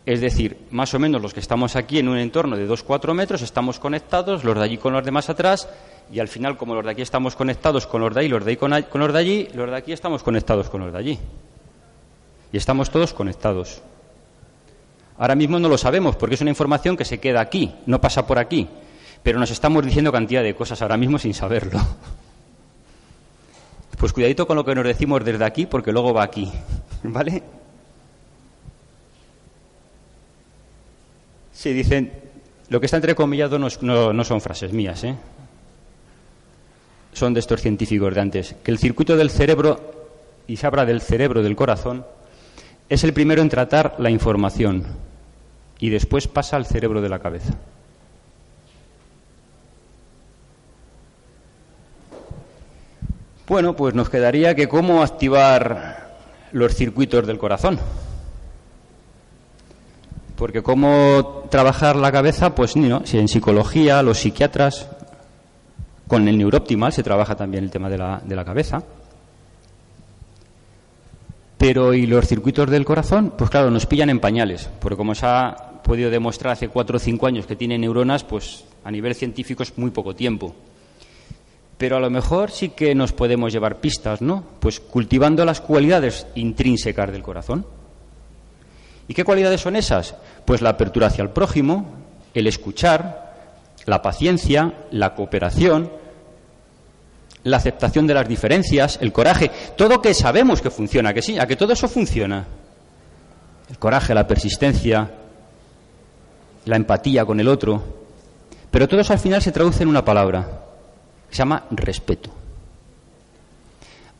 Es 0.07 0.21
decir, 0.21 0.57
más 0.71 0.95
o 0.95 0.99
menos 0.99 1.21
los 1.21 1.35
que 1.35 1.41
estamos 1.41 1.77
aquí 1.77 1.99
en 1.99 2.09
un 2.09 2.17
entorno 2.17 2.57
de 2.57 2.67
2-4 2.69 3.15
metros 3.15 3.43
estamos 3.43 3.79
conectados, 3.79 4.43
los 4.43 4.57
de 4.57 4.65
allí 4.65 4.79
con 4.79 4.95
los 4.95 5.05
demás 5.05 5.29
atrás, 5.29 5.69
y 6.11 6.19
al 6.19 6.29
final, 6.29 6.57
como 6.57 6.75
los 6.75 6.85
de 6.85 6.93
aquí 6.93 7.03
estamos 7.03 7.37
conectados 7.37 7.87
con 7.87 8.01
los 8.01 8.15
de 8.15 8.21
ahí, 8.21 8.29
los 8.29 8.45
de 8.45 8.53
ahí 8.53 8.57
con 8.57 9.01
los 9.01 9.13
de 9.13 9.19
allí, 9.19 9.49
los 9.55 9.71
de 9.71 9.77
aquí 9.77 9.93
estamos 9.93 10.23
conectados 10.23 10.71
con 10.71 10.81
los 10.81 10.93
de 10.93 10.99
allí. 10.99 11.19
Y 12.53 12.57
estamos 12.57 12.91
todos 12.91 13.13
conectados. 13.15 13.81
Ahora 15.19 15.35
mismo 15.35 15.59
no 15.59 15.69
lo 15.69 15.79
sabemos 15.79 16.17
porque 16.17 16.35
es 16.35 16.41
una 16.41 16.51
información 16.51 16.97
que 16.97 17.05
se 17.05 17.19
queda 17.19 17.41
aquí, 17.41 17.75
no 17.87 18.01
pasa 18.01 18.27
por 18.27 18.39
aquí. 18.39 18.69
Pero 19.23 19.39
nos 19.39 19.51
estamos 19.51 19.85
diciendo 19.85 20.13
cantidad 20.13 20.43
de 20.43 20.55
cosas 20.55 20.83
ahora 20.83 20.97
mismo 20.97 21.19
sin 21.19 21.35
saberlo. 21.35 21.81
Pues 23.99 24.13
cuidadito 24.13 24.49
con 24.49 24.57
lo 24.57 24.65
que 24.65 24.75
nos 24.75 24.85
decimos 24.85 25.25
desde 25.25 25.45
aquí 25.45 25.65
porque 25.65 25.93
luego 25.93 26.13
va 26.13 26.25
aquí. 26.25 26.51
¿Vale? 27.05 27.41
Sí, 31.53 31.73
dicen, 31.73 32.13
lo 32.69 32.81
que 32.81 32.87
está 32.87 32.97
entrecomillado 32.97 33.61
no, 33.61 33.69
no, 33.83 34.13
no 34.13 34.25
son 34.25 34.41
frases 34.41 34.73
mías, 34.73 35.05
¿eh? 35.05 35.15
son 37.13 37.35
de 37.35 37.41
estos 37.41 37.61
científicos 37.61 38.15
de 38.15 38.21
antes, 38.21 38.57
que 38.63 38.71
el 38.71 38.79
circuito 38.79 39.17
del 39.17 39.31
cerebro, 39.31 39.79
y 40.47 40.57
se 40.57 40.67
habla 40.67 40.85
del 40.85 41.01
cerebro 41.01 41.43
del 41.43 41.55
corazón, 41.55 42.05
es 42.93 43.05
el 43.05 43.15
primero 43.15 43.41
en 43.41 43.49
tratar 43.49 43.95
la 43.97 44.11
información 44.11 44.85
y 45.79 45.89
después 45.89 46.29
pasa 46.29 46.57
al 46.57 46.67
cerebro 46.67 47.01
de 47.01 47.09
la 47.09 47.21
cabeza. 47.21 47.55
Bueno, 53.49 53.75
pues 53.75 53.95
nos 53.95 54.11
quedaría 54.11 54.55
que 54.55 54.69
cómo 54.69 55.03
activar 55.03 56.19
los 56.53 56.75
circuitos 56.75 57.27
del 57.27 57.39
corazón. 57.39 57.79
Porque 60.37 60.63
cómo 60.63 61.47
trabajar 61.51 61.97
la 61.97 62.13
cabeza, 62.13 62.55
pues 62.55 62.77
no, 62.77 63.07
si 63.07 63.19
en 63.19 63.29
psicología, 63.29 64.03
los 64.03 64.19
psiquiatras, 64.19 64.87
con 66.09 66.29
el 66.29 66.37
neurooptimal 66.37 66.93
se 66.93 67.03
trabaja 67.03 67.37
también 67.37 67.65
el 67.65 67.71
tema 67.71 67.89
de 67.89 67.97
la, 67.97 68.21
de 68.23 68.37
la 68.37 68.45
cabeza. 68.45 68.83
Pero 71.63 71.95
¿y 71.95 72.09
los 72.09 72.27
circuitos 72.27 72.69
del 72.69 72.85
corazón? 72.85 73.35
Pues 73.39 73.49
claro, 73.49 73.71
nos 73.71 73.87
pillan 73.87 74.11
en 74.11 74.19
pañales, 74.19 74.69
porque 74.81 74.97
como 74.97 75.15
se 75.15 75.27
ha 75.27 75.55
podido 75.85 76.11
demostrar 76.11 76.55
hace 76.55 76.67
cuatro 76.67 76.97
o 76.97 76.99
cinco 76.99 77.29
años 77.29 77.47
que 77.47 77.55
tiene 77.55 77.79
neuronas, 77.79 78.25
pues 78.25 78.65
a 78.83 78.91
nivel 78.91 79.15
científico 79.15 79.63
es 79.63 79.79
muy 79.79 79.93
poco 79.93 80.13
tiempo. 80.13 80.57
Pero 81.79 81.99
a 81.99 82.01
lo 82.01 82.11
mejor 82.11 82.51
sí 82.51 82.71
que 82.71 82.97
nos 82.97 83.13
podemos 83.13 83.53
llevar 83.53 83.77
pistas, 83.77 84.21
¿no? 84.21 84.43
Pues 84.59 84.81
cultivando 84.81 85.45
las 85.45 85.61
cualidades 85.61 86.27
intrínsecas 86.35 87.13
del 87.13 87.23
corazón. 87.23 87.65
¿Y 89.07 89.15
qué 89.15 89.23
cualidades 89.23 89.61
son 89.61 89.77
esas? 89.77 90.17
Pues 90.45 90.63
la 90.63 90.71
apertura 90.71 91.07
hacia 91.07 91.23
el 91.23 91.31
prójimo, 91.31 91.95
el 92.35 92.49
escuchar, 92.49 93.37
la 93.87 94.03
paciencia, 94.03 94.75
la 94.91 95.15
cooperación, 95.15 95.93
la 97.45 97.57
aceptación 97.57 98.07
de 98.07 98.15
las 98.15 98.29
diferencias, 98.29 98.99
el 99.01 99.13
coraje, 99.13 99.51
todo 99.77 100.01
que 100.01 100.15
sabemos 100.15 100.61
que 100.61 100.71
funciona, 100.71 101.13
que 101.13 101.23
sí, 101.23 101.39
a 101.39 101.47
que 101.47 101.57
todo 101.57 101.73
eso 101.73 101.89
funciona. 101.89 102.47
El 103.69 103.79
coraje, 103.79 104.15
la 104.15 104.27
persistencia, 104.27 105.11
la 106.67 106.77
empatía 106.77 107.25
con 107.25 107.41
el 107.41 107.49
otro. 107.49 107.83
Pero 108.71 108.89
todo 108.89 109.01
eso 109.01 109.13
al 109.13 109.19
final 109.19 109.43
se 109.43 109.53
traduce 109.53 109.83
en 109.83 109.89
una 109.89 110.05
palabra, 110.05 110.47
que 111.29 111.35
se 111.35 111.39
llama 111.39 111.65
respeto. 111.71 112.31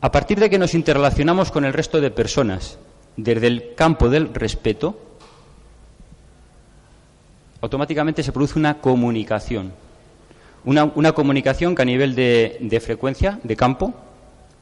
A 0.01 0.11
partir 0.11 0.39
de 0.39 0.49
que 0.49 0.59
nos 0.59 0.73
interrelacionamos 0.73 1.49
con 1.49 1.63
el 1.63 1.73
resto 1.73 2.01
de 2.01 2.11
personas 2.11 2.77
desde 3.15 3.47
el 3.47 3.73
campo 3.75 4.09
del 4.09 4.33
respeto, 4.33 4.99
automáticamente 7.61 8.21
se 8.21 8.33
produce 8.33 8.59
una 8.59 8.79
comunicación 8.79 9.71
Una, 10.65 11.11
comunicación 11.11 11.75
que 11.75 11.81
a 11.81 11.85
nivel 11.85 12.15
de, 12.15 12.57
de 12.61 12.79
frecuencia, 12.79 13.39
de 13.43 13.55
campo, 13.55 13.93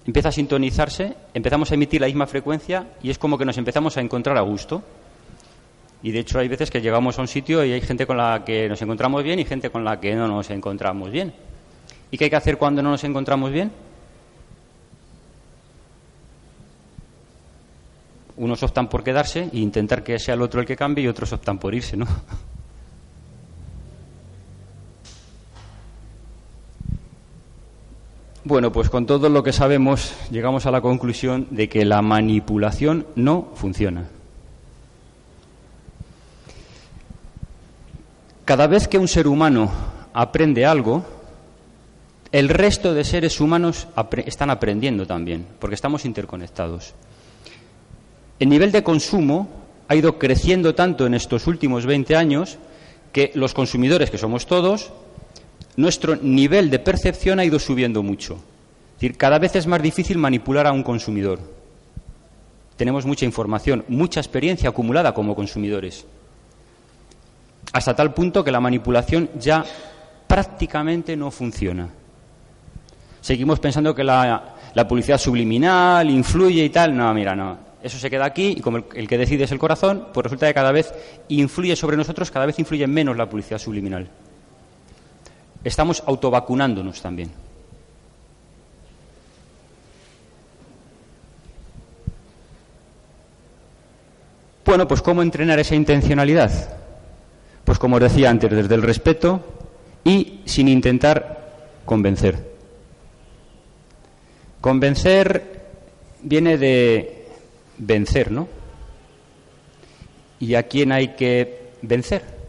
empieza 0.06 0.30
a 0.30 0.32
sintonizarse, 0.32 1.16
empezamos 1.34 1.72
a 1.72 1.76
emitir 1.76 2.02
la 2.02 2.08
misma 2.08 2.26
frecuencia 2.26 2.88
y 3.04 3.12
es 3.12 3.20
como 3.20 3.38
que 3.38 3.45
nos 3.45 3.58
empezamos 3.58 3.97
a 3.97 4.02
encontrar 4.02 4.38
a 4.38 4.41
gusto. 4.41 4.82
Y 6.04 6.12
de 6.12 6.20
hecho 6.20 6.39
hay 6.39 6.47
veces 6.47 6.72
que 6.72 6.82
llegamos 6.82 7.20
a 7.20 7.22
un 7.22 7.28
sitio 7.28 7.64
y 7.64 7.72
hay 7.72 7.82
gente 7.82 8.08
con 8.08 8.18
la 8.18 8.43
que 8.43 8.68
nos 8.68 8.82
encontramos 8.82 9.24
bien 9.24 9.39
y 9.39 9.45
gente 9.45 9.70
con 9.70 9.84
la 9.84 9.99
que 9.99 10.16
no 10.16 10.28
nos 10.28 10.49
encontramos 10.49 11.12
bien. 11.12 11.34
¿Y 12.10 12.18
qué 12.18 12.26
hay 12.26 12.30
que 12.30 12.36
hacer 12.36 12.58
cuando 12.58 12.82
no 12.82 12.89
nos 12.89 13.04
encontramos 13.04 13.52
bien? 13.52 13.72
Unos 18.38 18.64
optan 18.64 18.89
por 18.89 19.04
quedarse 19.04 19.49
e 19.54 19.60
intentar 19.60 20.04
que 20.04 20.18
sea 20.18 20.34
el 20.34 20.41
otro 20.41 20.62
el 20.62 20.66
que 20.66 20.76
cambie 20.76 21.04
y 21.04 21.08
otros 21.08 21.32
optan 21.32 21.60
por 21.60 21.76
irse, 21.76 21.95
¿no? 21.95 22.08
Bueno, 28.44 28.72
pues 28.72 28.89
con 28.89 29.06
todo 29.06 29.30
lo 29.30 29.44
que 29.44 29.54
sabemos 29.54 30.14
llegamos 30.32 30.66
a 30.66 30.72
la 30.72 30.82
conclusión 30.82 31.46
de 31.52 31.70
que 31.70 31.86
la 31.86 32.02
manipulación 32.02 33.06
no 33.16 33.52
funciona. 33.54 34.10
Cada 38.44 38.66
vez 38.66 38.88
que 38.88 38.98
un 38.98 39.08
ser 39.08 39.28
humano 39.28 39.72
aprende 40.12 40.66
algo, 40.66 41.06
el 42.32 42.50
resto 42.50 42.96
de 42.96 43.04
seres 43.04 43.39
humanos 43.39 43.88
están 44.26 44.50
aprendiendo 44.50 45.06
también, 45.06 45.46
porque 45.60 45.76
estamos 45.76 46.04
interconectados. 46.06 46.96
El 48.39 48.50
nivel 48.50 48.72
de 48.72 48.84
consumo 48.84 49.50
ha 49.88 49.96
ido 49.96 50.18
creciendo 50.18 50.74
tanto 50.74 51.06
en 51.06 51.14
estos 51.14 51.46
últimos 51.46 51.86
20 51.86 52.16
años 52.16 52.58
que 53.14 53.32
los 53.36 53.54
consumidores, 53.54 54.10
que 54.10 54.18
somos 54.18 54.48
todos, 54.48 54.92
nuestro 55.76 56.15
nivel 56.15 56.69
de 56.69 56.80
percepción 56.80 57.39
ha 57.39 57.45
ido 57.45 57.59
subiendo 57.59 58.03
mucho. 58.03 58.36
Es 58.36 59.01
decir, 59.01 59.17
cada 59.17 59.39
vez 59.39 59.55
es 59.55 59.67
más 59.67 59.82
difícil 59.82 60.17
manipular 60.17 60.67
a 60.67 60.72
un 60.72 60.84
consumidor. 60.84 61.39
Tenemos 62.76 63.05
mucha 63.05 63.26
información, 63.26 63.86
mucha 63.88 64.19
experiencia 64.19 64.69
acumulada 64.69 65.13
como 65.13 65.36
consumidores. 65.36 66.05
Hasta 67.74 67.95
tal 67.95 68.13
punto 68.13 68.43
que 68.43 68.51
la 68.51 68.59
manipulación 68.59 69.30
ya 69.39 69.63
prácticamente 70.28 71.15
no 71.15 71.32
funciona. 71.32 71.89
Seguimos 73.22 73.59
pensando 73.59 73.93
que 73.93 74.03
la, 74.03 74.55
publicidad 74.88 75.17
subliminal 75.17 76.09
influye 76.09 76.65
y 76.65 76.69
tal. 76.69 76.95
No, 76.95 77.13
mira, 77.13 77.36
no. 77.36 77.72
Eso 77.84 77.97
se 77.97 78.09
queda 78.09 78.26
aquí 78.26 78.55
y 78.57 78.61
como 78.61 78.78
el, 78.78 79.07
que 79.07 79.17
decide 79.17 79.45
es 79.45 79.51
el 79.51 79.59
corazón, 79.59 80.07
pues 80.13 80.26
resulta 80.26 80.47
que 80.47 80.53
cada 80.53 80.72
vez 80.72 80.93
influye 81.30 81.76
sobre 81.76 81.97
nosotros, 81.97 82.30
cada 82.30 82.45
vez 82.45 82.59
influye 82.59 82.86
menos 82.86 83.17
la 83.17 83.28
publicidad 83.28 83.57
subliminal 83.57 84.07
estamos 85.64 86.03
autovacunándonos 86.05 87.01
también. 87.01 87.32
Bueno, 94.66 94.88
pues 94.88 95.01
¿cómo 95.01 95.22
entrenar 95.22 95.59
esa 95.59 95.76
intencionalidad? 95.76 96.51
Pues 97.66 97.78
como 97.78 97.97
os 97.97 98.01
decía 98.01 98.30
antes, 98.30 98.49
desde 98.51 98.76
el 98.76 98.82
respeto 98.82 99.41
y 100.03 100.41
sin 100.45 100.68
intentar 100.68 101.82
convencer. 101.86 102.51
Convencer 104.62 105.62
viene 106.22 106.57
de 106.57 107.28
vencer, 107.80 108.32
¿no? 108.32 108.47
¿Y 110.39 110.55
a 110.55 110.64
quién 110.64 110.91
hay 110.91 111.16
que 111.16 111.72
vencer? 111.82 112.41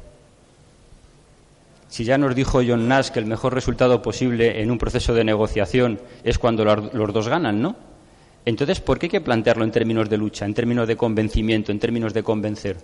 Si 1.92 2.04
ya 2.04 2.16
nos 2.16 2.34
dijo 2.34 2.62
John 2.66 2.88
Nash 2.88 3.10
que 3.10 3.18
el 3.18 3.26
mejor 3.26 3.52
resultado 3.52 4.00
posible 4.00 4.62
en 4.62 4.70
un 4.70 4.78
proceso 4.78 5.12
de 5.12 5.24
negociación 5.24 6.00
es 6.24 6.38
cuando 6.38 6.64
los 6.64 7.12
dos 7.12 7.28
ganan, 7.28 7.60
¿no? 7.60 7.76
Entonces, 8.46 8.80
¿por 8.80 8.98
qué 8.98 9.06
hay 9.06 9.10
que 9.10 9.20
plantearlo 9.20 9.62
en 9.62 9.72
términos 9.72 10.08
de 10.08 10.16
lucha, 10.16 10.46
en 10.46 10.54
términos 10.54 10.88
de 10.88 10.96
convencimiento, 10.96 11.70
en 11.70 11.78
términos 11.78 12.14
de 12.14 12.22
convencer? 12.22 12.78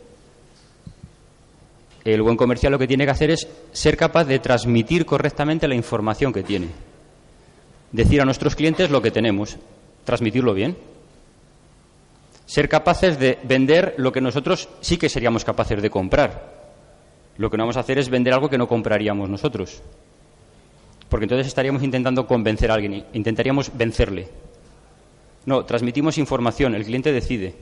El 2.04 2.20
buen 2.20 2.36
comercial 2.36 2.70
lo 2.70 2.78
que 2.78 2.86
tiene 2.86 3.06
que 3.06 3.10
hacer 3.12 3.30
es 3.30 3.48
ser 3.72 3.96
capaz 3.96 4.26
de 4.26 4.40
transmitir 4.40 5.06
correctamente 5.06 5.66
la 5.66 5.74
información 5.74 6.30
que 6.30 6.42
tiene. 6.42 6.68
Decir 7.90 8.20
a 8.20 8.26
nuestros 8.26 8.54
clientes 8.54 8.90
lo 8.90 9.00
que 9.00 9.10
tenemos, 9.10 9.56
transmitirlo 10.04 10.52
bien. 10.52 10.76
Ser 12.44 12.68
capaces 12.68 13.18
de 13.18 13.38
vender 13.44 13.94
lo 13.96 14.12
que 14.12 14.20
nosotros 14.20 14.68
sí 14.82 14.98
que 14.98 15.08
seríamos 15.08 15.46
capaces 15.46 15.80
de 15.80 15.88
comprar 15.88 16.57
lo 17.38 17.50
que 17.50 17.56
no 17.56 17.62
vamos 17.62 17.76
a 17.76 17.80
hacer 17.80 17.98
es 17.98 18.10
vender 18.10 18.34
algo 18.34 18.50
que 18.50 18.58
no 18.58 18.68
compraríamos 18.68 19.30
nosotros. 19.30 19.80
Porque 21.08 21.24
entonces 21.24 21.46
estaríamos 21.46 21.82
intentando 21.82 22.26
convencer 22.26 22.70
a 22.70 22.74
alguien, 22.74 23.04
intentaríamos 23.12 23.70
vencerle. 23.74 24.28
No, 25.46 25.64
transmitimos 25.64 26.18
información, 26.18 26.74
el 26.74 26.84
cliente 26.84 27.12
decide. 27.12 27.54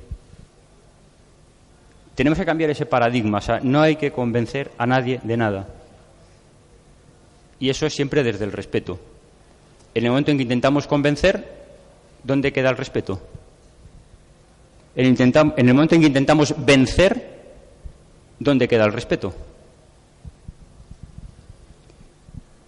Tenemos 2.14 2.38
que 2.38 2.46
cambiar 2.46 2.70
ese 2.70 2.86
paradigma, 2.86 3.38
o 3.38 3.42
sea, 3.42 3.60
no 3.62 3.82
hay 3.82 3.96
que 3.96 4.10
convencer 4.10 4.72
a 4.78 4.86
nadie 4.86 5.20
de 5.22 5.36
nada. 5.36 5.68
Y 7.60 7.68
eso 7.68 7.86
es 7.86 7.94
siempre 7.94 8.24
desde 8.24 8.44
el 8.44 8.52
respeto. 8.52 8.98
En 9.94 10.04
el 10.04 10.10
momento 10.10 10.30
en 10.30 10.38
que 10.38 10.42
intentamos 10.42 10.86
convencer, 10.86 11.66
¿dónde 12.24 12.52
queda 12.52 12.70
el 12.70 12.76
respeto? 12.76 13.20
En, 14.94 15.14
el 15.14 15.74
momento 15.74 15.94
en 15.94 16.00
que 16.00 16.06
intentamos 16.06 16.54
vencer, 16.56 17.36
¿dónde 18.38 18.66
queda 18.66 18.86
el 18.86 18.92
respeto? 18.92 19.34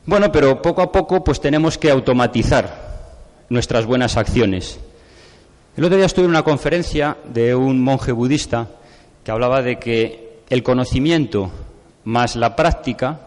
Bueno, 0.08 0.32
pero 0.32 0.62
poco 0.62 0.80
a 0.80 0.90
poco 0.90 1.22
pues 1.22 1.38
tenemos 1.38 1.76
que 1.76 1.90
automatizar 1.90 3.44
nuestras 3.50 3.84
buenas 3.84 4.16
acciones. 4.16 4.80
El 5.76 5.84
otro 5.84 5.98
día 5.98 6.06
estuve 6.06 6.24
en 6.24 6.30
una 6.30 6.44
conferencia 6.44 7.18
de 7.24 7.54
un 7.54 7.78
monje 7.82 8.12
budista 8.12 8.68
que 9.22 9.30
hablaba 9.30 9.60
de 9.60 9.78
que 9.78 10.38
el 10.48 10.62
conocimiento 10.62 11.50
más 12.04 12.36
la 12.36 12.56
práctica 12.56 13.20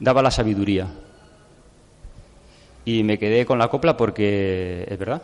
daba 0.00 0.20
la 0.20 0.32
sabiduría. 0.32 0.88
Y 2.84 3.04
me 3.04 3.16
quedé 3.16 3.46
con 3.46 3.60
la 3.60 3.68
copla 3.68 3.96
porque 3.96 4.88
es 4.90 4.98
verdad. 4.98 5.22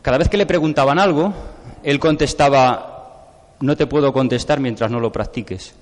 Cada 0.00 0.16
vez 0.16 0.30
que 0.30 0.38
le 0.38 0.46
preguntaban 0.46 0.98
algo, 0.98 1.34
él 1.82 2.00
contestaba, 2.00 3.26
no 3.60 3.76
te 3.76 3.86
puedo 3.86 4.10
contestar 4.14 4.58
mientras 4.58 4.90
no 4.90 5.00
lo 5.00 5.12
practiques. 5.12 5.74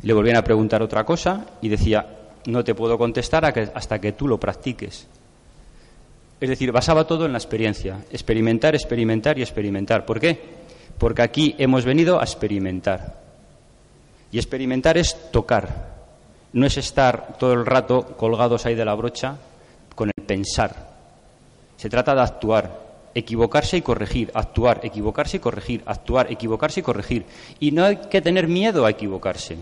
Le 0.00 0.14
volvían 0.14 0.38
a 0.38 0.42
preguntar 0.42 0.80
otra 0.80 1.04
cosa 1.04 1.44
y 1.60 1.68
decía, 1.68 2.16
no 2.46 2.64
te 2.64 2.74
puedo 2.74 2.96
contestar 2.96 3.44
hasta 3.44 4.00
que 4.00 4.12
tú 4.12 4.28
lo 4.28 4.38
practiques. 4.38 5.06
Es 6.40 6.48
decir, 6.48 6.70
basaba 6.70 7.06
todo 7.06 7.26
en 7.26 7.32
la 7.32 7.38
experiencia. 7.38 8.04
Experimentar, 8.10 8.74
experimentar 8.74 9.38
y 9.38 9.42
experimentar. 9.42 10.04
¿Por 10.04 10.20
qué? 10.20 10.38
Porque 10.98 11.22
aquí 11.22 11.54
hemos 11.58 11.84
venido 11.84 12.20
a 12.20 12.24
experimentar. 12.24 13.20
Y 14.30 14.38
experimentar 14.38 14.98
es 14.98 15.30
tocar. 15.30 15.96
No 16.52 16.66
es 16.66 16.76
estar 16.76 17.36
todo 17.38 17.52
el 17.52 17.66
rato 17.66 18.16
colgados 18.16 18.66
ahí 18.66 18.74
de 18.74 18.84
la 18.84 18.94
brocha 18.94 19.36
con 19.94 20.10
el 20.14 20.24
pensar. 20.24 20.94
Se 21.76 21.88
trata 21.88 22.14
de 22.14 22.22
actuar, 22.22 22.80
equivocarse 23.14 23.78
y 23.78 23.82
corregir, 23.82 24.30
actuar, 24.34 24.80
equivocarse 24.82 25.38
y 25.38 25.40
corregir, 25.40 25.82
actuar, 25.86 26.30
equivocarse 26.30 26.80
y 26.80 26.82
corregir. 26.82 27.26
Y 27.60 27.70
no 27.72 27.84
hay 27.84 27.96
que 27.96 28.20
tener 28.20 28.46
miedo 28.46 28.84
a 28.84 28.90
equivocarse. 28.90 29.56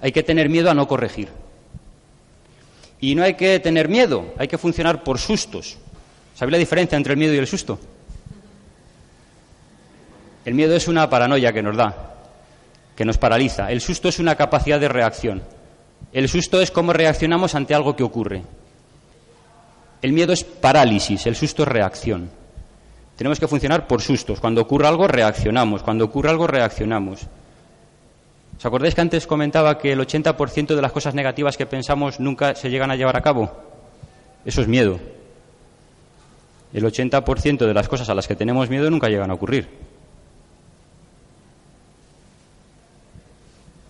Hay 0.00 0.12
que 0.12 0.22
tener 0.22 0.48
miedo 0.48 0.70
a 0.70 0.74
no 0.74 0.86
corregir. 0.86 1.43
Y 3.00 3.14
no 3.14 3.22
hay 3.22 3.34
que 3.34 3.60
tener 3.60 3.88
miedo, 3.88 4.32
hay 4.38 4.48
que 4.48 4.58
funcionar 4.58 5.02
por 5.02 5.18
sustos. 5.18 5.76
¿Sabéis 6.34 6.52
la 6.52 6.58
diferencia 6.58 6.96
entre 6.96 7.12
el 7.12 7.18
miedo 7.18 7.34
y 7.34 7.38
el 7.38 7.46
susto? 7.46 7.78
El 10.44 10.54
miedo 10.54 10.74
es 10.74 10.88
una 10.88 11.08
paranoia 11.08 11.52
que 11.52 11.62
nos 11.62 11.76
da, 11.76 12.14
que 12.96 13.04
nos 13.04 13.18
paraliza. 13.18 13.70
El 13.70 13.80
susto 13.80 14.08
es 14.08 14.18
una 14.18 14.36
capacidad 14.36 14.80
de 14.80 14.88
reacción. 14.88 15.42
El 16.12 16.28
susto 16.28 16.60
es 16.60 16.70
cómo 16.70 16.92
reaccionamos 16.92 17.54
ante 17.54 17.74
algo 17.74 17.96
que 17.96 18.02
ocurre. 18.02 18.42
El 20.02 20.12
miedo 20.12 20.32
es 20.32 20.44
parálisis, 20.44 21.26
el 21.26 21.34
susto 21.34 21.62
es 21.62 21.68
reacción. 21.68 22.30
Tenemos 23.16 23.38
que 23.38 23.48
funcionar 23.48 23.86
por 23.86 24.02
sustos. 24.02 24.40
Cuando 24.40 24.60
ocurre 24.60 24.86
algo, 24.86 25.06
reaccionamos. 25.08 25.82
Cuando 25.82 26.04
ocurre 26.04 26.30
algo, 26.30 26.46
reaccionamos. 26.46 27.20
¿Os 28.58 28.64
acordáis 28.66 28.94
que 28.94 29.00
antes 29.00 29.26
comentaba 29.26 29.78
que 29.78 29.92
el 29.92 30.00
80% 30.00 30.74
de 30.74 30.82
las 30.82 30.92
cosas 30.92 31.14
negativas 31.14 31.56
que 31.56 31.66
pensamos 31.66 32.20
nunca 32.20 32.54
se 32.54 32.70
llegan 32.70 32.90
a 32.90 32.96
llevar 32.96 33.16
a 33.16 33.22
cabo? 33.22 33.52
Eso 34.44 34.62
es 34.62 34.68
miedo. 34.68 34.98
El 36.72 36.84
80% 36.84 37.66
de 37.66 37.74
las 37.74 37.88
cosas 37.88 38.08
a 38.08 38.14
las 38.14 38.26
que 38.26 38.36
tenemos 38.36 38.68
miedo 38.68 38.90
nunca 38.90 39.08
llegan 39.08 39.30
a 39.30 39.34
ocurrir. 39.34 39.68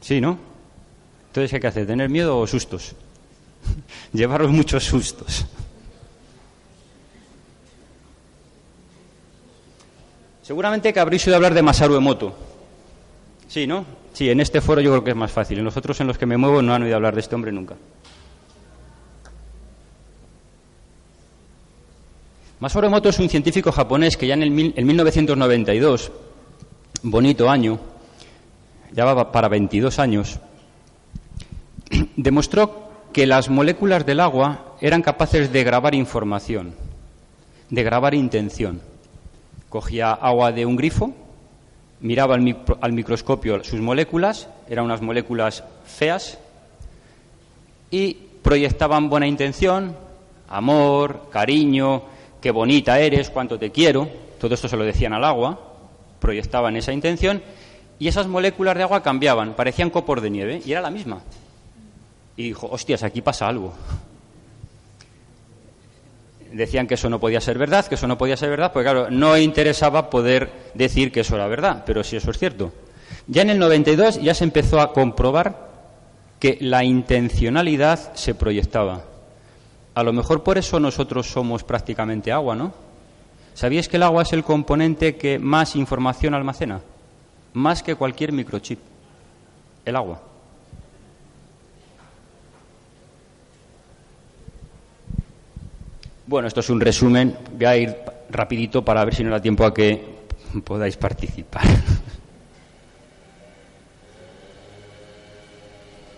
Sí, 0.01 0.21
¿no? 0.21 0.39
Entonces, 1.29 1.51
¿qué 1.51 1.57
hay 1.57 1.61
que 1.61 1.67
hacer? 1.67 1.87
¿Tener 1.87 2.11
miedo 2.11 2.39
o 2.39 2.47
sustos? 2.47 2.95
Llevaros 4.13 4.51
muchos 4.51 4.85
sustos. 4.85 5.47
Seguramente 10.43 10.93
que 10.93 11.01
habréis 11.01 11.27
oído 11.27 11.37
hablar 11.37 11.55
de 11.55 11.63
Masaru 11.63 11.97
Emoto. 11.97 12.37
Sí, 13.49 13.67
¿no? 13.67 14.04
Sí, 14.15 14.31
en 14.31 14.41
este 14.41 14.61
foro 14.61 14.81
yo 14.81 14.93
creo 14.93 15.05
que 15.05 15.11
es 15.11 15.17
más 15.17 15.33
fácil. 15.33 15.59
En 15.59 15.65
los 15.65 15.77
otros 15.77 16.01
en 16.01 16.07
los 16.07 16.17
que 16.17 16.25
me 16.25 16.37
muevo 16.37 16.63
no 16.63 16.73
han 16.73 16.85
oído 16.85 16.95
hablar 16.95 17.15
de 17.15 17.21
este 17.21 17.35
hombre 17.35 17.51
nunca. 17.51 17.75
Masaru 22.61 22.87
Emoto 22.87 23.09
es 23.09 23.19
un 23.19 23.29
científico 23.29 23.73
japonés 23.73 24.17
que 24.17 24.29
ya 24.29 24.35
en 24.35 24.43
el 24.45 24.53
mil, 24.53 24.73
en 24.77 24.87
1992, 24.87 26.13
bonito 27.03 27.51
año, 27.51 27.81
ya 28.93 29.05
va 29.05 29.33
para 29.33 29.49
22 29.49 29.99
años, 29.99 30.39
demostró 32.17 32.89
que 33.13 33.27
las 33.27 33.51
moléculas 33.51 34.07
del 34.07 34.21
agua 34.21 34.77
eran 34.81 35.03
capaces 35.03 35.53
de 35.53 35.65
grabar 35.65 35.95
información, 35.97 36.75
de 37.69 37.83
grabar 37.83 38.15
intención. 38.15 38.81
Cogía 39.69 40.13
agua 40.13 40.53
de 40.53 40.65
un 40.65 40.77
grifo, 40.77 41.13
miraba 42.05 42.35
al, 42.35 42.93
microscopio 42.93 43.65
sus 43.65 43.81
moléculas, 43.81 44.47
eran 44.69 44.85
unas 44.85 45.01
moléculas 45.01 45.65
feas, 45.87 46.39
y 47.91 48.13
proyectaban 48.43 49.09
buena 49.09 49.27
intención, 49.27 49.97
amor, 50.51 51.31
cariño, 51.31 52.03
qué 52.43 52.51
bonita 52.51 53.01
eres, 53.01 53.31
cuánto 53.31 53.59
te 53.59 53.73
quiero, 53.73 54.07
todo 54.39 54.53
esto 54.53 54.69
se 54.69 54.77
lo 54.77 54.85
decían 54.85 55.15
al 55.15 55.25
agua, 55.25 55.59
proyectaban 56.21 56.77
esa 56.77 56.93
intención, 56.93 57.43
y 57.99 58.07
esas 58.07 58.27
moléculas 58.27 58.77
de 58.77 58.83
agua 58.83 59.03
cambiaban, 59.03 59.55
parecían 59.55 59.89
copos 59.89 60.21
de 60.21 60.29
nieve, 60.29 60.61
y 60.63 60.73
era 60.73 60.83
la 60.83 60.91
misma. 60.91 61.23
Y 62.37 62.43
dijo, 62.49 62.69
hostias, 62.71 63.03
aquí 63.03 63.23
pasa 63.23 63.49
algo. 63.49 63.73
Decían 66.55 66.87
que 66.87 66.95
eso 66.95 67.11
no 67.11 67.19
podía 67.19 67.41
ser 67.41 67.59
verdad, 67.59 67.85
que 67.87 67.97
eso 67.97 68.07
no 68.07 68.17
podía 68.17 68.37
ser 68.37 68.49
verdad, 68.49 68.73
porque 68.73 68.85
claro, 68.85 69.11
no 69.11 69.37
interesaba 69.37 70.09
poder 70.09 70.51
decir 70.75 71.11
que 71.11 71.21
eso 71.21 71.35
era 71.35 71.49
verdad, 71.49 71.83
pero 71.85 72.05
sí 72.05 72.17
eso 72.17 72.31
es 72.31 72.39
cierto. 72.39 72.73
Ya 73.27 73.43
en 73.43 73.51
el 73.51 73.59
92 73.59 74.23
ya 74.23 74.35
se 74.35 74.45
empezó 74.45 74.81
a 74.81 74.93
comprobar 74.93 75.69
que 76.39 76.59
la 76.61 76.85
intencionalidad 76.85 78.15
se 78.15 78.37
proyectaba. 78.37 79.03
A 79.95 80.03
lo 80.05 80.13
mejor 80.13 80.45
por 80.45 80.57
eso 80.57 80.79
nosotros 80.79 81.27
somos 81.27 81.65
prácticamente 81.65 82.31
agua, 82.31 82.55
¿no? 82.55 82.73
¿Sabíais 83.55 83.89
que 83.89 83.97
el 83.97 84.03
agua 84.05 84.23
es 84.23 84.33
el 84.33 84.45
componente 84.45 85.17
que 85.17 85.39
más 85.39 85.75
información 85.75 86.35
almacena? 86.35 86.81
Más 87.53 87.83
que 87.83 87.95
cualquier 87.95 88.33
microchip. 88.33 88.79
El 89.85 89.97
agua. 89.97 90.21
Bueno, 96.27 96.49
esto 96.49 96.61
es 96.61 96.71
un 96.71 96.81
resumen. 96.81 97.37
Voy 97.53 97.67
a 97.67 97.77
ir 97.77 97.97
rapidito 98.31 98.85
para 98.85 99.05
ver 99.05 99.15
si 99.15 99.23
no 99.23 99.31
da 99.31 99.41
tiempo 99.41 99.65
a 99.65 99.75
que 99.75 100.03
podáis 100.65 100.97
participar. 100.97 101.65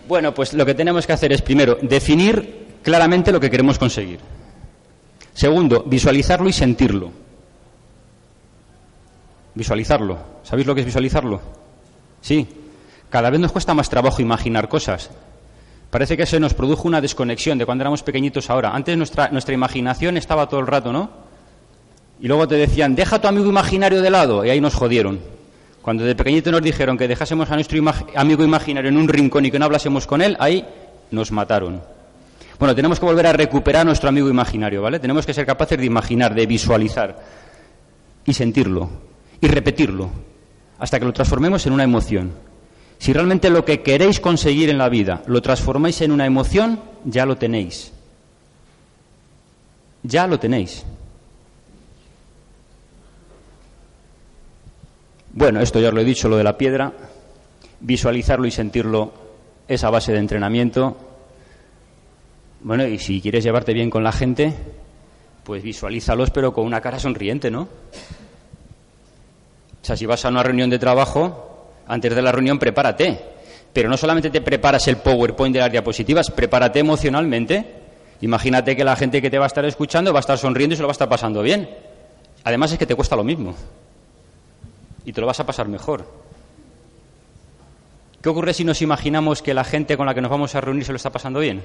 Bueno, 0.07 0.33
pues 0.33 0.53
lo 0.53 0.65
que 0.65 0.73
tenemos 0.73 1.05
que 1.05 1.11
hacer 1.11 1.33
es, 1.33 1.41
primero, 1.41 1.77
definir 1.81 2.67
claramente 2.81 3.31
lo 3.31 3.41
que 3.41 3.49
queremos 3.49 3.77
conseguir. 3.77 4.19
Segundo, 5.33 5.83
visualizarlo 5.85 6.47
y 6.47 6.53
sentirlo. 6.53 7.11
Visualizarlo. 9.53 10.17
¿Sabéis 10.43 10.65
lo 10.65 10.73
que 10.73 10.79
es 10.79 10.85
visualizarlo? 10.85 11.41
Sí. 12.21 12.47
Cada 13.09 13.29
vez 13.29 13.41
nos 13.41 13.51
cuesta 13.51 13.73
más 13.73 13.89
trabajo 13.89 14.21
imaginar 14.21 14.69
cosas. 14.69 15.09
Parece 15.97 16.15
que 16.15 16.27
se 16.27 16.39
nos 16.39 16.53
produjo 16.53 16.87
una 16.87 17.01
desconexión 17.01 17.57
de 17.57 17.65
cuando 17.65 17.81
éramos 17.81 18.03
pequeñitos 18.03 18.51
ahora. 18.51 18.69
Antes 18.69 18.95
nuestra, 18.95 19.29
nuestra 19.29 19.55
imaginación 19.55 20.15
estaba 20.15 20.47
todo 20.47 20.59
el 20.59 20.67
rato, 20.67 20.93
¿no? 20.93 21.09
Y 22.21 22.27
luego 22.27 22.47
te 22.47 22.53
decían, 22.53 22.93
deja 22.93 23.19
tu 23.19 23.27
amigo 23.27 23.49
imaginario 23.49 23.99
de 24.03 24.11
lado, 24.11 24.45
y 24.45 24.51
ahí 24.51 24.61
nos 24.61 24.75
jodieron. 24.75 25.19
Cuando 25.81 26.03
de 26.03 26.13
pequeñito 26.13 26.51
nos 26.51 26.61
dijeron 26.61 26.99
que 26.99 27.07
dejásemos 27.07 27.49
a 27.49 27.55
nuestro 27.55 27.83
amigo 28.13 28.43
imaginario 28.43 28.89
en 28.89 28.97
un 28.97 29.07
rincón 29.07 29.45
y 29.45 29.49
que 29.49 29.57
no 29.57 29.65
hablásemos 29.65 30.05
con 30.05 30.21
él, 30.21 30.37
ahí 30.39 30.63
nos 31.09 31.31
mataron. 31.31 31.81
Bueno, 32.59 32.75
tenemos 32.75 32.99
que 32.99 33.05
volver 33.07 33.25
a 33.25 33.33
recuperar 33.33 33.81
a 33.81 33.85
nuestro 33.85 34.09
amigo 34.09 34.29
imaginario, 34.29 34.83
¿vale? 34.83 34.99
Tenemos 34.99 35.25
que 35.25 35.33
ser 35.33 35.47
capaces 35.47 35.79
de 35.79 35.85
imaginar, 35.85 36.35
de 36.35 36.45
visualizar 36.45 37.17
y 38.23 38.33
sentirlo 38.35 38.87
y 39.41 39.47
repetirlo 39.47 40.11
hasta 40.77 40.99
que 40.99 41.05
lo 41.05 41.13
transformemos 41.13 41.65
en 41.65 41.73
una 41.73 41.85
emoción. 41.85 42.33
Si 42.99 43.13
realmente 43.13 43.49
lo 43.49 43.63
que 43.63 43.81
queréis 43.81 44.19
conseguir 44.19 44.69
en 44.69 44.77
la 44.77 44.89
vida 44.89 45.23
lo 45.27 45.41
transformáis 45.41 46.01
en 46.01 46.11
una 46.11 46.25
emoción, 46.25 46.81
ya 47.05 47.25
lo 47.25 47.37
tenéis. 47.37 47.93
Ya 50.03 50.27
lo 50.27 50.39
tenéis. 50.39 50.85
Bueno, 55.33 55.61
esto 55.61 55.79
ya 55.79 55.89
os 55.89 55.93
lo 55.93 56.01
he 56.01 56.05
dicho, 56.05 56.29
lo 56.29 56.37
de 56.37 56.43
la 56.43 56.57
piedra. 56.57 56.91
Visualizarlo 57.79 58.47
y 58.47 58.51
sentirlo 58.51 59.13
es 59.67 59.83
a 59.83 59.91
base 59.91 60.11
de 60.11 60.17
entrenamiento. 60.17 60.97
Bueno, 62.61 62.87
y 62.87 62.97
si 62.97 63.21
quieres 63.21 63.43
llevarte 63.43 63.73
bien 63.73 63.91
con 63.91 64.03
la 64.03 64.11
gente, 64.11 64.55
pues 65.43 65.61
visualízalos, 65.61 66.31
pero 66.31 66.53
con 66.53 66.65
una 66.65 66.81
cara 66.81 66.97
sonriente, 66.97 67.51
¿no? 67.51 67.61
O 67.61 67.67
sea, 69.87 69.95
si 69.95 70.07
vas 70.07 70.25
a 70.25 70.29
una 70.29 70.41
reunión 70.41 70.69
de 70.69 70.79
trabajo, 70.79 71.46
antes 71.87 72.15
de 72.15 72.21
la 72.21 72.31
reunión 72.31 72.59
prepárate. 72.59 73.19
Pero 73.73 73.89
no 73.89 73.97
solamente 73.97 74.29
te 74.29 74.41
preparas 74.41 74.87
el 74.87 74.97
PowerPoint 74.97 75.53
de 75.53 75.59
las 75.59 75.71
diapositivas, 75.71 76.31
prepárate 76.31 76.79
emocionalmente. 76.79 77.65
Imagínate 78.21 78.75
que 78.75 78.83
la 78.83 78.95
gente 78.95 79.21
que 79.21 79.29
te 79.29 79.37
va 79.37 79.45
a 79.45 79.47
estar 79.47 79.65
escuchando 79.65 80.11
va 80.11 80.19
a 80.19 80.21
estar 80.21 80.37
sonriendo 80.37 80.73
y 80.73 80.77
se 80.77 80.81
lo 80.81 80.87
va 80.87 80.91
a 80.91 80.93
estar 80.93 81.09
pasando 81.09 81.41
bien. 81.41 81.69
Además 82.43 82.71
es 82.71 82.79
que 82.79 82.85
te 82.85 82.95
cuesta 82.95 83.15
lo 83.15 83.23
mismo. 83.23 83.53
Y 85.05 85.13
te 85.13 85.21
lo 85.21 85.27
vas 85.27 85.39
a 85.39 85.45
pasar 85.45 85.67
mejor. 85.67 86.05
¿Qué 88.21 88.29
ocurre 88.29 88.53
si 88.53 88.63
nos 88.63 88.81
imaginamos 88.81 89.41
que 89.41 89.53
la 89.53 89.63
gente 89.63 89.95
con 89.95 90.05
la 90.05 90.13
que 90.13 90.21
nos 90.21 90.31
vamos 90.31 90.55
a 90.55 90.61
reunir 90.61 90.83
se 90.83 90.91
lo 90.91 90.95
está 90.95 91.11
pasando 91.11 91.39
bien? 91.39 91.63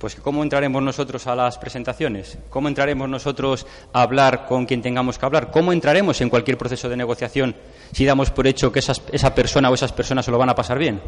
Pues 0.00 0.14
¿cómo 0.14 0.42
entraremos 0.42 0.82
nosotros 0.82 1.26
a 1.26 1.36
las 1.36 1.58
presentaciones? 1.58 2.38
¿Cómo 2.48 2.68
entraremos 2.68 3.06
nosotros 3.06 3.66
a 3.92 4.00
hablar 4.00 4.46
con 4.46 4.64
quien 4.64 4.80
tengamos 4.80 5.18
que 5.18 5.26
hablar? 5.26 5.50
¿Cómo 5.50 5.74
entraremos 5.74 6.22
en 6.22 6.30
cualquier 6.30 6.56
proceso 6.56 6.88
de 6.88 6.96
negociación 6.96 7.54
si 7.92 8.06
damos 8.06 8.30
por 8.30 8.46
hecho 8.46 8.72
que 8.72 8.78
esa 8.78 9.34
persona 9.34 9.68
o 9.68 9.74
esas 9.74 9.92
personas 9.92 10.24
se 10.24 10.30
lo 10.30 10.38
van 10.38 10.48
a 10.48 10.54
pasar 10.54 10.78
bien? 10.78 11.02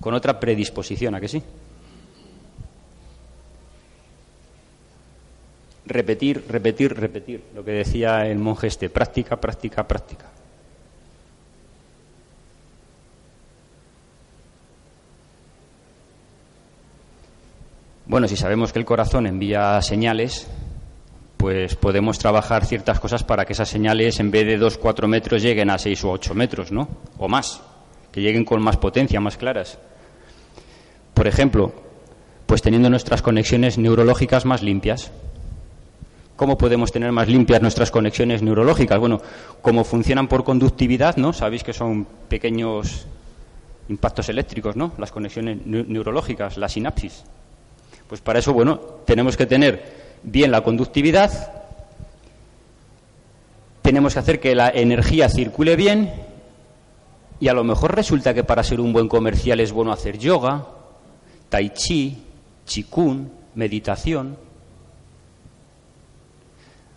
Con 0.00 0.14
otra 0.14 0.40
predisposición, 0.40 1.14
¿a 1.14 1.20
que 1.20 1.28
sí? 1.28 1.42
Repetir, 5.84 6.46
repetir, 6.48 6.98
repetir. 6.98 7.44
Lo 7.54 7.62
que 7.62 7.72
decía 7.72 8.26
el 8.26 8.38
monje 8.38 8.68
este, 8.68 8.88
práctica, 8.88 9.38
práctica, 9.38 9.86
práctica. 9.86 10.30
Bueno, 18.14 18.28
si 18.28 18.36
sabemos 18.36 18.72
que 18.72 18.78
el 18.78 18.84
corazón 18.84 19.26
envía 19.26 19.82
señales, 19.82 20.46
pues 21.36 21.74
podemos 21.74 22.16
trabajar 22.16 22.64
ciertas 22.64 23.00
cosas 23.00 23.24
para 23.24 23.44
que 23.44 23.54
esas 23.54 23.68
señales, 23.68 24.20
en 24.20 24.30
vez 24.30 24.46
de 24.46 24.56
2, 24.56 24.78
4 24.78 25.08
metros, 25.08 25.42
lleguen 25.42 25.68
a 25.68 25.78
6 25.78 26.04
o 26.04 26.12
8 26.12 26.32
metros, 26.32 26.70
¿no? 26.70 26.86
O 27.18 27.26
más, 27.26 27.60
que 28.12 28.20
lleguen 28.20 28.44
con 28.44 28.62
más 28.62 28.76
potencia, 28.76 29.18
más 29.18 29.36
claras. 29.36 29.80
Por 31.12 31.26
ejemplo, 31.26 31.72
pues 32.46 32.62
teniendo 32.62 32.88
nuestras 32.88 33.20
conexiones 33.20 33.78
neurológicas 33.78 34.44
más 34.44 34.62
limpias. 34.62 35.10
¿Cómo 36.36 36.56
podemos 36.56 36.92
tener 36.92 37.10
más 37.10 37.26
limpias 37.26 37.62
nuestras 37.62 37.90
conexiones 37.90 38.42
neurológicas? 38.42 39.00
Bueno, 39.00 39.20
como 39.60 39.82
funcionan 39.82 40.28
por 40.28 40.44
conductividad, 40.44 41.16
¿no? 41.16 41.32
Sabéis 41.32 41.64
que 41.64 41.72
son 41.72 42.06
pequeños 42.28 43.08
impactos 43.88 44.28
eléctricos, 44.28 44.76
¿no? 44.76 44.92
Las 44.98 45.10
conexiones 45.10 45.66
neurológicas, 45.66 46.58
la 46.58 46.68
sinapsis. 46.68 47.24
Pues 48.08 48.20
para 48.20 48.38
eso, 48.38 48.52
bueno, 48.52 48.78
tenemos 49.06 49.36
que 49.36 49.46
tener 49.46 50.18
bien 50.22 50.50
la 50.50 50.62
conductividad, 50.62 51.52
tenemos 53.82 54.14
que 54.14 54.20
hacer 54.20 54.40
que 54.40 54.54
la 54.54 54.70
energía 54.70 55.28
circule 55.28 55.76
bien 55.76 56.12
y 57.40 57.48
a 57.48 57.52
lo 57.52 57.64
mejor 57.64 57.94
resulta 57.94 58.32
que 58.32 58.44
para 58.44 58.62
ser 58.62 58.80
un 58.80 58.92
buen 58.92 59.08
comercial 59.08 59.60
es 59.60 59.72
bueno 59.72 59.92
hacer 59.92 60.18
yoga, 60.18 60.66
tai 61.48 61.70
chi, 61.70 62.22
chikun, 62.64 63.30
meditación. 63.54 64.38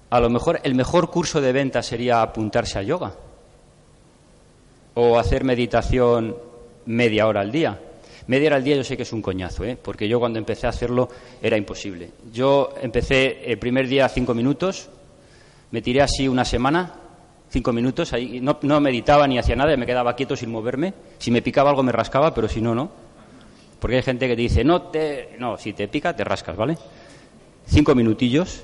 A 0.09 0.19
lo 0.21 0.29
mejor 0.29 0.61
el 0.63 0.75
mejor 0.75 1.09
curso 1.09 1.41
de 1.41 1.51
venta 1.51 1.83
sería 1.83 2.21
apuntarse 2.21 2.79
a 2.79 2.83
yoga 2.83 3.15
o 4.93 5.19
hacer 5.19 5.43
meditación 5.43 6.37
media 6.85 7.27
hora 7.27 7.41
al 7.41 7.51
día. 7.51 7.79
Media 8.27 8.47
hora 8.47 8.57
al 8.57 8.63
día 8.63 8.75
yo 8.75 8.83
sé 8.83 8.97
que 8.97 9.03
es 9.03 9.13
un 9.13 9.21
coñazo, 9.21 9.63
¿eh? 9.63 9.77
porque 9.81 10.07
yo 10.07 10.19
cuando 10.19 10.37
empecé 10.37 10.67
a 10.67 10.71
hacerlo 10.71 11.07
era 11.41 11.55
imposible. 11.55 12.11
Yo 12.33 12.73
empecé 12.81 13.49
el 13.49 13.57
primer 13.57 13.87
día 13.87 14.09
cinco 14.09 14.33
minutos, 14.33 14.89
me 15.71 15.81
tiré 15.81 16.01
así 16.01 16.27
una 16.27 16.43
semana, 16.43 16.93
cinco 17.49 17.71
minutos, 17.71 18.11
ahí 18.11 18.41
no, 18.41 18.81
meditaba 18.81 19.27
ni 19.27 19.39
hacía 19.39 19.55
nada, 19.55 19.75
me 19.77 19.85
quedaba 19.85 20.13
quieto 20.13 20.35
sin 20.35 20.51
moverme. 20.51 20.93
Si 21.19 21.31
me 21.31 21.41
picaba 21.41 21.69
algo 21.69 21.83
me 21.83 21.93
rascaba, 21.93 22.33
pero 22.33 22.49
si 22.49 22.59
no, 22.59 22.75
no. 22.75 22.91
Porque 23.79 23.95
hay 23.95 24.03
gente 24.03 24.27
que 24.27 24.35
te 24.35 24.41
dice, 24.41 24.63
no, 24.65 24.81
te... 24.83 25.35
no, 25.39 25.57
si 25.57 25.71
te 25.71 25.87
pica 25.87 26.13
te 26.13 26.25
rascas, 26.25 26.57
¿vale? 26.57 26.77
Cinco 27.65 27.95
minutillos. 27.95 28.63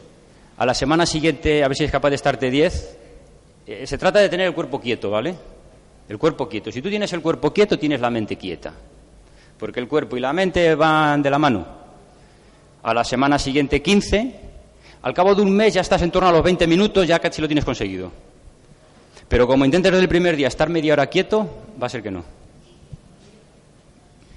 A 0.57 0.65
la 0.65 0.73
semana 0.73 1.05
siguiente, 1.05 1.63
a 1.63 1.69
ver 1.69 1.77
si 1.77 1.85
es 1.85 1.91
capaz 1.91 2.09
de 2.09 2.15
estarte 2.15 2.51
diez. 2.51 2.97
Eh, 3.65 3.87
se 3.87 3.97
trata 3.97 4.19
de 4.19 4.27
tener 4.27 4.47
el 4.47 4.53
cuerpo 4.53 4.81
quieto, 4.81 5.09
¿vale? 5.09 5.35
El 6.09 6.17
cuerpo 6.17 6.49
quieto. 6.49 6.69
Si 6.69 6.81
tú 6.81 6.89
tienes 6.89 7.13
el 7.13 7.21
cuerpo 7.21 7.53
quieto, 7.53 7.79
tienes 7.79 8.01
la 8.01 8.09
mente 8.09 8.35
quieta 8.35 8.73
porque 9.57 9.79
el 9.79 9.87
cuerpo 9.87 10.17
y 10.17 10.19
la 10.19 10.33
mente 10.33 10.75
van 10.75 11.21
de 11.21 11.29
la 11.29 11.39
mano. 11.39 11.65
A 12.83 12.93
la 12.93 13.03
semana 13.03 13.39
siguiente 13.39 13.81
15, 13.81 14.43
Al 15.03 15.13
cabo 15.13 15.35
de 15.35 15.41
un 15.41 15.51
mes 15.51 15.73
ya 15.73 15.81
estás 15.81 16.01
en 16.01 16.11
torno 16.11 16.29
a 16.29 16.31
los 16.31 16.43
20 16.43 16.65
minutos, 16.65 17.05
ya 17.05 17.19
casi 17.19 17.41
lo 17.41 17.47
tienes 17.47 17.65
conseguido. 17.65 18.09
Pero 19.27 19.47
como 19.47 19.65
intentes 19.65 19.91
desde 19.91 20.03
el 20.03 20.09
primer 20.09 20.35
día 20.37 20.47
estar 20.47 20.69
media 20.69 20.93
hora 20.93 21.07
quieto, 21.07 21.65
va 21.81 21.87
a 21.87 21.89
ser 21.89 22.01
que 22.01 22.09
no. 22.09 22.23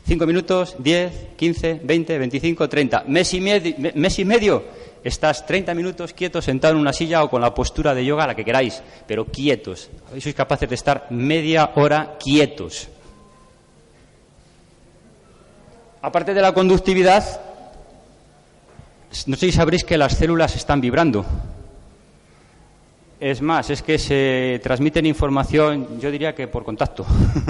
Cinco 0.07 0.27
minutos, 0.27 0.77
diez, 0.79 1.29
quince, 1.37 1.81
veinte, 1.83 2.19
veinticinco, 2.19 2.69
treinta. 2.69 3.05
Mes 3.07 3.33
y, 3.35 3.41
medio, 3.41 4.65
estás 5.05 5.47
treinta 5.47 5.75
minutos 5.75 6.13
quietos 6.13 6.45
sentado 6.45 6.75
en 6.75 6.81
una 6.81 6.93
silla 6.93 7.23
o 7.23 7.31
con 7.31 7.41
la 7.41 7.55
postura 7.55 7.95
de 7.95 8.05
yoga, 8.05 8.27
la 8.27 8.35
que 8.35 8.45
queráis, 8.45 8.83
pero 9.07 9.25
quietos. 9.27 9.91
Sois 10.19 10.35
capaces 10.35 10.69
de 10.69 10.75
estar 10.75 11.07
media 11.11 11.71
hora 11.77 12.17
quietos. 12.19 12.89
Aparte 16.07 16.35
de 16.35 16.41
la 16.41 16.55
conductividad, 16.55 17.25
no 19.27 19.35
sé 19.35 19.47
si 19.47 19.51
sabréis 19.51 19.83
que 19.83 19.99
las 19.99 20.17
células 20.17 20.55
están 20.55 20.81
vibrando. 20.81 21.27
Es 23.19 23.43
más, 23.43 23.71
es 23.71 23.83
que 23.83 23.99
se 23.99 24.61
transmiten 24.63 25.05
información, 25.05 25.99
yo 25.99 26.13
diría 26.13 26.33
que 26.33 26.47
por 26.47 26.63
contacto, 26.63 27.05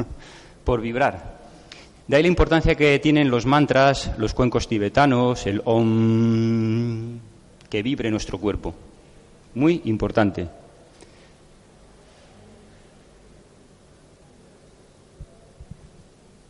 por 0.64 0.80
vibrar. 0.80 1.36
De 2.08 2.16
ahí 2.16 2.22
la 2.22 2.28
importancia 2.28 2.74
que 2.74 2.98
tienen 2.98 3.30
los 3.30 3.44
mantras, 3.44 4.12
los 4.16 4.32
cuencos 4.32 4.66
tibetanos, 4.68 5.46
el 5.46 5.60
om, 5.66 7.18
que 7.68 7.82
vibre 7.82 8.10
nuestro 8.10 8.38
cuerpo. 8.38 8.74
Muy 9.54 9.82
importante. 9.84 10.48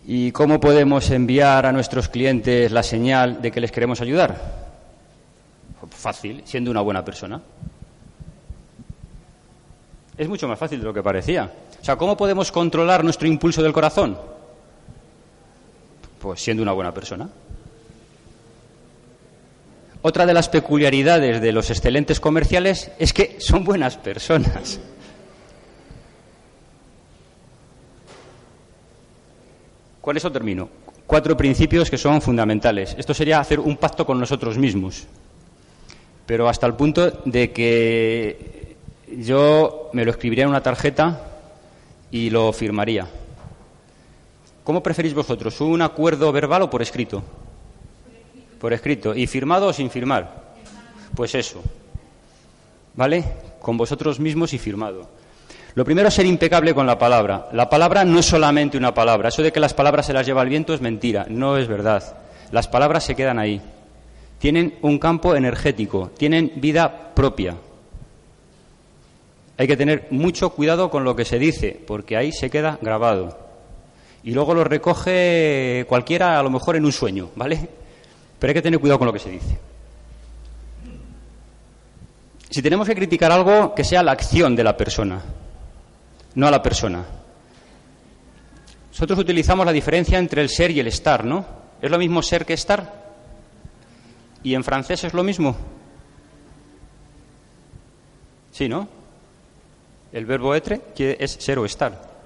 ¿Y 0.09 0.31
cómo 0.31 0.61
podemos 0.61 1.11
enviar 1.11 1.67
a 1.67 1.73
nuestros 1.73 2.09
clientes 2.09 2.71
la 2.71 2.85
señal 2.85 3.43
de 3.43 3.51
que 3.51 3.61
les 3.61 3.73
queremos 3.73 4.01
ayudar? 4.01 4.67
Fácil, 5.91 6.43
siendo 6.45 6.71
una 6.71 6.81
buena 6.81 7.05
persona. 7.05 7.43
Es 10.17 10.29
mucho 10.29 10.47
más 10.47 10.59
fácil 10.59 10.79
de 10.79 10.85
lo 10.85 10.95
que 10.95 11.03
parecía. 11.03 11.53
O 11.81 11.85
sea, 11.85 11.97
¿cómo 11.97 12.17
podemos 12.17 12.53
controlar 12.53 13.03
nuestro 13.03 13.27
impulso 13.27 13.63
del 13.63 13.73
corazón? 13.73 14.17
Pues 16.21 16.41
siendo 16.41 16.63
una 16.63 16.73
buena 16.73 16.95
persona. 16.95 17.29
Otra 20.03 20.25
de 20.25 20.35
las 20.35 20.49
peculiaridades 20.49 21.41
de 21.41 21.51
los 21.51 21.69
excelentes 21.71 22.21
comerciales 22.21 22.93
es 23.01 23.13
que 23.13 23.41
son 23.41 23.65
buenas 23.65 23.97
personas. 23.97 24.79
Con 30.07 30.17
eso 30.17 30.31
termino. 30.31 30.69
Cuatro 31.05 31.37
principios 31.37 31.91
que 31.91 31.99
son 31.99 32.23
fundamentales. 32.23 32.95
Esto 32.97 33.13
sería 33.13 33.41
hacer 33.41 33.59
un 33.59 33.77
pacto 33.77 34.07
con 34.07 34.21
nosotros 34.21 34.57
mismos, 34.57 35.05
pero 36.25 36.49
hasta 36.49 36.65
el 36.65 36.75
punto 36.75 37.11
de 37.25 37.51
que 37.51 38.77
yo 39.19 39.91
me 39.95 40.05
lo 40.05 40.13
escribiría 40.13 40.45
en 40.45 40.51
una 40.51 40.63
tarjeta 40.63 41.23
y 42.13 42.31
lo 42.31 42.53
firmaría. 42.53 43.09
¿Cómo 44.63 44.81
preferís 44.81 45.13
vosotros? 45.13 45.61
¿Un 45.61 45.83
acuerdo 45.83 46.31
verbal 46.31 46.63
o 46.63 46.71
por 46.71 46.83
escrito? 46.83 47.25
Por 48.61 48.73
escrito. 48.73 49.13
¿Y 49.13 49.27
firmado 49.27 49.67
o 49.67 49.73
sin 49.73 49.91
firmar? 49.91 50.55
Pues 51.17 51.35
eso. 51.35 51.61
¿Vale? 52.95 53.25
Con 53.61 53.77
vosotros 53.77 54.21
mismos 54.21 54.53
y 54.53 54.59
firmado. 54.59 55.09
Lo 55.77 55.85
primero 55.85 56.09
es 56.09 56.15
ser 56.15 56.25
impecable 56.25 56.73
con 56.75 56.87
la 56.87 56.99
palabra. 56.99 57.51
La 57.53 57.69
palabra 57.69 58.03
no 58.03 58.19
es 58.19 58.25
solamente 58.25 58.79
una 58.79 58.95
palabra. 58.95 59.29
Eso 59.29 59.43
de 59.43 59.53
que 59.53 59.61
las 59.61 59.75
palabras 59.75 60.07
se 60.07 60.15
las 60.15 60.25
lleva 60.25 60.41
el 60.41 60.49
viento 60.49 60.73
es 60.73 60.81
mentira, 60.81 61.27
no 61.29 61.59
es 61.59 61.69
verdad. 61.69 62.17
Las 62.51 62.67
palabras 62.67 63.05
se 63.05 63.15
quedan 63.15 63.39
ahí. 63.39 63.61
Tienen 64.39 64.79
un 64.81 64.99
campo 64.99 65.37
energético, 65.37 66.13
tienen 66.17 66.51
vida 66.57 67.13
propia. 67.15 67.57
Hay 69.59 69.67
que 69.67 69.77
tener 69.77 70.07
mucho 70.09 70.49
cuidado 70.49 70.89
con 70.89 71.05
lo 71.05 71.15
que 71.15 71.27
se 71.27 71.39
dice, 71.39 71.79
porque 71.87 72.17
ahí 72.17 72.33
se 72.33 72.49
queda 72.49 72.79
grabado. 72.81 73.39
Y 74.25 74.31
luego 74.31 74.55
lo 74.55 74.65
recoge 74.65 75.85
cualquiera, 75.91 76.39
a 76.39 76.43
lo 76.43 76.49
mejor 76.49 76.77
en 76.77 76.87
un 76.87 76.93
sueño, 76.93 77.29
¿vale? 77.37 77.69
Pero 78.39 78.51
hay 78.51 78.55
que 78.55 78.63
tener 78.63 78.81
cuidado 78.81 78.99
con 78.99 79.07
lo 79.09 79.13
que 79.13 79.19
se 79.19 79.31
dice. 79.31 79.59
Si 82.49 82.63
tenemos 82.63 82.89
que 82.89 82.95
criticar 82.95 83.31
algo, 83.31 83.75
que 83.75 83.85
sea 83.85 84.03
la 84.03 84.13
acción 84.13 84.57
de 84.57 84.65
la 84.65 84.75
persona 84.75 85.21
no 86.37 86.47
a 86.47 86.51
la 86.51 86.63
persona. 86.63 87.05
Nosotros 88.91 89.19
utilizamos 89.19 89.67
la 89.67 89.73
diferencia 89.73 90.19
entre 90.19 90.41
el 90.41 90.49
ser 90.49 90.71
y 90.71 90.81
el 90.81 90.87
estar, 90.87 91.25
¿no? 91.25 91.45
¿Es 91.83 91.91
lo 91.91 91.99
mismo 91.99 92.23
ser 92.23 92.47
que 92.47 92.55
estar? 92.55 93.15
¿Y 94.43 94.55
en 94.55 94.63
francés 94.63 95.05
es 95.05 95.13
lo 95.13 95.23
mismo? 95.23 95.57
Sí, 98.53 98.69
¿no? 98.69 98.89
El 100.13 100.25
verbo 100.25 100.55
etre 100.55 100.81
es 100.97 101.33
ser 101.33 101.59
o 101.59 101.65
estar. 101.65 102.17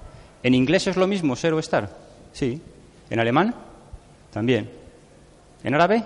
¿En 0.43 0.55
inglés 0.55 0.87
es 0.87 0.97
lo 0.97 1.07
mismo 1.07 1.35
ser 1.35 1.55
o 1.55 1.59
estar? 1.59 1.97
Sí. 2.33 2.61
¿En 3.09 3.19
alemán? 3.19 3.55
También. 4.33 4.71
¿En 5.65 5.75
árabe? 5.75 6.05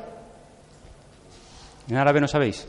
¿En 1.89 1.97
árabe 1.97 2.21
no 2.21 2.29
sabéis? 2.29 2.67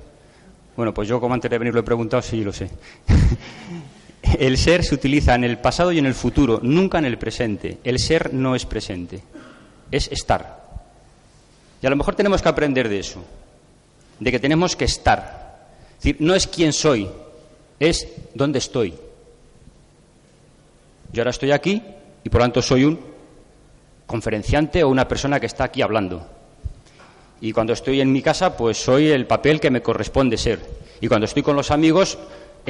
Bueno, 0.76 0.94
pues 0.94 1.08
yo 1.08 1.22
como 1.22 1.34
antes 1.34 1.50
de 1.50 1.58
venir 1.58 1.74
lo 1.74 1.80
he 1.80 1.84
preguntado, 1.84 2.22
sí 2.22 2.44
lo 2.44 2.52
sé. 2.52 2.70
El 4.40 4.58
ser 4.58 4.84
se 4.84 4.96
utiliza 4.96 5.36
en 5.36 5.44
el 5.44 5.58
pasado 5.60 5.92
y 5.92 6.00
en 6.00 6.06
el 6.06 6.16
futuro, 6.16 6.60
nunca 6.64 6.98
en 6.98 7.06
el 7.06 7.18
presente. 7.18 7.78
El 7.84 8.00
ser 8.00 8.34
no 8.34 8.56
es 8.56 8.66
presente, 8.66 9.22
es 9.92 10.12
estar. 10.12 10.66
Y 11.82 11.88
a 11.88 11.90
lo 11.90 11.96
mejor 11.96 12.16
tenemos 12.16 12.42
que 12.42 12.50
aprender 12.50 12.90
de 12.90 13.00
eso, 13.00 13.24
de 14.20 14.32
que 14.32 14.40
tenemos 14.40 14.76
que 14.76 14.86
estar. 14.86 15.68
Es 15.98 16.04
decir, 16.04 16.18
no 16.20 16.34
es 16.34 16.48
quién 16.48 16.74
soy, 16.74 17.08
es 17.80 18.08
dónde 18.34 18.60
estoy. 18.60 18.94
Yo 21.14 21.22
ahora 21.22 21.32
estoy 21.32 21.52
aquí 21.52 21.82
y 22.24 22.30
por 22.30 22.42
lo 22.42 22.46
tanto 22.46 22.62
soy 22.62 22.84
un 22.84 23.00
conferenciante 24.06 24.84
o 24.84 24.90
una 24.90 25.08
persona 25.08 25.40
que 25.40 25.46
está 25.46 25.66
aquí 25.66 25.82
hablando. 25.82 26.28
Y 27.42 27.52
cuando 27.52 27.74
estoy 27.74 28.02
en 28.02 28.12
mi 28.12 28.22
casa, 28.22 28.58
pues 28.58 28.78
soy 28.78 29.10
el 29.10 29.28
papel 29.28 29.60
que 29.60 29.70
me 29.70 29.82
corresponde 29.82 30.38
ser. 30.38 30.60
Y 31.02 31.08
cuando 31.08 31.26
estoy 31.26 31.44
con 31.44 31.56
los 31.56 31.72
amigos, 31.72 32.18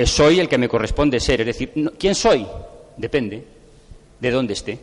soy 0.04 0.40
el 0.40 0.50
que 0.50 0.58
me 0.58 0.68
corresponde 0.68 1.20
ser. 1.20 1.42
Es 1.42 1.48
decir, 1.48 1.72
¿quién 1.98 2.16
soy? 2.16 2.46
Depende 2.98 3.46
de 4.20 4.32
dónde 4.32 4.54
esté. 4.54 4.80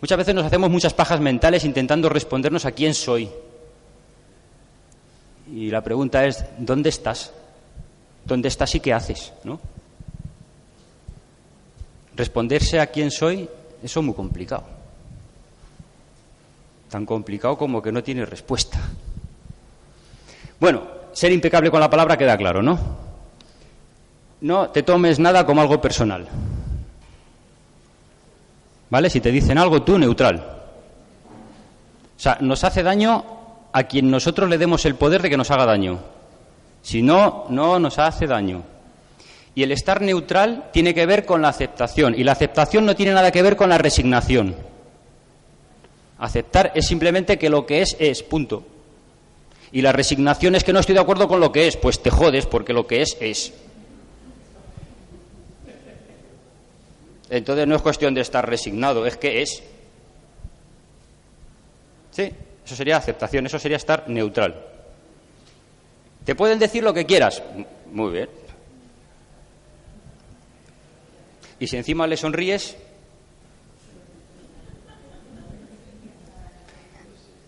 Muchas 0.00 0.18
veces 0.18 0.34
nos 0.34 0.44
hacemos 0.44 0.68
muchas 0.68 0.94
pajas 0.94 1.20
mentales 1.20 1.64
intentando 1.64 2.08
respondernos 2.08 2.64
a 2.64 2.72
quién 2.72 2.92
soy. 2.92 3.28
Y 5.52 5.70
la 5.70 5.82
pregunta 5.82 6.26
es, 6.26 6.44
¿dónde 6.58 6.88
estás? 6.88 7.32
¿Dónde 8.24 8.48
estás 8.48 8.74
y 8.74 8.80
qué 8.80 8.92
haces? 8.92 9.32
¿no? 9.44 9.60
Responderse 12.16 12.80
a 12.80 12.88
quién 12.88 13.12
soy, 13.12 13.48
eso 13.82 14.00
es 14.00 14.06
muy 14.06 14.14
complicado. 14.14 14.64
Tan 16.90 17.06
complicado 17.06 17.56
como 17.56 17.80
que 17.80 17.92
no 17.92 18.02
tiene 18.02 18.26
respuesta. 18.26 18.80
Bueno, 20.58 20.82
ser 21.12 21.30
impecable 21.30 21.70
con 21.70 21.80
la 21.80 21.90
palabra 21.90 22.16
queda 22.16 22.36
claro, 22.36 22.60
¿no? 22.60 23.11
No 24.42 24.70
te 24.70 24.82
tomes 24.82 25.18
nada 25.18 25.46
como 25.46 25.60
algo 25.60 25.80
personal. 25.80 26.28
¿Vale? 28.90 29.08
Si 29.08 29.20
te 29.20 29.30
dicen 29.30 29.56
algo, 29.56 29.82
tú 29.82 29.98
neutral. 29.98 30.36
O 32.16 32.20
sea, 32.20 32.36
nos 32.40 32.62
hace 32.64 32.82
daño 32.82 33.24
a 33.72 33.84
quien 33.84 34.10
nosotros 34.10 34.50
le 34.50 34.58
demos 34.58 34.84
el 34.84 34.96
poder 34.96 35.22
de 35.22 35.30
que 35.30 35.36
nos 35.36 35.50
haga 35.50 35.64
daño. 35.64 36.00
Si 36.82 37.02
no, 37.02 37.46
no 37.48 37.78
nos 37.78 37.98
hace 37.98 38.26
daño. 38.26 38.64
Y 39.54 39.62
el 39.62 39.72
estar 39.72 40.02
neutral 40.02 40.70
tiene 40.72 40.92
que 40.92 41.06
ver 41.06 41.24
con 41.24 41.40
la 41.40 41.48
aceptación. 41.48 42.14
Y 42.16 42.24
la 42.24 42.32
aceptación 42.32 42.84
no 42.84 42.96
tiene 42.96 43.12
nada 43.12 43.30
que 43.30 43.42
ver 43.42 43.56
con 43.56 43.70
la 43.70 43.78
resignación. 43.78 44.56
Aceptar 46.18 46.72
es 46.74 46.86
simplemente 46.86 47.38
que 47.38 47.48
lo 47.48 47.64
que 47.64 47.82
es 47.82 47.96
es, 47.98 48.22
punto. 48.22 48.64
Y 49.70 49.82
la 49.82 49.92
resignación 49.92 50.54
es 50.54 50.64
que 50.64 50.72
no 50.72 50.80
estoy 50.80 50.94
de 50.94 51.00
acuerdo 51.00 51.28
con 51.28 51.40
lo 51.40 51.52
que 51.52 51.66
es, 51.66 51.76
pues 51.76 52.02
te 52.02 52.10
jodes 52.10 52.46
porque 52.46 52.72
lo 52.72 52.86
que 52.86 53.02
es 53.02 53.16
es. 53.20 53.52
Entonces 57.32 57.66
no 57.66 57.74
es 57.74 57.80
cuestión 57.80 58.12
de 58.12 58.20
estar 58.20 58.46
resignado, 58.46 59.06
es 59.06 59.16
que 59.16 59.40
es. 59.40 59.62
Sí, 62.10 62.30
eso 62.62 62.76
sería 62.76 62.98
aceptación, 62.98 63.46
eso 63.46 63.58
sería 63.58 63.78
estar 63.78 64.06
neutral. 64.06 64.54
Te 66.26 66.34
pueden 66.34 66.58
decir 66.58 66.84
lo 66.84 66.92
que 66.92 67.06
quieras. 67.06 67.42
Muy 67.90 68.12
bien. 68.12 68.28
Y 71.58 71.66
si 71.66 71.78
encima 71.78 72.06
le 72.06 72.18
sonríes, 72.18 72.76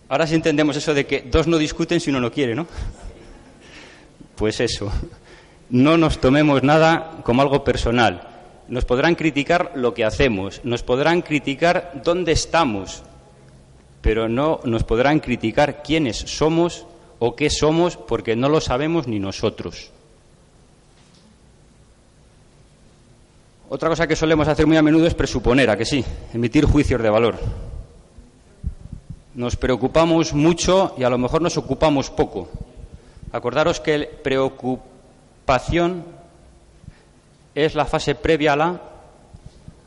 Ahora 0.07 0.27
sí 0.27 0.35
entendemos 0.35 0.77
eso 0.77 0.93
de 0.93 1.07
que 1.07 1.21
dos 1.21 1.47
no 1.47 1.57
discuten 1.57 1.99
si 1.99 2.11
uno 2.11 2.21
no 2.21 2.31
quiere, 2.31 2.53
¿no? 2.53 2.67
Pues 4.35 4.59
eso. 4.59 4.91
No 5.71 5.97
nos 5.97 6.19
tomemos 6.19 6.61
nada 6.61 7.21
como 7.23 7.41
algo 7.41 7.63
personal. 7.63 8.34
Nos 8.67 8.85
podrán 8.85 9.15
criticar 9.15 9.73
lo 9.75 9.93
que 9.93 10.05
hacemos, 10.05 10.61
nos 10.63 10.81
podrán 10.81 11.21
criticar 11.21 12.01
dónde 12.03 12.31
estamos, 12.31 13.03
pero 14.01 14.27
no 14.27 14.59
nos 14.63 14.83
podrán 14.83 15.19
criticar 15.19 15.83
quiénes 15.83 16.17
somos 16.17 16.85
o 17.19 17.35
qué 17.35 17.49
somos 17.49 17.97
porque 17.97 18.35
no 18.35 18.49
lo 18.49 18.61
sabemos 18.61 19.07
ni 19.07 19.19
nosotros. 19.19 19.91
Otra 23.69 23.89
cosa 23.89 24.07
que 24.07 24.15
solemos 24.15 24.47
hacer 24.47 24.67
muy 24.67 24.77
a 24.77 24.81
menudo 24.81 25.07
es 25.07 25.15
presuponer, 25.15 25.69
a 25.69 25.77
que 25.77 25.85
sí, 25.85 26.05
emitir 26.33 26.65
juicios 26.65 27.01
de 27.01 27.09
valor. 27.09 27.37
Nos 29.33 29.55
preocupamos 29.55 30.33
mucho 30.33 30.95
y 30.97 31.03
a 31.03 31.09
lo 31.09 31.17
mejor 31.17 31.41
nos 31.41 31.57
ocupamos 31.57 32.09
poco. 32.09 32.47
Acordaros 33.31 33.79
que 33.79 34.05
preocupación 34.23 36.05
es 37.55 37.73
la 37.73 37.85
fase 37.85 38.15
previa 38.15 38.53
a 38.53 38.55
la, 38.57 38.81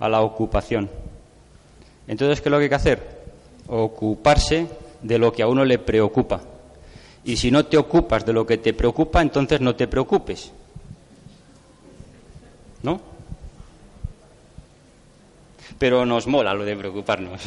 a 0.01 0.09
la 0.09 0.23
ocupación. 0.23 0.91
Entonces, 2.09 2.41
¿qué 2.41 2.49
es 2.49 2.51
lo 2.51 2.57
que 2.57 2.65
hay 2.65 2.69
que 2.71 2.75
hacer? 2.75 3.19
Ocuparse 3.69 4.67
de 5.03 5.19
lo 5.19 5.31
que 5.31 5.43
a 5.43 5.49
uno 5.49 5.65
le 5.65 5.79
preocupa. 5.79 6.41
Y 7.25 7.37
si 7.37 7.51
no 7.51 7.67
te 7.67 7.77
ocupas 7.77 8.25
de 8.25 8.33
lo 8.33 8.47
que 8.47 8.57
te 8.57 8.73
preocupa, 8.73 9.21
entonces 9.21 9.61
no 9.61 9.77
te 9.77 9.87
preocupes. 9.87 10.51
¿No? 12.83 13.01
Pero 15.79 16.07
nos 16.07 16.27
mola 16.27 16.55
lo 16.55 16.65
de 16.65 16.75
preocuparnos. 16.75 17.43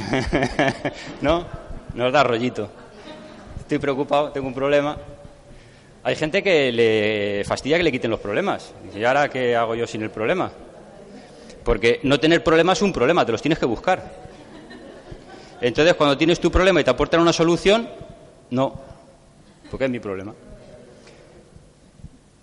¿No? 1.21 1.45
Nos 1.95 2.13
da 2.13 2.23
rollito. 2.23 2.69
Estoy 3.59 3.79
preocupado, 3.79 4.31
tengo 4.31 4.47
un 4.47 4.53
problema. 4.53 4.97
Hay 6.03 6.15
gente 6.15 6.41
que 6.41 6.71
le 6.71 7.43
fastidia 7.45 7.77
que 7.77 7.83
le 7.83 7.91
quiten 7.91 8.09
los 8.09 8.19
problemas. 8.19 8.73
¿y 8.95 9.03
ahora 9.03 9.29
qué 9.29 9.55
hago 9.55 9.75
yo 9.75 9.85
sin 9.85 10.01
el 10.01 10.09
problema? 10.09 10.51
Porque 11.63 11.99
no 12.03 12.19
tener 12.19 12.43
problemas 12.43 12.79
es 12.79 12.81
un 12.81 12.93
problema, 12.93 13.25
te 13.25 13.31
los 13.31 13.41
tienes 13.41 13.59
que 13.59 13.65
buscar. 13.65 14.11
Entonces, 15.61 15.93
cuando 15.93 16.17
tienes 16.17 16.39
tu 16.39 16.49
problema 16.49 16.81
y 16.81 16.83
te 16.83 16.89
aportan 16.89 17.21
una 17.21 17.31
solución, 17.31 17.87
no, 18.49 18.81
porque 19.69 19.85
es 19.85 19.91
mi 19.91 19.99
problema. 19.99 20.33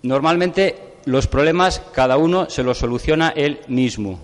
Normalmente 0.03 0.77
los 1.03 1.27
problemas 1.27 1.81
cada 1.93 2.15
uno 2.15 2.49
se 2.49 2.63
los 2.63 2.77
soluciona 2.77 3.33
él 3.35 3.59
mismo. 3.67 4.19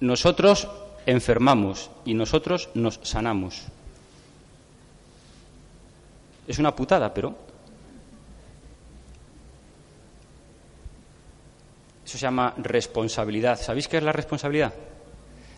Nosotros 0.00 0.66
enfermamos 1.04 1.90
y 2.06 2.14
nosotros 2.14 2.70
nos 2.72 3.00
sanamos. 3.02 3.66
Es 6.46 6.58
una 6.58 6.74
putada, 6.74 7.12
pero 7.14 7.34
eso 12.04 12.18
se 12.18 12.22
llama 12.22 12.54
responsabilidad. 12.58 13.60
¿Sabéis 13.60 13.88
qué 13.88 13.98
es 13.98 14.02
la 14.02 14.12
responsabilidad? 14.12 14.72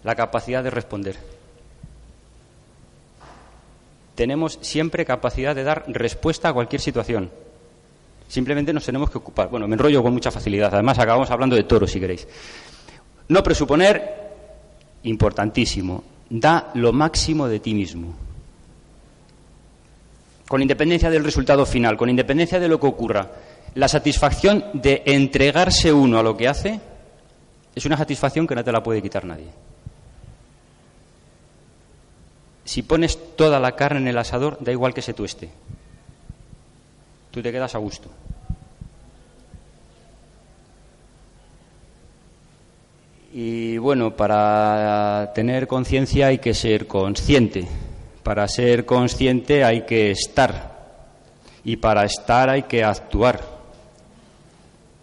La 0.02 0.14
capacidad 0.14 0.62
de 0.62 0.70
responder. 0.70 1.16
Tenemos 4.14 4.58
siempre 4.60 5.04
capacidad 5.04 5.54
de 5.54 5.64
dar 5.64 5.84
respuesta 5.88 6.50
a 6.50 6.52
cualquier 6.52 6.80
situación. 6.80 7.30
Simplemente 8.28 8.72
nos 8.72 8.84
tenemos 8.84 9.10
que 9.10 9.18
ocupar. 9.18 9.48
Bueno, 9.48 9.66
me 9.66 9.74
enrollo 9.74 10.02
con 10.02 10.12
mucha 10.12 10.30
facilidad. 10.30 10.72
Además, 10.72 10.98
acabamos 10.98 11.30
hablando 11.30 11.56
de 11.56 11.64
toros, 11.64 11.90
si 11.90 11.98
queréis. 11.98 12.26
No 13.28 13.42
presuponer 13.42 14.24
importantísimo, 15.02 16.04
da 16.30 16.70
lo 16.74 16.92
máximo 16.92 17.48
de 17.48 17.60
ti 17.60 17.74
mismo. 17.74 18.23
Con 20.54 20.62
independencia 20.62 21.10
del 21.10 21.24
resultado 21.24 21.66
final, 21.66 21.96
con 21.96 22.08
independencia 22.08 22.60
de 22.60 22.68
lo 22.68 22.78
que 22.78 22.86
ocurra, 22.86 23.28
la 23.74 23.88
satisfacción 23.88 24.64
de 24.72 25.02
entregarse 25.04 25.92
uno 25.92 26.16
a 26.16 26.22
lo 26.22 26.36
que 26.36 26.46
hace 26.46 26.78
es 27.74 27.84
una 27.84 27.96
satisfacción 27.96 28.46
que 28.46 28.54
no 28.54 28.62
te 28.62 28.70
la 28.70 28.80
puede 28.80 29.02
quitar 29.02 29.24
nadie. 29.24 29.48
Si 32.64 32.82
pones 32.82 33.34
toda 33.34 33.58
la 33.58 33.72
carne 33.72 33.98
en 33.98 34.06
el 34.06 34.16
asador, 34.16 34.56
da 34.60 34.70
igual 34.70 34.94
que 34.94 35.02
se 35.02 35.12
tueste. 35.12 35.50
Tú 37.32 37.42
te 37.42 37.50
quedas 37.50 37.74
a 37.74 37.78
gusto. 37.78 38.08
Y 43.32 43.76
bueno, 43.78 44.14
para 44.14 45.32
tener 45.34 45.66
conciencia 45.66 46.28
hay 46.28 46.38
que 46.38 46.54
ser 46.54 46.86
consciente. 46.86 47.66
Para 48.24 48.48
ser 48.48 48.84
consciente 48.84 49.62
hay 49.62 49.82
que 49.82 50.10
estar. 50.10 50.74
Y 51.62 51.76
para 51.76 52.04
estar 52.04 52.50
hay 52.50 52.64
que 52.64 52.82
actuar. 52.82 53.40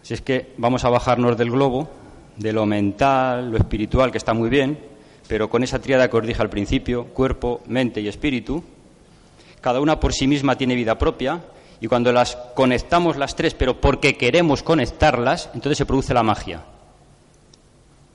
Si 0.02 0.12
es 0.12 0.20
que 0.20 0.52
vamos 0.58 0.84
a 0.84 0.90
bajarnos 0.90 1.38
del 1.38 1.50
globo, 1.50 1.88
de 2.36 2.52
lo 2.52 2.66
mental, 2.66 3.50
lo 3.50 3.56
espiritual, 3.56 4.12
que 4.12 4.18
está 4.18 4.34
muy 4.34 4.50
bien, 4.50 4.78
pero 5.26 5.48
con 5.48 5.62
esa 5.62 5.80
tríada 5.80 6.10
que 6.10 6.16
os 6.18 6.26
dije 6.26 6.42
al 6.42 6.50
principio, 6.50 7.06
cuerpo, 7.06 7.62
mente 7.66 8.02
y 8.02 8.08
espíritu, 8.08 8.62
cada 9.62 9.80
una 9.80 9.98
por 9.98 10.12
sí 10.12 10.26
misma 10.26 10.58
tiene 10.58 10.74
vida 10.74 10.98
propia, 10.98 11.40
y 11.80 11.86
cuando 11.86 12.12
las 12.12 12.36
conectamos 12.54 13.16
las 13.16 13.34
tres, 13.34 13.54
pero 13.54 13.80
porque 13.80 14.18
queremos 14.18 14.62
conectarlas, 14.62 15.48
entonces 15.54 15.78
se 15.78 15.86
produce 15.86 16.12
la 16.12 16.22
magia 16.22 16.62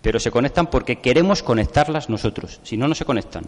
pero 0.08 0.22
se 0.22 0.32
conectan 0.32 0.68
porque 0.68 1.02
queremos 1.02 1.44
conectarlas 1.44 2.08
nosotros, 2.08 2.62
si 2.64 2.78
no, 2.78 2.88
no 2.88 2.96
se 2.96 3.04
conectan. 3.04 3.44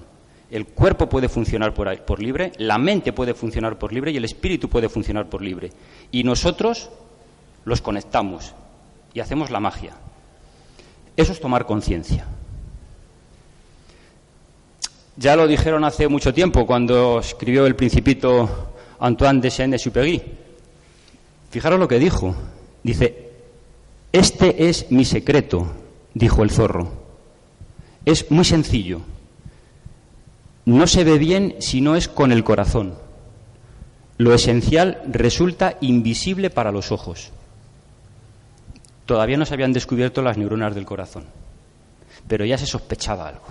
El 0.52 0.66
cuerpo 0.66 1.08
puede 1.08 1.30
funcionar 1.30 1.74
por, 1.74 1.95
por, 2.02 2.22
libre, 2.22 2.52
la 2.58 2.78
mente 2.78 3.14
puede 3.14 3.34
funcionar 3.34 3.78
por 3.78 3.93
libre 3.93 4.12
y 4.12 4.18
el 4.18 4.26
espíritu 4.26 4.68
puede 4.68 4.89
funcionar 4.89 5.30
por 5.30 5.41
libre. 5.41 5.72
Y 6.12 6.24
nosotros 6.24 6.89
los 7.66 7.82
conectamos 7.82 8.54
y 9.14 9.20
hacemos 9.20 9.52
la 9.52 9.60
magia. 9.60 9.93
Eso 11.16 11.34
es 11.34 11.39
tomar 11.39 11.66
conciencia. 11.66 12.26
Ya 15.18 15.36
lo 15.36 15.47
dijeron 15.47 15.84
hace 15.84 16.08
mucho 16.08 16.34
tiempo 16.34 16.66
cuando 16.66 17.20
escribió 17.20 17.66
el 17.66 17.76
principito 17.76 18.72
Antoine 19.00 19.41
de 19.41 19.52
Saint-Exupéry. 19.52 20.24
Fijaros 21.52 21.80
lo 21.80 21.88
que 21.88 22.00
dijo. 22.00 22.36
Dice, 22.84 23.30
este 24.14 24.70
es 24.70 24.89
mi 24.91 25.04
secreto, 25.04 25.68
dijo 26.14 26.41
el 26.41 26.52
zorro. 26.52 26.91
Es 28.06 28.32
muy 28.32 28.45
sencillo. 28.45 29.02
No 30.66 30.88
se 30.88 31.03
ve 31.03 31.18
bien 31.18 31.55
si 31.60 31.82
no 31.82 31.95
es 31.95 32.07
con 32.07 32.32
el 32.32 32.43
corazón. 32.43 32.95
Lo 34.18 34.34
esencial 34.34 35.01
resulta 35.07 35.78
invisible 35.82 36.49
para 36.49 36.72
los 36.72 36.91
ojos. 36.91 37.32
Todavía 39.05 39.38
no 39.38 39.45
se 39.45 39.53
habían 39.53 39.74
descubierto 39.74 40.22
las 40.22 40.38
neuronas 40.38 40.76
del 40.76 40.86
corazón, 40.86 41.26
pero 42.28 42.45
ya 42.45 42.57
se 42.57 42.68
sospechaba 42.68 43.28
algo. 43.28 43.45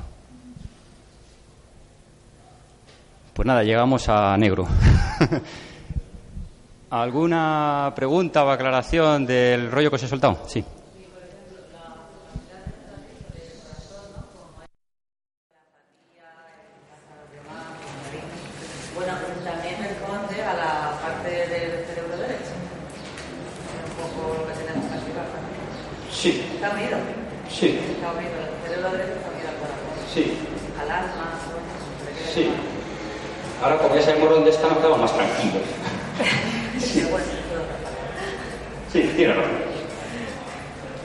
Pues 3.34 3.46
nada, 3.46 3.62
llegamos 3.62 4.08
a 4.08 4.36
negro. 4.36 4.68
¿Alguna 6.90 7.92
pregunta 7.96 8.44
o 8.44 8.50
aclaración 8.50 9.26
del 9.26 9.70
rollo 9.70 9.90
que 9.90 9.96
os 9.96 10.02
he 10.02 10.08
soltado? 10.08 10.40
Sí. 10.46 10.64
¿Está 26.20 26.70
unido? 26.70 26.98
Sí. 27.58 27.74
Está 27.90 28.12
unido. 28.12 28.38
El 28.38 28.68
cerebro 28.68 28.90
derecho 28.92 29.14
está 29.18 29.30
unido 29.34 29.48
al 29.50 29.56
corazón. 29.58 29.90
Sí. 30.14 30.38
Al 30.80 30.90
alma. 30.90 31.26
Sí. 32.32 32.50
Ahora, 33.60 33.78
como 33.78 33.96
ya 33.96 34.02
sabemos 34.02 34.30
dónde 34.30 34.50
está, 34.50 34.68
nos 34.68 34.78
quedamos 34.78 35.00
más 35.00 35.12
tranquilos. 35.12 35.62
sí. 36.78 37.02
Sí, 38.92 39.12
tiene 39.16 39.34
razón. 39.34 39.58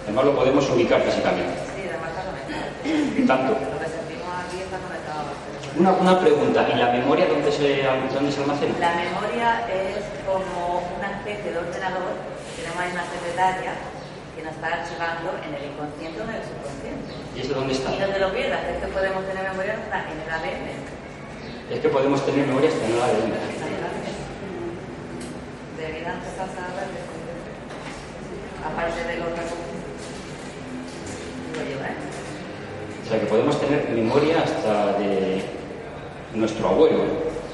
Además, 0.04 0.26
lo 0.26 0.36
podemos 0.36 0.70
ubicar 0.70 1.02
también. 1.02 1.50
Sí, 1.74 1.90
además 1.90 2.10
está 2.14 2.24
conectado. 2.30 3.18
¿Y 3.18 3.26
tanto? 3.26 3.52
Lo 3.54 3.80
que 3.82 3.90
sentimos 3.90 4.30
aquí 4.46 4.62
está 4.62 4.78
conectado. 4.78 5.34
Una, 5.80 5.92
una 5.94 6.20
pregunta. 6.20 6.70
¿Y 6.72 6.78
la 6.78 6.92
memoria 6.92 7.26
dónde 7.26 7.52
se, 7.52 7.82
dónde 8.14 8.32
se 8.32 8.42
almacena? 8.42 8.78
La 8.78 8.94
memoria 8.94 9.66
es 9.74 10.06
como 10.22 10.86
una 11.02 11.18
especie 11.18 11.52
de 11.52 11.58
ordenador. 11.58 12.14
Tenemos 12.56 12.78
ahí 12.78 12.92
una 12.94 13.06
secretaria 13.10 13.74
que 14.44 14.50
nos 14.52 14.56
está 14.60 14.68
archivando 14.76 15.32
en 15.40 15.56
el 15.56 15.64
inconsciente 15.72 16.20
o 16.20 16.24
en 16.28 16.36
el 16.36 16.44
subconsciente. 16.44 17.10
¿Y 17.36 17.40
eso 17.40 17.54
dónde 17.56 17.74
está? 17.74 17.96
Y 17.96 18.00
no 18.00 18.08
te 18.12 18.20
lo 18.20 18.30
pierdas, 18.34 18.60
es 18.68 18.78
que 18.84 18.88
podemos 18.92 19.24
tener 19.24 19.44
memoria 19.50 19.74
hasta 19.80 19.98
en 20.12 20.20
el 20.20 20.30
ADN. 20.30 20.68
Es 21.72 21.80
que 21.80 21.88
podemos 21.90 22.26
tener 22.26 22.46
memoria 22.48 22.68
hasta 22.70 22.84
en 22.86 22.92
el 22.92 23.00
ADN. 23.02 23.32
De 25.80 25.86
vida 26.00 26.14
pasada, 26.36 26.84
aparte 28.68 29.04
de 29.08 29.16
los 29.18 29.30
recursos. 29.32 29.80
Digo 31.54 31.64
yo, 31.72 31.78
¿eh? 31.88 31.96
O 33.04 33.10
sea, 33.10 33.20
que 33.20 33.26
podemos 33.28 33.60
tener 33.62 33.90
memoria 33.90 34.44
hasta 34.44 35.00
de 35.00 35.44
nuestro 36.36 36.68
abuelo. 36.68 37.04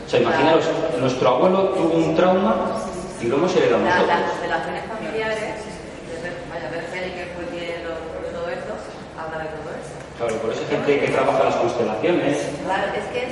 O 0.06 0.10
sea, 0.10 0.20
imaginaros, 0.22 0.66
nuestro 1.00 1.30
abuelo 1.30 1.70
tuvo 1.70 1.94
un 1.98 2.16
trauma 2.16 2.82
y 3.22 3.26
lo 3.28 3.36
hemos 3.38 3.56
heredado 3.56 3.84
nosotros. 3.84 4.08
Las 4.08 4.40
relaciones 4.42 4.84
familiares, 4.86 5.38
de 5.40 6.16
ver- 6.24 6.38
vaya, 6.50 6.70
ver 6.70 6.84
Félix 6.92 7.14
que 7.16 7.26
fue 7.36 7.46
quien 7.52 7.84
lo- 7.84 7.98
todo 8.40 8.50
esto, 8.50 8.74
habla 9.20 9.38
de 9.44 9.50
todo 9.58 9.70
eso. 9.74 9.94
Claro, 10.18 10.36
por 10.42 10.52
eso 10.52 10.59
hay 10.59 10.59
gente 10.70 11.00
que 11.00 11.08
trabaja 11.12 11.44
las 11.46 11.56
constelaciones, 11.56 12.38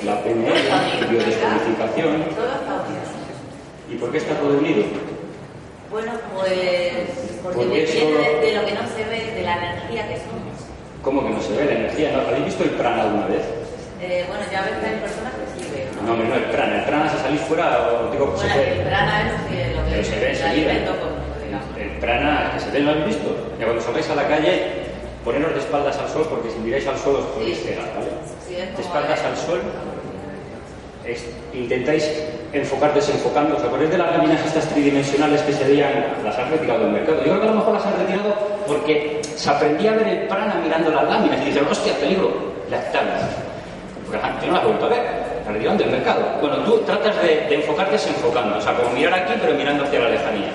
la 0.03 0.21
PNL, 0.23 1.07
biodescodificación. 1.09 2.23
¿Y 3.89 3.95
por 3.95 4.11
qué 4.11 4.17
está 4.17 4.33
todo 4.35 4.57
unido? 4.57 4.83
Bueno, 5.91 6.11
pues 6.35 6.51
porque 7.43 7.57
Porque 7.57 7.75
viene 7.85 7.87
solo- 7.87 8.41
de, 8.41 8.51
lo 8.53 8.65
que 8.65 8.73
no 8.73 8.81
se 8.95 9.03
ve, 9.09 9.31
de 9.33 9.41
la 9.43 9.55
energía 9.55 10.07
que 10.09 10.15
somos. 10.17 10.57
¿Cómo 11.01 11.23
que 11.23 11.29
no 11.29 11.41
se 11.41 11.53
ve 11.55 11.65
la 11.65 11.71
energía? 11.71 12.11
¿No? 12.11 12.27
¿Habéis 12.27 12.45
visto 12.45 12.63
el 12.65 12.71
prana 12.71 13.03
alguna 13.03 13.27
vez? 13.27 13.41
Eh, 14.01 14.25
bueno, 14.27 14.43
ya 14.51 14.61
ves 14.61 14.73
que 14.81 14.85
hay 14.85 14.99
personas 14.99 15.31
que 15.33 15.45
sí 15.63 15.71
ven. 15.71 15.87
No, 16.05 16.11
hombre, 16.13 16.27
no, 16.27 16.35
el 16.35 16.43
prana. 16.51 16.79
El 16.79 16.83
prana, 16.85 17.09
si 17.09 17.17
salís 17.23 17.41
fuera, 17.41 17.87
os 17.87 18.11
digo 18.11 18.33
que 18.33 18.39
se 18.41 18.47
Bueno, 18.47 18.61
el 18.61 18.77
ve. 18.77 18.83
prana 18.83 19.13
es 19.31 19.41
que 19.47 19.75
lo 19.75 19.83
que 19.85 19.91
Pero 19.91 20.03
se 20.03 20.19
ve 20.19 20.25
el 20.25 20.35
enseguida. 20.35 20.73
El 20.73 21.89
prana, 22.03 22.51
que 22.53 22.59
se 22.59 22.71
ve, 22.71 22.79
¿no 22.81 22.85
lo 22.85 22.91
habéis 22.91 23.07
visto? 23.15 23.29
Ya 23.57 23.65
cuando 23.65 23.81
salgáis 23.81 24.09
a 24.09 24.15
la 24.15 24.27
calle, 24.27 24.76
poneros 25.27 25.51
de 25.53 25.59
espaldas 25.59 25.97
al 25.99 26.07
sol, 26.07 26.25
porque 26.29 26.49
si 26.49 26.57
miráis 26.59 26.87
al 26.87 26.97
sol 26.97 27.17
os 27.19 27.25
podéis 27.35 27.59
cegar, 27.61 27.83
¿vale? 27.91 28.07
De 28.77 28.81
espaldas 28.81 29.19
al 29.27 29.35
sol, 29.35 29.59
es- 31.05 31.27
intentáis 31.53 32.23
enfocar 32.53 32.93
desenfocando. 32.93 33.57
¿Os 33.57 33.63
acordáis 33.63 33.91
de 33.91 33.97
las 33.97 34.11
láminas 34.15 34.39
estas 34.45 34.65
tridimensionales 34.69 35.41
que 35.41 35.51
se 35.51 35.65
veían? 35.65 35.91
Las 36.23 36.37
han 36.39 36.49
retirado 36.49 36.79
del 36.85 36.91
mercado. 36.93 37.17
Yo 37.17 37.23
creo 37.31 37.41
que 37.41 37.47
a 37.47 37.51
lo 37.51 37.57
mejor 37.57 37.73
las 37.73 37.85
han 37.85 37.97
retirado 37.99 38.33
porque 38.67 39.19
se 39.35 39.49
aprendía 39.49 39.91
a 39.91 39.95
ver 39.95 40.07
el 40.07 40.27
prana 40.27 40.55
mirando 40.63 40.89
las 40.91 41.03
láminas 41.09 41.41
y 41.41 41.45
dijeron, 41.45 41.67
hostia, 41.71 41.93
peligro, 41.99 42.31
las 42.71 42.85
quitaron. 42.85 43.09
Porque 44.05 44.21
la 44.21 44.31
gente 44.31 44.47
no 44.47 44.53
las 44.53 44.61
ha 44.63 44.65
vuelto 44.67 44.85
a 44.85 44.89
ver, 44.89 45.03
las 45.43 45.53
retiraron 45.53 45.77
del 45.77 45.91
mercado. 45.91 46.21
Bueno, 46.39 46.55
tú 46.63 46.77
tratas 46.85 47.21
de, 47.21 47.27
de 47.49 47.55
enfocar 47.55 47.91
desenfocando, 47.91 48.57
o 48.57 48.61
sea, 48.61 48.73
como 48.75 48.91
mirar 48.95 49.13
aquí 49.13 49.33
pero 49.41 49.53
mirando 49.55 49.83
hacia 49.83 49.99
la 49.99 50.09
lejanía. 50.09 50.51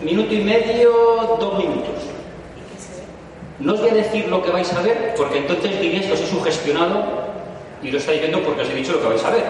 Minuto 0.00 0.32
y 0.34 0.40
medio, 0.40 0.90
dos 1.38 1.58
minutos. 1.58 2.15
No 3.58 3.74
os 3.74 3.80
voy 3.80 3.90
a 3.90 3.94
decir 3.94 4.28
lo 4.28 4.42
que 4.42 4.50
vais 4.50 4.70
a 4.72 4.82
ver, 4.82 5.14
porque 5.16 5.38
entonces 5.38 5.80
diréis 5.80 6.06
que 6.06 6.12
os 6.12 6.20
he 6.20 6.26
sugestionado 6.26 7.04
y 7.82 7.90
lo 7.90 7.98
estáis 7.98 8.20
viendo 8.20 8.42
porque 8.42 8.62
os 8.62 8.68
he 8.68 8.74
dicho 8.74 8.92
lo 8.92 9.00
que 9.00 9.08
vais 9.08 9.24
a 9.24 9.30
ver. 9.30 9.44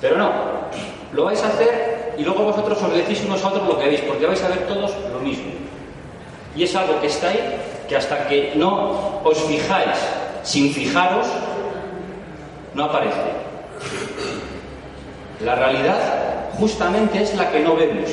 Pero 0.00 0.18
no, 0.18 0.30
lo 1.12 1.24
vais 1.24 1.42
a 1.42 1.48
hacer 1.48 2.14
y 2.18 2.22
luego 2.22 2.44
vosotros 2.44 2.80
os 2.80 2.92
decís 2.92 3.22
unos 3.26 3.44
a 3.44 3.50
lo 3.50 3.78
que 3.78 3.86
veis, 3.86 4.00
porque 4.02 4.26
vais 4.26 4.42
a 4.42 4.48
ver 4.48 4.66
todos 4.66 4.92
lo 5.12 5.18
mismo. 5.20 5.52
Y 6.54 6.62
es 6.62 6.74
algo 6.74 7.00
que 7.00 7.08
está 7.08 7.28
ahí, 7.28 7.56
que 7.88 7.96
hasta 7.96 8.28
que 8.28 8.52
no 8.54 9.20
os 9.24 9.38
fijáis 9.42 9.98
sin 10.42 10.72
fijaros, 10.72 11.26
no 12.74 12.84
aparece. 12.84 13.32
La 15.44 15.54
realidad 15.54 16.50
justamente 16.58 17.22
es 17.22 17.34
la 17.34 17.50
que 17.50 17.60
no 17.60 17.76
vemos, 17.76 18.10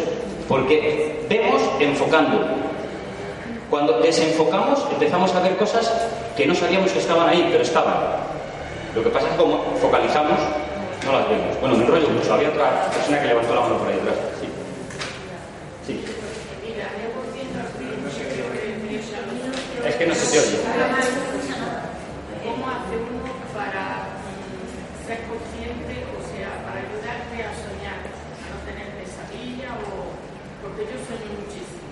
porque 0.47 1.25
vemos 1.29 1.61
enfocando. 1.79 2.41
Cuando 3.73 3.97
desenfocamos 3.97 4.85
empezamos 4.91 5.33
a 5.33 5.39
ver 5.39 5.57
cosas 5.57 5.91
que 6.37 6.45
no 6.45 6.53
sabíamos 6.53 6.91
que 6.91 6.99
estaban 6.99 7.27
ahí, 7.27 7.49
pero 7.51 7.63
estaban. 7.63 8.21
Lo 8.93 9.01
que 9.01 9.09
pasa 9.09 9.25
es 9.25 9.31
que 9.31 9.41
como 9.41 9.65
focalizamos, 9.81 10.37
no 11.03 11.11
las 11.11 11.27
vemos. 11.27 11.59
Bueno, 11.59 11.77
me 11.77 11.83
enrollo 11.83 12.07
mucho. 12.09 12.35
Había 12.35 12.49
otra 12.49 12.85
persona 12.93 13.19
que 13.19 13.29
levantó 13.29 13.55
la 13.55 13.61
mano 13.61 13.79
por 13.79 13.87
ahí 13.87 13.97
atrás. 13.97 14.13
Sí. 14.37 14.47
Sí. 15.87 16.05
Es 19.87 19.95
que 19.95 20.05
no 20.05 20.13
se 20.13 20.31
te 20.31 20.39
oye. 20.39 20.57
¿Cómo 22.45 22.69
hace 22.69 22.93
uno 22.93 23.25
para 23.57 24.21
mm, 24.21 25.01
ser 25.09 25.17
consciente, 25.25 25.93
o 26.13 26.21
sea, 26.29 26.61
para 26.61 26.77
ayudarte 26.77 27.35
a 27.41 27.49
soñar, 27.57 28.05
a 28.05 28.45
no 28.53 28.57
tener 28.69 29.01
pesadilla 29.01 29.73
o 29.81 30.13
porque 30.61 30.85
yo 30.85 30.95
sueño 31.09 31.41
muchísimo, 31.41 31.89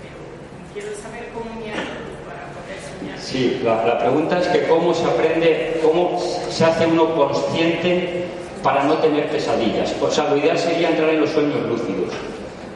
pero 0.00 0.44
quiero 0.74 0.90
saber 1.00 1.30
cómo 1.32 1.54
me 1.54 1.70
para 1.70 2.50
poder 2.50 2.78
soñar. 2.82 3.18
Sí, 3.18 3.60
la, 3.62 3.86
la 3.86 3.98
pregunta 4.00 4.40
es 4.40 4.48
que 4.48 4.66
cómo 4.66 4.92
se 4.92 5.04
aprende, 5.04 5.80
cómo 5.82 6.20
se 6.50 6.64
hace 6.64 6.86
uno 6.86 7.14
consciente 7.14 8.26
para 8.62 8.82
no 8.82 8.94
tener 8.94 9.28
pesadillas. 9.30 9.94
O 10.02 10.10
sea, 10.10 10.30
lo 10.30 10.36
ideal 10.36 10.58
sería 10.58 10.90
entrar 10.90 11.10
en 11.10 11.20
los 11.20 11.30
sueños 11.30 11.60
lúcidos. 11.68 12.12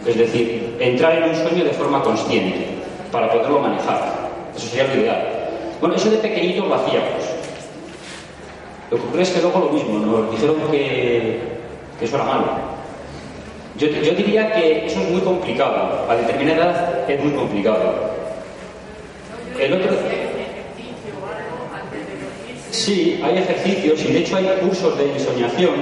Es 0.06 0.16
decir, 0.16 0.76
entrar 0.78 1.18
en 1.18 1.30
un 1.30 1.34
sueño 1.34 1.64
de 1.64 1.70
forma 1.70 2.02
consciente 2.02 2.66
para 3.10 3.32
poderlo 3.32 3.60
manejar. 3.60 4.30
Eso 4.56 4.68
sería 4.68 4.94
lo 4.94 5.00
ideal. 5.00 5.28
Bueno, 5.80 5.96
eso 5.96 6.10
de 6.10 6.18
pequeñito 6.18 6.66
lo 6.66 6.74
hacíamos. 6.76 7.24
Lo 8.90 8.96
que 8.96 9.02
ocurre 9.02 9.22
es 9.22 9.30
que 9.30 9.42
luego 9.42 9.58
lo 9.58 9.70
mismo, 9.70 9.98
nos 9.98 10.30
dijeron 10.30 10.56
que, 10.70 11.40
que 11.98 12.04
eso 12.04 12.14
era 12.14 12.24
malo. 12.24 12.67
Yo, 13.78 13.86
diría 13.86 14.52
que 14.52 14.86
eso 14.86 15.00
es 15.00 15.10
muy 15.10 15.20
complicado. 15.20 16.04
A 16.08 16.16
determinada 16.16 16.56
edad 16.56 17.10
es 17.10 17.24
muy 17.24 17.32
complicado. 17.32 17.94
El 19.58 19.72
otro... 19.72 19.92
Sí, 22.72 23.20
hay 23.22 23.38
ejercicios 23.38 24.04
y 24.04 24.12
de 24.12 24.18
hecho 24.18 24.36
hay 24.36 24.46
cursos 24.60 24.98
de 24.98 25.12
ensoñación. 25.12 25.74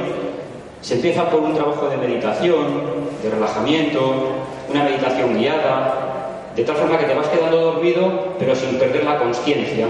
Se 0.82 0.94
empieza 0.94 1.30
por 1.30 1.40
un 1.40 1.54
trabajo 1.54 1.88
de 1.88 1.96
meditación, 1.96 2.82
de 3.22 3.30
relajamiento, 3.30 4.32
una 4.68 4.84
meditación 4.84 5.38
guiada, 5.38 6.50
de 6.54 6.64
tal 6.64 6.76
forma 6.76 6.98
que 6.98 7.06
te 7.06 7.14
vas 7.14 7.28
quedando 7.28 7.60
dormido 7.60 8.34
pero 8.38 8.54
sin 8.54 8.78
perder 8.78 9.04
la 9.04 9.18
conciencia. 9.18 9.88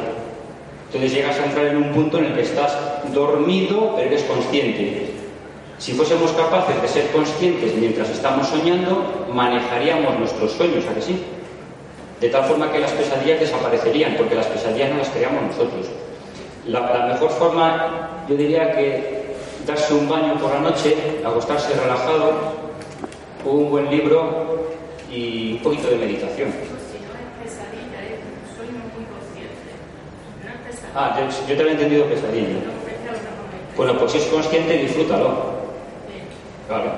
Entonces 0.87 1.13
llegas 1.13 1.41
a 1.41 1.45
entrar 1.45 1.67
en 1.67 1.77
un 1.79 1.93
punto 1.93 2.19
en 2.19 2.27
el 2.27 2.35
que 2.35 2.43
estás 2.43 2.79
dormido 3.13 3.95
pero 3.97 4.09
eres 4.09 4.23
consciente. 4.23 5.06
Si 5.79 5.93
fuésemos 5.93 6.33
capaces 6.33 6.81
de 6.81 6.89
ser 6.89 7.11
conscientes 7.11 7.75
mientras 7.75 8.09
estamos 8.09 8.49
soñando, 8.49 9.27
manejaríamos 9.33 10.19
nuestros 10.19 10.53
sueños, 10.53 10.85
¿a 10.91 10.95
que 10.95 11.03
sí? 11.03 11.23
De 12.21 12.31
tal 12.31 12.45
forma 12.45 12.73
que 12.73 12.79
las 12.79 12.93
pesadillas 12.93 13.41
desaparecerían, 13.41 14.17
porque 14.17 14.35
las 14.35 14.47
pesadillas 14.47 14.91
no 14.91 14.99
las 14.99 15.11
creamos 15.11 15.43
nosotros. 15.43 15.87
La, 16.67 16.81
la 16.81 17.07
mejor 17.07 17.31
forma, 17.31 18.25
yo 18.27 18.37
diría 18.37 18.73
que 18.73 19.37
darse 19.67 19.93
un 19.93 20.09
baño 20.09 20.35
por 20.41 20.51
la 20.51 20.61
noche, 20.61 20.97
acostarse 21.25 21.75
relajado, 21.75 22.33
un 23.45 23.71
buen 23.71 23.91
libro 23.91 24.71
y 25.13 25.53
un 25.53 25.59
poquito 25.59 25.89
de 25.89 25.97
meditación. 25.97 26.53
Ah, 30.95 31.15
yo, 31.21 31.47
yo 31.47 31.55
te 31.55 31.61
había 31.61 31.73
entendido 31.73 32.07
pesadilla. 32.07 32.61
Bueno, 33.77 33.99
pues 33.99 34.13
si 34.13 34.19
es 34.19 34.25
consciente, 34.25 34.79
disfrútalo. 34.79 35.56
Claro. 36.69 36.93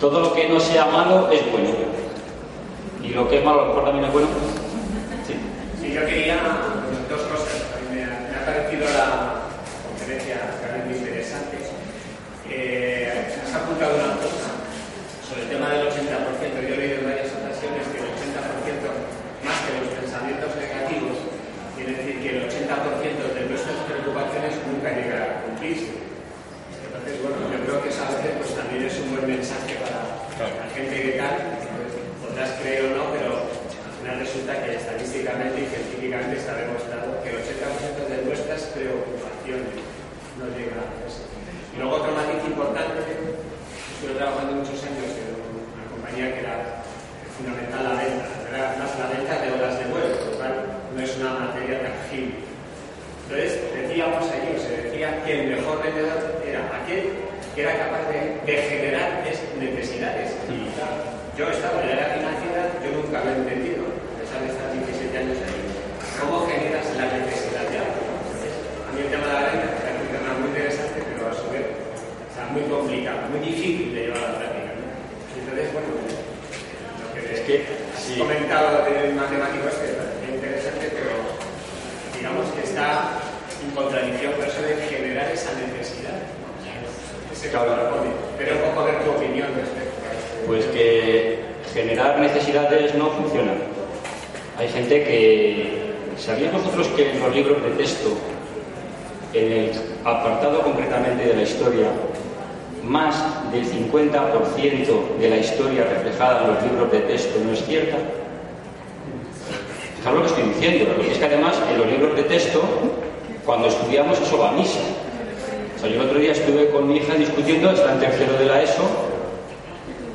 Todo 0.00 0.20
lo 0.20 0.32
que 0.34 0.48
no 0.48 0.58
sea 0.60 0.86
malo 0.86 1.30
es 1.30 1.42
bueno. 1.52 1.70
Y 3.02 3.08
lo 3.10 3.28
que 3.28 3.38
es 3.38 3.44
malo 3.44 3.60
a 3.60 3.62
lo 3.64 3.68
mejor 3.68 3.84
también 3.84 4.04
es 4.06 4.12
bueno. 4.12 4.28
Sí. 5.26 5.34
Sí, 5.80 5.92
yo 5.92 6.06
quería 6.06 6.36
dos 7.08 7.20
cosas. 7.28 7.52
Me 7.92 8.04
ha, 8.04 8.08
me 8.32 8.36
ha 8.36 8.46
parecido 8.46 8.84
la 8.96 9.44
conferencia 9.88 10.36
realmente 10.64 10.98
interesante. 10.98 11.56
Eh, 12.48 13.12
has 13.44 13.54
apuntado 13.54 13.94
una 13.96 14.16
cosa 14.16 14.56
sobre 15.28 15.42
el 15.44 15.48
tema 15.52 15.68
del 15.68 15.88
80%. 15.88 16.64
Yo 16.64 16.74
he 16.74 16.78
leído 16.80 16.98
en 17.04 17.06
varias 17.12 17.28
ocasiones 17.36 17.84
que 17.92 17.98
el 18.00 18.08
80% 18.08 19.44
más 19.44 19.56
que 19.68 19.72
los 19.84 19.88
pensamientos 20.00 20.50
negativos 20.56 21.16
quiere 21.76 21.92
decir 21.96 22.16
que 22.24 22.28
el 22.36 22.40
80% 22.48 23.36
de 23.36 23.42
nuestras 23.48 23.76
preocupaciones 23.88 24.52
nunca 24.68 24.92
llegará 24.96 25.24
a 25.24 25.42
cumplirse. 25.44 25.96
Entonces, 26.84 27.14
bueno, 27.24 27.40
yo 27.48 27.58
creo 27.64 27.78
que 27.80 27.88
eso 27.88 28.04
a 28.04 28.12
veces 28.12 28.36
pues, 28.36 28.52
también 28.52 28.84
es 28.84 28.94
un 29.00 29.16
buen 29.16 29.24
mensaje 29.24 29.72
para 29.80 30.04
la 30.60 30.68
gente 30.76 30.92
que 31.00 31.12
tal, 31.16 31.34
pues, 31.56 31.92
podrás 32.20 32.50
creer 32.60 32.92
o 32.92 33.00
no, 33.00 33.04
pero 33.16 33.30
al 33.48 33.94
final 34.02 34.16
resulta 34.20 34.52
que 34.60 34.76
estadísticamente 34.76 35.56
y 35.64 35.66
científicamente 35.72 36.36
está 36.36 36.52
demostrado 36.60 37.16
que 37.24 37.30
el 37.32 37.40
80% 37.40 38.12
de 38.12 38.18
nuestras 38.28 38.60
preocupaciones 38.76 39.72
no 40.36 40.44
llegan 40.52 40.84
a 40.84 41.00
eso. 41.08 41.24
Y 41.72 41.74
luego 41.80 41.96
otro 41.96 42.12
matiz 42.12 42.44
importante, 42.44 43.00
estuve 43.08 44.20
trabajando 44.20 44.60
muchos 44.60 44.76
años 44.84 45.08
en 45.16 45.32
una 45.40 45.84
compañía 45.88 46.26
que 46.36 46.40
era 46.44 46.84
fundamental 47.40 47.80
la 47.88 47.94
venta, 47.96 48.26
era 48.52 48.76
más 48.76 48.92
la 49.00 49.08
venta 49.16 49.32
de 49.40 49.48
horas 49.56 49.74
de 49.80 49.84
vuelo, 49.88 50.12
por 50.20 50.26
lo 50.28 50.36
cual 50.36 50.54
no 50.92 50.98
es 51.00 51.12
una 51.16 51.32
materia 51.48 51.80
tangible. 51.80 52.44
Entonces, 53.30 53.62
decíamos 53.78 54.26
allí, 54.26 54.50
o 54.56 54.58
se 54.58 54.90
decía 54.90 55.22
que 55.22 55.30
el 55.38 55.54
mejor 55.54 55.78
vendedor 55.86 56.42
era 56.42 56.66
aquel 56.82 57.30
que 57.54 57.62
era 57.62 57.78
capaz 57.78 58.02
de, 58.10 58.42
de 58.42 58.54
generar 58.66 59.22
es- 59.22 59.46
necesidades. 59.54 60.34
Y 60.50 60.66
claro, 60.74 60.98
yo 61.38 61.46
estaba 61.46 61.78
en 61.82 61.94
el 61.94 61.98
área 61.98 62.18
financiera, 62.18 62.74
yo 62.82 62.90
nunca 62.90 63.22
lo 63.22 63.30
he 63.30 63.38
entendido, 63.46 63.86
a 63.86 64.18
pesar 64.18 64.38
de 64.42 64.50
estar 64.50 64.66
17 64.74 65.14
años 65.14 65.38
ahí. 65.46 65.62
¿Cómo 66.18 66.42
generas 66.50 66.90
la 66.98 67.06
necesidad 67.22 67.70
de 67.70 67.76
algo? 67.78 68.02
Entonces, 68.18 68.52
a 68.82 68.90
mí 68.90 68.98
el 69.06 69.10
tema 69.14 69.26
de 69.30 69.34
la 69.38 69.42
venta 69.46 69.66
me 69.70 69.78
parece 69.78 70.02
un 70.02 70.10
tema 70.10 70.30
muy 70.42 70.48
interesante, 70.50 70.98
pero 71.06 71.22
a 71.30 71.34
su 71.38 71.46
vez, 71.54 71.66
o 71.70 72.32
sea, 72.34 72.44
muy 72.50 72.66
complicado, 72.66 73.30
muy 73.30 73.40
difícil 73.46 73.94
de 73.94 74.10
llevar 74.10 74.26
a 74.26 74.30
la 74.34 74.38
práctica. 74.42 74.70
¿no? 74.74 74.86
Entonces, 75.38 75.66
bueno, 75.70 75.88
lo 75.94 77.06
que, 77.14 77.20
Es 77.30 77.40
que, 77.46 77.54
has 77.94 78.02
sí. 78.02 78.18
comentado 78.18 78.82
del 78.90 79.14
matemático 79.14 79.70
este, 79.70 79.86
me 79.94 80.02
parece 80.02 80.34
interesante, 80.34 80.84
pero 80.98 81.14
digamos 82.14 82.46
que 82.54 82.62
está 82.62 83.18
en 83.58 83.70
contradicción 83.74 84.32
con 84.38 84.44
eso 84.46 84.62
de 84.62 84.76
generar 84.86 85.26
esa 85.34 85.50
necesidad. 85.58 86.14
Pero 87.50 88.56
un 88.56 88.70
poco 88.70 88.84
ver 88.84 89.02
tu 89.04 89.10
opinión 89.10 89.48
respecto. 89.54 89.90
Pues 90.46 90.64
que 90.66 91.38
generar 91.74 92.18
necesidades 92.18 92.94
no 92.94 93.10
funciona. 93.10 93.52
Hay 94.58 94.68
gente 94.68 95.02
que... 95.04 95.80
¿Sabíais 96.16 96.52
vosotros 96.52 96.88
que 96.88 97.10
en 97.10 97.20
los 97.20 97.34
libros 97.34 97.62
de 97.62 97.70
texto, 97.70 98.10
en 99.32 99.52
el 99.52 99.70
apartado 100.04 100.60
concretamente 100.60 101.24
de 101.24 101.34
la 101.34 101.42
historia, 101.42 101.86
más 102.84 103.14
del 103.52 103.64
50% 103.64 105.18
de 105.18 105.30
la 105.30 105.36
historia 105.36 105.84
reflejada 105.84 106.44
en 106.44 106.54
los 106.54 106.62
libros 106.62 106.92
de 106.92 106.98
texto 107.00 107.40
no 107.42 107.52
es 107.52 107.64
cierta? 107.64 107.96
Fijaros 109.96 110.18
lo 110.18 110.24
que 110.24 110.28
estoy 110.28 110.54
diciendo, 110.54 110.92
porque 110.94 111.12
es 111.12 111.18
que 111.18 111.24
además 111.24 111.56
en 111.70 111.78
los 111.78 111.86
libros 111.86 112.16
de 112.16 112.22
texto, 112.24 112.62
cuando 113.46 113.68
estudiamos 113.68 114.20
eso 114.20 114.38
va 114.38 114.50
a 114.50 114.52
misa. 114.52 114.80
Yo 115.82 115.86
el 115.86 116.00
otro 116.00 116.18
día 116.18 116.32
estuve 116.32 116.68
con 116.68 116.86
mi 116.86 116.98
hija 116.98 117.14
discutiendo, 117.14 117.70
está 117.70 117.94
en 117.94 118.00
tercero 118.00 118.34
de 118.34 118.44
la 118.44 118.62
ESO, 118.62 118.82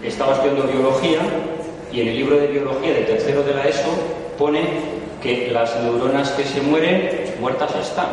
estaba 0.04 0.36
estudiando 0.36 0.64
biología 0.64 1.22
y 1.92 2.02
en 2.02 2.08
el 2.10 2.16
libro 2.18 2.38
de 2.38 2.48
biología 2.48 2.94
del 2.94 3.08
tercero 3.08 3.42
de 3.42 3.56
la 3.56 3.64
ESO 3.64 3.90
pone 4.38 4.62
que 5.24 5.50
las 5.52 5.76
neuronas 5.82 6.30
que 6.32 6.44
se 6.44 6.62
mueren 6.62 7.34
muertas 7.40 7.74
están 7.82 8.06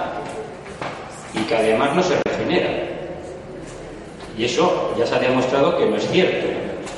y 1.34 1.40
que 1.40 1.54
además 1.54 1.94
no 1.94 2.02
se 2.02 2.16
regeneran. 2.26 2.74
Y 4.38 4.46
eso 4.46 4.94
ya 4.98 5.06
se 5.06 5.14
ha 5.14 5.18
demostrado 5.18 5.76
que 5.76 5.84
no 5.84 5.96
es 5.96 6.08
cierto, 6.10 6.46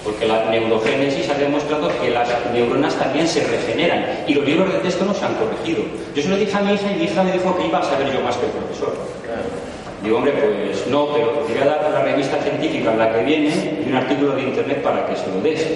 porque 0.04 0.24
la 0.24 0.44
neurogénesis 0.50 1.28
ha 1.30 1.34
demostrado 1.34 1.90
que 2.00 2.10
las 2.10 2.28
neuronas 2.52 2.94
también 2.94 3.26
se 3.26 3.44
regeneran 3.44 4.24
y 4.28 4.34
los 4.34 4.46
libros 4.46 4.72
de 4.72 4.78
texto 4.78 5.04
no 5.04 5.14
se 5.14 5.24
han 5.24 5.34
corregido. 5.34 5.82
Yo 6.14 6.22
se 6.22 6.28
lo 6.28 6.36
dije 6.36 6.56
a 6.56 6.60
mi 6.60 6.74
hija 6.74 6.92
y 6.92 6.94
mi 6.94 7.04
hija 7.06 7.24
me 7.24 7.32
dijo 7.32 7.56
que 7.56 7.66
iba 7.66 7.80
a 7.80 7.82
saber 7.82 8.12
yo 8.12 8.20
más 8.20 8.36
que 8.36 8.46
el 8.46 8.52
profesor. 8.52 8.94
Digo, 10.04 10.18
hombre, 10.18 10.32
pues 10.32 10.86
no, 10.88 11.08
pero 11.14 11.30
te 11.46 11.54
voy 11.54 11.62
a 11.62 11.64
dar 11.64 11.90
la 11.90 12.02
revista 12.02 12.36
científica 12.36 12.92
en 12.92 12.98
la 12.98 13.10
que 13.10 13.24
viene 13.24 13.48
y 13.48 13.88
un 13.88 13.96
artículo 13.96 14.32
de 14.32 14.42
internet 14.42 14.82
para 14.82 15.06
que 15.06 15.16
se 15.16 15.26
lo 15.28 15.40
des. 15.40 15.66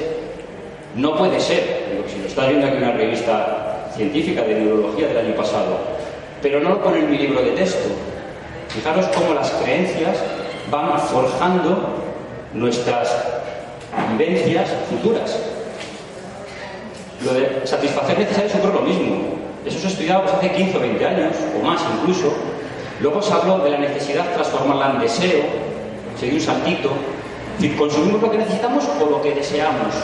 No 0.97 1.17
puede 1.17 1.41
ser. 1.41 1.87
Digo, 1.91 2.05
si 2.07 2.21
lo 2.21 2.27
estás 2.27 2.49
viendo 2.49 2.67
aquí 2.67 2.77
una 2.77 2.93
revista 2.93 3.89
científica 3.97 4.43
de 4.43 4.55
neurología 4.57 5.09
del 5.09 5.17
año 5.17 5.35
pasado, 5.35 5.79
pero 6.43 6.61
no 6.61 6.69
lo 6.69 6.83
pone 6.83 6.99
en 6.99 7.11
mi 7.11 7.17
libro 7.17 7.41
de 7.41 7.53
texto. 7.53 7.89
Fijaros 8.69 9.07
cómo 9.17 9.33
las 9.33 9.51
creencias 9.53 10.19
van 10.71 10.99
forjando 11.01 11.95
nuestras 12.53 13.25
vivencias 14.11 14.69
futuras. 14.91 15.39
Lo 17.25 17.33
de 17.33 17.67
satisfacer 17.67 18.19
necesidades 18.19 18.55
es 18.55 18.65
lo 18.65 18.81
mismo. 18.83 19.39
Eso 19.65 19.79
se 19.79 19.87
ha 19.87 19.91
estudiado 19.91 20.23
pues, 20.23 20.35
hace 20.35 20.53
15 20.53 20.77
o 20.77 20.81
20 20.81 21.07
años, 21.07 21.37
o 21.59 21.65
más 21.65 21.81
incluso, 21.99 22.33
Luego 23.01 23.23
se 23.23 23.33
habló 23.33 23.59
de 23.59 23.71
la 23.71 23.79
necesidad 23.79 24.25
de 24.25 24.35
transformarla 24.35 24.93
en 24.95 25.01
deseo, 25.01 25.43
se 26.19 26.33
un 26.33 26.41
saltito. 26.41 26.91
Decir, 27.59 27.77
consumimos 27.77 28.23
lo 28.23 28.31
que 28.31 28.39
necesitamos 28.39 28.85
o 29.01 29.11
lo 29.11 29.23
que 29.23 29.35
deseamos. 29.35 29.95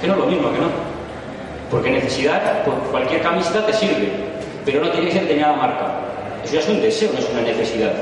Que 0.00 0.06
no 0.06 0.14
es 0.14 0.18
lo 0.20 0.26
mismo, 0.26 0.52
que 0.52 0.58
no. 0.58 0.68
Porque 1.70 1.90
necesidad, 1.90 2.64
pues, 2.64 2.76
cualquier 2.90 3.22
camiseta 3.22 3.66
te 3.66 3.72
sirve, 3.72 4.08
pero 4.64 4.84
no 4.84 4.90
tiene 4.90 5.06
que 5.06 5.12
ser 5.12 5.22
determinada 5.22 5.56
marca. 5.56 5.86
Eso 6.44 6.54
ya 6.54 6.60
es 6.60 6.68
un 6.68 6.80
deseo, 6.80 7.10
no 7.12 7.18
es 7.18 7.28
una 7.30 7.42
necesidad. 7.42 7.92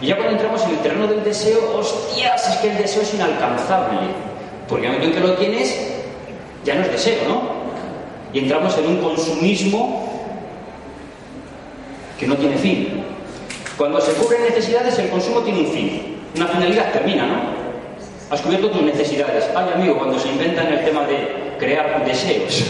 Y 0.00 0.06
ya 0.06 0.16
cuando 0.16 0.32
entramos 0.34 0.62
en 0.64 0.70
el 0.70 0.78
terreno 0.78 1.06
del 1.06 1.22
deseo, 1.22 1.78
hostias, 1.78 2.48
es 2.48 2.56
que 2.56 2.70
el 2.70 2.78
deseo 2.78 3.02
es 3.02 3.14
inalcanzable. 3.14 3.98
Porque 4.68 4.86
el 4.86 4.92
momento 4.92 5.16
en 5.16 5.22
que 5.22 5.28
lo 5.28 5.34
tienes, 5.36 5.92
ya 6.64 6.74
no 6.74 6.82
es 6.82 6.92
deseo, 6.92 7.28
¿no? 7.28 7.42
Y 8.32 8.40
entramos 8.40 8.76
en 8.78 8.86
un 8.86 8.96
consumismo 8.98 10.10
que 12.18 12.26
no 12.26 12.36
tiene 12.36 12.56
fin. 12.56 13.11
Cuando 13.76 14.00
se 14.00 14.12
cubren 14.12 14.42
necesidades, 14.42 14.98
el 14.98 15.08
consumo 15.08 15.40
tiene 15.40 15.60
un 15.60 15.72
fin. 15.72 16.16
Una 16.36 16.46
finalidad 16.46 16.92
termina, 16.92 17.26
¿no? 17.26 17.62
Has 18.30 18.40
cubierto 18.40 18.70
tus 18.70 18.82
necesidades. 18.82 19.48
Ay, 19.54 19.70
amigo, 19.74 19.98
cuando 19.98 20.18
se 20.18 20.28
inventan 20.28 20.66
el 20.72 20.84
tema 20.84 21.06
de 21.06 21.54
crear 21.58 22.04
deseos. 22.04 22.64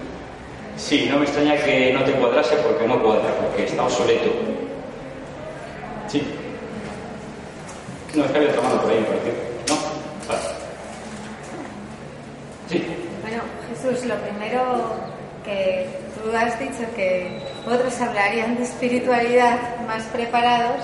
sí, 0.76 1.06
no 1.10 1.18
me 1.18 1.24
extraña 1.24 1.56
que 1.56 1.92
no 1.92 2.04
te 2.04 2.12
cuadrase 2.12 2.56
porque 2.56 2.86
no 2.86 3.02
cuadra, 3.02 3.34
porque 3.42 3.64
está 3.64 3.84
obsoleto. 3.84 4.30
Sí. 6.08 6.22
No, 8.14 8.24
es 8.24 8.30
que 8.30 8.38
había 8.38 8.54
tomado 8.54 8.80
por 8.80 8.90
ahí. 8.90 9.04
¿No? 9.68 9.74
Vale. 10.26 10.40
Sí. 12.70 12.84
Bueno, 13.22 13.42
Jesús, 13.68 14.06
lo 14.06 14.14
primero 14.16 14.90
que 15.44 15.86
tú 16.22 16.36
has 16.36 16.58
dicho 16.58 16.84
que 16.94 17.40
otros 17.66 18.00
hablarían 18.00 18.56
de 18.56 18.64
espiritualidad 18.64 19.58
más 19.86 20.04
preparados 20.04 20.82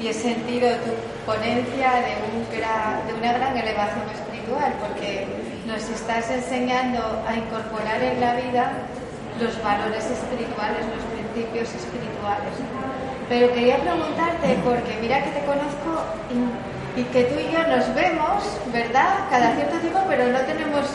y 0.00 0.08
he 0.08 0.12
sentido 0.12 0.68
tu 0.84 0.92
ponencia 1.26 1.92
de, 2.04 3.06
de 3.06 3.14
una 3.18 3.32
gran 3.32 3.56
elevación 3.56 4.04
espiritual 4.10 4.74
porque 4.80 5.26
nos 5.66 5.82
estás 5.88 6.30
enseñando 6.30 7.00
a 7.26 7.36
incorporar 7.36 8.02
en 8.02 8.20
la 8.20 8.34
vida 8.34 8.72
los 9.40 9.62
valores 9.62 10.04
espirituales, 10.04 10.84
los 10.94 11.04
principios 11.10 11.68
espirituales. 11.74 12.54
Pero 13.28 13.52
quería 13.54 13.78
preguntarte, 13.78 14.58
porque 14.64 14.98
mira 15.00 15.24
que 15.24 15.30
te 15.30 15.44
conozco 15.46 16.04
y, 16.30 17.00
y 17.00 17.04
que 17.04 17.24
tú 17.24 17.40
y 17.40 17.52
yo 17.52 17.66
nos 17.66 17.92
vemos, 17.94 18.44
¿verdad? 18.72 19.26
Cada 19.30 19.54
cierto 19.54 19.78
tiempo, 19.78 20.00
pero 20.08 20.26
no 20.28 20.40
tenemos 20.40 20.86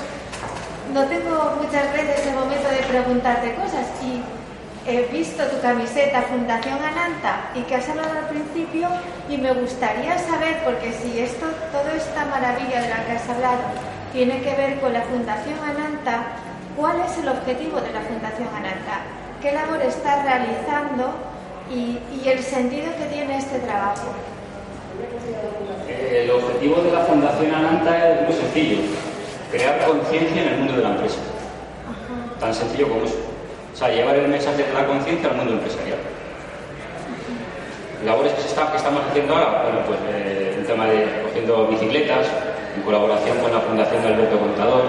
no 0.93 1.05
tengo 1.05 1.55
muchas 1.61 1.93
veces 1.93 2.25
el 2.27 2.35
momento 2.35 2.67
de 2.69 2.83
preguntarte 2.87 3.53
cosas 3.55 3.85
y 4.01 4.21
he 4.89 5.03
visto 5.11 5.43
tu 5.43 5.61
camiseta 5.61 6.23
Fundación 6.23 6.79
Ananta 6.81 7.51
y 7.53 7.61
que 7.61 7.75
has 7.75 7.87
hablado 7.89 8.17
al 8.17 8.27
principio 8.27 8.87
y 9.29 9.37
me 9.37 9.53
gustaría 9.53 10.17
saber, 10.17 10.57
porque 10.63 10.91
si 10.93 11.19
esto, 11.19 11.45
toda 11.71 11.93
esta 11.93 12.25
maravilla 12.25 12.81
de 12.81 12.89
la 12.89 13.05
que 13.05 13.11
has 13.11 13.29
hablado 13.29 13.61
tiene 14.13 14.41
que 14.41 14.55
ver 14.55 14.79
con 14.79 14.93
la 14.93 15.01
Fundación 15.01 15.59
Ananta, 15.59 16.23
¿cuál 16.75 16.97
es 17.01 17.17
el 17.19 17.29
objetivo 17.29 17.79
de 17.81 17.91
la 17.91 18.01
Fundación 18.01 18.47
Ananta? 18.49 19.05
¿Qué 19.41 19.51
labor 19.51 19.81
estás 19.81 20.23
realizando 20.23 21.13
y, 21.71 21.99
y 22.17 22.29
el 22.29 22.39
sentido 22.39 22.87
que 22.97 23.05
tiene 23.13 23.37
este 23.37 23.59
trabajo? 23.59 24.07
El 25.87 26.31
objetivo 26.31 26.81
de 26.81 26.91
la 26.91 27.01
Fundación 27.01 27.53
Ananta 27.53 28.09
es 28.09 28.27
muy 28.27 28.33
sencillo 28.33 29.08
crear 29.51 29.85
conciencia 29.85 30.41
en 30.41 30.47
el 30.49 30.57
mundo 30.57 30.73
de 30.75 30.83
la 30.83 30.89
empresa. 30.89 31.19
Tan 32.39 32.53
sencillo 32.53 32.89
como 32.89 33.05
eso. 33.05 33.17
O 33.73 33.75
sea, 33.75 33.89
llevar 33.89 34.15
el 34.15 34.27
mensaje 34.27 34.63
de 34.63 34.73
la 34.73 34.85
conciencia 34.85 35.29
al 35.29 35.37
mundo 35.37 35.53
empresarial. 35.53 35.97
Labores 38.05 38.33
que, 38.33 38.41
se 38.41 38.47
está, 38.47 38.71
que 38.71 38.77
estamos 38.77 39.03
haciendo 39.09 39.35
ahora, 39.35 39.63
bueno, 39.63 39.79
pues 39.85 39.99
eh, 40.13 40.55
el 40.57 40.65
tema 40.65 40.85
de 40.85 41.21
cogiendo 41.23 41.67
bicicletas, 41.67 42.27
en 42.75 42.81
colaboración 42.83 43.37
con 43.39 43.51
la 43.51 43.59
Fundación 43.59 44.01
de 44.03 44.07
Alberto 44.07 44.39
Contador 44.39 44.83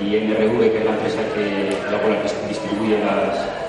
y 0.00 0.16
MRV, 0.20 0.70
que 0.70 0.78
es 0.78 0.84
la 0.84 0.92
empresa 0.92 1.20
que, 1.34 1.90
la 1.90 1.98
cual 1.98 2.18
distribuye 2.48 2.98
las, 2.98 3.65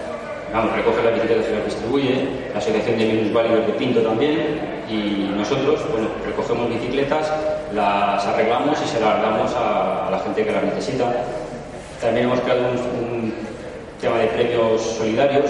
vamos, 0.54 0.74
recoge 0.74 1.04
las 1.04 1.14
bicicletas 1.14 1.46
y 1.50 1.56
las 1.56 1.66
distribuye, 1.66 2.28
la 2.54 2.60
Asociación 2.60 2.98
de 2.98 3.06
Minusválidos 3.06 3.68
de 3.68 3.74
Pinto 3.74 4.02
también, 4.02 4.78
y 4.90 5.32
nosotros, 5.36 5.82
bueno, 5.92 6.08
recogemos 6.26 6.70
bicicletas, 6.70 7.32
las 7.74 8.26
arreglamos 8.26 8.82
y 8.82 8.88
se 8.88 9.00
las 9.00 9.22
damos 9.22 9.54
a, 9.56 10.10
la 10.10 10.20
gente 10.20 10.46
que 10.46 10.52
las 10.52 10.64
necesita. 10.64 11.12
También 12.02 12.28
hemos 12.28 12.40
creado 12.42 12.62
un, 12.72 13.34
tema 14.00 14.20
de 14.20 14.28
premios 14.28 14.82
solidarios, 14.82 15.50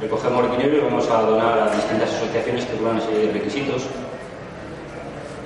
recogemos 0.00 0.50
dinero 0.50 0.78
y 0.78 0.80
vamos 0.80 1.08
a 1.08 1.22
donar 1.22 1.60
a 1.60 1.70
distintas 1.70 2.12
asociaciones 2.12 2.64
que 2.64 2.72
cumplan 2.72 2.96
una 2.96 3.04
serie 3.04 3.28
de 3.28 3.32
requisitos. 3.32 3.84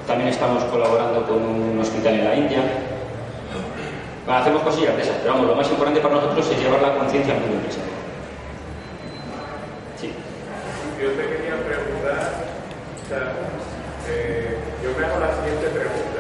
También 0.06 0.30
estamos 0.30 0.64
colaborando 0.64 1.26
con 1.26 1.43
un 1.43 1.78
hospital 1.78 2.14
en 2.14 2.24
la 2.24 2.34
India. 2.36 2.60
Bueno, 4.24 4.40
hacemos 4.40 4.62
cosillas 4.62 4.97
de 4.97 5.02
esas, 5.02 5.16
pero 5.16 5.34
vamos, 5.34 5.48
lo 5.48 5.56
más 5.56 5.68
importante 5.68 6.01
para 6.01 6.14
nosotros 6.14 6.51
es 6.51 6.59
llevar 6.59 6.80
la 6.80 6.94
conciencia 6.97 7.34
al 7.34 7.40
mundo 7.40 7.56
empresarial. 7.56 7.97
Sí. 10.01 10.10
Yo 11.07 11.12
te 11.12 11.23
quería 11.23 11.55
preguntar 11.62 12.35
eh, 14.11 14.59
yo 14.83 14.91
me 14.99 15.07
hago 15.07 15.20
la 15.23 15.39
siguiente 15.39 15.70
pregunta. 15.70 16.19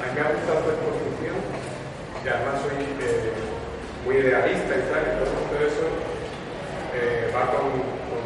A 0.00 0.08
mí 0.08 0.12
me 0.16 0.20
ha 0.24 0.32
gustado 0.32 0.64
tu 0.64 0.72
exposición, 0.72 1.36
y 2.24 2.28
además 2.32 2.64
soy 2.64 2.80
eh, 2.80 3.28
muy 4.08 4.24
idealista 4.24 4.72
y 4.72 4.88
tal, 4.88 5.04
y 5.04 5.20
todo 5.20 5.60
eso 5.60 5.84
eh, 6.96 7.28
va 7.28 7.44
con, 7.52 7.76
con, 8.08 8.24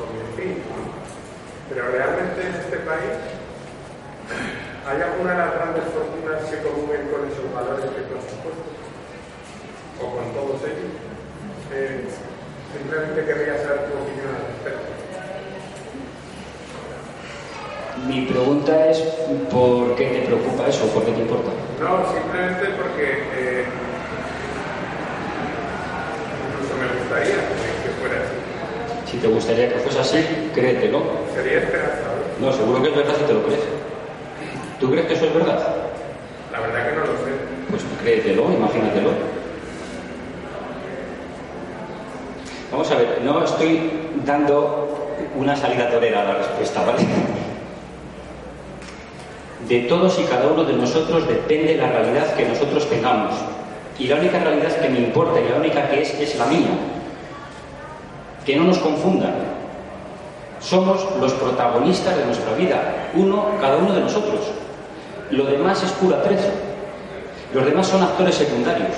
con 0.00 0.08
mi 0.08 0.24
fin. 0.32 0.64
Pero 1.68 1.92
realmente 1.92 2.40
en 2.40 2.54
este 2.64 2.80
país 2.88 3.20
hay 4.88 5.02
alguna 5.04 5.32
de 5.32 5.36
las 5.36 5.52
grandes 5.52 5.84
fortunas 5.92 6.48
que 6.48 6.64
comungen 6.64 7.12
con 7.12 7.28
esos 7.28 7.44
valores 7.52 7.92
que 7.92 8.08
has 8.08 8.24
supuesto, 8.24 8.72
o 10.00 10.04
con 10.16 10.32
todos 10.32 10.64
ellos. 10.64 10.96
Simplemente 12.72 13.24
querría 13.24 13.56
saber 13.58 13.86
tu 13.86 13.98
opinión 13.98 14.30
al 14.34 14.44
respecto. 14.50 14.90
Mi 18.06 18.22
pregunta 18.22 18.90
es, 18.90 18.98
¿por 19.50 19.94
qué 19.96 20.06
te 20.06 20.20
preocupa 20.26 20.66
eso? 20.68 20.86
¿Por 20.86 21.04
qué 21.04 21.12
te 21.12 21.20
importa? 21.20 21.50
No, 21.80 22.12
simplemente 22.12 22.66
porque 22.80 23.06
eh, 23.36 23.64
incluso 26.48 26.74
me 26.80 26.88
gustaría 26.98 27.36
que 27.82 27.90
fuera 28.00 28.16
así. 28.24 29.10
Si 29.10 29.16
te 29.18 29.28
gustaría 29.28 29.68
que 29.68 29.78
fuese 29.80 30.00
así, 30.00 30.50
créetelo. 30.54 31.02
Sería 31.34 31.58
esperanzador. 31.58 32.20
No, 32.40 32.52
seguro 32.52 32.82
que 32.82 32.88
es 32.88 32.96
verdad 32.96 33.14
si 33.18 33.24
te 33.24 33.34
lo 33.34 33.42
crees. 33.44 33.60
¿Tú 34.78 34.90
crees 34.90 35.06
que 35.06 35.14
eso 35.14 35.26
es 35.26 35.34
verdad? 35.34 35.76
La 36.52 36.60
verdad 36.60 36.88
que 36.88 36.96
no 36.96 37.00
lo 37.00 37.12
sé. 37.18 37.32
Pues 37.68 37.82
créetelo, 38.02 38.50
imagínatelo. 38.50 39.39
Vamos 42.70 42.90
a 42.90 42.94
ver, 42.94 43.20
no 43.24 43.44
estoy 43.44 43.90
dando 44.24 44.88
una 45.36 45.56
salida 45.56 45.90
torera 45.90 46.22
a 46.22 46.24
la 46.24 46.34
respuesta, 46.34 46.84
¿vale? 46.84 47.04
De 49.68 49.80
todos 49.80 50.18
y 50.18 50.24
cada 50.24 50.48
uno 50.48 50.64
de 50.64 50.72
nosotros 50.72 51.28
depende 51.28 51.76
la 51.76 51.88
realidad 51.88 52.34
que 52.34 52.46
nosotros 52.46 52.88
tengamos. 52.88 53.34
Y 53.98 54.06
la 54.06 54.16
única 54.16 54.38
realidad 54.38 54.76
que 54.76 54.88
me 54.88 54.98
importa 54.98 55.40
y 55.40 55.48
la 55.48 55.56
única 55.56 55.88
que 55.88 56.02
es 56.02 56.14
es 56.14 56.36
la 56.36 56.46
mía. 56.46 56.70
Que 58.44 58.56
no 58.56 58.64
nos 58.64 58.78
confundan. 58.78 59.34
Somos 60.60 61.06
los 61.20 61.32
protagonistas 61.34 62.16
de 62.16 62.24
nuestra 62.24 62.54
vida, 62.54 63.10
uno, 63.14 63.46
cada 63.60 63.76
uno 63.76 63.92
de 63.92 64.00
nosotros. 64.00 64.40
Lo 65.30 65.44
demás 65.44 65.82
es 65.82 65.92
pura 65.92 66.22
trecha. 66.22 66.50
Los 67.52 67.64
demás 67.64 67.86
son 67.86 68.02
actores 68.02 68.34
secundarios. 68.34 68.96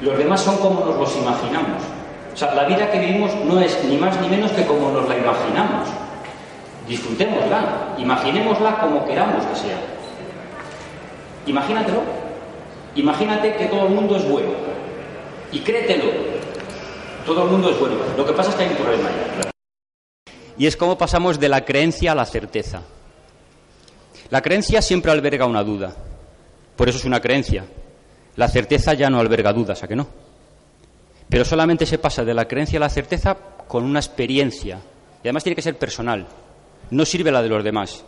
Los 0.00 0.16
demás 0.18 0.40
son 0.40 0.56
como 0.58 0.84
nos 0.84 0.96
los 0.96 1.16
imaginamos. 1.16 1.95
O 2.36 2.38
sea, 2.38 2.54
la 2.54 2.64
vida 2.64 2.90
que 2.90 2.98
vivimos 2.98 3.34
no 3.46 3.58
es 3.60 3.82
ni 3.84 3.96
más 3.96 4.20
ni 4.20 4.28
menos 4.28 4.52
que 4.52 4.66
como 4.66 4.90
nos 4.90 5.08
la 5.08 5.16
imaginamos. 5.16 5.88
Disfrutémosla, 6.86 7.94
imaginémosla 7.96 8.78
como 8.78 9.06
queramos 9.06 9.42
que 9.46 9.56
sea. 9.56 9.78
Imagínatelo. 11.46 12.02
Imagínate 12.94 13.54
que 13.54 13.64
todo 13.68 13.86
el 13.86 13.94
mundo 13.94 14.16
es 14.16 14.28
bueno. 14.28 14.50
Y 15.50 15.60
créetelo. 15.60 16.12
Todo 17.24 17.44
el 17.44 17.50
mundo 17.52 17.70
es 17.70 17.80
bueno. 17.80 17.94
Lo 18.14 18.26
que 18.26 18.34
pasa 18.34 18.50
es 18.50 18.56
que 18.56 18.64
hay 18.64 18.68
un 18.68 18.76
problema 18.76 19.08
ahí. 19.08 19.50
Y 20.58 20.66
es 20.66 20.76
como 20.76 20.98
pasamos 20.98 21.40
de 21.40 21.48
la 21.48 21.64
creencia 21.64 22.12
a 22.12 22.14
la 22.14 22.26
certeza. 22.26 22.82
La 24.28 24.42
creencia 24.42 24.82
siempre 24.82 25.10
alberga 25.10 25.46
una 25.46 25.64
duda. 25.64 25.94
Por 26.76 26.86
eso 26.90 26.98
es 26.98 27.06
una 27.06 27.20
creencia. 27.22 27.64
La 28.36 28.48
certeza 28.48 28.92
ya 28.92 29.08
no 29.08 29.20
alberga 29.20 29.54
dudas, 29.54 29.82
¿a 29.82 29.88
que 29.88 29.96
no? 29.96 30.25
Pero 31.28 31.44
solamente 31.44 31.86
se 31.86 31.98
pasa 31.98 32.24
de 32.24 32.34
la 32.34 32.46
creencia 32.46 32.78
a 32.78 32.80
la 32.80 32.88
certeza 32.88 33.36
con 33.66 33.84
una 33.84 33.98
experiencia. 33.98 34.78
Y 35.22 35.28
además 35.28 35.42
tiene 35.42 35.56
que 35.56 35.62
ser 35.62 35.76
personal. 35.78 36.26
No 36.90 37.04
sirve 37.04 37.32
la 37.32 37.42
de 37.42 37.48
los 37.48 37.64
demás. 37.64 38.04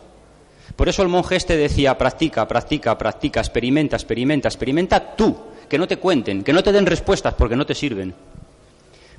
Por 0.75 0.87
eso 0.87 1.01
el 1.01 1.09
monje 1.09 1.35
este 1.35 1.57
decía, 1.57 1.97
practica, 1.97 2.47
practica, 2.47 2.97
practica, 2.97 3.41
experimenta, 3.41 3.97
experimenta, 3.97 4.47
experimenta 4.47 5.15
tú, 5.15 5.35
que 5.67 5.77
no 5.77 5.87
te 5.87 5.97
cuenten, 5.97 6.43
que 6.43 6.53
no 6.53 6.63
te 6.63 6.71
den 6.71 6.85
respuestas 6.85 7.33
porque 7.33 7.57
no 7.57 7.65
te 7.65 7.75
sirven. 7.75 8.13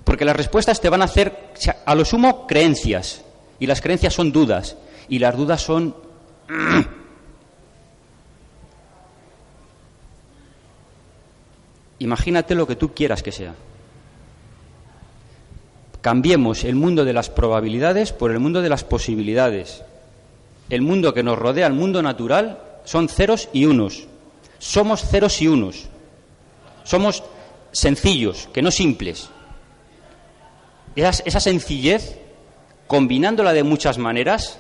Porque 0.05 0.25
las 0.25 0.37
respuestas 0.37 0.81
te 0.81 0.89
van 0.89 1.03
a 1.03 1.07
hacer, 1.07 1.51
a 1.85 1.95
lo 1.95 2.07
sumo, 2.07 2.47
creencias. 2.47 3.25
Y 3.59 3.67
las 3.67 3.83
creencias 3.83 4.15
son 4.15 4.33
dudas. 4.33 4.77
Y 5.09 5.19
las 5.19 5.37
dudas 5.37 5.61
son... 5.61 5.95
Imagínate 11.99 12.55
lo 12.55 12.67
que 12.67 12.77
tú 12.77 12.95
quieras 12.95 13.23
que 13.23 13.33
sea. 13.33 13.55
Cambiemos 16.01 16.65
el 16.65 16.77
mundo 16.77 17.05
de 17.05 17.13
las 17.13 17.29
probabilidades 17.29 18.13
por 18.13 18.31
el 18.31 18.39
mundo 18.39 18.63
de 18.63 18.71
las 18.71 18.85
posibilidades. 18.85 19.83
El 20.71 20.83
mundo 20.83 21.13
que 21.13 21.23
nos 21.23 21.39
rodea, 21.39 21.67
el 21.67 21.75
mundo 21.75 22.03
natural, 22.03 22.59
son 22.85 23.09
ceros 23.09 23.49
y 23.53 23.67
unos. 23.67 24.07
Somos 24.59 25.03
ceros 25.03 25.43
y 25.43 25.49
unos. 25.49 25.89
Somos 26.85 27.23
sencillos, 27.73 28.49
que 28.53 28.63
no 28.63 28.71
simples. 28.71 29.31
Esa, 30.97 31.41
sencillez, 31.41 32.19
combinándola 32.87 33.53
de 33.53 33.63
muchas 33.63 33.99
maneras, 33.99 34.59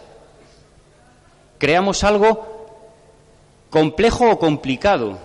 creamos 1.58 2.04
algo 2.04 2.68
complejo 3.68 4.30
o 4.30 4.38
complicado, 4.38 5.18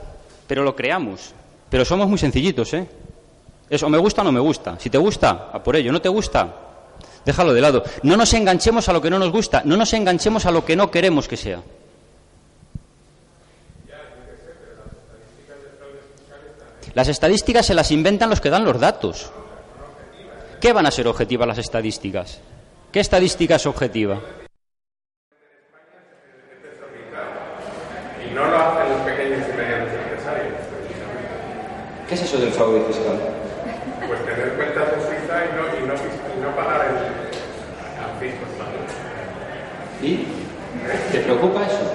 pero 0.47 0.63
lo 0.63 0.75
creamos. 0.75 1.33
Pero 1.69 1.85
somos 1.85 2.07
muy 2.07 2.17
sencillitos, 2.17 2.73
¿eh? 2.73 2.87
Eso 3.69 3.89
me 3.89 3.97
gusta 3.97 4.21
o 4.21 4.23
no 4.23 4.31
me 4.31 4.39
gusta. 4.39 4.77
Si 4.79 4.89
te 4.89 4.97
gusta, 4.97 5.49
a 5.51 5.63
por 5.63 5.75
ello. 5.75 5.91
No 5.91 6.01
te 6.01 6.09
gusta, 6.09 6.53
déjalo 7.25 7.53
de 7.53 7.61
lado. 7.61 7.83
No 8.03 8.15
nos 8.15 8.33
enganchemos 8.33 8.87
a 8.89 8.93
lo 8.93 9.01
que 9.01 9.09
no 9.09 9.19
nos 9.19 9.31
gusta, 9.31 9.61
no 9.65 9.75
nos 9.77 9.91
enganchemos 9.93 10.45
a 10.45 10.51
lo 10.51 10.63
que 10.65 10.75
no 10.75 10.91
queremos 10.91 11.27
que 11.27 11.37
sea. 11.37 11.61
Las 16.93 17.09
estadísticas 17.09 17.65
se 17.65 17.73
las 17.73 17.91
inventan 17.91 18.29
los 18.29 18.39
que 18.39 18.49
dan 18.49 18.63
los 18.63 18.79
datos. 18.79 19.29
¿Qué 20.61 20.71
van 20.71 20.85
a 20.85 20.91
ser 20.91 21.07
objetivas 21.07 21.47
las 21.47 21.57
estadísticas? 21.57 22.39
¿Qué 22.91 23.01
estadística 23.01 23.55
es 23.55 23.65
objetiva? 23.65 24.21
¿Qué 32.07 32.13
es 32.13 32.21
eso 32.21 32.37
del 32.37 32.51
fraude 32.51 32.81
fiscal? 32.85 33.19
Pues 34.07 34.25
tener 34.25 34.53
cuentas 34.55 34.93
en 34.93 35.01
Suiza 35.01 35.45
y 35.45 35.49
no, 35.55 35.83
y 35.83 35.87
no, 35.87 35.93
y 35.95 36.41
no 36.41 36.55
pagar 36.55 36.85
el, 36.87 36.95
al 38.03 38.19
fisco 38.19 38.45
español. 38.45 38.85
¿Y? 40.01 40.25
¿Te 41.11 41.19
preocupa 41.19 41.65
eso? 41.65 41.91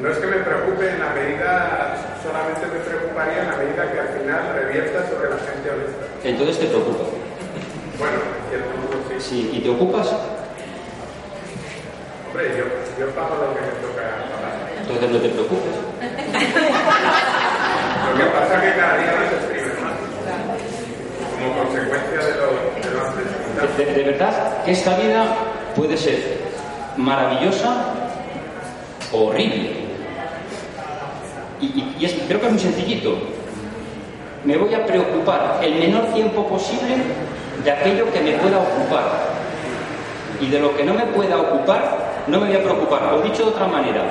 No 0.00 0.10
es 0.10 0.18
que 0.18 0.26
me 0.26 0.36
preocupe 0.36 0.90
en 0.90 1.00
la 1.00 1.10
medida, 1.10 1.96
solamente 2.22 2.66
me 2.66 2.80
preocuparía 2.84 3.42
en 3.42 3.50
la 3.50 3.56
medida 3.56 3.92
que 3.92 4.00
al 4.00 4.08
final 4.08 4.52
revierta 4.54 5.08
sobre 5.08 5.30
la 5.30 5.38
gente 5.38 5.70
honesta. 5.70 6.04
Entonces 6.22 6.58
te 6.60 6.66
preocupa. 6.66 7.04
Bueno, 7.98 8.16
en 8.16 8.44
cierto 8.50 8.76
modo 8.76 9.00
sí. 9.08 9.16
Sí, 9.20 9.50
¿y 9.54 9.60
te 9.60 9.70
ocupas? 9.70 10.06
Hombre, 12.28 12.44
yo, 12.56 12.64
yo 13.00 13.10
pago 13.14 13.34
lo 13.36 13.54
que 13.54 13.60
me 13.64 13.72
toca 13.80 14.04
pagar. 14.30 14.54
Entonces 14.80 15.10
no 15.10 15.18
te 15.18 15.28
preocupes. 15.30 15.74
Lo 18.06 18.16
que 18.16 18.26
pasa 18.30 18.54
es 18.54 18.60
que 18.62 18.72
cada 18.78 18.98
día 18.98 19.12
nos 19.16 19.32
exprime 19.32 19.72
más. 19.80 19.96
Como 21.32 21.64
consecuencia 21.64 22.20
de 22.20 22.32
lo, 22.36 22.46
de 22.84 22.90
lo 22.94 23.00
antes 23.62 23.96
de 23.96 24.02
verdad 24.02 24.64
que 24.64 24.72
esta 24.72 24.96
vida 24.98 25.24
puede 25.74 25.96
ser 25.96 26.45
maravillosa 26.96 27.76
o 29.12 29.26
horrible. 29.26 29.70
Y, 31.60 32.04
es- 32.04 32.14
creo 32.28 32.40
que 32.40 32.46
es 32.46 32.52
muy 32.52 32.60
sencillito. 32.60 33.16
Me 34.44 34.56
voy 34.56 34.72
a 34.74 34.84
preocupar 34.86 35.58
el 35.62 35.74
menor 35.76 36.06
tiempo 36.14 36.46
posible 36.46 36.96
de 37.64 37.70
aquello 37.70 38.12
que 38.12 38.20
me 38.20 38.32
pueda 38.32 38.58
ocupar. 38.58 39.02
Y 40.40 40.46
de 40.48 40.60
lo 40.60 40.76
que 40.76 40.84
no 40.84 40.94
me 40.94 41.06
pueda 41.06 41.38
ocupar, 41.38 42.24
no 42.26 42.38
me 42.40 42.46
voy 42.48 42.56
a 42.56 42.62
preocupar. 42.62 43.14
O 43.14 43.22
dicho 43.22 43.44
de 43.44 43.50
otra 43.50 43.66
manera, 43.66 44.02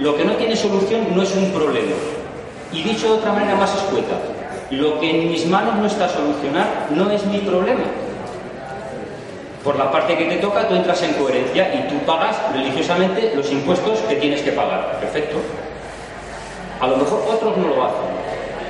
lo 0.00 0.16
que 0.16 0.24
no 0.24 0.32
tiene 0.32 0.56
solución 0.56 1.06
no 1.14 1.22
es 1.22 1.34
un 1.36 1.50
problema. 1.52 1.94
Y 2.72 2.82
dicho 2.82 3.06
de 3.06 3.18
otra 3.20 3.32
manera 3.32 3.54
más 3.54 3.72
escueta, 3.74 4.16
lo 4.70 4.98
que 4.98 5.10
en 5.10 5.30
mis 5.30 5.46
manos 5.46 5.76
no 5.76 5.86
está 5.86 6.06
a 6.06 6.08
solucionar 6.08 6.88
no 6.90 7.08
es 7.10 7.24
mi 7.26 7.38
problema. 7.38 7.84
Por 9.64 9.76
la 9.76 9.90
parte 9.90 10.16
que 10.16 10.26
te 10.26 10.36
toca, 10.36 10.68
tú 10.68 10.74
entras 10.74 11.02
en 11.02 11.14
coherencia 11.14 11.74
y 11.74 11.88
tú 11.88 11.98
pagas 12.04 12.36
religiosamente 12.52 13.32
los 13.34 13.50
impuestos 13.50 13.98
que 14.00 14.16
tienes 14.16 14.42
que 14.42 14.52
pagar. 14.52 15.00
Perfecto. 15.00 15.38
A 16.80 16.86
lo 16.86 16.98
mejor 16.98 17.24
otros 17.26 17.56
no 17.56 17.68
lo 17.68 17.84
hacen. 17.84 18.14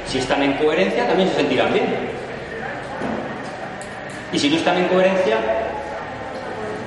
Si 0.07 0.19
están 0.19 0.43
en 0.45 0.53
coherencia, 0.53 1.09
también 1.09 1.29
se 1.31 1.37
sentirán 1.37 1.73
bien. 1.73 1.87
Y 4.33 4.39
si 4.39 4.51
no 4.51 4.57
están 4.57 4.79
en 4.79 4.89
coherencia, 4.89 5.39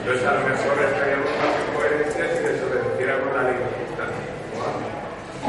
Entonces 0.02 0.26
a 0.26 0.34
lo 0.34 0.40
mejor 0.40 0.86
estaríamos 0.86 1.30
más 1.38 1.54
en 1.68 1.76
coherencia 1.76 2.24
si 2.34 2.44
desobedeciéramos 2.44 3.36
la 3.36 3.44
ley 3.44 3.58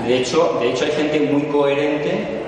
de 0.07 0.17
hecho, 0.17 0.59
de 0.61 0.71
hecho 0.71 0.85
hay 0.85 0.93
gente 0.93 1.21
muy 1.21 1.43
coherente, 1.43 2.45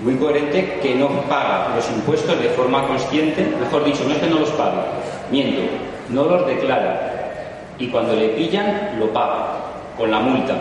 muy 0.00 0.16
coherente 0.16 0.80
que 0.82 0.94
no 0.94 1.08
paga 1.28 1.74
los 1.76 1.88
impuestos 1.90 2.40
de 2.40 2.48
forma 2.50 2.86
consciente, 2.86 3.46
mejor 3.60 3.84
dicho, 3.84 4.04
no 4.04 4.14
es 4.14 4.18
que 4.18 4.26
no 4.26 4.40
los 4.40 4.50
pague, 4.50 4.80
miento, 5.30 5.62
no 6.08 6.24
los 6.24 6.46
declara. 6.46 7.14
Y 7.78 7.88
cuando 7.88 8.14
le 8.14 8.28
pillan, 8.30 8.98
lo 8.98 9.12
paga, 9.12 9.46
con 9.96 10.10
la 10.10 10.20
multa. 10.20 10.54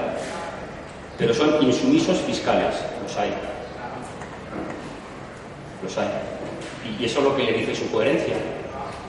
Pero 1.18 1.34
son 1.34 1.62
insumisos 1.62 2.18
fiscales, 2.20 2.76
los 3.02 3.18
hay. 3.18 3.34
Los 5.84 5.98
hay. 5.98 6.08
Y 7.00 7.06
eso 7.06 7.20
es 7.20 7.26
lo 7.26 7.36
que 7.36 7.44
le 7.44 7.54
dice 7.54 7.76
su 7.76 7.92
coherencia. 7.92 8.36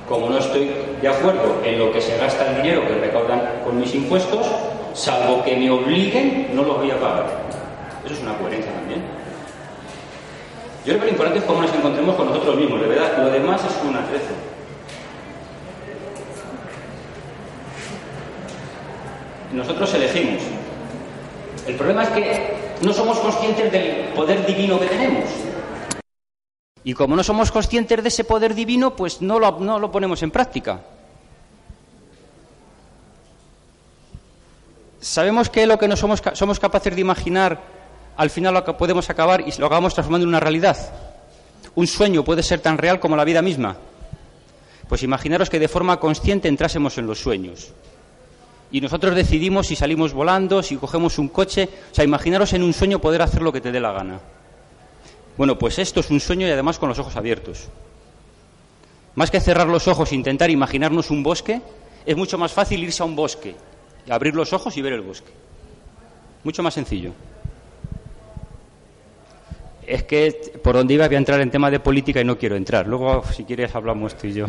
Como 0.09 0.31
no 0.31 0.39
estoy 0.39 0.71
de 1.03 1.09
acuerdo 1.09 1.61
en 1.65 1.79
lo 1.79 1.93
que 1.93 2.01
se 2.01 2.17
gasta 2.17 2.51
el 2.51 2.63
dinero 2.63 2.87
que 2.87 2.95
recaudan 2.95 3.43
con 3.63 3.79
mis 3.79 3.95
impuestos, 3.95 4.47
salvo 4.95 5.45
que 5.45 5.55
me 5.57 5.71
obliguen, 5.71 6.49
no 6.55 6.63
los 6.63 6.79
voy 6.79 6.91
a 6.91 6.99
pagar. 6.99 7.27
Eso 8.05 8.15
es 8.15 8.21
una 8.23 8.39
coherencia 8.39 8.73
también. 8.73 9.03
Yo 10.87 10.95
creo 10.95 11.01
que 11.01 11.07
lo 11.07 11.13
importante 11.13 11.39
es 11.41 11.45
cómo 11.45 11.61
nos 11.61 11.75
encontremos 11.75 12.17
con 12.17 12.29
nosotros 12.29 12.57
mismos, 12.57 12.81
de 12.81 12.87
verdad. 12.87 13.19
Lo 13.19 13.31
demás 13.31 13.61
es 13.63 13.77
un 13.87 13.95
atrezo. 13.95 14.33
Nosotros 19.53 19.93
elegimos. 19.95 20.43
El 21.67 21.75
problema 21.77 22.03
es 22.05 22.09
que 22.11 22.57
no 22.83 22.93
somos 22.93 23.19
conscientes 23.19 23.73
del 23.73 24.13
poder 24.15 24.47
divino 24.47 24.79
que 24.79 24.87
tenemos. 24.87 25.25
Y 26.85 26.95
como 26.95 27.17
no 27.17 27.25
somos 27.25 27.51
conscientes 27.51 28.03
de 28.03 28.09
ese 28.09 28.25
poder 28.25 28.55
divino, 28.55 28.95
pues 28.95 29.21
no 29.21 29.39
lo, 29.39 29.59
no 29.59 29.79
lo 29.79 29.91
ponemos 29.91 30.23
en 30.23 30.31
práctica. 30.31 30.81
Sabemos 35.01 35.49
que 35.51 35.67
lo 35.67 35.79
que 35.79 35.89
no 35.89 35.97
somos, 35.97 36.23
somos 36.35 36.59
capaces 36.59 36.95
de 36.95 37.01
imaginar, 37.01 37.61
al 38.17 38.31
final 38.31 38.55
lo 38.55 38.77
podemos 38.77 39.09
acabar 39.11 39.41
y 39.47 39.53
lo 39.59 39.67
acabamos 39.67 39.95
transformando 39.95 40.25
en 40.25 40.31
una 40.31 40.41
realidad. 40.41 40.77
¿Un 41.75 41.87
sueño 41.87 42.25
puede 42.25 42.43
ser 42.43 42.61
tan 42.61 42.79
real 42.79 43.01
como 43.01 43.17
la 43.17 43.25
vida 43.25 43.43
misma? 43.43 43.77
Pues 44.89 45.03
imaginaros 45.03 45.51
que 45.51 45.59
de 45.59 45.69
forma 45.69 46.01
consciente 46.01 46.49
entrásemos 46.49 46.99
en 46.99 47.07
los 47.07 47.21
sueños. 47.21 47.73
Y 48.71 48.81
nosotros 48.81 49.15
decidimos 49.15 49.67
si 49.67 49.77
salimos 49.77 50.13
volando, 50.13 50.63
si 50.63 50.77
cogemos 50.77 51.19
un 51.19 51.29
coche. 51.29 51.69
O 51.91 51.95
sea, 51.95 52.05
imaginaros 52.05 52.53
en 52.53 52.63
un 52.63 52.73
sueño 52.73 53.01
poder 53.01 53.23
hacer 53.23 53.43
lo 53.43 53.53
que 53.53 53.61
te 53.61 53.73
dé 53.73 53.81
la 53.81 53.93
gana. 53.93 54.21
Bueno, 55.37 55.59
pues 55.59 55.79
esto 55.79 56.01
es 56.01 56.11
un 56.11 56.21
sueño 56.21 56.47
y 56.47 56.51
además 56.51 56.79
con 56.79 56.89
los 56.89 56.99
ojos 56.99 57.17
abiertos. 57.17 57.69
Más 59.15 59.31
que 59.31 59.41
cerrar 59.41 59.69
los 59.69 59.89
ojos 59.89 60.13
e 60.13 60.15
intentar 60.15 60.51
imaginarnos 60.51 61.11
un 61.11 61.23
bosque, 61.23 61.61
es 62.05 62.17
mucho 62.17 62.39
más 62.39 62.53
fácil 62.53 62.83
irse 62.83 63.03
a 63.03 63.07
un 63.07 63.17
bosque, 63.17 63.55
abrir 64.09 64.35
los 64.35 64.53
ojos 64.53 64.77
y 64.77 64.83
ver 64.83 64.93
el 64.93 65.01
bosque. 65.01 65.31
Mucho 66.45 66.63
más 66.63 66.75
sencillo. 66.75 67.13
Es 69.87 70.03
que 70.05 70.61
por 70.63 70.77
donde 70.77 70.95
iba 70.95 71.07
voy 71.07 71.15
a 71.15 71.19
entrar 71.19 71.41
en 71.41 71.51
tema 71.51 71.71
de 71.71 71.81
política 71.81 72.21
y 72.21 72.25
no 72.25 72.37
quiero 72.37 72.57
entrar. 72.57 72.87
Luego, 72.87 73.25
si 73.33 73.45
quieres, 73.45 73.75
hablamos 73.75 74.17
tú 74.17 74.27
y 74.27 74.35
yo. 74.35 74.47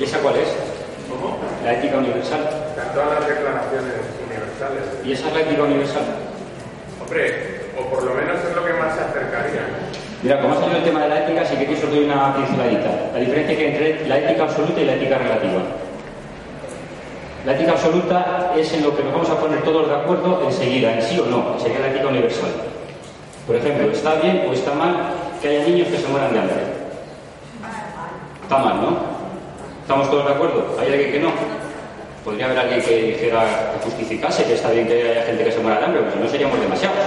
¿Y 0.00 0.04
esa 0.04 0.18
cuál 0.20 0.36
es? 0.36 0.48
¿Cómo? 1.10 1.36
La 1.70 1.78
ética 1.78 1.98
universal. 1.98 2.40
Están 2.70 2.92
todas 2.92 3.20
las 3.20 3.28
declaraciones 3.28 3.94
universales. 4.26 4.82
¿Y 5.04 5.12
esa 5.12 5.28
es 5.28 5.34
la 5.34 5.40
ética 5.42 5.62
universal? 5.62 6.02
Hombre, 7.00 7.60
o 7.78 7.82
por 7.94 8.02
lo 8.02 8.12
menos 8.12 8.42
es 8.42 8.56
lo 8.56 8.66
que 8.66 8.72
más 8.72 8.96
se 8.96 9.02
acercaría. 9.02 9.70
Mira, 10.20 10.40
como 10.40 10.54
ha 10.54 10.56
salido 10.58 10.78
el 10.78 10.84
tema 10.84 11.02
de 11.04 11.08
la 11.10 11.18
ética, 11.20 11.44
si 11.44 11.54
queréis 11.54 11.84
os 11.84 11.90
doy 11.90 12.06
una 12.06 12.34
pinceladita. 12.34 12.90
La 13.14 13.20
diferencia 13.20 13.56
que 13.56 13.62
hay 13.62 13.70
entre 13.70 14.08
la 14.08 14.18
ética 14.18 14.42
absoluta 14.42 14.80
y 14.80 14.84
la 14.84 14.94
ética 14.94 15.18
relativa. 15.18 15.62
La 17.46 17.52
ética 17.52 17.70
absoluta 17.70 18.52
es 18.56 18.72
en 18.72 18.82
lo 18.82 18.96
que 18.96 19.04
nos 19.04 19.12
vamos 19.12 19.30
a 19.30 19.38
poner 19.38 19.62
todos 19.62 19.88
de 19.88 19.94
acuerdo 19.94 20.42
enseguida, 20.44 20.92
en 20.92 21.02
sí 21.02 21.20
o 21.20 21.26
no, 21.26 21.56
sería 21.60 21.78
la 21.78 21.90
ética 21.90 22.08
universal. 22.08 22.50
Por 23.46 23.54
ejemplo, 23.54 23.92
¿está 23.92 24.16
bien 24.16 24.44
o 24.50 24.52
está 24.52 24.74
mal 24.74 25.12
que 25.40 25.46
haya 25.46 25.68
niños 25.68 25.86
que 25.86 25.98
se 25.98 26.08
mueran 26.08 26.32
de 26.32 26.40
hambre? 26.40 26.56
Está 28.42 28.58
mal, 28.58 28.74
¿no? 28.82 29.20
¿Estamos 29.82 30.10
todos 30.10 30.26
de 30.26 30.32
acuerdo? 30.32 30.76
¿Hay 30.80 30.88
alguien 30.88 31.12
que 31.12 31.20
no? 31.20 31.59
Podría 32.24 32.46
haber 32.46 32.58
alguien 32.58 32.82
que 32.82 33.02
dijera, 33.02 33.72
justificase 33.82 34.44
que 34.44 34.54
está 34.54 34.70
bien 34.70 34.86
que 34.86 35.10
haya 35.10 35.22
gente 35.24 35.44
que 35.44 35.52
se 35.52 35.60
muera 35.60 35.78
de 35.78 35.86
hambre, 35.86 36.02
porque 36.02 36.20
no 36.20 36.28
seríamos 36.28 36.60
demasiados. 36.60 36.98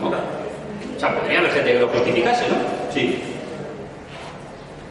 ¿no? 0.00 0.08
O 0.08 1.00
sea, 1.00 1.14
podría 1.18 1.40
haber 1.40 1.52
gente 1.52 1.72
que 1.72 1.78
lo 1.78 1.88
justificase, 1.88 2.48
¿no? 2.48 2.56
Sí. 2.92 3.22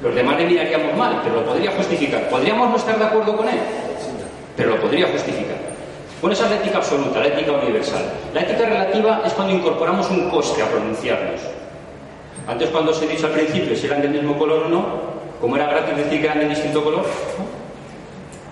Los 0.03 0.15
demás 0.15 0.37
le 0.37 0.45
miraríamos 0.45 0.95
mal, 0.95 1.19
pero 1.23 1.41
lo 1.41 1.45
podría 1.45 1.71
justificar. 1.71 2.29
¿Podríamos 2.29 2.69
no 2.69 2.75
estar 2.77 2.97
de 2.97 3.05
acuerdo 3.05 3.35
con 3.35 3.49
él? 3.49 3.59
Pero 4.55 4.69
lo 4.71 4.81
podría 4.81 5.07
justificar. 5.07 5.57
Bueno, 6.21 6.33
esa 6.33 6.45
es 6.45 6.51
la 6.51 6.57
ética 6.57 6.77
absoluta, 6.77 7.19
la 7.19 7.27
ética 7.27 7.51
universal. 7.53 8.03
La 8.33 8.41
ética 8.41 8.65
relativa 8.65 9.21
es 9.25 9.33
cuando 9.33 9.53
incorporamos 9.53 10.09
un 10.09 10.29
coste 10.29 10.61
a 10.61 10.67
pronunciarnos. 10.67 11.41
Antes, 12.47 12.69
cuando 12.69 12.91
os 12.91 13.01
he 13.01 13.07
dicho 13.07 13.27
al 13.27 13.33
principio 13.33 13.75
si 13.75 13.87
eran 13.87 14.01
del 14.01 14.11
mismo 14.11 14.37
color 14.37 14.63
o 14.65 14.69
no, 14.69 14.85
como 15.39 15.55
era 15.55 15.67
gratis 15.67 15.95
decir 15.95 16.19
que 16.19 16.25
eran 16.25 16.39
de 16.39 16.49
distinto 16.49 16.83
color, 16.83 17.05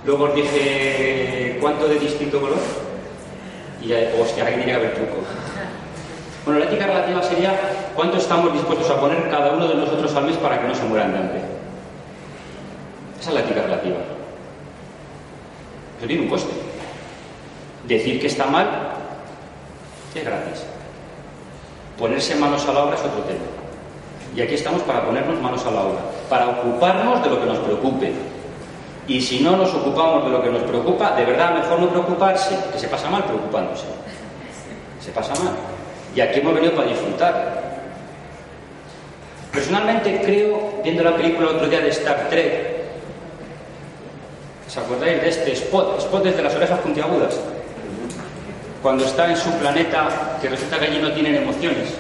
luego 0.07 0.23
os 0.23 0.35
dije 0.35 1.57
cuánto 1.59 1.87
de 1.87 1.99
distinto 1.99 2.39
color 2.39 2.57
y 3.81 3.89
ya, 3.89 3.97
hostia, 4.19 4.45
aquí 4.45 4.55
tiene 4.55 4.71
que 4.71 4.73
haber 4.73 4.95
truco. 4.95 5.17
Bueno, 6.45 6.61
la 6.61 6.65
ética 6.65 6.87
relativa 6.87 7.21
sería 7.21 7.53
cuánto 7.93 8.17
estamos 8.17 8.53
dispuestos 8.53 8.89
a 8.89 8.99
poner 9.01 9.29
cada 9.29 9.51
uno 9.51 9.67
de 9.67 9.75
nosotros 9.75 10.15
al 10.15 10.23
mes 10.23 10.37
para 10.37 10.61
que 10.61 10.67
no 10.67 10.73
se 10.73 10.83
mueran 10.85 11.11
de 11.11 11.17
hambre. 11.19 11.41
Esa 13.19 13.29
es 13.29 13.35
la 13.35 13.41
ética 13.41 13.61
relativa. 13.63 13.97
Eso 15.97 16.07
tiene 16.07 16.23
un 16.23 16.29
coste. 16.29 16.53
Decir 17.85 18.21
que 18.21 18.27
está 18.27 18.45
mal 18.45 18.67
es 20.15 20.23
gratis. 20.23 20.63
Ponerse 21.99 22.35
manos 22.35 22.65
a 22.65 22.73
la 22.73 22.83
obra 22.83 22.95
es 22.95 23.01
otro 23.01 23.23
tema. 23.23 23.45
Y 24.35 24.41
aquí 24.41 24.53
estamos 24.53 24.81
para 24.83 25.05
ponernos 25.05 25.41
manos 25.41 25.65
a 25.65 25.71
la 25.71 25.81
obra, 25.81 25.99
para 26.29 26.47
ocuparnos 26.47 27.23
de 27.23 27.29
lo 27.29 27.39
que 27.41 27.45
nos 27.45 27.57
preocupe. 27.59 28.36
Y 29.07 29.21
si 29.21 29.39
no 29.39 29.55
nos 29.55 29.73
ocupamos 29.73 30.25
de 30.25 30.31
lo 30.31 30.43
que 30.43 30.49
nos 30.49 30.63
preocupa, 30.63 31.15
de 31.15 31.23
verdad 31.23 31.55
mejor 31.55 31.79
no 31.79 31.89
preocuparse, 31.89 32.57
que 32.73 32.77
se 32.77 32.89
pasa 32.89 33.09
mal 33.09 33.23
preocupándose. 33.23 33.85
Se 34.99 35.11
pasa 35.11 35.33
mal. 35.41 35.53
Y 36.13 36.19
aquí 36.19 36.39
hemos 36.39 36.53
venido 36.53 36.73
para 36.73 36.89
disfrutar. 36.89 37.77
Personalmente 39.51 40.21
creo, 40.23 40.81
viendo 40.83 41.03
la 41.03 41.15
película 41.15 41.49
el 41.49 41.55
otro 41.55 41.69
día 41.69 41.79
de 41.79 41.89
Star 41.89 42.27
Trek, 42.29 42.77
¿os 44.67 44.77
acordáis 44.77 45.21
de 45.21 45.29
este 45.29 45.53
Spot? 45.53 45.97
Spot 45.99 46.23
desde 46.23 46.43
las 46.43 46.55
orejas 46.55 46.79
puntiagudas. 46.81 47.39
Cuando 48.81 49.05
está 49.05 49.29
en 49.29 49.37
su 49.37 49.49
planeta, 49.53 50.37
que 50.41 50.49
resulta 50.49 50.79
que 50.79 50.85
allí 50.85 50.99
no 50.99 51.11
tienen 51.13 51.35
emociones 51.35 51.97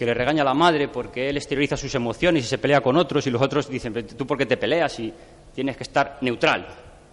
que 0.00 0.06
le 0.06 0.14
regaña 0.14 0.40
a 0.40 0.46
la 0.46 0.54
madre 0.54 0.88
porque 0.88 1.28
él 1.28 1.36
exterioriza 1.36 1.76
sus 1.76 1.94
emociones 1.94 2.46
y 2.46 2.48
se 2.48 2.56
pelea 2.56 2.80
con 2.80 2.96
otros 2.96 3.26
y 3.26 3.30
los 3.30 3.42
otros 3.42 3.68
dicen, 3.68 3.92
tú 3.92 4.26
por 4.26 4.38
qué 4.38 4.46
te 4.46 4.56
peleas 4.56 4.98
y 4.98 5.12
tienes 5.54 5.76
que 5.76 5.82
estar 5.82 6.18
neutral, 6.20 6.66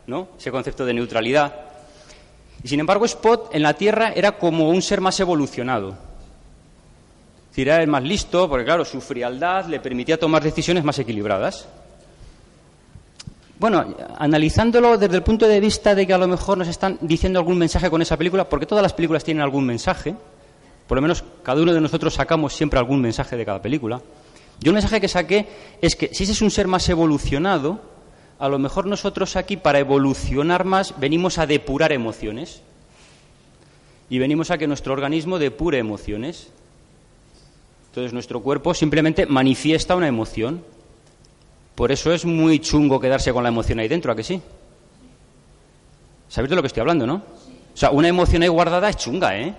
¿no? 0.07 0.29
Ese 0.37 0.51
concepto 0.51 0.85
de 0.85 0.93
neutralidad. 0.93 1.53
Y 2.63 2.67
sin 2.67 2.79
embargo, 2.79 3.05
Spot 3.05 3.49
en 3.53 3.63
la 3.63 3.73
Tierra 3.73 4.11
era 4.15 4.33
como 4.33 4.69
un 4.69 4.81
ser 4.81 5.01
más 5.01 5.19
evolucionado. 5.19 5.89
Es 5.89 7.49
decir, 7.49 7.67
era 7.69 7.81
el 7.81 7.87
más 7.87 8.03
listo, 8.03 8.49
porque 8.49 8.65
claro, 8.65 8.85
su 8.85 9.01
frialdad 9.01 9.65
le 9.65 9.79
permitía 9.79 10.19
tomar 10.19 10.43
decisiones 10.43 10.83
más 10.83 10.99
equilibradas. 10.99 11.67
Bueno, 13.59 13.95
analizándolo 14.19 14.97
desde 14.97 15.15
el 15.15 15.23
punto 15.23 15.47
de 15.47 15.59
vista 15.59 15.95
de 15.95 16.05
que 16.05 16.13
a 16.13 16.17
lo 16.19 16.27
mejor 16.27 16.59
nos 16.59 16.67
están 16.67 16.99
diciendo 17.01 17.39
algún 17.39 17.57
mensaje 17.57 17.89
con 17.89 18.01
esa 18.03 18.15
película, 18.15 18.47
porque 18.47 18.67
todas 18.67 18.83
las 18.83 18.93
películas 18.93 19.23
tienen 19.23 19.41
algún 19.41 19.65
mensaje, 19.65 20.13
por 20.87 20.95
lo 20.97 21.01
menos 21.01 21.23
cada 21.41 21.61
uno 21.61 21.73
de 21.73 21.81
nosotros 21.81 22.13
sacamos 22.13 22.53
siempre 22.53 22.77
algún 22.77 23.01
mensaje 23.01 23.35
de 23.35 23.45
cada 23.45 23.59
película. 23.59 23.99
Yo 24.59 24.69
el 24.69 24.73
mensaje 24.73 25.01
que 25.01 25.07
saqué 25.07 25.47
es 25.81 25.95
que 25.95 26.13
si 26.13 26.23
ese 26.23 26.33
es 26.33 26.41
un 26.43 26.51
ser 26.51 26.67
más 26.67 26.87
evolucionado, 26.89 27.79
a 28.39 28.49
lo 28.49 28.59
mejor 28.59 28.85
nosotros 28.85 29.35
aquí 29.35 29.57
para 29.57 29.79
evolucionar 29.79 30.63
más 30.63 30.93
venimos 30.99 31.37
a 31.37 31.47
depurar 31.47 31.91
emociones. 31.91 32.61
Y 34.09 34.19
venimos 34.19 34.51
a 34.51 34.57
que 34.57 34.67
nuestro 34.67 34.93
organismo 34.93 35.39
depure 35.39 35.79
emociones. 35.79 36.49
Entonces 37.89 38.13
nuestro 38.13 38.41
cuerpo 38.41 38.73
simplemente 38.73 39.25
manifiesta 39.25 39.95
una 39.95 40.07
emoción. 40.07 40.63
Por 41.75 41.91
eso 41.91 42.13
es 42.13 42.25
muy 42.25 42.59
chungo 42.59 42.99
quedarse 42.99 43.33
con 43.33 43.43
la 43.43 43.49
emoción 43.49 43.79
ahí 43.79 43.87
dentro, 43.87 44.11
¿a 44.11 44.15
que 44.15 44.23
sí? 44.23 44.41
¿Sabéis 46.29 46.49
de 46.49 46.55
lo 46.55 46.61
que 46.61 46.67
estoy 46.67 46.81
hablando, 46.81 47.05
no? 47.05 47.15
O 47.15 47.77
sea, 47.77 47.91
una 47.91 48.07
emoción 48.07 48.43
ahí 48.43 48.47
guardada 48.47 48.89
es 48.89 48.97
chunga, 48.97 49.37
¿eh? 49.39 49.53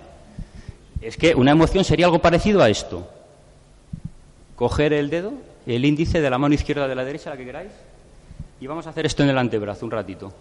Es 1.01 1.17
que 1.17 1.35
una 1.35 1.53
emoción 1.53 1.85
sería 1.85 2.07
algo 2.07 2.21
parecido 2.21 2.63
a 2.63 2.69
esto. 2.69 3.09
Coger 4.57 4.93
el 4.93 5.11
dedo, 5.11 5.33
el 5.67 5.85
índice 5.85 6.21
de 6.21 6.31
la 6.31 6.39
mano 6.39 6.55
izquierda 6.55 6.89
de 6.89 6.95
la 6.95 7.05
derecha, 7.05 7.31
la 7.31 7.37
que 7.37 7.45
queráis, 7.45 7.71
y 8.61 8.67
vamos 8.67 8.87
a 8.87 8.91
hacer 8.91 9.07
esto 9.07 9.23
en 9.23 9.31
el 9.31 9.39
antebrazo 9.39 9.85
un 9.85 9.93
ratito. 9.93 10.33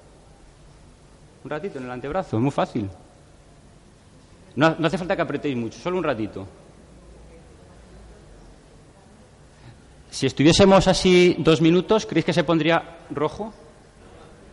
Un 1.43 1.49
ratito 1.49 1.77
en 1.77 1.85
el 1.85 1.91
antebrazo, 1.91 2.37
es 2.37 2.43
muy 2.43 2.51
fácil. 2.51 2.89
No, 4.55 4.75
hace 4.83 4.97
falta 4.97 5.15
que 5.15 5.21
apretéis 5.21 5.55
mucho, 5.55 5.79
solo 5.79 5.97
un 5.97 6.03
ratito. 6.03 6.47
Si 10.09 10.25
estuviésemos 10.25 10.87
así 10.87 11.35
dos 11.37 11.61
minutos, 11.61 12.05
¿creéis 12.07 12.25
que 12.25 12.33
se 12.33 12.43
pondría 12.43 12.97
rojo? 13.11 13.53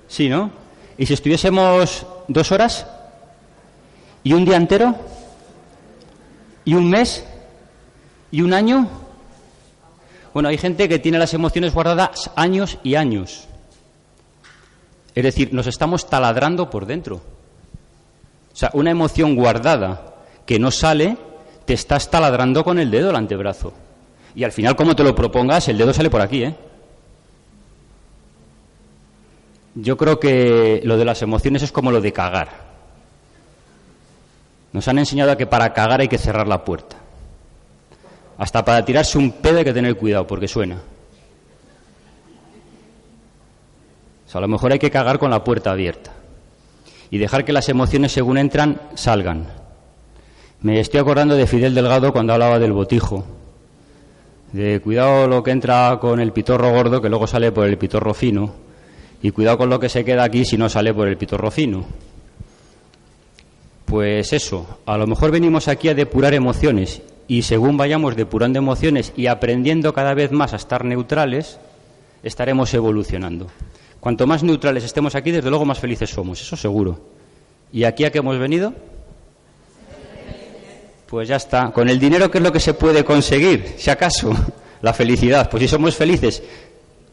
Sí, 0.09 0.29
¿no? 0.29 0.51
¿Y 0.99 1.07
si 1.07 1.15
estuviésemos 1.15 2.07
dos 2.29 2.53
horas? 2.53 2.87
¿Y 4.23 4.35
un 4.35 4.45
día 4.45 4.57
entero? 4.57 4.95
¿Y 6.67 6.75
un 6.75 6.91
mes? 6.91 7.25
¿Y 8.31 8.43
un 8.43 8.53
año? 8.53 8.87
Bueno, 10.35 10.51
hay 10.51 10.59
gente 10.59 10.89
que 10.89 10.99
tiene 10.99 11.19
las 11.19 11.33
emociones 11.33 11.73
guardadas 11.73 12.31
años 12.37 12.79
y 12.83 12.97
años. 12.97 13.49
Es 15.15 15.23
decir, 15.23 15.53
nos 15.53 15.67
estamos 15.67 16.09
taladrando 16.09 16.71
por 16.71 16.87
dentro. 16.87 17.17
O 17.17 18.57
sea, 18.57 18.71
una 18.75 18.91
emoción 18.91 19.37
guardada 19.37 20.15
que 20.47 20.59
no 20.59 20.71
sale, 20.71 21.17
te 21.65 21.75
estás 21.75 22.11
taladrando 22.11 22.65
con 22.65 22.79
el 22.79 22.91
dedo 22.91 23.11
el 23.11 23.17
antebrazo. 23.17 23.73
Y 24.35 24.45
al 24.45 24.53
final, 24.53 24.77
como 24.77 24.97
te 24.97 25.05
lo 25.05 25.15
propongas, 25.15 25.69
el 25.69 25.79
dedo 25.79 25.93
sale 25.93 26.11
por 26.11 26.21
aquí, 26.21 26.43
¿eh? 26.43 26.55
Yo 29.77 29.97
creo 29.97 30.21
que 30.21 30.81
lo 30.85 30.97
de 30.97 31.05
las 31.05 31.23
emociones 31.23 31.63
es 31.63 31.73
como 31.73 31.91
lo 31.91 32.01
de 32.01 32.13
cagar. 32.13 32.65
Nos 34.73 34.87
han 34.89 34.99
enseñado 34.99 35.33
a 35.33 35.37
que 35.37 35.47
para 35.47 35.73
cagar 35.73 36.01
hay 36.01 36.09
que 36.09 36.19
cerrar 36.19 36.47
la 36.47 36.65
puerta. 36.65 36.97
Hasta 38.39 38.65
para 38.65 38.85
tirarse 38.85 39.19
un 39.19 39.33
pedo 39.33 39.59
hay 39.59 39.65
que 39.65 39.73
tener 39.73 39.97
cuidado 39.97 40.27
porque 40.27 40.49
suena. 40.49 40.77
O 44.24 44.24
a 44.35 44.41
lo 44.41 44.49
mejor 44.49 44.73
hay 44.73 44.79
que 44.79 44.91
cagar 44.91 45.19
con 45.19 45.31
la 45.31 45.45
puerta 45.45 45.71
abierta 45.71 46.13
y 47.11 47.19
dejar 47.19 47.45
que 47.45 47.53
las 47.53 47.69
emociones 47.69 48.13
según 48.13 48.39
entran 48.39 48.81
salgan. 48.95 49.47
Me 50.63 50.81
estoy 50.81 51.01
acordando 51.01 51.37
de 51.37 51.47
Fidel 51.47 51.75
Delgado 51.75 52.13
cuando 52.13 52.33
hablaba 52.33 52.59
del 52.59 52.73
botijo. 52.73 53.25
De 54.53 54.81
cuidado 54.81 55.29
lo 55.29 55.43
que 55.43 55.51
entra 55.51 55.99
con 56.01 56.21
el 56.21 56.33
pitorro 56.33 56.71
gordo, 56.71 57.03
que 57.03 57.09
luego 57.09 57.27
sale 57.27 57.53
por 57.53 57.67
el 57.67 57.77
pitorro 57.77 58.15
fino. 58.15 58.55
Y 59.23 59.31
cuidado 59.31 59.59
con 59.59 59.71
lo 59.71 59.79
que 59.79 59.89
se 59.89 60.05
queda 60.05 60.25
aquí 60.25 60.45
si 60.45 60.57
no 60.57 60.69
sale 60.69 60.95
por 60.95 61.07
el 61.07 61.17
pitorro 61.17 61.51
fino. 61.51 61.85
Pues 63.85 64.33
eso, 64.33 64.81
a 64.87 64.97
lo 64.97 65.07
mejor 65.07 65.31
venimos 65.31 65.69
aquí 65.69 65.89
a 65.89 65.95
depurar 65.95 66.35
emociones 66.35 67.03
y 67.29 67.43
según 67.43 67.77
vayamos 67.77 68.17
depurando 68.17 68.59
emociones 68.59 69.13
y 69.17 69.27
aprendiendo 69.27 69.93
cada 69.93 70.15
vez 70.15 70.33
más 70.33 70.53
a 70.53 70.57
estar 70.57 70.85
neutrales, 70.85 71.59
estaremos 72.23 72.73
evolucionando. 72.75 73.49
Cuanto 74.05 74.27
más 74.27 74.43
neutrales 74.43 74.85
estemos 74.85 75.15
aquí, 75.15 75.31
desde 75.31 75.49
luego 75.49 75.65
más 75.65 75.79
felices 75.79 76.11
somos, 76.11 76.39
eso 76.39 76.59
seguro. 76.59 77.01
¿Y 77.73 77.85
aquí 77.85 78.05
a 78.05 78.13
qué 78.13 78.19
hemos 78.19 78.39
venido? 78.39 78.75
Pues 81.07 81.27
ya 81.27 81.37
está. 81.37 81.71
Con 81.73 81.89
el 81.89 81.99
dinero, 81.99 82.31
¿qué 82.31 82.37
es 82.37 82.45
lo 82.45 82.53
que 82.53 82.61
se 82.61 82.75
puede 82.75 83.03
conseguir? 83.03 83.77
Si 83.79 83.89
acaso, 83.89 84.31
la 84.83 84.93
felicidad. 84.93 85.49
Pues 85.49 85.63
si 85.63 85.69
somos 85.69 85.97
felices 85.97 86.43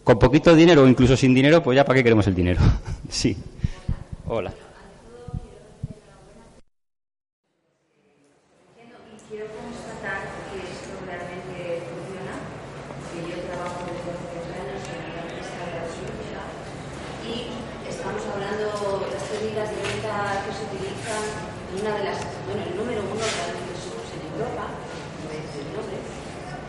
con 0.04 0.20
poquito 0.20 0.54
dinero 0.54 0.84
o 0.84 0.88
incluso 0.90 1.16
sin 1.16 1.34
dinero, 1.34 1.64
pues 1.64 1.78
ya 1.78 1.86
para 1.86 1.96
qué 1.96 2.04
queremos 2.04 2.28
el 2.28 2.36
dinero. 2.36 2.60
sí. 3.10 3.38
Hola. 4.28 4.52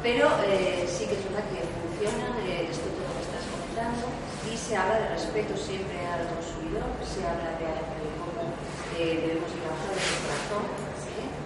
Pero 0.03 0.27
eh, 0.43 0.83
sí 0.91 1.07
que 1.07 1.15
es 1.15 1.23
verdad 1.31 1.47
que 1.55 1.63
funciona 1.63 2.35
eh, 2.43 2.67
esto 2.67 2.91
todo 2.91 3.07
lo 3.07 3.15
que 3.17 3.23
estás 3.23 3.47
comentando 3.47 4.11
y 4.51 4.59
se 4.59 4.75
habla 4.75 4.99
de 4.99 5.15
respeto 5.15 5.55
siempre 5.55 5.95
al 6.11 6.27
consumidor, 6.27 6.91
se 7.07 7.23
habla 7.23 7.55
de, 7.63 7.71
de 7.71 8.11
cómo 8.19 8.51
eh, 8.99 9.23
debemos 9.23 9.47
trabajar 9.47 9.95
desde 9.95 10.11
el 10.11 10.23
corazón, 10.27 10.65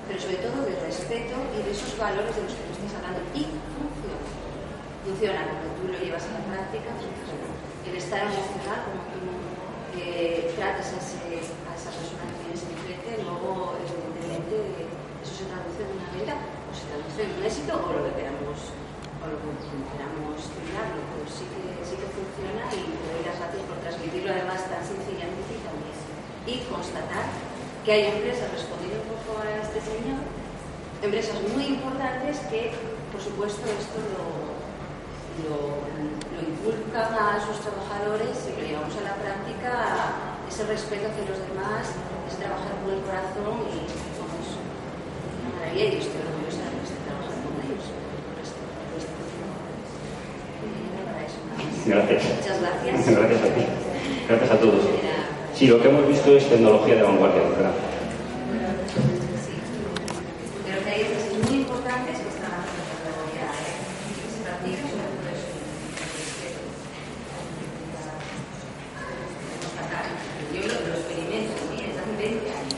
pero 0.09 0.19
sobre 0.25 0.41
todo 0.41 0.57
de 0.65 0.75
respeto 0.89 1.37
y 1.53 1.69
de 1.69 1.71
esos 1.71 1.93
valores 2.01 2.33
de 2.33 2.43
los 2.49 2.57
que 2.57 2.65
tú 2.65 2.73
estás 2.81 2.97
hablando 2.97 3.21
y 3.37 3.45
funciona. 3.77 4.25
Funciona 5.05 5.41
cuando 5.53 5.69
tú 5.77 5.83
lo 5.93 5.97
llevas 6.01 6.25
a 6.25 6.41
la 6.41 6.43
práctica, 6.49 6.89
funciona. 6.97 7.47
El 7.85 7.95
estar 8.01 8.25
emocional, 8.25 8.89
como 8.89 9.05
tú 9.13 9.21
tratas 10.57 10.97
a, 10.97 10.97
ese, 10.97 11.21
a 11.45 11.73
esa 11.77 11.93
persona 11.93 12.25
que 12.25 12.37
tienes 12.41 12.65
enfrente, 12.65 13.21
luego 13.21 13.77
evidentemente 13.85 14.89
eso 15.21 15.33
se 15.37 15.45
traduce 15.45 15.85
en 15.85 15.91
una 15.93 16.09
vida 16.17 16.35
o 16.41 16.71
se 16.73 16.85
traduce 16.89 17.21
en 17.27 17.31
un 17.37 17.43
éxito 17.45 17.73
o 17.77 17.89
lo 17.93 18.01
que 18.09 18.13
queramos 18.17 18.59
o 19.21 19.25
lo 19.29 19.37
que 19.43 19.51
queramos 19.93 20.39
tirarlo, 20.55 21.01
pero 21.13 21.25
sí 21.29 21.45
que, 21.51 21.63
sí 21.85 21.95
que 21.99 22.09
funciona 22.15 22.63
y 22.73 22.81
te 22.89 23.07
doy 23.11 23.23
las 23.27 23.37
gracias 23.37 23.65
por 23.67 23.79
transmitirlo 23.83 24.31
además 24.33 24.61
tan 24.71 24.83
sencillamente 24.87 25.51
y 25.51 25.61
también. 25.67 25.97
Y 26.47 26.55
constatar 26.71 27.27
que 27.83 27.91
hay 27.91 28.03
empresas, 28.17 28.49
respondiendo 28.55 29.03
un 29.03 29.09
poco 29.19 29.43
a 29.43 29.61
este 29.61 29.83
señor, 29.83 30.23
empresas 31.03 31.37
muy 31.53 31.75
importantes 31.75 32.39
que, 32.51 32.71
por 33.11 33.21
supuesto, 33.21 33.63
esto 33.67 33.99
lo, 34.15 34.57
lo, 35.43 35.85
lo 36.33 36.39
inculcan 36.39 37.15
a 37.15 37.43
sus 37.43 37.59
trabajadores 37.61 38.37
y 38.47 38.55
lo 38.55 38.63
llevamos 38.63 38.95
a 38.97 39.03
la 39.11 39.15
práctica, 39.19 40.37
ese 40.49 40.65
respeto 40.71 41.09
hacia 41.11 41.25
los 41.27 41.41
demás, 41.51 41.91
es 42.29 42.37
trabajar 42.39 42.73
con 42.85 42.95
el 42.95 43.03
corazón 43.03 43.67
y 43.73 43.89
vamos, 44.17 44.47
una 44.57 45.51
maravilla 45.57 45.85
y 45.85 45.97
estoy 45.99 46.21
orgullosa 46.23 46.63
de 46.69 46.81
estar 46.85 47.01
trabajando 47.07 47.49
con 47.51 47.61
ellos. 47.65 47.87
Gracias. 51.87 52.23
Muchas 52.25 52.61
gracias. 52.61 53.07
Gracias 53.07 53.43
a 53.43 53.55
ti. 53.55 53.63
Gracias 54.29 54.51
a 54.51 54.59
todos. 54.59 54.83
Sí, 55.55 55.67
lo 55.69 55.81
que 55.81 55.89
hemos 55.89 56.07
visto 56.09 56.16
es 56.16 56.16
tecnología 56.16 56.16
de 56.16 56.16
vanguardia, 56.16 56.16
¿verdad? 56.16 56.16
Pero 56.16 56.16
que 56.16 56.16
hay 56.16 56.16
empresas 56.16 56.16
muy 56.16 56.16
importantes 56.16 56.16
que 56.16 56.16
están 56.16 56.16
haciendo 56.16 56.16
tecnología, 56.16 56.16
¿eh? 56.16 56.16
Que 56.27 56.41
se 64.31 64.41
practica 64.43 64.83
sobre 64.91 65.09
todo 65.15 65.29
eso. 65.31 65.49
Yo 70.53 70.63
lo, 70.63 70.97
experimento, 70.97 71.53
hace 72.01 72.17
20 72.17 72.51
años. 72.51 72.75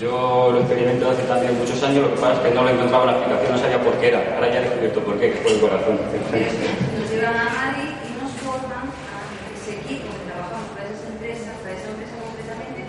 Yo 0.00 0.50
lo 0.52 0.58
experimento 0.60 1.10
hace 1.10 1.22
también 1.22 1.56
muchos 1.58 1.80
años, 1.82 2.02
lo 2.02 2.14
que 2.14 2.20
pasa 2.20 2.34
es 2.34 2.48
que 2.48 2.54
no 2.54 2.62
lo 2.64 2.70
encontraba 2.70 3.06
la 3.06 3.12
explicación, 3.12 3.52
no 3.52 3.58
sabía 3.58 3.80
por 3.82 3.94
qué 4.00 4.08
era. 4.08 4.34
Ahora 4.34 4.50
ya 4.50 4.58
he 4.58 4.62
descubierto 4.68 5.00
por 5.04 5.14
qué, 5.20 5.30
que 5.32 5.38
es 5.38 5.42
por 5.44 5.52
el 5.52 5.60
corazón. 5.60 5.94
Nos 6.02 7.10
llevan 7.10 7.36
a 7.38 7.44
Madrid 7.54 7.90
y 8.04 8.10
nos 8.18 8.32
forman 8.42 8.90
a 8.90 9.18
ese 9.54 9.70
equipo 9.80 10.10
que 10.10 10.24
trabajamos 10.28 10.66
para 10.74 10.90
esas 10.90 11.06
empresas, 11.14 11.54
para 11.62 11.72
esa 11.78 11.88
empresa 11.94 12.14
concretamente, 12.20 12.80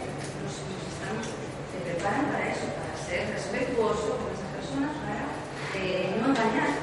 nos, 0.41 0.53
nos 0.65 0.81
están, 0.89 1.15
se 1.21 1.77
preparan 1.85 2.25
para 2.33 2.45
eso, 2.49 2.65
para 2.73 2.93
ser 3.05 3.21
respetuoso 3.37 4.17
con 4.17 4.27
esas 4.33 4.49
personas, 4.57 4.91
para 5.05 5.23
eh, 5.77 6.09
no 6.19 6.33
engañar, 6.33 6.73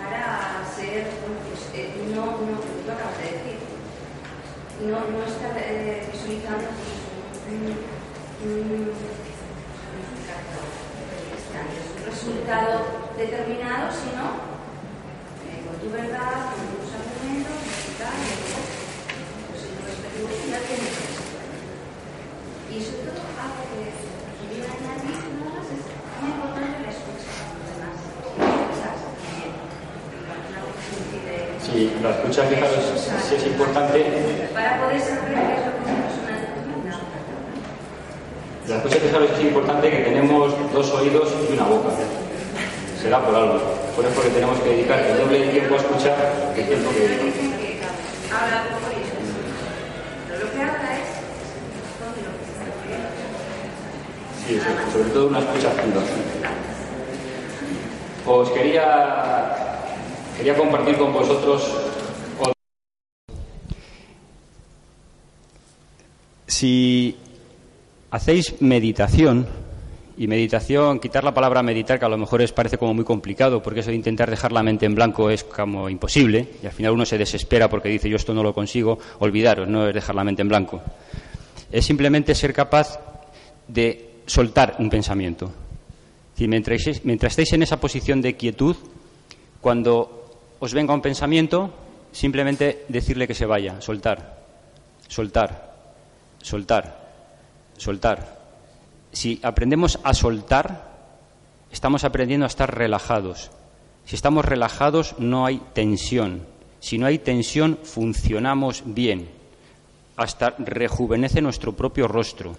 para 0.00 0.64
ser, 0.72 1.12
bueno, 1.22 1.38
pues, 1.44 1.60
eh, 1.76 1.92
no, 2.16 2.24
no, 2.40 2.56
lo 2.56 2.64
que 2.64 2.82
tú 2.82 2.88
acabas 2.88 3.20
de 3.20 3.36
decir, 3.36 3.60
no, 4.88 4.96
no 5.12 5.20
estar 5.28 5.52
eh, 5.60 6.08
visualizando 6.08 6.72
pues, 6.72 6.96
un, 7.52 7.76
un, 8.48 8.88
un 8.88 9.04
resultado 12.06 12.86
determinado, 13.16 13.90
sino 13.90 14.22
eh, 15.44 15.60
con 15.66 15.74
tu 15.82 15.88
verdad, 15.90 16.54
con 16.54 16.62
tus 16.78 16.88
argumentos, 16.94 17.58
y 17.58 17.92
tal, 17.98 18.14
y 18.22 18.32
luego, 18.38 18.62
pues 19.50 19.58
si 19.62 19.68
no 19.74 19.82
respetuoso, 19.86 20.42
ya 20.46 20.60
tienes 20.66 20.94
eso. 20.94 21.22
Y 22.70 22.76
sobre 22.84 23.02
todo, 23.12 23.26
algo 23.38 23.62
que 23.74 23.82
quería 24.38 24.70
añadir 24.72 25.18
nada 25.42 25.58
más 25.58 25.66
es 25.74 25.82
muy 26.22 26.30
importante 26.38 26.76
la 26.86 26.90
escucha 26.94 27.28
a 27.34 27.50
los 27.58 27.66
demás. 27.66 27.96
Escuchas 27.98 28.96
también. 29.02 29.50
Una 30.48 30.60
cuestión 30.68 31.02
de 31.24 31.34
Sí, 31.64 31.80
la 32.02 32.10
escucha, 32.14 32.40
fijaros, 32.48 32.82
sí 33.28 33.34
es 33.36 33.44
importante. 33.46 33.96
para 34.54 34.72
poder 34.80 35.00
saber 35.00 35.32
qué 35.34 35.54
es 35.58 35.62
lo 35.64 35.72
que 35.76 35.82
una 35.84 35.96
persona 36.08 36.32
necesita. 36.34 36.96
La 38.68 38.76
escucha, 38.76 38.96
fijaros, 39.00 39.30
es 39.32 39.40
importante 39.40 39.88
que 39.90 40.00
tenemos 40.04 40.52
dos 40.74 40.92
oídos 40.92 41.32
y 41.48 41.52
una 41.54 41.64
boca. 41.64 41.88
Será 43.00 43.24
por 43.24 43.34
algo. 43.34 43.58
Por 43.96 44.04
eso 44.04 44.20
que 44.22 44.28
tenemos 44.28 44.58
que 44.60 44.68
dedicar 44.68 44.98
el 45.00 45.16
doble 45.16 45.38
de 45.40 45.48
tiempo 45.48 45.74
a 45.74 45.78
escuchar 45.78 46.52
que 46.54 46.60
el 46.62 46.66
tiempo 46.68 46.90
que 46.90 46.96
Siempre 46.98 47.16
dedicamos. 47.16 47.34
dicen 47.34 47.78
que 48.28 48.34
habla 48.34 48.62
poco 48.68 48.92
y 48.92 49.00
eso 49.00 49.16
es. 49.16 49.28
Pero 50.28 50.38
lo 50.44 50.50
que 50.52 50.58
habla 50.60 50.88
es 51.00 51.08
razón 51.80 52.10
de 52.12 52.20
lo 52.28 52.30
que 52.36 52.44
está 52.44 52.64
ocurriendo. 52.68 53.08
Sí, 54.44 54.52
sobre- 54.60 54.92
sobre 54.92 55.08
todo 55.14 55.26
una 55.28 55.38
escucha 55.38 55.68
activa. 55.68 56.02
Os 58.26 58.50
quería, 58.50 58.84
quería 60.36 60.56
compartir 60.58 60.98
con 60.98 61.12
vosotros. 61.14 61.62
o- 62.40 62.52
Si 66.46 67.16
hacéis 68.28 68.60
meditación, 68.60 69.46
y 70.18 70.26
meditación, 70.26 71.00
quitar 71.00 71.24
la 71.24 71.32
palabra 71.32 71.62
meditar, 71.62 71.98
que 71.98 72.04
a 72.04 72.10
lo 72.10 72.18
mejor 72.18 72.42
os 72.42 72.52
parece 72.52 72.76
como 72.76 72.92
muy 72.92 73.04
complicado, 73.04 73.62
porque 73.62 73.80
eso 73.80 73.88
de 73.88 73.96
intentar 73.96 74.28
dejar 74.28 74.52
la 74.52 74.62
mente 74.62 74.84
en 74.84 74.94
blanco 74.94 75.30
es 75.30 75.44
como 75.44 75.88
imposible, 75.88 76.46
y 76.62 76.66
al 76.66 76.72
final 76.72 76.92
uno 76.92 77.06
se 77.06 77.16
desespera 77.16 77.70
porque 77.70 77.88
dice 77.88 78.10
yo 78.10 78.16
esto 78.16 78.34
no 78.34 78.42
lo 78.42 78.52
consigo, 78.52 78.98
olvidaros, 79.20 79.66
no 79.66 79.88
es 79.88 79.94
dejar 79.94 80.14
la 80.14 80.24
mente 80.24 80.42
en 80.42 80.48
blanco. 80.48 80.82
Es 81.72 81.86
simplemente 81.86 82.34
ser 82.34 82.52
capaz 82.52 83.00
de 83.66 84.10
soltar 84.26 84.76
un 84.78 84.90
pensamiento. 84.90 85.50
Decir, 86.34 86.50
mientras, 86.50 86.82
mientras 87.04 87.32
estéis 87.32 87.54
en 87.54 87.62
esa 87.62 87.80
posición 87.80 88.20
de 88.20 88.36
quietud, 88.36 88.76
cuando 89.62 90.36
os 90.58 90.74
venga 90.74 90.92
un 90.92 91.00
pensamiento, 91.00 91.72
simplemente 92.12 92.84
decirle 92.88 93.26
que 93.26 93.32
se 93.32 93.46
vaya, 93.46 93.80
soltar, 93.80 94.44
soltar, 95.08 95.76
soltar, 96.42 96.97
soltar. 97.78 98.38
Si 99.12 99.40
aprendemos 99.42 99.98
a 100.04 100.12
soltar, 100.12 100.96
estamos 101.72 102.04
aprendiendo 102.04 102.44
a 102.44 102.48
estar 102.48 102.76
relajados. 102.76 103.50
Si 104.04 104.14
estamos 104.14 104.44
relajados, 104.44 105.14
no 105.18 105.46
hay 105.46 105.60
tensión. 105.72 106.46
Si 106.80 106.98
no 106.98 107.06
hay 107.06 107.18
tensión, 107.18 107.78
funcionamos 107.82 108.82
bien. 108.86 109.28
Hasta 110.16 110.54
rejuvenece 110.58 111.40
nuestro 111.40 111.74
propio 111.74 112.08
rostro. 112.08 112.56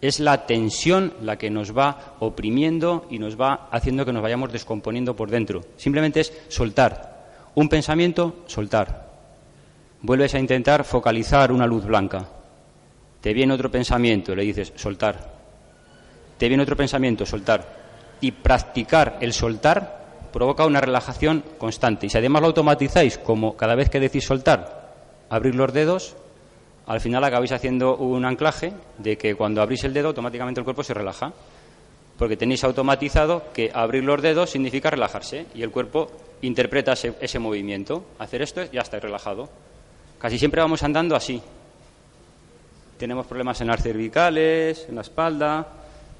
Es 0.00 0.20
la 0.20 0.46
tensión 0.46 1.12
la 1.22 1.36
que 1.38 1.50
nos 1.50 1.76
va 1.76 2.14
oprimiendo 2.20 3.06
y 3.10 3.18
nos 3.18 3.38
va 3.40 3.68
haciendo 3.72 4.04
que 4.04 4.12
nos 4.12 4.22
vayamos 4.22 4.52
descomponiendo 4.52 5.16
por 5.16 5.30
dentro. 5.30 5.64
Simplemente 5.76 6.20
es 6.20 6.32
soltar. 6.48 7.50
Un 7.54 7.68
pensamiento, 7.68 8.44
soltar. 8.46 9.08
Vuelves 10.00 10.34
a 10.34 10.38
intentar 10.38 10.84
focalizar 10.84 11.50
una 11.50 11.66
luz 11.66 11.84
blanca. 11.84 12.28
Te 13.28 13.34
viene 13.34 13.52
otro 13.52 13.70
pensamiento, 13.70 14.34
le 14.34 14.42
dices 14.42 14.72
soltar. 14.74 15.18
Te 16.38 16.48
viene 16.48 16.62
otro 16.62 16.78
pensamiento, 16.78 17.26
soltar. 17.26 17.62
Y 18.22 18.32
practicar 18.32 19.18
el 19.20 19.34
soltar 19.34 20.30
provoca 20.32 20.64
una 20.64 20.80
relajación 20.80 21.44
constante. 21.58 22.06
Y 22.06 22.08
si 22.08 22.16
además 22.16 22.40
lo 22.40 22.46
automatizáis, 22.48 23.18
como 23.18 23.54
cada 23.54 23.74
vez 23.74 23.90
que 23.90 24.00
decís 24.00 24.24
soltar, 24.24 24.94
abrir 25.28 25.54
los 25.56 25.74
dedos, 25.74 26.16
al 26.86 27.02
final 27.02 27.22
acabáis 27.22 27.52
haciendo 27.52 27.98
un 27.98 28.24
anclaje 28.24 28.72
de 28.96 29.18
que 29.18 29.34
cuando 29.34 29.60
abrís 29.60 29.84
el 29.84 29.92
dedo 29.92 30.08
automáticamente 30.08 30.60
el 30.60 30.64
cuerpo 30.64 30.82
se 30.82 30.94
relaja. 30.94 31.34
Porque 32.16 32.38
tenéis 32.38 32.64
automatizado 32.64 33.52
que 33.52 33.70
abrir 33.74 34.04
los 34.04 34.22
dedos 34.22 34.48
significa 34.48 34.88
relajarse 34.88 35.44
y 35.54 35.62
el 35.62 35.70
cuerpo 35.70 36.10
interpreta 36.40 36.94
ese, 36.94 37.38
movimiento. 37.38 38.06
Hacer 38.18 38.40
esto 38.40 38.62
ya 38.72 38.80
está 38.80 38.98
relajado. 38.98 39.50
Casi 40.18 40.38
siempre 40.38 40.62
vamos 40.62 40.82
andando 40.82 41.14
así. 41.14 41.42
Tenemos 42.98 43.26
problemas 43.26 43.60
en 43.60 43.68
las 43.68 43.80
cervicales, 43.80 44.86
en 44.88 44.96
la 44.96 45.02
espalda, 45.02 45.66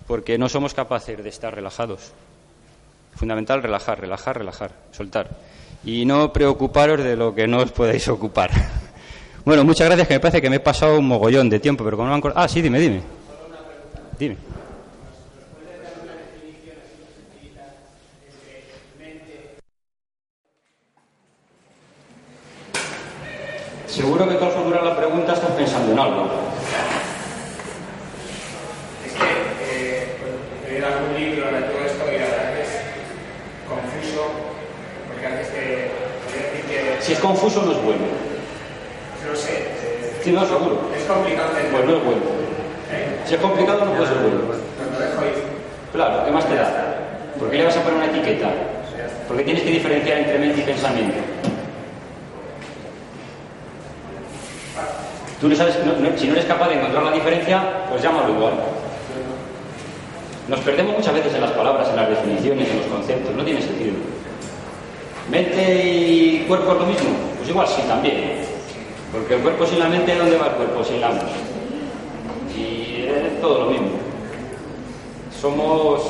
porque 0.07 0.39
no 0.39 0.49
somos 0.49 0.75
capaces 0.75 1.23
de 1.23 1.29
estar 1.29 1.53
relajados. 1.53 2.13
Fundamental 3.17 3.63
relajar, 3.63 4.01
relajar, 4.01 4.39
relajar, 4.39 4.71
soltar. 4.93 5.29
Y 5.85 6.05
no 6.07 6.33
preocuparos 6.33 7.03
de 7.03 7.17
lo 7.17 7.35
que 7.35 7.49
no 7.49 7.59
os 7.59 7.73
podéis 7.73 8.07
ocupar. 8.07 8.51
bueno, 9.45 9.65
muchas 9.65 9.89
gracias, 9.89 10.07
que 10.07 10.15
me 10.15 10.21
parece 10.21 10.41
que 10.41 10.49
me 10.49 10.57
he 10.57 10.61
pasado 10.61 11.01
un 11.01 11.09
mogollón 11.09 11.51
de 11.51 11.59
tiempo, 11.59 11.83
pero 11.83 11.97
como 11.97 12.11
no 12.11 12.15
han... 12.15 12.23
Ah, 12.37 12.47
sí, 12.47 12.63
dime, 12.63 12.79
dime. 12.79 13.03
Dime. 14.17 14.37
Seguro 23.89 24.29
que 24.29 24.35
todos 24.37 24.55
al 24.55 24.85
la 24.85 24.97
pregunta 24.97 25.33
estás 25.33 25.51
pensando 25.51 25.91
en 25.91 25.99
algo. 25.99 26.49
algún 30.85 31.15
libro 31.15 31.51
de 31.51 31.63
todo 31.63 31.85
esto 31.85 32.05
y 32.09 32.19
la 32.19 32.27
verdad 32.27 32.55
que 32.55 32.63
es 32.63 32.69
confuso, 33.69 34.31
porque 35.09 35.27
antes 35.27 35.49
te 35.51 35.61
decir 35.61 36.65
que... 36.69 36.97
Si 37.01 37.13
es 37.13 37.18
confuso 37.29 37.63
no 37.63 37.73
es 37.73 37.83
bueno. 37.83 38.07
No 39.29 39.37
sé. 39.37 39.69
sí, 40.23 40.33
no, 40.33 40.47
seguro. 40.47 40.81
Es 40.97 41.05
complicado. 41.05 41.51
Pues 41.53 41.85
no 41.85 41.97
es 41.97 42.05
bueno. 42.05 42.23
¿Eh? 42.91 43.21
Si 43.27 43.35
es 43.35 43.41
complicado 43.41 43.85
no 43.85 43.93
puede 43.93 44.09
ser 44.09 44.19
bueno. 44.19 44.41
Pues 44.47 44.59
lo 44.93 44.99
dejo 44.99 45.23
ir. 45.25 45.45
Claro, 45.93 46.25
¿qué 46.25 46.31
más 46.31 46.47
te 46.47 46.55
da? 46.55 46.97
¿Por 47.39 47.51
qué 47.51 47.59
le 47.59 47.65
vas 47.65 47.77
a 47.77 47.83
poner 47.83 47.99
una 47.99 48.07
etiqueta? 48.07 48.49
Porque 49.27 49.45
tienes 49.45 49.63
que 49.63 49.71
diferenciar 49.71 50.19
entre 50.19 50.39
mente 50.39 50.61
y 50.61 50.65
pensamiento. 50.65 51.19
Tú 55.41 55.49
no 55.49 55.55
sabes, 55.55 55.79
si 56.17 56.27
no 56.27 56.33
eres 56.33 56.47
capaz 56.47 56.69
de 56.69 56.75
encontrar 56.75 57.05
la 57.05 57.13
diferencia, 57.13 57.63
pues 57.91 58.03
llámalo 58.03 58.35
igual. 58.35 58.55
Nos 60.49 60.61
perdemos 60.61 60.97
muchas 60.97 61.15
veces 61.15 61.35
en 61.35 61.43
las 61.43 61.53
palabras, 61.53 61.89
en 61.91 61.97
las 61.97 62.09
definiciones, 62.09 62.69
en 62.71 62.79
los 62.79 62.87
conceptos, 62.87 63.35
no 63.37 63.45
tiene 63.45 63.61
sentido. 63.61 63.95
¿Mente 65.31 65.85
y 65.85 66.45
cuerpo 66.49 66.73
es 66.73 66.79
lo 66.79 66.87
mismo? 66.87 67.11
Pues 67.37 67.51
igual 67.51 67.69
sí, 67.69 67.83
también. 67.87 68.39
Porque 69.13 69.35
el 69.35 69.41
cuerpo 69.41 69.67
sin 69.67 69.79
la 69.79 69.89
mente, 69.89 70.15
¿dónde 70.15 70.39
va 70.39 70.47
el 70.47 70.53
cuerpo 70.53 70.83
sin 70.83 71.01
la 71.01 71.09
mente? 71.09 71.27
Y 72.57 73.05
es 73.07 73.41
todo 73.41 73.65
lo 73.65 73.71
mismo. 73.71 73.89
Somos. 75.39 76.03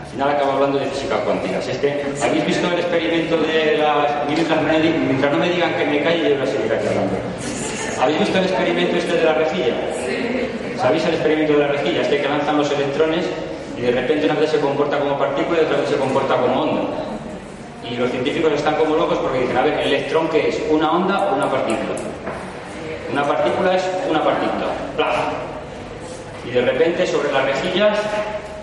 Al 0.00 0.06
final 0.06 0.28
acabo 0.30 0.52
hablando 0.52 0.78
de 0.78 0.86
física 0.86 1.16
cuántica. 1.24 1.58
que, 1.58 2.04
¿habéis 2.22 2.46
visto 2.46 2.68
el 2.68 2.78
experimento 2.78 3.36
de 3.38 3.78
las. 3.78 4.28
Mientras, 4.28 4.60
mientras 5.06 5.32
no 5.32 5.38
me 5.38 5.48
digan 5.48 5.74
que 5.74 5.84
me 5.84 6.02
calle, 6.02 6.30
yo 6.30 6.34
voy 6.36 6.44
a 6.44 6.46
seguir 6.46 6.72
aquí 6.72 6.86
hablando. 6.86 7.16
¿Habéis 8.00 8.20
visto 8.20 8.38
el 8.38 8.44
experimento 8.44 8.96
este 8.96 9.16
de 9.16 9.24
la 9.24 9.34
rejilla? 9.34 9.74
¿Sabéis 10.76 11.04
el 11.06 11.14
experimento 11.14 11.52
de 11.54 11.58
la 11.58 11.68
rejilla? 11.68 12.02
Este 12.02 12.20
que 12.20 12.28
lanzan 12.28 12.56
los 12.56 12.70
electrones 12.70 13.24
y 13.76 13.80
de 13.80 13.90
repente 13.90 14.26
una 14.26 14.34
vez 14.34 14.50
se 14.50 14.60
comporta 14.60 14.98
como 14.98 15.18
partícula 15.18 15.58
y 15.60 15.64
otra 15.64 15.78
vez 15.78 15.88
se 15.88 15.96
comporta 15.96 16.36
como 16.36 16.62
onda. 16.62 17.13
Y 17.88 17.96
los 17.96 18.10
científicos 18.10 18.52
están 18.52 18.76
como 18.76 18.96
locos 18.96 19.18
porque 19.18 19.40
dicen, 19.40 19.56
a 19.56 19.62
ver, 19.62 19.74
¿el 19.74 19.92
electrón 19.92 20.28
qué 20.28 20.48
es? 20.48 20.62
¿Una 20.70 20.90
onda 20.90 21.28
o 21.30 21.34
una 21.36 21.50
partícula? 21.50 21.94
Una 23.12 23.24
partícula 23.24 23.76
es 23.76 23.84
una 24.08 24.24
partícula, 24.24 24.66
¡plaf! 24.96 25.16
Y 26.46 26.50
de 26.50 26.62
repente 26.62 27.06
sobre 27.06 27.30
las 27.30 27.44
rejillas 27.44 27.98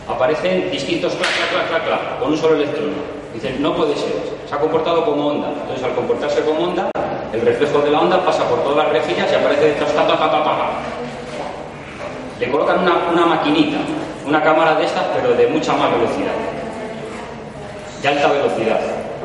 aparecen 0.07 0.69
distintos 0.71 1.13
clac, 1.15 1.29
clac, 1.51 1.69
clac, 1.69 1.85
clac, 1.85 2.19
con 2.19 2.31
un 2.31 2.37
solo 2.37 2.55
electrón. 2.55 2.93
Dicen, 3.33 3.61
no 3.61 3.75
puede 3.75 3.95
ser, 3.95 4.11
se 4.47 4.55
ha 4.55 4.59
comportado 4.59 5.05
como 5.05 5.27
onda. 5.27 5.49
Entonces, 5.49 5.83
al 5.83 5.93
comportarse 5.93 6.41
como 6.41 6.63
onda, 6.65 6.91
el 7.31 7.41
reflejo 7.41 7.79
de 7.79 7.91
la 7.91 8.01
onda 8.01 8.25
pasa 8.25 8.43
por 8.49 8.61
todas 8.63 8.85
las 8.85 8.89
rejillas 8.89 9.31
y 9.31 9.35
aparece 9.35 9.67
detrás, 9.67 9.93
ta, 9.93 10.05
ta, 10.05 10.17
ta, 10.17 10.29
ta, 10.29 10.69
le 12.39 12.51
colocan 12.51 12.79
una, 12.79 13.25
maquinita, 13.25 13.77
una 14.25 14.41
cámara 14.43 14.75
de 14.75 14.85
estas, 14.85 15.03
pero 15.15 15.35
de 15.35 15.47
mucha 15.47 15.73
más 15.73 15.91
velocidad, 15.91 16.33
de 18.01 18.07
alta 18.07 18.27
velocidad, 18.27 18.79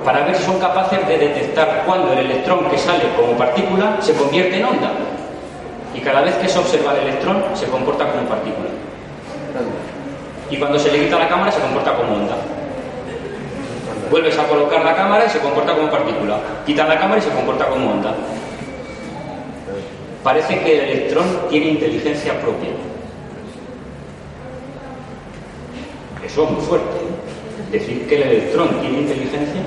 para 0.07 0.25
ver 0.25 0.37
si 0.37 0.45
son 0.45 0.61
capaces 0.61 1.05
de 1.09 1.19
detectar 1.19 1.83
cuando 1.85 2.13
el 2.13 2.21
electrón 2.21 2.71
que 2.71 2.79
sale 2.79 3.03
como 3.17 3.37
partícula 3.37 3.97
se 4.01 4.15
convierte 4.15 4.57
en 4.57 4.65
onda. 4.65 4.93
Y 5.93 5.99
cada 5.99 6.21
vez 6.21 6.37
que 6.37 6.49
se 6.49 6.61
observa 6.61 6.93
el 6.93 7.09
electrón, 7.09 7.43
se 7.55 7.67
comporta 7.67 8.07
como 8.13 8.23
partícula. 8.29 8.69
Y 10.49 10.57
cuando 10.59 10.79
se 10.79 10.93
le 10.93 11.05
quita 11.05 11.19
la 11.19 11.29
cámara, 11.29 11.51
se 11.51 11.61
comporta 11.61 11.97
como 11.97 12.15
onda. 12.15 12.37
Vuelves 14.09 14.39
a 14.39 14.45
colocar 14.45 14.85
la 14.85 14.95
cámara 14.95 15.27
y 15.27 15.29
se 15.29 15.41
comporta 15.41 15.75
como 15.75 15.91
partícula. 15.91 16.39
Quita 16.65 16.87
la 16.87 17.01
cámara 17.01 17.19
y 17.19 17.23
se 17.23 17.31
comporta 17.31 17.67
como 17.67 17.91
onda. 17.91 18.15
Parece 20.23 20.61
que 20.61 20.79
el 20.79 20.89
electrón 20.89 21.27
tiene 21.51 21.67
inteligencia 21.67 22.41
propia. 22.41 22.71
Eso 26.25 26.45
es 26.45 26.51
muy 26.53 26.63
fuerte. 26.63 26.97
Decir 27.73 28.07
que 28.09 28.15
el 28.15 28.23
electrón 28.23 28.69
tiene 28.81 28.99
inteligencia. 28.99 29.63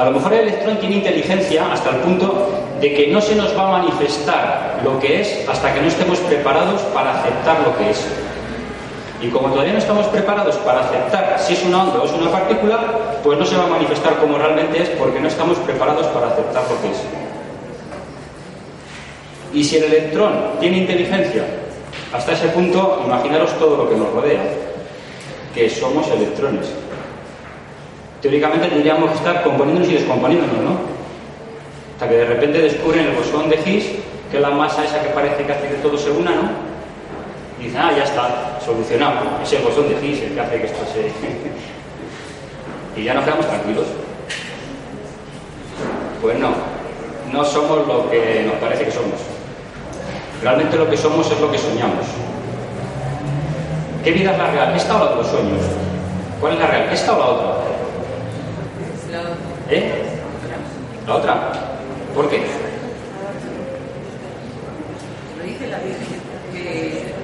A 0.00 0.06
lo 0.06 0.12
mejor 0.12 0.32
el 0.32 0.48
electrón 0.48 0.78
tiene 0.78 0.96
inteligencia 0.96 1.70
hasta 1.70 1.90
el 1.90 1.96
punto 1.96 2.48
de 2.80 2.94
que 2.94 3.08
no 3.08 3.20
se 3.20 3.36
nos 3.36 3.54
va 3.54 3.68
a 3.68 3.82
manifestar 3.82 4.80
lo 4.82 4.98
que 4.98 5.20
es 5.20 5.46
hasta 5.46 5.74
que 5.74 5.82
no 5.82 5.88
estemos 5.88 6.18
preparados 6.20 6.80
para 6.94 7.20
aceptar 7.20 7.60
lo 7.60 7.76
que 7.76 7.90
es. 7.90 8.06
Y 9.20 9.28
como 9.28 9.50
todavía 9.50 9.74
no 9.74 9.78
estamos 9.78 10.06
preparados 10.06 10.56
para 10.56 10.86
aceptar 10.86 11.38
si 11.38 11.52
es 11.52 11.62
una 11.64 11.82
onda 11.82 12.00
o 12.00 12.06
es 12.06 12.12
una 12.12 12.30
partícula, 12.30 12.80
pues 13.22 13.38
no 13.38 13.44
se 13.44 13.58
va 13.58 13.64
a 13.64 13.66
manifestar 13.66 14.16
como 14.16 14.38
realmente 14.38 14.82
es 14.82 14.88
porque 14.88 15.20
no 15.20 15.28
estamos 15.28 15.58
preparados 15.58 16.06
para 16.06 16.28
aceptar 16.28 16.62
lo 16.62 16.80
que 16.80 16.92
es. 16.92 17.02
Y 19.52 19.62
si 19.62 19.76
el 19.76 19.84
electrón 19.84 20.32
tiene 20.60 20.78
inteligencia, 20.78 21.44
hasta 22.14 22.32
ese 22.32 22.48
punto, 22.48 23.02
imaginaros 23.04 23.52
todo 23.58 23.76
lo 23.76 23.90
que 23.90 23.96
nos 23.96 24.10
rodea 24.14 24.44
que 25.54 25.68
somos 25.68 26.08
electrones. 26.08 26.70
Teóricamente 28.20 28.68
tendríamos 28.68 29.10
que 29.10 29.16
estar 29.16 29.42
componiéndonos 29.42 29.90
y 29.90 29.94
descomponiéndonos, 29.94 30.56
¿no? 30.56 30.78
Hasta 31.94 32.08
que 32.08 32.16
de 32.16 32.26
repente 32.26 32.58
descubren 32.58 33.06
el 33.06 33.14
bosón 33.14 33.48
de 33.48 33.56
Higgs, 33.56 33.86
que 34.30 34.36
es 34.36 34.42
la 34.42 34.50
masa 34.50 34.84
esa 34.84 35.02
que 35.02 35.08
parece 35.08 35.44
que 35.44 35.52
hace 35.52 35.68
que 35.68 35.74
todo 35.76 35.96
se 35.96 36.10
una, 36.10 36.30
¿no? 36.30 36.50
Y 37.58 37.64
dicen, 37.64 37.80
ah, 37.82 37.92
ya 37.96 38.04
está, 38.04 38.58
solucionado. 38.64 39.20
Es 39.42 39.52
el 39.52 39.62
bosón 39.62 39.88
de 39.88 39.94
Higgs 39.94 40.22
el 40.22 40.34
que 40.34 40.40
hace 40.40 40.60
que 40.60 40.66
esto 40.66 40.80
se... 40.92 41.10
y 43.00 43.04
ya 43.04 43.14
nos 43.14 43.24
quedamos 43.24 43.46
tranquilos. 43.46 43.86
Pues 46.20 46.38
no, 46.38 46.50
no 47.32 47.44
somos 47.44 47.86
lo 47.86 48.10
que 48.10 48.44
nos 48.46 48.56
parece 48.56 48.84
que 48.84 48.90
somos. 48.90 49.20
Realmente 50.42 50.76
lo 50.76 50.88
que 50.88 50.96
somos 50.96 51.30
es 51.30 51.40
lo 51.40 51.50
que 51.50 51.58
soñamos. 51.58 52.06
¿Qué 54.04 54.10
vida 54.12 54.32
es 54.32 54.38
la 54.38 54.50
real? 54.50 54.74
¿Esta 54.74 54.96
o 54.96 55.04
la 55.04 55.10
de 55.10 55.16
los 55.16 55.26
sueños? 55.26 55.60
¿Cuál 56.40 56.54
es 56.54 56.58
la 56.58 56.66
real? 56.66 56.88
¿Esta 56.90 57.14
o 57.14 57.18
la 57.18 57.26
otra? 57.26 57.79
¿Eh? 59.72 59.88
¿La 61.06 61.14
otra? 61.14 61.52
¿Por 62.12 62.28
qué? 62.28 62.38
Lo 65.38 65.44
dice 65.44 65.66
la 65.68 65.78
Virgen, 65.78 66.20
que, 66.52 67.14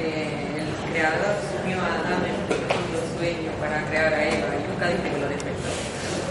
el 0.00 0.90
creador 0.90 1.36
sumió 1.52 1.76
a 1.76 2.00
Adán 2.00 2.24
en 2.24 2.32
un 2.32 2.46
profundo 2.48 2.98
sueño 3.18 3.50
para 3.60 3.84
crear 3.90 4.14
a 4.14 4.24
Eva 4.24 4.48
y 4.56 4.70
nunca 4.70 4.88
dice 4.88 5.02
que 5.02 5.20
lo 5.20 5.28
despertó. 5.28 5.68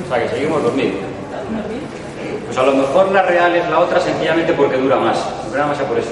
O 0.04 0.10
sea, 0.10 0.24
que 0.24 0.30
seguimos 0.30 0.64
dormidos. 0.64 0.96
Pues 2.48 2.58
a 2.58 2.64
lo 2.64 2.74
mejor 2.74 3.12
la 3.12 3.22
real 3.22 3.56
es 3.56 3.70
la 3.70 3.80
otra 3.82 4.00
sencillamente 4.00 4.54
porque 4.54 4.78
dura 4.78 4.96
más. 4.96 5.20
Dura 5.52 5.68
más 5.68 5.78
por 5.78 6.00
eso. 6.00 6.10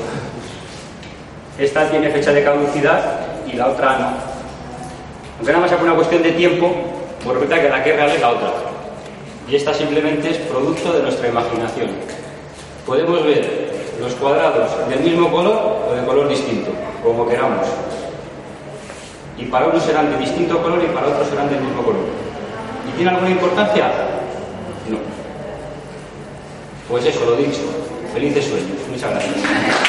Esta 1.58 1.90
tiene 1.90 2.12
fecha 2.12 2.32
de 2.34 2.44
caducidad 2.44 3.02
y 3.52 3.54
la 3.54 3.68
otra 3.70 3.98
no. 3.98 4.08
Aunque 5.38 5.52
nada 5.52 5.62
más 5.62 5.70
sea 5.70 5.80
por 5.80 5.88
una 5.88 5.96
cuestión 5.96 6.22
de 6.22 6.34
tiempo, 6.34 6.72
pues 7.24 7.34
resulta 7.34 7.60
que 7.60 7.70
la 7.70 7.84
que 7.84 7.90
es 7.90 7.96
real 7.96 8.10
es 8.12 8.22
la 8.22 8.30
otra. 8.30 8.69
Y 9.50 9.56
esta 9.56 9.74
simplemente 9.74 10.30
es 10.30 10.38
producto 10.38 10.94
de 10.94 11.02
nuestra 11.02 11.28
imaginación. 11.28 11.90
Podemos 12.86 13.24
ver 13.24 13.72
los 14.00 14.14
cuadrados 14.14 14.88
del 14.88 15.00
mismo 15.00 15.32
color 15.32 15.88
o 15.90 15.96
de 15.96 16.06
color 16.06 16.30
distinto, 16.30 16.72
como 17.04 17.28
queramos. 17.28 17.66
Y 19.38 19.46
para 19.46 19.68
unos 19.68 19.84
serán 19.84 20.12
de 20.12 20.18
distinto 20.18 20.62
color 20.62 20.84
y 20.84 20.94
para 20.94 21.08
otros 21.08 21.28
serán 21.28 21.50
del 21.50 21.62
mismo 21.62 21.82
color. 21.82 22.06
¿Y 22.88 22.96
tiene 22.96 23.10
alguna 23.10 23.32
importancia? 23.32 23.88
No. 24.88 24.98
Pues 26.88 27.06
eso, 27.06 27.26
lo 27.26 27.36
dicho. 27.36 27.62
Felices 28.14 28.46
sueños. 28.46 28.88
Muchas 28.92 29.12
gracias. 29.12 29.89